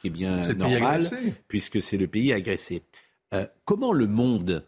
est, 0.08 0.10
bien 0.10 0.52
normal, 0.54 1.04
puisque 1.46 1.80
c'est 1.80 1.96
le 1.96 2.08
pays 2.08 2.32
agressé. 2.32 2.82
Euh, 3.32 3.46
comment 3.64 3.92
le 3.92 4.06
monde, 4.06 4.66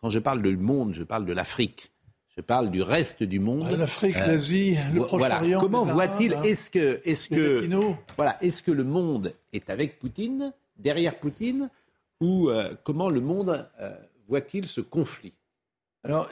quand 0.00 0.08
je 0.08 0.18
parle 0.18 0.40
de 0.40 0.50
monde, 0.56 0.94
je 0.94 1.04
parle 1.04 1.26
de 1.26 1.32
l'Afrique, 1.32 1.92
je 2.38 2.42
parle 2.42 2.70
du 2.70 2.82
reste 2.82 3.24
du 3.24 3.40
monde. 3.40 3.66
Ah, 3.68 3.76
L'Afrique, 3.76 4.16
euh, 4.16 4.28
l'Asie, 4.28 4.78
le 4.94 5.00
Proche-Orient. 5.00 5.58
Comment 5.58 5.84
voit-il. 5.84 6.34
Est-ce 6.44 6.70
que, 6.70 7.00
est-ce 7.04 7.28
que, 7.28 7.68
voilà, 8.14 8.40
est-ce 8.40 8.62
que 8.62 8.70
le 8.70 8.84
monde 8.84 9.34
est 9.52 9.70
avec 9.70 9.98
Poutine, 9.98 10.52
derrière 10.76 11.18
Poutine, 11.18 11.68
ou 12.20 12.48
euh, 12.48 12.74
comment 12.84 13.10
le 13.10 13.20
monde 13.20 13.68
voit-il 14.28 14.68
ce 14.68 14.80
conflit? 14.80 15.32
Alors, 16.04 16.30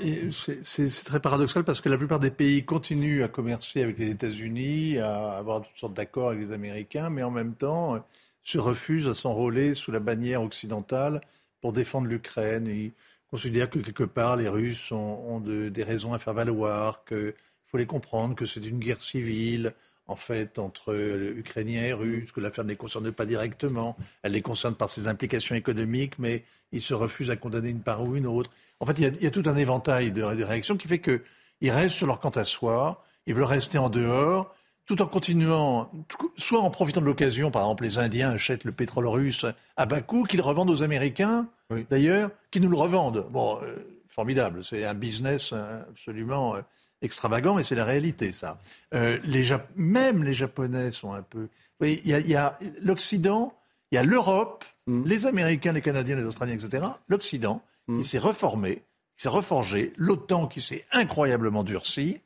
c'est 0.63 1.05
très 1.05 1.19
paradoxal 1.19 1.65
parce 1.65 1.81
que 1.81 1.89
la 1.89 1.99
plupart 1.99 2.21
des 2.21 2.31
pays 2.31 2.65
continuent 2.65 3.25
à 3.25 3.29
commercer 3.29 3.83
avec 3.83 3.99
les 3.99 4.11
États-Unis, 4.11 4.99
à 4.99 5.33
avoir 5.33 5.63
toutes 5.63 5.77
sortes 5.77 5.95
d'accords 5.95 6.29
avec 6.29 6.47
les 6.47 6.53
Américains, 6.53 7.11
mais 7.11 7.25
en 7.25 7.33
même 7.33 7.55
temps 7.55 8.01
se 8.45 8.59
refusent 8.59 9.09
à 9.09 9.15
s'enrôler 9.15 9.75
sous 9.75 9.91
la 9.91 9.99
bannière 9.99 10.45
occidentale 10.45 11.21
pour 11.61 11.73
défendre 11.73 12.07
l'Ukraine. 12.07 12.93
Ils 13.27 13.31
considèrent 13.31 13.71
que 13.71 13.81
quelque 13.81 14.05
part 14.05 14.37
les 14.37 14.49
Russes 14.49 14.93
ont, 14.93 15.41
des 15.41 15.83
raisons 15.83 16.13
à 16.13 16.19
faire 16.19 16.35
valoir, 16.35 17.05
qu'il 17.05 17.35
faut 17.67 17.79
les 17.79 17.87
comprendre, 17.87 18.35
que 18.35 18.47
c'est 18.47 18.65
une 18.65 18.79
guerre 18.79 19.03
civile, 19.03 19.73
en 20.07 20.17
fait, 20.17 20.59
entre 20.59 20.95
Ukrainiens 21.37 21.83
et 21.83 21.93
Russes, 21.93 22.31
que 22.33 22.41
l'affaire 22.41 22.65
ne 22.65 22.71
les 22.71 22.77
concerne 22.77 23.11
pas 23.11 23.27
directement. 23.27 23.97
Elle 24.23 24.33
les 24.33 24.43
concerne 24.43 24.75
par 24.75 24.91
ses 24.91 25.09
implications 25.09 25.55
économiques, 25.55 26.19
mais 26.19 26.45
ils 26.73 26.83
se 26.83 26.95
refusent 26.95 27.31
à 27.31 27.37
condamner 27.37 27.71
une 27.71 27.81
part 27.81 28.03
ou 28.03 28.17
une 28.17 28.27
autre. 28.27 28.51
En 28.81 28.87
fait, 28.87 28.99
il 28.99 29.23
y 29.23 29.27
a, 29.27 29.31
tout 29.31 29.43
un 29.47 29.57
éventail 29.57 30.13
de, 30.13 30.23
réactions 30.23 30.77
qui 30.77 30.87
fait 30.87 31.01
qu'ils 31.01 31.71
restent 31.71 31.97
sur 31.97 32.07
leur 32.07 32.21
quant 32.21 32.31
à 32.31 32.45
soi, 32.45 33.05
ils 33.27 33.35
veulent 33.35 33.45
rester 33.45 33.79
en 33.79 33.89
dehors, 33.89 34.55
tout 34.87 35.03
en 35.03 35.07
continuant, 35.07 35.91
soit 36.37 36.61
en 36.61 36.71
profitant 36.71 37.01
de 37.01 37.07
l'occasion, 37.07 37.51
par 37.51 37.63
exemple, 37.63 37.85
les 37.85 37.99
Indiens 37.99 38.31
achètent 38.31 38.65
le 38.65 38.73
pétrole 38.73 39.09
russe 39.09 39.45
à 39.77 39.85
bas 39.85 40.01
coût, 40.01 40.23
qu'ils 40.23 40.41
revendent 40.41 40.71
aux 40.71 40.85
Américains, 40.85 41.49
d'ailleurs, 41.91 42.31
qui 42.53 42.61
nous 42.61 42.71
le 42.71 42.77
revendent. 42.77 43.27
Bon, 43.31 43.61
euh, 43.63 43.77
formidable, 44.09 44.65
c'est 44.65 44.85
un 44.85 44.95
business 44.95 45.53
absolument 45.53 46.55
euh, 46.55 46.61
extravagant, 47.03 47.55
mais 47.57 47.65
c'est 47.65 47.75
la 47.75 47.85
réalité, 47.85 48.31
ça. 48.31 48.61
Euh, 48.95 49.19
les 49.25 49.49
même 49.75 50.23
les 50.23 50.35
Japonais 50.35 50.93
sont 50.93 51.13
un 51.13 51.23
peu. 51.23 51.49
il 51.83 52.07
y 52.07 52.37
a, 52.37 52.57
l'Occident, 52.81 53.53
il 53.91 53.97
y 53.97 53.99
a 53.99 54.05
l'Europe, 54.05 54.65
mm. 54.87 55.05
les 55.05 55.27
Américains, 55.27 55.73
les 55.73 55.83
Canadiens, 55.83 56.17
les 56.17 56.25
Australiens, 56.25 56.55
etc. 56.55 56.85
L'Occident, 57.09 57.61
mm. 57.89 57.99
il 57.99 58.05
s'est 58.07 58.19
reformé, 58.19 58.83
il 59.19 59.23
s'est 59.23 59.29
reforgé, 59.29 59.93
l'OTAN 59.97 60.47
qui 60.47 60.63
s'est 60.63 60.85
incroyablement 60.93 61.65
durci, 61.65 62.21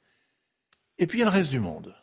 et 0.98 1.06
puis 1.06 1.18
il 1.18 1.20
y 1.22 1.24
a 1.24 1.30
le 1.30 1.36
reste 1.36 1.50
du 1.50 1.60
monde. 1.60 1.94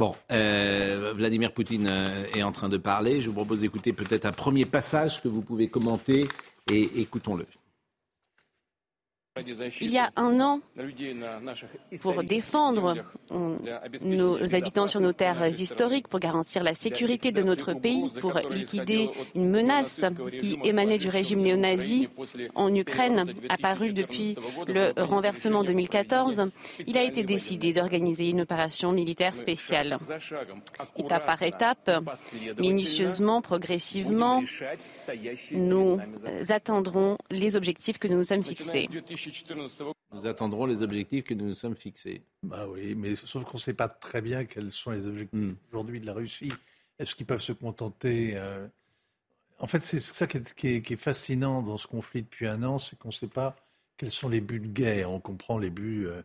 Bon, 0.00 0.14
euh, 0.32 1.12
Vladimir 1.14 1.52
Poutine 1.52 1.86
euh, 1.86 2.24
est 2.34 2.42
en 2.42 2.52
train 2.52 2.70
de 2.70 2.78
parler. 2.78 3.20
Je 3.20 3.28
vous 3.28 3.34
propose 3.34 3.60
d'écouter 3.60 3.92
peut-être 3.92 4.24
un 4.24 4.32
premier 4.32 4.64
passage 4.64 5.20
que 5.20 5.28
vous 5.28 5.42
pouvez 5.42 5.68
commenter 5.68 6.26
et 6.72 7.02
écoutons-le. 7.02 7.44
Il 9.80 9.92
y 9.92 9.98
a 9.98 10.10
un 10.16 10.40
an, 10.40 10.60
pour 12.02 12.24
défendre 12.24 12.96
nos 14.00 14.54
habitants 14.56 14.88
sur 14.88 15.00
nos 15.00 15.12
terres 15.12 15.46
historiques, 15.46 16.08
pour 16.08 16.18
garantir 16.18 16.64
la 16.64 16.74
sécurité 16.74 17.30
de 17.30 17.40
notre 17.42 17.72
pays, 17.72 18.10
pour 18.20 18.40
liquider 18.50 19.08
une 19.36 19.48
menace 19.48 20.04
qui 20.40 20.58
émanait 20.64 20.98
du 20.98 21.08
régime 21.08 21.42
néo-nazi 21.42 22.08
en 22.56 22.74
Ukraine, 22.74 23.32
apparue 23.48 23.92
depuis 23.92 24.34
le 24.66 24.92
renversement 25.00 25.62
2014, 25.62 26.50
il 26.88 26.98
a 26.98 27.04
été 27.04 27.22
décidé 27.22 27.72
d'organiser 27.72 28.30
une 28.30 28.40
opération 28.40 28.90
militaire 28.90 29.36
spéciale. 29.36 29.98
Étape 30.96 31.24
par 31.24 31.42
étape, 31.42 31.88
minutieusement, 32.58 33.42
progressivement, 33.42 34.42
nous 35.52 36.00
attendrons 36.48 37.16
les 37.30 37.54
objectifs 37.54 37.98
que 37.98 38.08
nous 38.08 38.16
nous 38.16 38.24
sommes 38.24 38.42
fixés. 38.42 38.88
Nous 40.12 40.26
attendrons 40.26 40.66
les 40.66 40.82
objectifs 40.82 41.24
que 41.24 41.34
nous 41.34 41.46
nous 41.46 41.54
sommes 41.54 41.76
fixés. 41.76 42.22
Bah 42.42 42.66
oui, 42.68 42.94
mais 42.94 43.14
sauf 43.16 43.44
qu'on 43.44 43.58
ne 43.58 43.62
sait 43.62 43.74
pas 43.74 43.88
très 43.88 44.22
bien 44.22 44.44
quels 44.44 44.70
sont 44.70 44.90
les 44.90 45.06
objectifs 45.06 45.40
hmm. 45.40 45.54
aujourd'hui 45.70 46.00
de 46.00 46.06
la 46.06 46.14
Russie. 46.14 46.52
Est-ce 46.98 47.14
qu'ils 47.14 47.26
peuvent 47.26 47.40
se 47.40 47.52
contenter 47.52 48.32
euh, 48.34 48.66
En 49.58 49.66
fait, 49.66 49.80
c'est 49.80 50.00
ça 50.00 50.26
qui 50.26 50.68
est, 50.68 50.96
fascinant 50.96 51.62
dans 51.62 51.76
ce 51.76 51.86
conflit 51.86 52.22
depuis 52.22 52.46
un 52.46 52.62
an, 52.62 52.78
c'est 52.78 52.98
qu'on 52.98 53.08
ne 53.08 53.14
sait 53.14 53.28
pas 53.28 53.56
quels 53.96 54.10
sont 54.10 54.28
les 54.28 54.40
buts 54.40 54.60
de 54.60 54.66
guerre. 54.66 55.10
On 55.10 55.20
comprend 55.20 55.58
les 55.58 55.70
buts 55.70 56.06
euh, 56.06 56.22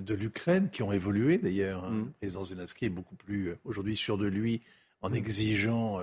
de 0.00 0.14
l'Ukraine 0.14 0.70
qui 0.70 0.82
ont 0.82 0.92
évolué 0.92 1.38
d'ailleurs. 1.38 1.90
Hmm. 1.90 2.04
Le 2.04 2.10
président 2.12 2.44
Zelensky 2.44 2.86
est 2.86 2.90
beaucoup 2.90 3.16
plus 3.16 3.48
euh, 3.48 3.58
aujourd'hui 3.64 3.96
sûr 3.96 4.16
de 4.16 4.26
lui 4.26 4.60
en 5.02 5.10
hmm. 5.10 5.14
exigeant 5.14 6.00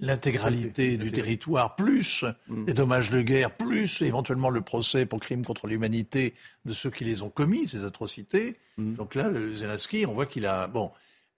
l'intégralité 0.00 0.96
du 0.96 1.12
territoire, 1.12 1.76
plus 1.76 2.24
mm. 2.48 2.66
les 2.66 2.74
dommages 2.74 3.10
de 3.10 3.20
guerre, 3.20 3.54
plus 3.56 4.02
éventuellement 4.02 4.50
le 4.50 4.62
procès 4.62 5.06
pour 5.06 5.20
crimes 5.20 5.44
contre 5.44 5.66
l'humanité 5.66 6.34
de 6.64 6.72
ceux 6.72 6.90
qui 6.90 7.04
les 7.04 7.22
ont 7.22 7.30
commis, 7.30 7.68
ces 7.68 7.84
atrocités. 7.84 8.56
Mm. 8.78 8.94
Donc 8.94 9.14
là, 9.14 9.28
le 9.28 9.52
Zelensky, 9.52 10.06
on 10.06 10.14
voit 10.14 10.26
qu'il 10.26 10.46
a... 10.46 10.66
Bon, 10.66 10.90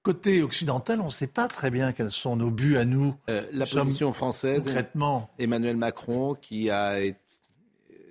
côté 0.03 0.43
occidental, 0.43 1.01
on 1.01 1.07
ne 1.07 1.11
sait 1.11 1.27
pas 1.27 1.49
très 1.49 1.71
bien 1.71 1.93
quels 1.93 2.11
sont 2.11 2.37
nos 2.37 2.51
buts 2.51 2.77
à 2.77 2.85
nous. 2.85 3.15
Euh, 3.29 3.47
la 3.53 3.67
position 3.67 4.13
française, 4.13 4.65
concrètement. 4.65 5.31
Emmanuel 5.39 5.77
Macron, 5.77 6.35
qui 6.35 6.71
a 6.71 6.99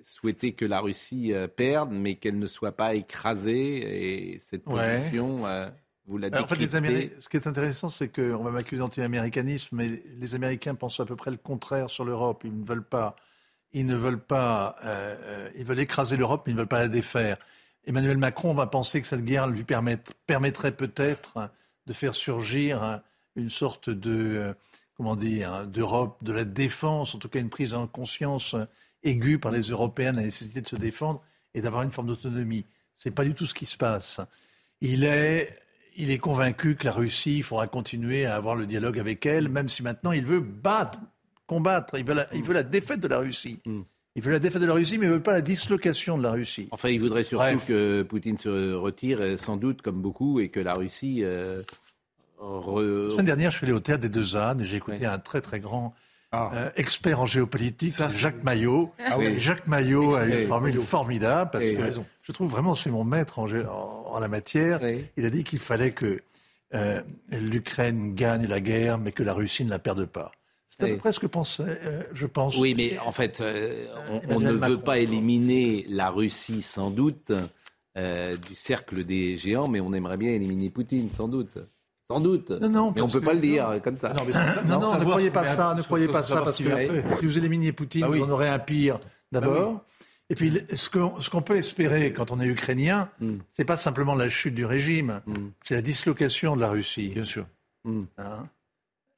souhaité 0.04 0.54
que 0.54 0.66
la 0.66 0.82
Russie 0.82 1.34
euh, 1.34 1.48
perde, 1.48 1.92
mais 1.92 2.16
qu'elle 2.16 2.40
ne 2.40 2.48
soit 2.48 2.72
pas 2.74 2.96
écrasée, 2.96 4.34
et 4.34 4.40
cette 4.40 4.64
position... 4.64 5.48
Euh, 5.48 5.70
en 6.12 6.48
fait, 6.48 6.56
les 6.56 7.16
ce 7.20 7.30
qui 7.30 7.38
est 7.38 7.48
intéressant, 7.48 7.90
c'est 7.90 8.10
qu'on 8.10 8.44
va 8.44 8.52
m'accuser 8.52 8.80
d'anti-américanisme, 8.80 9.76
mais 9.76 10.04
les 10.20 10.36
Américains 10.36 10.76
pensent 10.76 11.00
à 11.00 11.06
peu 11.06 11.16
près 11.16 11.32
le 11.32 11.38
contraire 11.38 11.90
sur 11.90 12.06
l'Europe. 12.06 12.42
Ils 12.44 12.60
ne 12.60 12.66
veulent 12.66 12.84
pas, 12.84 13.16
ils 13.74 13.86
ne 13.86 13.96
veulent 13.96 14.22
pas, 14.22 14.76
euh, 14.84 15.16
euh, 15.22 15.50
ils 15.56 15.66
veulent 15.66 15.80
écraser 15.80 16.18
l'Europe, 16.18 16.44
mais 16.46 16.52
ils 16.52 16.56
ne 16.56 16.60
veulent 16.60 16.68
pas 16.68 16.80
la 16.80 16.88
défaire. 16.88 17.38
Emmanuel 17.86 18.18
Macron 18.18 18.54
va 18.54 18.68
penser 18.68 19.02
que 19.02 19.08
cette 19.08 19.26
guerre 19.26 19.48
lui 19.48 19.64
permettrait 19.64 20.76
peut-être 20.76 21.50
de 21.88 21.94
faire 21.94 22.14
surgir 22.14 23.02
une 23.36 23.50
sorte 23.50 23.90
de, 23.90 24.36
euh, 24.38 24.54
comment 24.96 25.16
dire, 25.16 25.66
d'Europe 25.68 26.24
de 26.24 26.34
la 26.34 26.44
défense, 26.44 27.16
en 27.16 27.18
tout 27.18 27.30
cas 27.30 27.40
une 27.40 27.50
prise 27.50 27.74
en 27.74 27.88
conscience 27.88 28.56
aiguë 29.04 29.40
par 29.40 29.52
les 29.52 29.62
Européens 29.62 30.12
de 30.12 30.18
la 30.18 30.24
nécessité 30.24 30.62
de 30.62 30.68
se 30.68 30.76
défendre 30.76 31.24
et 31.54 31.62
d'avoir 31.62 31.84
une 31.84 31.92
forme 31.92 32.08
d'autonomie. 32.08 32.66
Ce 32.98 33.10
n'est 33.10 33.16
pas 33.16 33.26
du 33.26 33.34
tout 33.34 33.46
ce 33.46 33.54
qui 33.54 33.66
se 33.66 33.78
passe. 33.78 34.22
Il 34.80 35.04
est 35.04 35.58
il 35.96 36.12
est 36.12 36.18
convaincu 36.18 36.76
que 36.76 36.86
la 36.86 36.92
Russie, 36.92 37.38
il 37.38 37.44
faudra 37.44 37.68
continuer 37.68 38.26
à 38.26 38.36
avoir 38.36 38.56
le 38.56 38.66
dialogue 38.66 39.00
avec 39.00 39.26
elle, 39.26 39.50
même 39.50 39.70
si 39.70 39.84
maintenant 39.84 40.12
il 40.12 40.26
veut 40.26 40.40
battre, 40.40 41.00
combattre. 41.48 41.98
Il 41.98 42.06
veut 42.06 42.14
la, 42.14 42.28
il 42.34 42.44
veut 42.44 42.54
la 42.54 42.64
défaite 42.64 43.00
de 43.00 43.08
la 43.08 43.20
Russie. 43.20 43.60
Mm. 43.66 43.82
Il 44.16 44.22
veut 44.22 44.32
la 44.32 44.40
défaite 44.40 44.62
de 44.62 44.68
la 44.68 44.74
Russie, 44.74 44.98
mais 44.98 45.06
il 45.06 45.10
ne 45.10 45.16
veut 45.16 45.24
pas 45.24 45.34
la 45.34 45.42
dislocation 45.42 46.18
de 46.18 46.24
la 46.24 46.32
Russie. 46.32 46.68
Enfin, 46.72 46.90
il 46.90 47.00
voudrait 47.00 47.24
surtout 47.24 47.60
que 47.66 48.04
Poutine 48.04 48.38
se 48.38 48.74
retire, 48.74 49.20
sans 49.40 49.56
doute, 49.56 49.82
comme 49.82 50.02
beaucoup, 50.02 50.42
et 50.42 50.50
que 50.50 50.60
la 50.60 50.74
Russie. 50.74 51.22
Euh, 51.24 51.64
La 52.42 53.12
semaine 53.12 53.26
dernière, 53.26 53.52
je 53.52 53.58
suis 53.58 53.66
allé 53.66 53.74
au 53.74 53.80
théâtre 53.80 54.02
des 54.02 54.10
Deux 54.10 54.36
ânes 54.36 54.62
et 54.62 54.66
j'ai 54.66 54.78
écouté 54.78 55.06
un 55.06 55.18
très 55.18 55.40
très 55.40 55.60
grand 55.60 55.94
ah. 56.34 56.52
Euh, 56.56 56.70
expert 56.78 57.20
en 57.20 57.26
géopolitique, 57.26 57.94
Jacques 58.10 58.44
Maillot. 58.44 58.94
Ah 59.06 59.18
Jacques 59.36 59.68
Maillot 59.68 60.16
a 60.16 60.26
une 60.26 60.48
formule 60.48 60.80
formidable 60.80 61.52
parce 61.52 61.66
que 61.66 62.04
je 62.22 62.32
trouve 62.32 62.50
vraiment 62.50 62.74
c'est 62.74 62.90
mon 62.90 63.04
maître 63.04 63.40
en, 63.40 63.48
en, 63.48 64.01
la 64.20 64.28
matière. 64.28 64.80
Il 65.18 65.26
a 65.26 65.30
dit 65.30 65.44
qu'il 65.44 65.60
fallait 65.60 65.92
que 65.92 66.22
euh, 66.74 67.02
l'Ukraine 67.32 68.16
gagne 68.16 68.48
la 68.48 68.60
guerre, 68.60 68.98
mais 68.98 69.12
que 69.12 69.24
la 69.24 69.34
Russie 69.34 69.66
ne 69.66 69.70
la 69.70 69.80
perde 69.80 70.06
pas. 70.06 70.32
C'est 70.70 70.84
à 70.84 70.88
peu 70.88 70.98
près 70.98 71.12
ce 71.12 71.20
que 71.20 71.28
euh, 71.60 72.04
je 72.14 72.26
pense. 72.26 72.58
Oui, 72.58 72.74
mais 72.78 72.98
en 73.00 73.12
fait, 73.12 73.44
on, 74.30 74.40
ne 74.40 74.52
veut 74.54 74.80
pas 74.80 75.00
éliminer 75.00 75.86
la 75.90 76.10
Russie 76.10 76.62
sans 76.62 76.90
doute 76.90 77.32
du 77.96 78.56
cercle 78.56 79.04
des 79.04 79.38
géants, 79.38 79.68
mais 79.68 79.82
on 79.82 79.94
aimerait 79.94 80.18
bien 80.18 80.32
éliminer 80.32 80.70
Poutine 80.70 81.10
sans 81.10 81.28
doute. 81.28 81.58
Sans 82.08 82.20
doute. 82.20 82.52
Non, 82.52 82.92
mais 82.96 83.02
on 83.02 83.08
ne 83.08 83.12
peut 83.12 83.22
pas 83.22 83.34
le 83.34 83.40
dire 83.40 83.80
comme 83.84 83.98
ça. 83.98 84.14
Non, 84.68 84.80
non, 84.80 84.98
ne 84.98 85.06
croyez 85.06 85.30
pas 85.30 85.46
ça, 85.46 85.76
ne 85.76 85.82
croyez 85.82 86.08
pas 86.08 86.24
ça, 86.24 86.42
parce 86.42 86.58
que 86.58 86.64
si 87.20 87.26
vous 87.26 87.38
éliminiez 87.38 87.74
Poutine, 87.74 88.02
bah 88.02 88.08
vous 88.08 88.24
en 88.24 88.30
aurez 88.30 88.50
un 88.50 88.60
pire 88.60 88.98
d'abord. 89.32 89.74
Bah 89.74 89.84
Et 90.32 90.36
puis, 90.36 90.64
ce 90.74 90.90
qu'on 91.30 91.42
peut 91.42 91.58
espérer 91.58 92.14
quand 92.14 92.32
on 92.32 92.40
est 92.40 92.46
ukrainien, 92.46 93.10
hmm. 93.20 93.40
c'est 93.52 93.66
pas 93.66 93.76
simplement 93.76 94.16
la 94.16 94.30
chute 94.30 94.56
du 94.56 94.64
régime, 94.64 95.20
hmm. 95.26 95.50
c'est 95.62 95.76
la 95.76 95.82
dislocation 95.82 96.56
de 96.56 96.62
la 96.62 96.70
Russie. 96.70 97.10
Bien 97.10 97.26
sûr. 97.26 97.46
Hmm. 97.84 98.06
Hein 98.18 98.48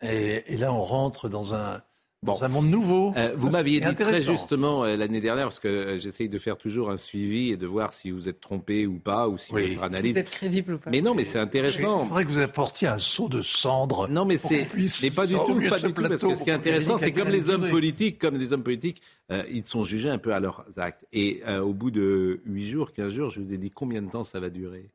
et, 0.01 0.57
là, 0.57 0.73
on 0.73 0.83
rentre 0.83 1.29
dans 1.29 1.53
un, 1.53 1.83
Bon. 2.23 2.41
un 2.41 2.47
monde 2.47 2.69
nouveau. 2.69 3.13
Euh, 3.17 3.33
vous 3.37 3.49
m'aviez 3.49 3.79
dit 3.79 3.95
très 3.95 4.21
justement 4.21 4.85
euh, 4.85 4.95
l'année 4.95 5.19
dernière, 5.19 5.45
parce 5.45 5.59
que 5.59 5.67
euh, 5.67 5.97
j'essaye 5.97 6.29
de 6.29 6.37
faire 6.39 6.57
toujours 6.57 6.89
un 6.89 6.97
suivi 6.97 7.51
et 7.51 7.57
de 7.57 7.67
voir 7.67 7.91
si 7.91 8.11
vous 8.11 8.29
êtes 8.29 8.39
trompé 8.39 8.87
ou 8.87 8.97
pas, 8.97 9.27
ou 9.27 9.37
si 9.37 9.51
votre 9.51 9.83
analyse. 9.83 10.07
Si 10.07 10.11
vous 10.13 10.17
êtes 10.19 10.29
crédible 10.29 10.73
ou 10.75 10.77
pas. 10.77 10.89
Mais 10.89 11.01
non, 11.01 11.13
mais 11.15 11.25
c'est 11.25 11.39
intéressant. 11.39 12.03
Il 12.03 12.07
faudrait 12.07 12.25
que 12.25 12.29
vous 12.29 12.39
apportiez 12.39 12.87
un 12.87 12.97
seau 12.97 13.27
de 13.27 13.41
cendre. 13.41 14.07
Non, 14.09 14.25
mais 14.25 14.37
c'est 14.37 14.67
mais 15.03 15.11
pas 15.11 15.27
du 15.27 15.33
tout, 15.33 15.59
pas 15.69 15.79
du 15.79 15.93
tout, 15.93 16.01
parce 16.01 16.21
que 16.21 16.35
ce 16.35 16.43
qui 16.43 16.49
est 16.49 16.53
intéressant, 16.53 16.97
c'est 16.97 17.11
comme 17.11 17.29
les 17.29 17.49
hommes 17.49 17.69
politiques, 17.69 18.19
comme 18.19 18.37
les 18.37 18.53
hommes 18.53 18.63
politiques, 18.63 19.01
ils 19.29 19.65
sont 19.65 19.83
jugés 19.83 20.09
un 20.09 20.17
peu 20.17 20.33
à 20.33 20.39
leurs 20.39 20.65
actes. 20.77 21.05
Et 21.11 21.43
au 21.45 21.73
bout 21.73 21.91
de 21.91 22.41
8 22.45 22.67
jours, 22.67 22.93
15 22.93 23.11
jours, 23.11 23.29
je 23.29 23.41
vous 23.41 23.53
ai 23.53 23.57
dit 23.57 23.69
combien 23.69 24.01
de 24.01 24.09
temps 24.09 24.23
ça 24.23 24.39
va 24.39 24.49
durer. 24.49 24.89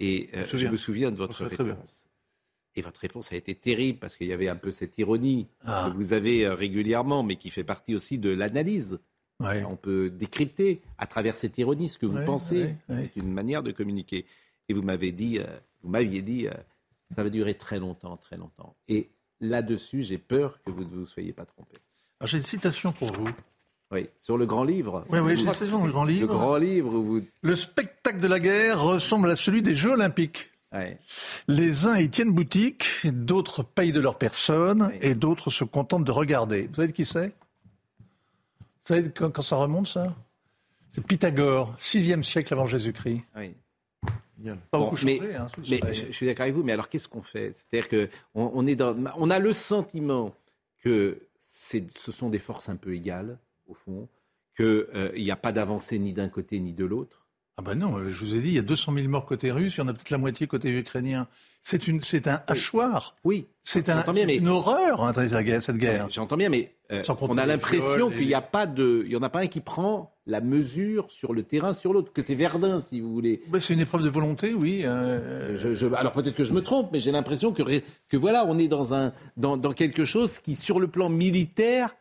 Et 0.00 0.28
je 0.52 0.68
me 0.68 0.76
souviens 0.76 1.10
de 1.10 1.16
votre 1.16 1.44
réponse. 1.44 2.05
Et 2.76 2.82
votre 2.82 3.00
réponse 3.00 3.32
a 3.32 3.36
été 3.36 3.54
terrible 3.54 3.98
parce 3.98 4.16
qu'il 4.16 4.26
y 4.26 4.32
avait 4.32 4.48
un 4.48 4.56
peu 4.56 4.70
cette 4.70 4.98
ironie 4.98 5.48
ah. 5.64 5.86
que 5.88 5.96
vous 5.96 6.12
avez 6.12 6.44
euh, 6.44 6.54
régulièrement, 6.54 7.22
mais 7.22 7.36
qui 7.36 7.48
fait 7.48 7.64
partie 7.64 7.94
aussi 7.94 8.18
de 8.18 8.30
l'analyse. 8.30 9.00
On 9.40 9.76
peut 9.76 10.08
décrypter 10.08 10.80
à 10.98 11.06
travers 11.06 11.36
cette 11.36 11.58
ironie 11.58 11.88
ce 11.88 11.98
que 11.98 12.06
vous 12.06 12.24
pensez. 12.24 12.74
C'est 12.88 13.16
une 13.16 13.32
manière 13.32 13.62
de 13.62 13.70
communiquer. 13.70 14.24
Et 14.68 14.74
vous 14.74 14.82
m'avez 14.82 15.12
dit, 15.12 15.38
euh, 15.38 15.44
vous 15.82 15.90
m'aviez 15.90 16.22
dit, 16.22 16.46
euh, 16.46 16.52
ça 17.14 17.22
va 17.22 17.30
durer 17.30 17.54
très 17.54 17.78
longtemps, 17.78 18.16
très 18.16 18.36
longtemps. 18.36 18.74
Et 18.88 19.10
là-dessus, 19.40 20.02
j'ai 20.02 20.18
peur 20.18 20.62
que 20.62 20.70
vous 20.70 20.84
ne 20.84 20.88
vous 20.88 21.06
soyez 21.06 21.32
pas 21.32 21.44
trompé. 21.44 21.76
J'ai 22.24 22.38
une 22.38 22.42
citation 22.42 22.92
pour 22.92 23.12
vous. 23.12 23.28
Oui, 23.92 24.08
sur 24.18 24.36
le 24.36 24.46
grand 24.46 24.64
livre. 24.64 25.04
Oui, 25.10 25.20
oui, 25.20 25.36
j'ai 25.36 25.46
fait 25.52 25.66
le 25.66 25.90
grand 25.90 26.04
livre. 26.04 26.20
Le 26.22 26.26
grand 26.26 26.56
livre. 26.56 26.90
Vous... 26.90 27.20
Le 27.42 27.56
spectacle 27.56 28.18
de 28.18 28.26
la 28.26 28.40
guerre 28.40 28.82
ressemble 28.82 29.30
à 29.30 29.36
celui 29.36 29.62
des 29.62 29.76
Jeux 29.76 29.92
Olympiques. 29.92 30.50
Les 31.48 31.86
uns 31.86 31.98
y 31.98 32.08
tiennent 32.10 32.32
boutique, 32.32 32.86
d'autres 33.04 33.62
payent 33.62 33.92
de 33.92 34.00
leur 34.00 34.18
personne 34.18 34.92
et 35.00 35.14
d'autres 35.14 35.50
se 35.50 35.64
contentent 35.64 36.04
de 36.04 36.12
regarder. 36.12 36.66
Vous 36.68 36.74
savez 36.74 36.88
de 36.88 36.92
qui 36.92 37.04
c'est? 37.04 37.28
Vous 37.28 38.94
savez 38.94 39.10
quand, 39.10 39.30
quand 39.30 39.42
ça 39.42 39.56
remonte, 39.56 39.88
ça? 39.88 40.14
C'est 40.90 41.04
Pythagore, 41.04 41.74
6e 41.78 42.22
siècle 42.22 42.52
avant 42.54 42.66
Jésus-Christ. 42.66 43.22
Oui. 43.36 43.54
Pas 44.70 44.78
beaucoup 44.78 44.96
mais, 45.04 45.18
changé, 45.18 45.34
hein, 45.34 45.46
mais 45.70 45.94
je, 45.94 46.06
je 46.06 46.12
suis 46.12 46.26
d'accord 46.26 46.42
avec 46.42 46.54
vous, 46.54 46.62
mais 46.62 46.72
alors 46.72 46.88
qu'est-ce 46.88 47.08
qu'on 47.08 47.22
fait? 47.22 47.52
C'est-à-dire 47.54 47.88
que 47.88 48.08
on, 48.34 48.50
on, 48.54 48.66
est 48.66 48.76
dans, 48.76 48.94
on 49.16 49.30
a 49.30 49.38
le 49.38 49.52
sentiment 49.52 50.34
que 50.82 51.18
ce 51.38 52.12
sont 52.12 52.28
des 52.28 52.38
forces 52.38 52.68
un 52.68 52.76
peu 52.76 52.94
égales, 52.94 53.38
au 53.66 53.74
fond, 53.74 54.08
qu'il 54.56 54.86
n'y 55.16 55.30
euh, 55.30 55.32
a 55.32 55.36
pas 55.36 55.52
d'avancée 55.52 55.98
ni 55.98 56.12
d'un 56.12 56.28
côté 56.28 56.60
ni 56.60 56.72
de 56.72 56.84
l'autre. 56.84 57.25
Ah 57.58 57.62
ben 57.62 57.74
non, 57.74 57.96
je 57.98 58.22
vous 58.22 58.34
ai 58.34 58.40
dit, 58.40 58.48
il 58.48 58.54
y 58.54 58.58
a 58.58 58.62
200 58.62 58.92
000 58.92 59.08
morts 59.08 59.24
côté 59.24 59.50
russe, 59.50 59.76
il 59.76 59.80
y 59.80 59.82
en 59.82 59.88
a 59.88 59.94
peut-être 59.94 60.10
la 60.10 60.18
moitié 60.18 60.46
côté 60.46 60.68
ukrainien. 60.68 61.26
C'est 61.62 61.88
une, 61.88 62.02
c'est 62.02 62.28
un 62.28 62.42
hachoir. 62.48 63.16
Oui. 63.24 63.46
C'est 63.62 63.88
un, 63.88 64.02
bien, 64.12 64.26
mais... 64.26 64.36
une 64.36 64.48
horreur, 64.48 65.02
hein, 65.02 65.14
cette 65.14 65.78
guerre. 65.78 66.06
J'entends 66.10 66.36
bien, 66.36 66.50
mais 66.50 66.74
euh, 66.92 67.02
on 67.22 67.38
a 67.38 67.46
l'impression 67.46 68.10
qu'il 68.10 68.26
n'y 68.26 68.34
a 68.34 68.42
pas 68.42 68.66
de, 68.66 69.04
il 69.06 69.10
y 69.10 69.16
en 69.16 69.22
a 69.22 69.30
pas 69.30 69.40
un 69.40 69.46
qui 69.46 69.60
prend 69.60 70.14
la 70.26 70.42
mesure 70.42 71.10
sur 71.10 71.32
le 71.32 71.44
terrain 71.44 71.72
sur 71.72 71.94
l'autre, 71.94 72.12
que 72.12 72.20
c'est 72.20 72.34
Verdun, 72.34 72.82
si 72.82 73.00
vous 73.00 73.10
voulez. 73.10 73.40
Ben, 73.48 73.58
c'est 73.58 73.72
une 73.72 73.80
épreuve 73.80 74.02
de 74.02 74.10
volonté, 74.10 74.52
oui. 74.52 74.82
Euh... 74.84 75.56
Je, 75.56 75.74
je, 75.74 75.86
alors 75.94 76.12
peut-être 76.12 76.36
que 76.36 76.44
je 76.44 76.52
me 76.52 76.60
trompe, 76.60 76.90
mais 76.92 77.00
j'ai 77.00 77.10
l'impression 77.10 77.52
que, 77.52 77.62
que 78.08 78.16
voilà, 78.18 78.44
on 78.46 78.58
est 78.58 78.68
dans 78.68 78.92
un, 78.92 79.14
dans, 79.38 79.56
dans 79.56 79.72
quelque 79.72 80.04
chose 80.04 80.40
qui, 80.40 80.56
sur 80.56 80.78
le 80.78 80.88
plan 80.88 81.08
militaire, 81.08 81.96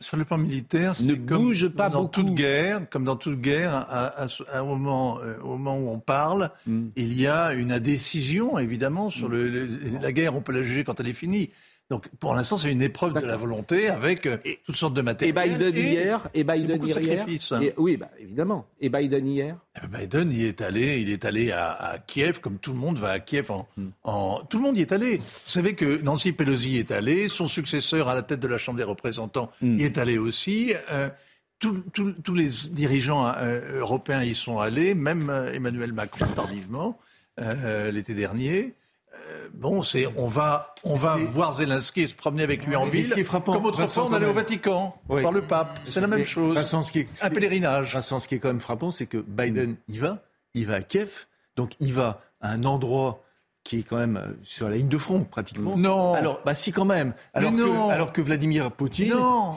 sur 0.00 0.16
le 0.16 0.24
plan 0.24 0.38
militaire, 0.38 0.94
ne 1.02 1.14
bouge 1.14 1.68
pas 1.68 1.88
dans 1.88 2.02
beaucoup. 2.02 2.22
toute 2.22 2.34
guerre, 2.34 2.88
comme 2.90 3.04
dans 3.04 3.16
toute 3.16 3.40
guerre, 3.40 3.74
à, 3.74 4.06
à, 4.22 4.26
à 4.52 4.58
un 4.58 4.64
moment, 4.64 5.18
euh, 5.20 5.38
au 5.42 5.56
moment 5.56 5.78
où 5.78 5.88
on 5.88 5.98
parle, 5.98 6.50
mm. 6.66 6.86
il 6.96 7.18
y 7.18 7.26
a 7.26 7.52
une 7.54 7.72
indécision, 7.72 8.58
évidemment, 8.58 9.10
sur 9.10 9.28
le, 9.28 9.48
le, 9.48 9.68
la 10.00 10.12
guerre. 10.12 10.36
On 10.36 10.42
peut 10.42 10.52
la 10.52 10.62
juger 10.62 10.84
quand 10.84 11.00
elle 11.00 11.08
est 11.08 11.12
finie. 11.12 11.50
Donc, 11.90 12.08
pour 12.18 12.34
l'instant, 12.34 12.56
c'est 12.56 12.72
une 12.72 12.80
épreuve 12.80 13.12
de 13.12 13.26
la 13.26 13.36
volonté 13.36 13.88
avec 13.88 14.24
euh, 14.24 14.38
et, 14.46 14.58
toutes 14.64 14.76
sortes 14.76 14.94
de 14.94 15.02
matériel. 15.02 15.36
Et 15.36 15.48
Biden 15.48 15.76
hier, 15.76 16.28
et 16.32 16.42
Biden 16.42 16.82
et 16.82 17.02
hier, 17.02 17.26
et, 17.60 17.74
oui, 17.76 17.98
bah, 17.98 18.10
évidemment. 18.18 18.66
Et 18.80 18.88
Biden 18.88 19.26
hier? 19.26 19.58
Et 19.82 19.86
Biden, 19.86 20.32
il 20.32 20.44
est 20.44 20.62
allé, 20.62 21.00
il 21.00 21.10
est 21.10 21.26
allé 21.26 21.52
à, 21.52 21.72
à, 21.72 21.98
Kiev, 21.98 22.40
comme 22.40 22.58
tout 22.58 22.72
le 22.72 22.78
monde 22.78 22.96
va 22.96 23.10
à 23.10 23.20
Kiev. 23.20 23.50
En, 23.50 23.68
hmm. 23.76 23.90
en, 24.04 24.40
tout 24.48 24.56
le 24.56 24.62
monde 24.62 24.78
y 24.78 24.80
est 24.80 24.92
allé. 24.92 25.18
Vous 25.18 25.22
savez 25.50 25.74
que 25.74 26.00
Nancy 26.00 26.32
Pelosi 26.32 26.78
est 26.78 26.90
allé, 26.90 27.28
son 27.28 27.46
successeur 27.46 28.08
à 28.08 28.14
la 28.14 28.22
tête 28.22 28.40
de 28.40 28.48
la 28.48 28.56
Chambre 28.56 28.78
des 28.78 28.84
représentants 28.84 29.50
hmm. 29.60 29.78
y 29.78 29.82
est 29.82 29.98
allé 29.98 30.16
aussi. 30.16 30.72
Euh, 30.90 31.10
tous 31.58 32.34
les 32.34 32.48
dirigeants 32.70 33.26
euh, 33.26 33.80
européens 33.80 34.22
y 34.22 34.34
sont 34.34 34.58
allés, 34.58 34.94
même 34.94 35.30
Emmanuel 35.52 35.92
Macron 35.92 36.26
tardivement 36.34 36.98
euh, 37.40 37.90
l'été 37.90 38.14
dernier. 38.14 38.74
Euh, 39.14 39.48
bon, 39.54 39.82
c'est 39.82 40.06
on 40.16 40.28
va 40.28 40.74
on 40.84 40.96
va 40.96 41.16
voir 41.16 41.56
Zelensky 41.56 42.08
se 42.08 42.14
promener 42.14 42.42
avec 42.42 42.66
lui 42.66 42.76
en 42.76 42.86
ville. 42.86 43.04
Ce 43.04 43.14
qui 43.14 43.20
est 43.20 43.24
frappant, 43.24 43.54
comme 43.54 43.66
autrefois 43.66 44.06
on 44.06 44.12
allait 44.12 44.26
au 44.26 44.32
Vatican 44.32 45.00
oui. 45.08 45.22
par 45.22 45.32
le 45.32 45.42
pape. 45.42 45.78
C'est 45.86 46.00
la 46.00 46.06
même 46.06 46.20
mais, 46.20 46.24
chose. 46.24 46.54
Vincent, 46.54 46.82
ce 46.82 46.92
qui 46.92 47.00
est, 47.00 47.24
un 47.24 47.30
pèlerinage. 47.30 47.94
Vincent, 47.94 48.18
ce 48.18 48.28
qui 48.28 48.34
est 48.34 48.38
quand 48.38 48.48
même 48.48 48.60
frappant, 48.60 48.90
c'est 48.90 49.06
que 49.06 49.18
Biden 49.18 49.76
y 49.88 49.98
va, 49.98 50.22
il 50.54 50.66
va 50.66 50.74
à 50.74 50.82
Kiev, 50.82 51.26
donc 51.56 51.72
il 51.80 51.92
va 51.92 52.20
à 52.40 52.50
un 52.50 52.64
endroit 52.64 53.23
qui 53.64 53.78
est 53.78 53.82
quand 53.82 53.96
même 53.96 54.36
sur 54.42 54.68
la 54.68 54.76
ligne 54.76 54.88
de 54.88 54.98
front 54.98 55.24
pratiquement. 55.24 55.76
Non. 55.76 56.12
Alors, 56.12 56.40
bah 56.44 56.52
si 56.52 56.70
quand 56.70 56.84
même. 56.84 57.14
Alors, 57.32 57.50
Mais 57.50 57.62
non. 57.62 57.88
Que, 57.88 57.92
alors 57.92 58.12
que 58.12 58.20
Vladimir 58.20 58.70
Poutine, 58.70 59.14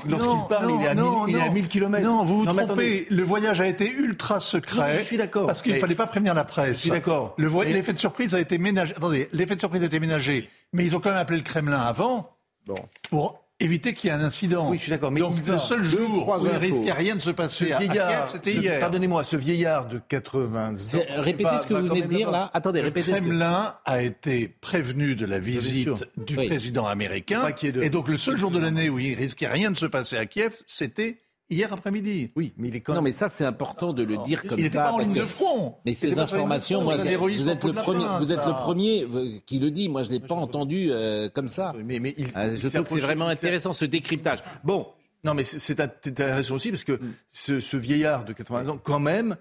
lorsqu'il 0.07 0.47
parle, 0.49 0.65
non, 0.65 0.79
il 0.79 0.85
est 0.85 0.87
à, 0.87 0.95
non, 0.95 1.25
1000, 1.25 1.35
il 1.35 1.39
est 1.39 1.45
à 1.45 1.49
1000 1.49 1.67
km. 1.67 2.03
Non, 2.03 2.23
vous 2.23 2.39
vous 2.39 2.45
non, 2.45 2.55
trompez. 2.55 3.05
Le 3.09 3.23
voyage 3.23 3.59
a 3.59 3.67
été 3.67 3.91
ultra 3.91 4.39
secret. 4.39 4.79
Non, 4.79 4.97
je 4.97 5.03
suis 5.03 5.17
d'accord. 5.17 5.45
Parce 5.45 5.61
qu'il 5.61 5.73
ne 5.73 5.79
fallait 5.79 5.95
pas 5.95 6.07
prévenir 6.07 6.33
la 6.33 6.45
presse. 6.45 6.77
Je 6.77 6.81
suis 6.81 6.89
d'accord. 6.89 7.35
L'effet 7.37 7.93
de 7.93 7.99
surprise 7.99 8.33
a 8.33 8.39
été 8.39 8.57
ménagé. 8.57 8.93
Attendez, 8.95 9.27
l'effet 9.33 9.55
de 9.55 9.59
surprise 9.59 9.83
a 9.83 9.87
été 9.87 9.99
ménagé. 9.99 10.49
Mais 10.73 10.85
ils 10.85 10.95
ont 10.95 10.99
quand 10.99 11.09
même 11.09 11.19
appelé 11.19 11.37
le 11.37 11.43
Kremlin 11.43 11.79
avant. 11.79 12.31
Bon. 12.65 12.75
Pour 13.09 13.46
éviter 13.59 13.93
qu'il 13.93 14.09
y 14.09 14.13
ait 14.13 14.15
un 14.15 14.21
incident. 14.21 14.69
Oui, 14.69 14.77
je 14.77 14.83
suis 14.83 14.91
d'accord. 14.91 15.11
Mais 15.11 15.19
Donc 15.19 15.45
le 15.45 15.57
seul 15.57 15.83
jour 15.83 16.29
où 16.29 16.45
il 16.45 16.51
ne 16.51 16.57
risquait 16.57 16.93
rien 16.93 17.15
de 17.15 17.21
se 17.21 17.29
passer 17.29 17.71
à 17.71 17.79
Kiev, 17.79 18.23
c'était 18.27 18.51
hier. 18.51 18.79
Pardonnez-moi, 18.79 19.23
ce 19.23 19.35
vieillard 19.35 19.87
de 19.87 19.99
80 19.99 20.73
ans. 20.73 20.99
Répétez 21.17 21.43
va, 21.43 21.59
ce 21.59 21.67
que 21.67 21.73
vous 21.73 21.87
venez 21.87 22.01
de 22.01 22.07
dire 22.07 22.31
là. 22.31 22.49
Attendez, 22.53 22.81
répétez. 22.81 23.11
Le 23.11 23.17
Kremlin 23.17 23.75
que... 23.85 23.91
a 23.91 24.01
été 24.01 24.47
prévenu 24.47 25.15
de 25.15 25.25
la 25.25 25.39
visite 25.39 26.05
du 26.17 26.37
oui. 26.37 26.47
président 26.47 26.85
américain. 26.85 27.43
De... 27.61 27.81
Et 27.81 27.89
donc 27.89 28.07
le 28.07 28.17
seul 28.17 28.37
jour 28.37 28.51
de 28.51 28.59
l'année 28.59 28.89
où 28.89 28.99
il 28.99 29.15
risquait 29.15 29.47
rien 29.47 29.71
de 29.71 29.77
se 29.77 29.85
passer 29.85 30.17
à 30.17 30.25
Kiev, 30.25 30.53
c'était 30.65 31.19
hier 31.49 31.71
après-midi. 31.71 32.31
Oui, 32.35 32.53
mais 32.57 32.69
il 32.69 32.75
est 32.75 32.81
quand 32.81 32.93
même... 32.93 33.01
Non, 33.01 33.03
mais 33.03 33.13
ça, 33.13 33.29
c'est 33.29 33.45
important 33.45 33.93
de 33.93 34.03
le 34.03 34.13
Alors, 34.13 34.25
dire 34.25 34.43
comme 34.43 34.59
il 34.59 34.61
ça. 34.61 34.61
Il 34.61 34.63
n'était 34.63 34.77
pas 34.77 34.91
en 34.91 34.99
ligne 34.99 35.13
que... 35.13 35.19
de 35.19 35.25
front. 35.25 35.75
Mais 35.85 35.93
ces 35.93 36.17
informations, 36.17 36.83
moi, 36.83 36.97
vous 36.97 37.07
êtes, 37.49 37.63
le 37.63 37.73
premier, 37.73 38.03
fin, 38.03 38.19
vous 38.19 38.31
êtes 38.31 38.45
le 38.45 38.53
premier 38.53 39.07
qui 39.45 39.59
le 39.59 39.71
dit. 39.71 39.89
Moi, 39.89 40.03
je 40.03 40.09
ne 40.09 40.13
l'ai 40.13 40.19
pas 40.19 40.35
entendu 40.35 40.89
euh, 40.91 41.29
comme 41.29 41.47
ça. 41.47 41.73
Mais, 41.83 41.99
mais 41.99 42.13
il, 42.17 42.27
euh, 42.35 42.55
je 42.55 42.67
trouve 42.67 42.83
que 42.83 42.95
c'est 42.95 42.99
vraiment 43.01 43.27
intéressant, 43.27 43.73
ce 43.73 43.85
décryptage. 43.85 44.39
Bon. 44.63 44.87
Non, 45.23 45.33
mais 45.33 45.43
c'est 45.43 45.79
intéressant 45.79 46.55
aussi 46.55 46.69
parce 46.69 46.83
que 46.83 46.99
ce, 47.31 47.59
ce, 47.59 47.75
vieillard 47.75 48.23
de 48.23 48.33
80 48.33 48.69
ans, 48.69 48.79
quand 48.81 48.99
même, 48.99 49.35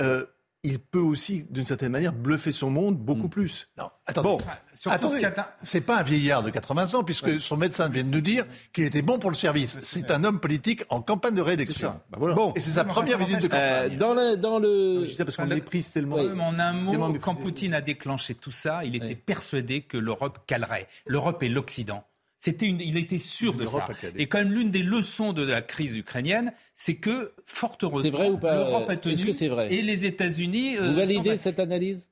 euh, 0.00 0.24
il 0.64 0.80
peut 0.80 0.98
aussi, 0.98 1.46
d'une 1.50 1.64
certaine 1.64 1.92
manière, 1.92 2.12
bluffer 2.12 2.50
son 2.50 2.70
monde 2.70 2.98
beaucoup 2.98 3.28
mmh. 3.28 3.30
plus. 3.30 3.68
Non, 3.78 3.90
attendez. 4.06 4.28
Bon, 4.28 4.38
attendez. 4.86 5.20
C'est 5.62 5.80
pas 5.80 5.98
un 5.98 6.02
vieillard 6.02 6.42
de 6.42 6.50
80 6.50 6.94
ans, 6.94 7.04
puisque 7.04 7.26
ouais. 7.26 7.38
son 7.38 7.56
médecin 7.56 7.88
vient 7.88 8.02
de 8.02 8.08
nous 8.08 8.20
dire 8.20 8.44
qu'il 8.72 8.84
était 8.84 9.02
bon 9.02 9.18
pour 9.18 9.30
le 9.30 9.36
service. 9.36 9.78
C'est 9.82 10.10
un 10.10 10.24
homme 10.24 10.40
politique 10.40 10.82
en 10.88 11.00
campagne 11.00 11.36
de 11.36 11.42
réélection. 11.42 12.00
Bah 12.10 12.18
voilà. 12.18 12.34
Bon, 12.34 12.52
et 12.56 12.60
c'est 12.60 12.70
sa 12.70 12.84
première 12.84 13.18
visite 13.18 13.42
de 13.42 13.46
campagne. 13.46 13.94
Euh, 13.94 13.96
dans 13.96 14.14
le, 14.14 14.36
dans 14.36 14.58
le... 14.58 15.04
Je 15.04 15.10
disais 15.10 15.24
parce 15.24 15.36
qu'on 15.36 15.46
méprise 15.46 15.92
tellement. 15.92 16.16
Oui. 16.16 16.28
En 16.40 16.58
un 16.58 16.72
mot, 16.72 17.18
quand 17.20 17.36
Poutine 17.36 17.74
a 17.74 17.80
déclenché 17.80 18.34
tout 18.34 18.50
ça, 18.50 18.84
il 18.84 18.96
était 18.96 19.06
oui. 19.06 19.14
persuadé 19.14 19.82
que 19.82 19.96
l'Europe 19.96 20.40
calerait. 20.46 20.88
L'Europe 21.06 21.42
et 21.42 21.48
l'Occident. 21.48 22.04
C'était 22.40 22.66
une, 22.66 22.80
il 22.80 22.96
était 22.96 23.18
sûr 23.18 23.54
de 23.54 23.66
ça. 23.66 23.86
Et 24.16 24.26
quand 24.26 24.38
même, 24.38 24.52
l'une 24.52 24.70
des 24.70 24.82
leçons 24.82 25.32
de 25.32 25.42
la 25.42 25.60
crise 25.60 25.96
ukrainienne, 25.96 26.52
c'est 26.74 26.96
que, 26.96 27.32
fort 27.46 27.76
heureusement, 27.82 28.18
l'Europe 28.18 28.88
a 28.88 28.96
tenu. 28.96 29.14
Est-ce 29.14 29.24
que 29.24 29.32
c'est 29.32 29.48
vrai 29.48 29.72
Et 29.72 29.82
les 29.82 30.06
États-Unis. 30.06 30.76
Vous 30.76 30.94
validez 30.94 31.36
cette 31.36 31.58
analyse? 31.58 32.08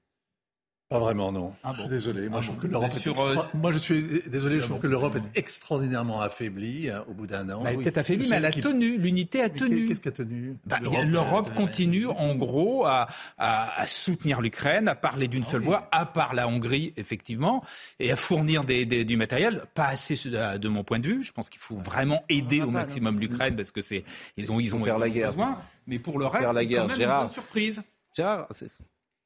Pas 0.89 0.99
vraiment, 1.01 1.33
non. 1.33 1.53
Ah 1.65 1.71
bon. 1.71 1.75
Je 1.75 1.81
suis 1.81 1.89
désolé. 1.89 2.29
Moi, 2.29 2.39
ah 2.39 2.43
je 2.43 2.47
trouve 2.47 2.61
bon. 2.61 2.63
que 2.63 2.73
l'Europe 2.73 2.91
sur, 2.93 3.13
est 3.13 3.25
extra... 3.25 3.43
euh... 3.43 3.59
Moi, 3.59 3.73
je 3.73 3.79
suis 3.79 4.23
désolé. 4.29 4.61
Je 4.61 4.67
trouve 4.67 4.79
que 4.79 4.87
l'Europe 4.87 5.17
est 5.17 5.39
extraordinairement 5.39 6.21
affaiblie 6.21 6.91
hein, 6.91 7.05
au 7.09 7.15
bout 7.15 7.27
d'un 7.27 7.49
an. 7.51 7.63
Bah, 7.63 7.71
elle 7.71 7.81
est 7.81 7.83
peut-être 7.83 7.99
affaiblie, 7.99 8.29
mais 8.31 8.37
elle 8.37 8.45
a 8.45 8.51
qui... 8.51 8.61
tenu. 8.61 8.97
L'unité 8.99 9.43
a 9.43 9.49
tenu. 9.49 9.87
Qu'est-ce 9.87 10.01
qui 10.01 10.09
a 10.09 10.13
tenu 10.13 10.57
bah, 10.65 10.79
L'Europe 11.05 11.53
continue, 11.55 12.07
en 12.07 12.35
gros, 12.37 12.85
à, 12.87 13.09
à, 13.37 13.81
à 13.81 13.87
soutenir 13.87 14.41
l'Ukraine, 14.41 14.87
à 14.87 14.95
parler 14.95 15.29
d'une 15.29 15.45
seule 15.45 15.63
voix, 15.63 15.89
à 15.91 16.07
part 16.07 16.35
la 16.35 16.47
Hongrie, 16.47 16.93
effectivement, 16.97 17.65
et 17.99 18.13
à 18.13 18.17
fournir 18.17 18.65
des, 18.65 18.87
des, 18.87 19.05
du 19.05 19.17
matériel. 19.17 19.65
Pas 19.75 19.87
assez 19.87 20.15
de 20.29 20.69
mon 20.69 20.85
point 20.85 21.01
de 21.01 21.07
vue. 21.07 21.25
Je 21.25 21.33
pense 21.33 21.51
qu'il 21.51 21.61
faut 21.61 21.77
vraiment 21.77 22.23
aider 22.29 22.63
au 22.63 22.71
maximum 22.71 23.19
l'Ukraine 23.19 23.57
parce 23.57 23.71
que 23.71 23.83
c'est 23.83 24.05
ils 24.37 24.53
ont 24.53 24.61
ils 24.61 24.77
ont, 24.77 24.85
faire 24.85 24.99
la 24.99 25.11
guerre. 25.11 25.31
besoin. 25.31 25.61
Mais 25.87 25.99
pour 25.99 26.19
le 26.19 26.27
reste, 26.27 26.47
c'est 26.47 26.67
quand 26.69 26.87
même 26.87 27.01
une 27.01 27.07
bonne 27.07 27.31
surprise. 27.31 27.83
Gérard, 28.17 28.47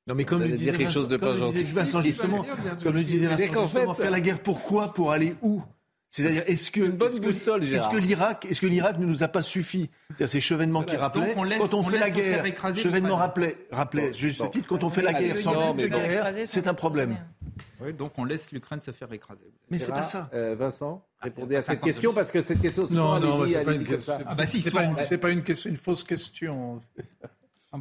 non 0.06 0.14
mais 0.14 0.24
comme 0.24 0.42
le 0.42 0.48
disait 0.48 0.72
quelque 0.72 0.92
chose 0.92 1.08
de 1.08 1.16
comme 1.16 1.38
pas 1.38 1.50
Vincent 1.74 2.02
justement, 2.02 2.46
comme 2.82 2.94
le 2.94 3.04
disait 3.04 3.26
Vincent 3.26 3.62
justement, 3.64 3.94
faire 3.94 4.10
la 4.10 4.20
guerre 4.20 4.42
pourquoi? 4.42 4.94
Pour 4.94 5.12
aller 5.12 5.34
où? 5.42 5.62
C'est-à-dire, 6.10 6.42
est-ce 6.48 6.72
que, 6.72 6.80
une 6.80 6.90
bonne 6.90 7.12
est-ce 7.12 7.20
boussole, 7.20 7.60
que, 7.60 7.72
est-ce 7.72 7.88
que 7.88 7.96
l'Irak, 7.96 8.44
est-ce 8.50 8.60
que 8.60 8.66
l'Irak 8.66 8.98
ne 8.98 9.06
nous 9.06 9.22
a 9.22 9.28
pas 9.28 9.42
suffi? 9.42 9.90
C'est-à-dire 10.08 10.28
ces 10.28 10.40
chevènements 10.40 10.82
qui 10.82 10.96
rappelaient, 10.96 11.34
on 11.36 11.44
laisse, 11.44 11.60
quand 11.60 11.72
on, 11.72 11.80
on 11.80 11.82
fait 11.84 11.98
la 11.98 12.10
guerre, 12.10 12.44
chevènements 12.74 13.16
rappelaient, 13.16 13.56
rappelaient, 13.70 14.12
juste 14.12 14.40
bon. 14.40 14.48
titre, 14.48 14.66
quand 14.66 14.82
on 14.82 14.90
fait 14.90 15.02
la 15.02 15.12
guerre 15.12 15.38
sans 15.38 15.54
non, 15.54 15.72
de 15.72 15.86
guerre, 15.86 16.34
c'est 16.46 16.66
un 16.66 16.74
problème. 16.74 17.16
Oui, 17.80 17.94
donc 17.94 18.18
on 18.18 18.24
laisse 18.24 18.50
l'Ukraine 18.50 18.80
se 18.80 18.90
faire 18.90 19.12
écraser. 19.12 19.44
Mais 19.70 19.78
c'est 19.78 19.92
pas 19.92 20.02
ça. 20.02 20.28
Euh, 20.34 20.56
Vincent, 20.58 21.06
répondez 21.20 21.54
à 21.56 21.62
cette 21.62 21.80
question 21.80 22.12
parce 22.12 22.32
que 22.32 22.42
cette 22.42 22.60
question 22.60 22.86
non, 22.90 23.20
non, 23.20 23.44
dit, 23.44 23.52
c'est 23.52 23.64
pas, 23.64 23.72
une 23.72 23.84
question. 23.84 24.18
Ah 24.26 24.34
bah 24.34 24.46
si, 24.46 24.60
c'est 24.60 24.72
pas, 25.18 25.30
une, 25.30 25.76
fausse 25.76 26.02
question. 26.02 26.80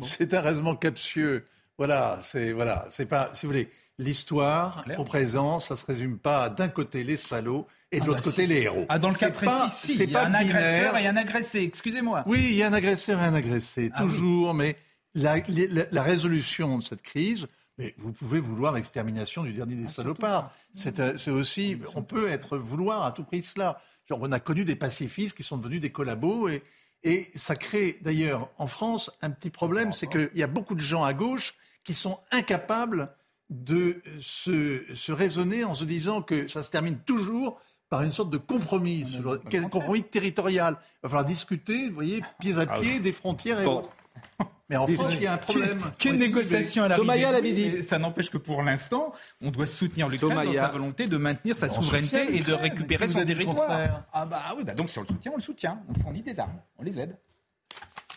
C'est 0.01 0.35
un 0.35 0.41
raisonnement 0.41 0.75
captieux. 0.75 1.45
Voilà, 1.79 2.19
c'est 2.21 2.51
voilà, 2.51 2.85
c'est 2.89 3.05
pas, 3.05 3.29
si 3.31 3.45
vous 3.45 3.53
voulez, 3.53 3.69
l'histoire 3.97 4.83
au 4.97 5.05
présent, 5.05 5.61
ça 5.61 5.77
se 5.77 5.85
résume 5.85 6.17
pas 6.17 6.43
à 6.43 6.49
d'un 6.49 6.67
côté 6.67 7.05
les 7.05 7.15
salauds 7.15 7.67
et 7.89 7.99
de 7.99 8.03
ah 8.03 8.07
l'autre 8.07 8.19
bah 8.19 8.23
côté 8.25 8.41
si. 8.41 8.47
les 8.47 8.61
héros. 8.63 8.85
Ah, 8.89 8.99
dans 8.99 9.07
le 9.07 9.15
cas 9.15 9.31
précis, 9.31 9.49
pas, 9.49 9.69
si, 9.69 9.93
il 9.95 10.11
y 10.11 10.15
a 10.15 10.19
pas 10.19 10.25
un 10.27 10.43
binaire. 10.43 10.57
agresseur 10.57 10.97
et 10.97 11.07
un 11.07 11.15
agressé, 11.15 11.59
excusez-moi. 11.61 12.23
Oui, 12.27 12.39
il 12.49 12.55
y 12.55 12.63
a 12.63 12.67
un 12.67 12.73
agresseur 12.73 13.21
et 13.21 13.23
un 13.23 13.33
agressé, 13.33 13.91
Ah 13.93 14.01
toujours, 14.01 14.49
oui. 14.49 14.57
mais 14.57 14.75
la, 15.15 15.37
la, 15.47 15.85
la, 15.89 16.03
résolution 16.03 16.79
de 16.79 16.83
cette 16.83 17.01
crise, 17.01 17.47
mais 17.77 17.95
vous 17.97 18.11
pouvez 18.11 18.41
vouloir 18.41 18.73
l'extermination 18.73 19.43
du 19.43 19.53
dernier 19.53 19.75
des 19.75 19.85
ah, 19.87 19.89
salopards. 19.89 20.51
C'est 20.73 21.31
aussi, 21.31 21.77
on 21.95 22.03
peut 22.03 22.27
être 22.27 22.57
vouloir 22.57 23.05
à 23.05 23.13
tout 23.13 23.23
prix 23.23 23.41
cela. 23.41 23.81
Genre, 24.09 24.19
on 24.21 24.33
a 24.33 24.41
connu 24.41 24.65
des 24.65 24.75
pacifistes 24.75 25.33
qui 25.33 25.43
sont 25.43 25.57
devenus 25.57 25.79
des 25.79 25.93
collabos 25.93 26.49
et, 26.49 26.61
et 27.03 27.31
ça 27.35 27.55
crée 27.55 27.99
d'ailleurs 28.01 28.49
en 28.57 28.67
France 28.67 29.11
un 29.21 29.29
petit 29.29 29.49
problème, 29.49 29.93
c'est 29.93 30.07
qu'il 30.07 30.29
y 30.35 30.43
a 30.43 30.47
beaucoup 30.47 30.75
de 30.75 30.81
gens 30.81 31.05
à 31.05 31.13
gauche 31.13 31.55
qui 31.89 31.95
sont 31.95 32.19
incapables 32.29 33.09
de 33.49 34.03
se, 34.21 34.83
se, 34.93 35.11
raisonner 35.11 35.63
en 35.63 35.73
se 35.73 35.83
disant 35.85 36.21
que 36.21 36.47
ça 36.47 36.61
se 36.61 36.69
termine 36.69 36.99
toujours 36.99 37.59
par 37.89 38.03
une 38.03 38.11
sorte 38.11 38.29
de 38.29 38.37
compromis, 38.37 39.19
un 39.51 39.69
compromis 39.69 40.03
territorial. 40.03 40.75
Il 40.77 40.99
va 41.01 41.09
falloir 41.09 41.25
discuter, 41.25 41.89
vous 41.89 41.95
voyez, 41.95 42.21
pieds 42.37 42.59
à 42.59 42.67
ah 42.69 42.79
pieds 42.79 42.99
des 42.99 43.11
frontières. 43.11 43.59
Et 43.59 43.65
Mais 44.69 44.77
en 44.77 44.85
France, 44.85 45.15
il 45.15 45.23
y 45.23 45.25
a 45.25 45.33
un 45.33 45.37
problème. 45.37 45.81
Quelle 45.97 46.17
négociation 46.17 46.83
à 46.83 46.89
la 46.89 47.41
midi 47.41 47.81
Ça 47.81 47.97
n'empêche 47.97 48.29
que 48.29 48.37
pour 48.37 48.61
l'instant, 48.61 49.11
on 49.43 49.49
doit 49.49 49.65
soutenir 49.65 50.09
l'Ukraine 50.09 50.45
dans 50.45 50.53
sa 50.53 50.67
volonté 50.67 51.07
de 51.07 51.17
maintenir 51.17 51.55
sa 51.55 51.69
souveraineté 51.69 52.35
et 52.35 52.41
de 52.41 52.53
récupérer 52.53 53.07
son 53.07 53.25
territoire. 53.25 54.03
Ah 54.13 54.27
bah 54.27 54.43
oui, 54.55 54.63
bah 54.63 54.75
donc 54.75 54.91
si 54.91 54.99
on 54.99 55.01
le 55.01 55.07
soutient, 55.07 55.31
on 55.31 55.37
le 55.37 55.41
soutient. 55.41 55.81
On 55.89 55.99
fournit 55.99 56.21
des 56.21 56.39
armes, 56.39 56.61
on 56.77 56.83
les 56.83 56.99
aide. 56.99 57.17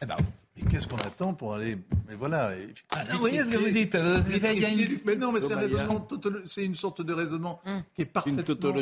Eh 0.03 0.05
bah 0.05 0.19
Et 0.57 0.65
qu'est-ce 0.65 0.87
qu'on 0.87 0.97
attend 0.97 1.33
pour 1.33 1.55
aller 1.55 1.79
Mais 2.09 2.15
voilà. 2.15 2.51
Ah, 2.91 3.05
vous 3.13 3.19
voyez 3.19 3.43
ce 3.43 3.49
que 3.49 3.57
vous 3.57 3.71
dites 3.71 3.97
Mais 5.07 5.17
non, 5.17 5.33
mais 5.33 5.41
c'est 6.45 6.65
une 6.65 6.75
sorte 6.75 7.03
de 7.03 7.13
raisonnement 7.13 7.61
hum. 7.65 7.83
qui 7.95 8.03
est 8.03 8.07
parfaitement 8.07 8.73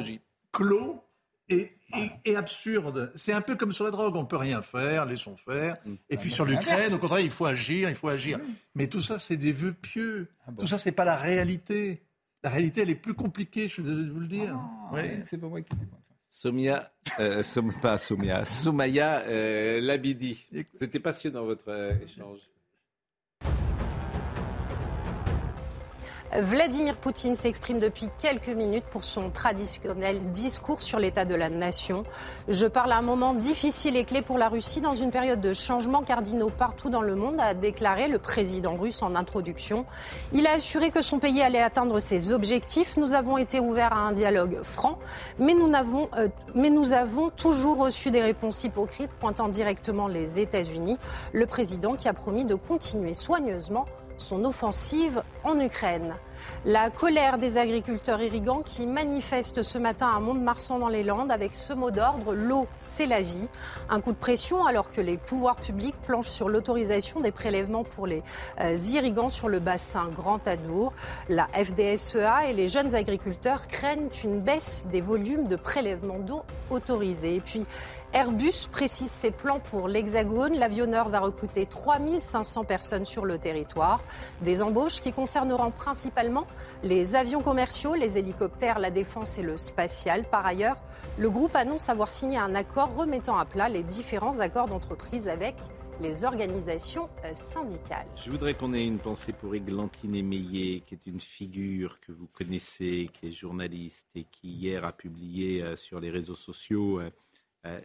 clos 0.53 1.05
et, 1.51 2.37
absurde. 2.37 3.13
C'est 3.15 3.33
un 3.33 3.41
peu 3.41 3.57
comme 3.57 3.73
sur 3.73 3.85
la 3.85 3.91
drogue, 3.91 4.17
on 4.17 4.25
peut 4.25 4.37
rien 4.37 4.63
faire, 4.63 5.07
laissons 5.07 5.37
faire. 5.37 5.77
Mm. 5.85 5.95
Et 6.09 6.17
puis 6.17 6.31
sur 6.31 6.45
l'Ukraine, 6.45 6.95
au 6.95 6.99
contraire, 6.99 7.21
il 7.21 7.31
faut 7.31 7.47
agir, 7.47 7.89
il 7.89 7.97
faut 7.97 8.09
agir. 8.09 8.39
Mais 8.75 8.87
tout 8.87 9.03
ça, 9.03 9.19
c'est 9.19 9.37
des 9.37 9.53
vœux 9.53 9.73
pieux. 9.73 10.29
Ah 10.47 10.53
tout 10.59 10.67
ça, 10.67 10.79
c'est 10.79 10.93
pas 10.93 11.05
la 11.05 11.17
réalité. 11.17 12.03
La 12.43 12.51
réalité, 12.51 12.83
elle 12.83 12.91
est 12.91 12.95
plus 12.95 13.15
compliquée, 13.15 13.69
je 13.69 13.83
vais 13.83 14.09
vous 14.09 14.21
le 14.21 14.29
dire. 14.29 14.59
Ah, 14.93 14.97
c'est 15.27 15.39
pas 15.39 15.49
moi 15.49 15.61
qui 15.61 15.75
Somia, 16.33 16.93
euh, 17.19 17.43
pas 17.83 17.99
Somia, 17.99 18.45
Soumaya 18.45 19.21
euh, 19.27 19.81
Labidi. 19.81 20.47
C'était 20.79 21.01
passionnant 21.01 21.45
votre 21.45 21.69
euh, 21.69 21.93
échange. 22.05 22.39
Vladimir 26.39 26.97
Poutine 26.97 27.35
s'exprime 27.35 27.81
depuis 27.81 28.09
quelques 28.23 28.49
minutes 28.49 28.85
pour 28.85 29.03
son 29.03 29.31
traditionnel 29.31 30.31
discours 30.31 30.81
sur 30.81 31.01
l'état 31.01 31.25
de 31.25 31.35
la 31.35 31.49
nation. 31.49 32.05
Je 32.47 32.67
parle 32.67 32.93
à 32.93 32.99
un 32.99 33.03
moment 33.03 33.35
difficile 33.35 33.97
et 33.97 34.05
clé 34.05 34.23
pour 34.23 34.39
la 34.39 34.49
Russie 34.49 34.81
dans 34.81 34.95
une 34.95 35.11
période 35.11 35.41
de 35.41 35.53
changements 35.53 36.03
cardinaux 36.03 36.51
partout 36.51 36.89
dans 36.89 37.03
le 37.03 37.17
monde, 37.17 37.41
a 37.41 37.53
déclaré 37.53 38.07
le 38.07 38.21
président 38.21 38.77
russe 38.77 39.03
en 39.03 39.17
introduction. 39.17 39.85
Il 40.33 40.47
a 40.47 40.53
assuré 40.53 40.91
que 40.91 41.03
son 41.03 41.19
pays 41.19 41.43
allait 41.43 41.61
atteindre 41.61 41.99
ses 41.99 42.31
objectifs. 42.31 42.97
Nous 42.97 43.13
avons 43.13 43.37
été 43.37 43.59
ouverts 43.59 43.93
à 43.93 43.99
un 43.99 44.13
dialogue 44.13 44.63
franc, 44.63 45.01
mais 45.41 45.55
nous, 45.55 45.75
avons, 45.75 46.09
euh, 46.17 46.29
mais 46.55 46.71
nous 46.71 46.93
avons 46.93 47.31
toujours 47.31 47.79
reçu 47.79 48.13
des 48.13 48.23
réponses 48.23 48.63
hypocrites 48.63 49.11
pointant 49.19 49.49
directement 49.49 50.07
les 50.07 50.39
États-Unis. 50.39 50.97
Le 51.33 51.47
président 51.47 51.95
qui 51.95 52.07
a 52.07 52.13
promis 52.13 52.45
de 52.45 52.55
continuer 52.55 53.15
soigneusement 53.15 53.85
son 54.21 54.45
offensive 54.45 55.23
en 55.45 55.59
Ukraine. 55.61 56.15
La 56.65 56.91
colère 56.91 57.39
des 57.39 57.57
agriculteurs 57.57 58.23
irrigants 58.23 58.63
qui 58.65 58.87
manifestent 58.87 59.63
ce 59.63 59.79
matin 59.79 60.11
à 60.15 60.21
Mont-de-Marsan 60.21 60.79
dans 60.79 60.89
les 60.89 61.03
Landes 61.03 61.31
avec 61.31 61.55
ce 61.55 61.73
mot 61.73 61.91
d'ordre 61.91 62.35
l'eau, 62.35 62.67
c'est 62.77 63.07
la 63.07 63.23
vie. 63.23 63.49
Un 63.89 64.01
coup 64.01 64.13
de 64.13 64.19
pression 64.19 64.65
alors 64.65 64.91
que 64.91 65.01
les 65.01 65.17
pouvoirs 65.17 65.57
publics 65.57 65.97
planchent 66.03 66.29
sur 66.29 66.49
l'autorisation 66.49 67.21
des 67.21 67.33
prélèvements 67.33 67.85
pour 67.85 68.07
les 68.07 68.23
euh, 68.61 68.77
irrigants 68.93 69.29
sur 69.29 69.49
le 69.49 69.59
bassin 69.59 70.09
Grand 70.15 70.47
Adour. 70.47 70.93
La 71.29 71.47
FDSEA 71.49 72.49
et 72.49 72.53
les 72.53 72.69
jeunes 72.69 72.95
agriculteurs 72.95 73.67
craignent 73.67 74.09
une 74.25 74.41
baisse 74.41 74.87
des 74.91 75.01
volumes 75.01 75.47
de 75.47 75.57
prélèvement 75.57 76.19
d'eau 76.19 76.43
autorisés. 76.71 77.37
Et 77.37 77.41
puis, 77.41 77.65
Airbus 78.13 78.67
précise 78.73 79.11
ses 79.11 79.31
plans 79.31 79.61
pour 79.61 79.87
l'Hexagone. 79.87 80.59
L'avionneur 80.59 81.09
va 81.11 81.21
recruter 81.21 81.65
3500 81.65 82.65
personnes 82.65 83.05
sur 83.05 83.25
le 83.25 83.39
territoire. 83.39 84.03
Des 84.41 84.63
embauches 84.63 85.01
qui 85.01 85.13
concerneront 85.13 85.71
principalement 85.71 86.45
les 86.83 87.15
avions 87.15 87.41
commerciaux, 87.41 87.95
les 87.95 88.19
hélicoptères, 88.19 88.81
la 88.81 88.91
défense 88.91 89.39
et 89.39 89.43
le 89.43 89.57
spatial. 89.57 90.25
Par 90.25 90.45
ailleurs, 90.45 90.77
le 91.19 91.31
groupe 91.31 91.55
annonce 91.55 91.89
avoir 91.89 92.11
signé 92.11 92.37
un 92.37 92.57
accord 92.57 92.93
remettant 92.97 93.39
à 93.39 93.45
plat 93.45 93.69
les 93.69 93.85
différents 93.85 94.41
accords 94.41 94.67
d'entreprise 94.67 95.29
avec 95.29 95.55
les 96.01 96.25
organisations 96.25 97.09
euh, 97.25 97.31
syndicales. 97.35 98.07
Je 98.17 98.31
voudrais 98.31 98.55
qu'on 98.55 98.75
ait 98.75 98.85
une 98.85 98.99
pensée 98.99 99.33
pour 99.33 99.55
Églantine 99.55 100.15
Émeillé, 100.15 100.81
qui 100.81 100.95
est 100.95 101.07
une 101.07 101.21
figure 101.21 102.01
que 102.01 102.11
vous 102.11 102.27
connaissez, 102.27 103.09
qui 103.13 103.29
est 103.29 103.33
journaliste 103.33 104.09
et 104.17 104.25
qui 104.25 104.49
hier 104.49 104.85
a 104.85 104.93
publié 104.93 105.63
euh, 105.63 105.77
sur 105.77 106.01
les 106.01 106.11
réseaux 106.11 106.35
sociaux 106.35 107.01
euh, 107.01 107.11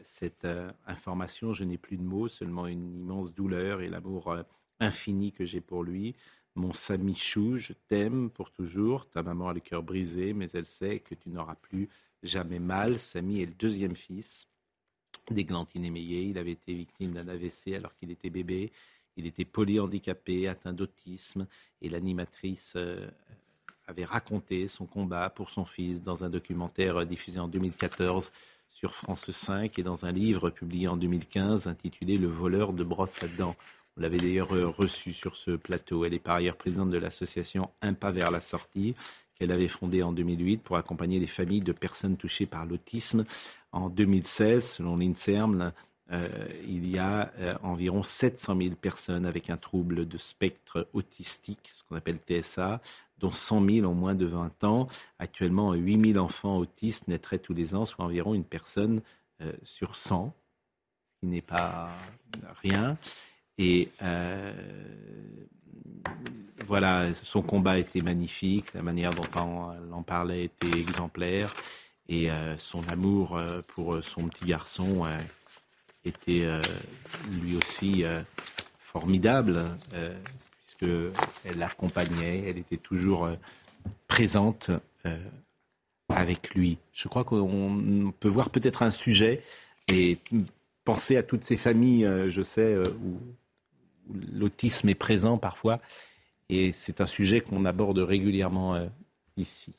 cette 0.04 0.46
euh, 0.46 0.72
information, 0.88 1.54
je 1.54 1.64
n'ai 1.64 1.78
plus 1.78 1.98
de 1.98 2.04
mots, 2.04 2.28
seulement 2.28 2.68
une 2.68 2.96
immense 2.96 3.34
douleur 3.34 3.82
et 3.82 3.90
l'amour 3.90 4.32
euh, 4.32 4.44
infini 4.80 5.32
que 5.32 5.46
j'ai 5.46 5.62
pour 5.62 5.84
lui. 5.84 6.16
Mon 6.56 6.74
Samichou, 6.74 7.58
je 7.58 7.74
t'aime 7.88 8.30
pour 8.30 8.52
toujours. 8.52 9.10
Ta 9.10 9.22
maman 9.22 9.50
a 9.50 9.54
le 9.54 9.60
cœur 9.60 9.84
brisé, 9.84 10.34
mais 10.34 10.48
elle 10.54 10.66
sait 10.66 11.00
que 11.00 11.16
tu 11.16 11.30
n'auras 11.30 11.56
plus 11.56 11.90
jamais 12.24 12.60
mal. 12.60 12.98
Samy 13.00 13.42
est 13.42 13.48
le 13.48 13.54
deuxième 13.54 13.96
fils 13.96 14.48
d'Églantine 15.30 15.84
Émeillé. 15.84 16.24
Il 16.24 16.38
avait 16.38 16.52
été 16.52 16.74
victime 16.74 17.12
d'un 17.12 17.28
AVC 17.28 17.74
alors 17.76 17.94
qu'il 17.96 18.12
était 18.12 18.30
bébé. 18.30 18.72
Il 19.18 19.26
était 19.26 19.44
polyhandicapé, 19.44 20.48
atteint 20.48 20.72
d'autisme. 20.72 21.46
Et 21.82 21.90
l'animatrice 21.90 22.78
avait 23.88 24.06
raconté 24.06 24.70
son 24.70 24.86
combat 24.86 25.30
pour 25.30 25.50
son 25.50 25.66
fils 25.66 26.02
dans 26.02 26.24
un 26.24 26.30
documentaire 26.30 27.06
diffusé 27.06 27.40
en 27.40 27.50
2014 27.50 28.32
sur 28.76 28.94
France 28.94 29.32
5 29.32 29.80
et 29.80 29.84
dans 29.84 30.04
un 30.04 30.12
livre 30.12 30.50
publié 30.50 30.90
en 30.90 30.98
2015 30.98 31.68
intitulé 31.68 32.18
Le 32.18 32.28
voleur 32.28 32.74
de 32.74 32.84
brosse 32.84 33.24
à 33.24 33.28
dents. 33.30 33.56
On 33.96 34.02
l'avait 34.02 34.18
d'ailleurs 34.18 34.54
euh, 34.54 34.68
reçu 34.68 35.14
sur 35.14 35.38
ce 35.38 35.52
plateau. 35.52 36.04
Elle 36.04 36.14
est 36.14 36.20
par 36.20 36.36
ailleurs 36.36 36.58
présidente 36.58 36.90
de 36.90 36.98
l'association 36.98 37.70
Un 37.82 37.94
pas 37.94 38.12
vers 38.12 38.32
la 38.32 38.42
sortie 38.42 38.94
qu'elle 39.34 39.54
avait 39.54 39.70
fondée 39.70 40.04
en 40.04 40.12
2008 40.12 40.58
pour 40.58 40.76
accompagner 40.76 41.20
les 41.20 41.28
familles 41.28 41.62
de 41.62 41.72
personnes 41.72 42.18
touchées 42.18 42.46
par 42.46 42.66
l'autisme. 42.66 43.24
En 43.72 43.90
2016, 43.90 44.68
selon 44.72 44.98
l'INSERM, 44.98 45.72
euh, 46.12 46.28
il 46.68 46.88
y 46.88 47.00
a 47.00 47.32
euh, 47.40 47.56
environ 47.64 48.04
700 48.04 48.56
000 48.58 48.76
personnes 48.76 49.26
avec 49.26 49.50
un 49.50 49.58
trouble 49.58 50.08
de 50.08 50.18
spectre 50.18 50.88
autistique, 50.94 51.72
ce 51.74 51.84
qu'on 51.84 51.96
appelle 51.96 52.18
TSA, 52.18 52.80
dont 53.18 53.32
100 53.32 53.66
000 53.68 53.88
ont 53.88 53.96
moins 53.96 54.14
de 54.14 54.26
20 54.26 54.64
ans. 54.66 54.88
Actuellement, 55.18 55.74
8 55.74 56.14
000 56.14 56.24
enfants 56.24 56.58
autistes 56.58 57.08
naîtraient 57.08 57.40
tous 57.40 57.54
les 57.54 57.74
ans, 57.74 57.86
soit 57.86 58.06
environ 58.06 58.36
une 58.36 58.44
personne 58.44 59.02
euh, 59.42 59.52
sur 59.64 59.96
100, 59.96 60.32
ce 61.14 61.20
qui 61.22 61.28
n'est 61.28 61.42
pas 61.42 61.90
rien. 62.62 62.98
Et 63.58 63.90
voilà, 66.68 67.14
son 67.24 67.42
combat 67.42 67.80
était 67.80 68.02
magnifique, 68.02 68.74
la 68.74 68.82
manière 68.82 69.12
dont 69.12 69.24
elle 69.34 69.94
en 69.94 70.04
parlait 70.04 70.44
était 70.44 70.78
exemplaire, 70.78 71.54
et 72.10 72.28
son 72.58 72.86
amour 72.90 73.40
pour 73.68 74.04
son 74.04 74.28
petit 74.28 74.46
garçon 74.46 75.06
était 76.06 76.48
lui 77.42 77.56
aussi 77.56 78.04
formidable 78.80 79.64
elle 80.82 81.58
l'accompagnait, 81.58 82.44
elle 82.48 82.58
était 82.58 82.78
toujours 82.78 83.26
euh, 83.26 83.36
présente 84.08 84.72
euh, 85.06 85.18
avec 86.10 86.54
lui. 86.54 86.78
Je 86.94 87.08
crois 87.08 87.24
qu'on 87.24 88.14
peut 88.20 88.28
voir 88.28 88.50
peut-être 88.50 88.84
un 88.84 88.92
sujet 88.92 89.42
et 89.92 90.18
penser 90.84 91.18
à 91.18 91.24
toutes 91.24 91.44
ces 91.44 91.58
familles, 91.58 92.06
euh, 92.06 92.30
je 92.30 92.42
sais, 92.42 92.76
où, 92.78 93.20
l'autisme 94.34 94.90
est 94.90 94.96
présent 94.96 95.40
parfois, 95.40 95.80
et 96.50 96.72
c'est 96.72 97.02
un 97.02 97.08
sujet 97.08 97.42
qu'on 97.42 97.66
aborde 97.66 97.98
régulièrement 97.98 98.80
ici. 99.36 99.74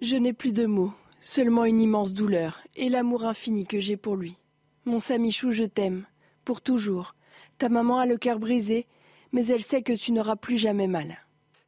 Je 0.00 0.16
n'ai 0.16 0.32
plus 0.32 0.52
de 0.52 0.64
mots, 0.64 0.94
seulement 1.20 1.64
une 1.64 1.80
immense 1.80 2.12
douleur 2.12 2.62
et 2.76 2.88
l'amour 2.88 3.24
infini 3.24 3.66
que 3.66 3.80
j'ai 3.80 3.96
pour 3.96 4.16
lui. 4.16 4.36
Mon 4.84 5.00
Samichou, 5.00 5.50
je 5.50 5.64
t'aime, 5.64 6.04
pour 6.44 6.60
toujours. 6.60 7.14
Ta 7.58 7.68
maman 7.68 7.98
a 7.98 8.06
le 8.06 8.16
cœur 8.16 8.38
brisé, 8.38 8.86
mais 9.32 9.46
elle 9.46 9.62
sait 9.62 9.82
que 9.82 9.92
tu 9.92 10.12
n'auras 10.12 10.36
plus 10.36 10.58
jamais 10.58 10.86
mal. 10.86 11.18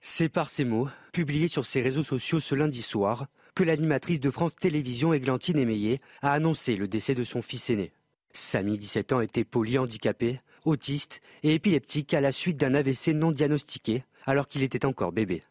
C'est 0.01 0.29
par 0.29 0.49
ces 0.49 0.65
mots, 0.65 0.89
publiés 1.12 1.49
sur 1.49 1.66
ses 1.66 1.81
réseaux 1.81 2.03
sociaux 2.03 2.41
ce 2.41 2.55
lundi 2.55 2.83
soir, 2.83 3.27
que 3.55 3.65
l'animatrice 3.65 4.20
de 4.20 4.31
France 4.31 4.57
Télévisions 4.57 5.12
Églantine 5.12 5.59
Émeillé 5.59 6.01
a 6.23 6.33
annoncé 6.33 6.74
le 6.74 6.89
décès 6.89 7.15
de 7.15 7.24
son 7.24 7.43
fils 7.43 7.70
aîné. 7.70 7.93
Samy, 8.33 8.79
17 8.79 9.12
ans, 9.12 9.20
était 9.20 9.45
polyhandicapé, 9.45 10.41
autiste 10.65 11.20
et 11.43 11.55
épileptique 11.55 12.15
à 12.15 12.20
la 12.20 12.33
suite 12.33 12.57
d'un 12.57 12.74
AVC 12.74 13.09
non 13.09 13.31
diagnostiqué 13.31 14.05
alors 14.24 14.49
qu'il 14.49 14.62
était 14.62 14.87
encore 14.87 15.12
bébé. 15.12 15.43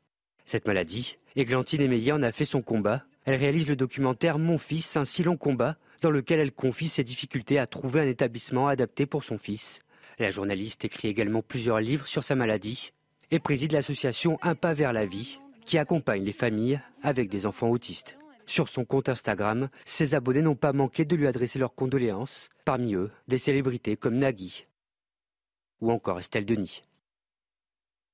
Cette 0.46 0.68
maladie, 0.68 1.18
Églantine 1.36 1.82
Émeillé 1.82 2.12
en 2.12 2.24
a 2.24 2.32
fait 2.32 2.46
son 2.46 2.62
combat. 2.62 3.04
Elle 3.26 3.36
réalise 3.36 3.68
le 3.68 3.76
documentaire 3.76 4.40
Mon 4.40 4.58
fils, 4.58 4.98
un 4.98 5.06
si 5.06 5.24
long 5.24 5.38
combat, 5.38 5.78
dans 6.02 6.12
lequel 6.12 6.40
elle 6.40 6.52
confie 6.52 6.90
ses 6.90 7.04
difficultés 7.04 7.60
à 7.60 7.68
trouver 7.68 8.02
un 8.02 8.08
établissement 8.08 8.68
adapté 8.68 9.06
pour 9.06 9.24
son 9.24 9.38
fils 9.38 9.82
la 10.22 10.32
journaliste 10.32 10.86
écrit 10.86 11.08
également 11.08 11.42
plusieurs 11.42 11.80
livres 11.80 12.08
sur 12.08 12.24
sa 12.24 12.36
maladie 12.36 12.94
et 13.32 13.40
préside 13.40 13.72
l'association 13.72 14.38
Un 14.42 14.56
pas 14.56 14.74
vers 14.74 14.94
la 14.94 15.06
vie 15.06 15.40
qui 15.66 15.78
accompagne 15.78 16.24
les 16.24 16.32
familles 16.32 16.80
avec 17.02 17.30
des 17.30 17.46
enfants 17.46 17.70
autistes. 17.70 18.18
Sur 18.46 18.68
son 18.68 18.86
compte 18.86 19.10
Instagram, 19.10 19.70
ses 19.86 20.16
abonnés 20.16 20.42
n'ont 20.42 20.56
pas 20.56 20.74
manqué 20.74 21.06
de 21.06 21.16
lui 21.16 21.28
adresser 21.28 21.60
leurs 21.60 21.76
condoléances, 21.76 22.50
parmi 22.66 22.96
eux 22.96 23.12
des 23.28 23.38
célébrités 23.38 23.96
comme 23.96 24.18
Nagui 24.18 24.66
ou 25.80 25.92
encore 25.92 26.20
Estelle 26.20 26.46
Denis. 26.46 26.84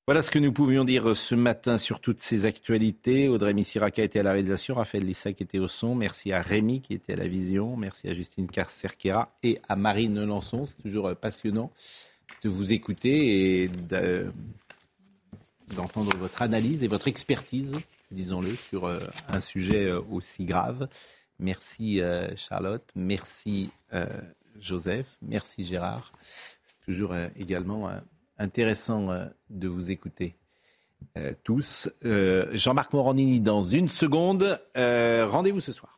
Voilà 0.07 0.21
ce 0.21 0.31
que 0.31 0.39
nous 0.39 0.53
pouvions 0.53 0.85
dire 0.85 1.17
ce 1.17 1.35
matin 1.35 1.77
sur 1.77 1.99
toutes 1.99 2.21
ces 2.21 2.45
actualités. 2.45 3.27
Audrey 3.27 3.53
Missiraka 3.53 4.01
était 4.01 4.19
à 4.19 4.23
la 4.23 4.31
réalisation, 4.31 4.75
Raphaël 4.75 5.03
Lissac 5.03 5.41
était 5.41 5.59
au 5.59 5.67
son. 5.67 5.95
Merci 5.95 6.31
à 6.31 6.41
Rémi 6.41 6.79
qui 6.79 6.93
était 6.93 7.11
à 7.11 7.17
la 7.17 7.27
vision. 7.27 7.75
Merci 7.75 8.07
à 8.07 8.13
Justine 8.13 8.47
Carcerquera 8.47 9.35
et 9.43 9.59
à 9.67 9.75
Marine 9.75 10.23
Lançon. 10.23 10.65
C'est 10.65 10.81
toujours 10.81 11.13
passionnant 11.13 11.73
de 12.41 12.47
vous 12.47 12.71
écouter 12.71 13.63
et 13.63 13.67
d'entendre 15.75 16.15
votre 16.15 16.41
analyse 16.41 16.85
et 16.85 16.87
votre 16.87 17.09
expertise, 17.09 17.73
disons-le, 18.09 18.55
sur 18.55 18.85
euh, 18.85 19.01
un 19.27 19.41
sujet 19.41 19.87
euh, 19.89 19.99
aussi 20.09 20.45
grave. 20.45 20.87
Merci 21.37 21.99
euh, 21.99 22.29
Charlotte, 22.37 22.89
merci 22.95 23.71
Joseph, 24.57 25.17
merci 25.21 25.65
Gérard. 25.65 26.13
C'est 26.63 26.79
toujours 26.85 27.13
également 27.37 27.89
intéressant 28.37 29.07
de 29.49 29.67
vous 29.67 29.91
écouter. 29.91 30.37
tous. 31.43 31.89
Jean-Marc 32.03 32.93
Morandini 32.93 33.41
dans 33.41 33.61
une 33.61 33.87
seconde. 33.87 34.59
Rendez-vous 34.75 35.61
ce 35.61 35.71
soir. 35.71 35.96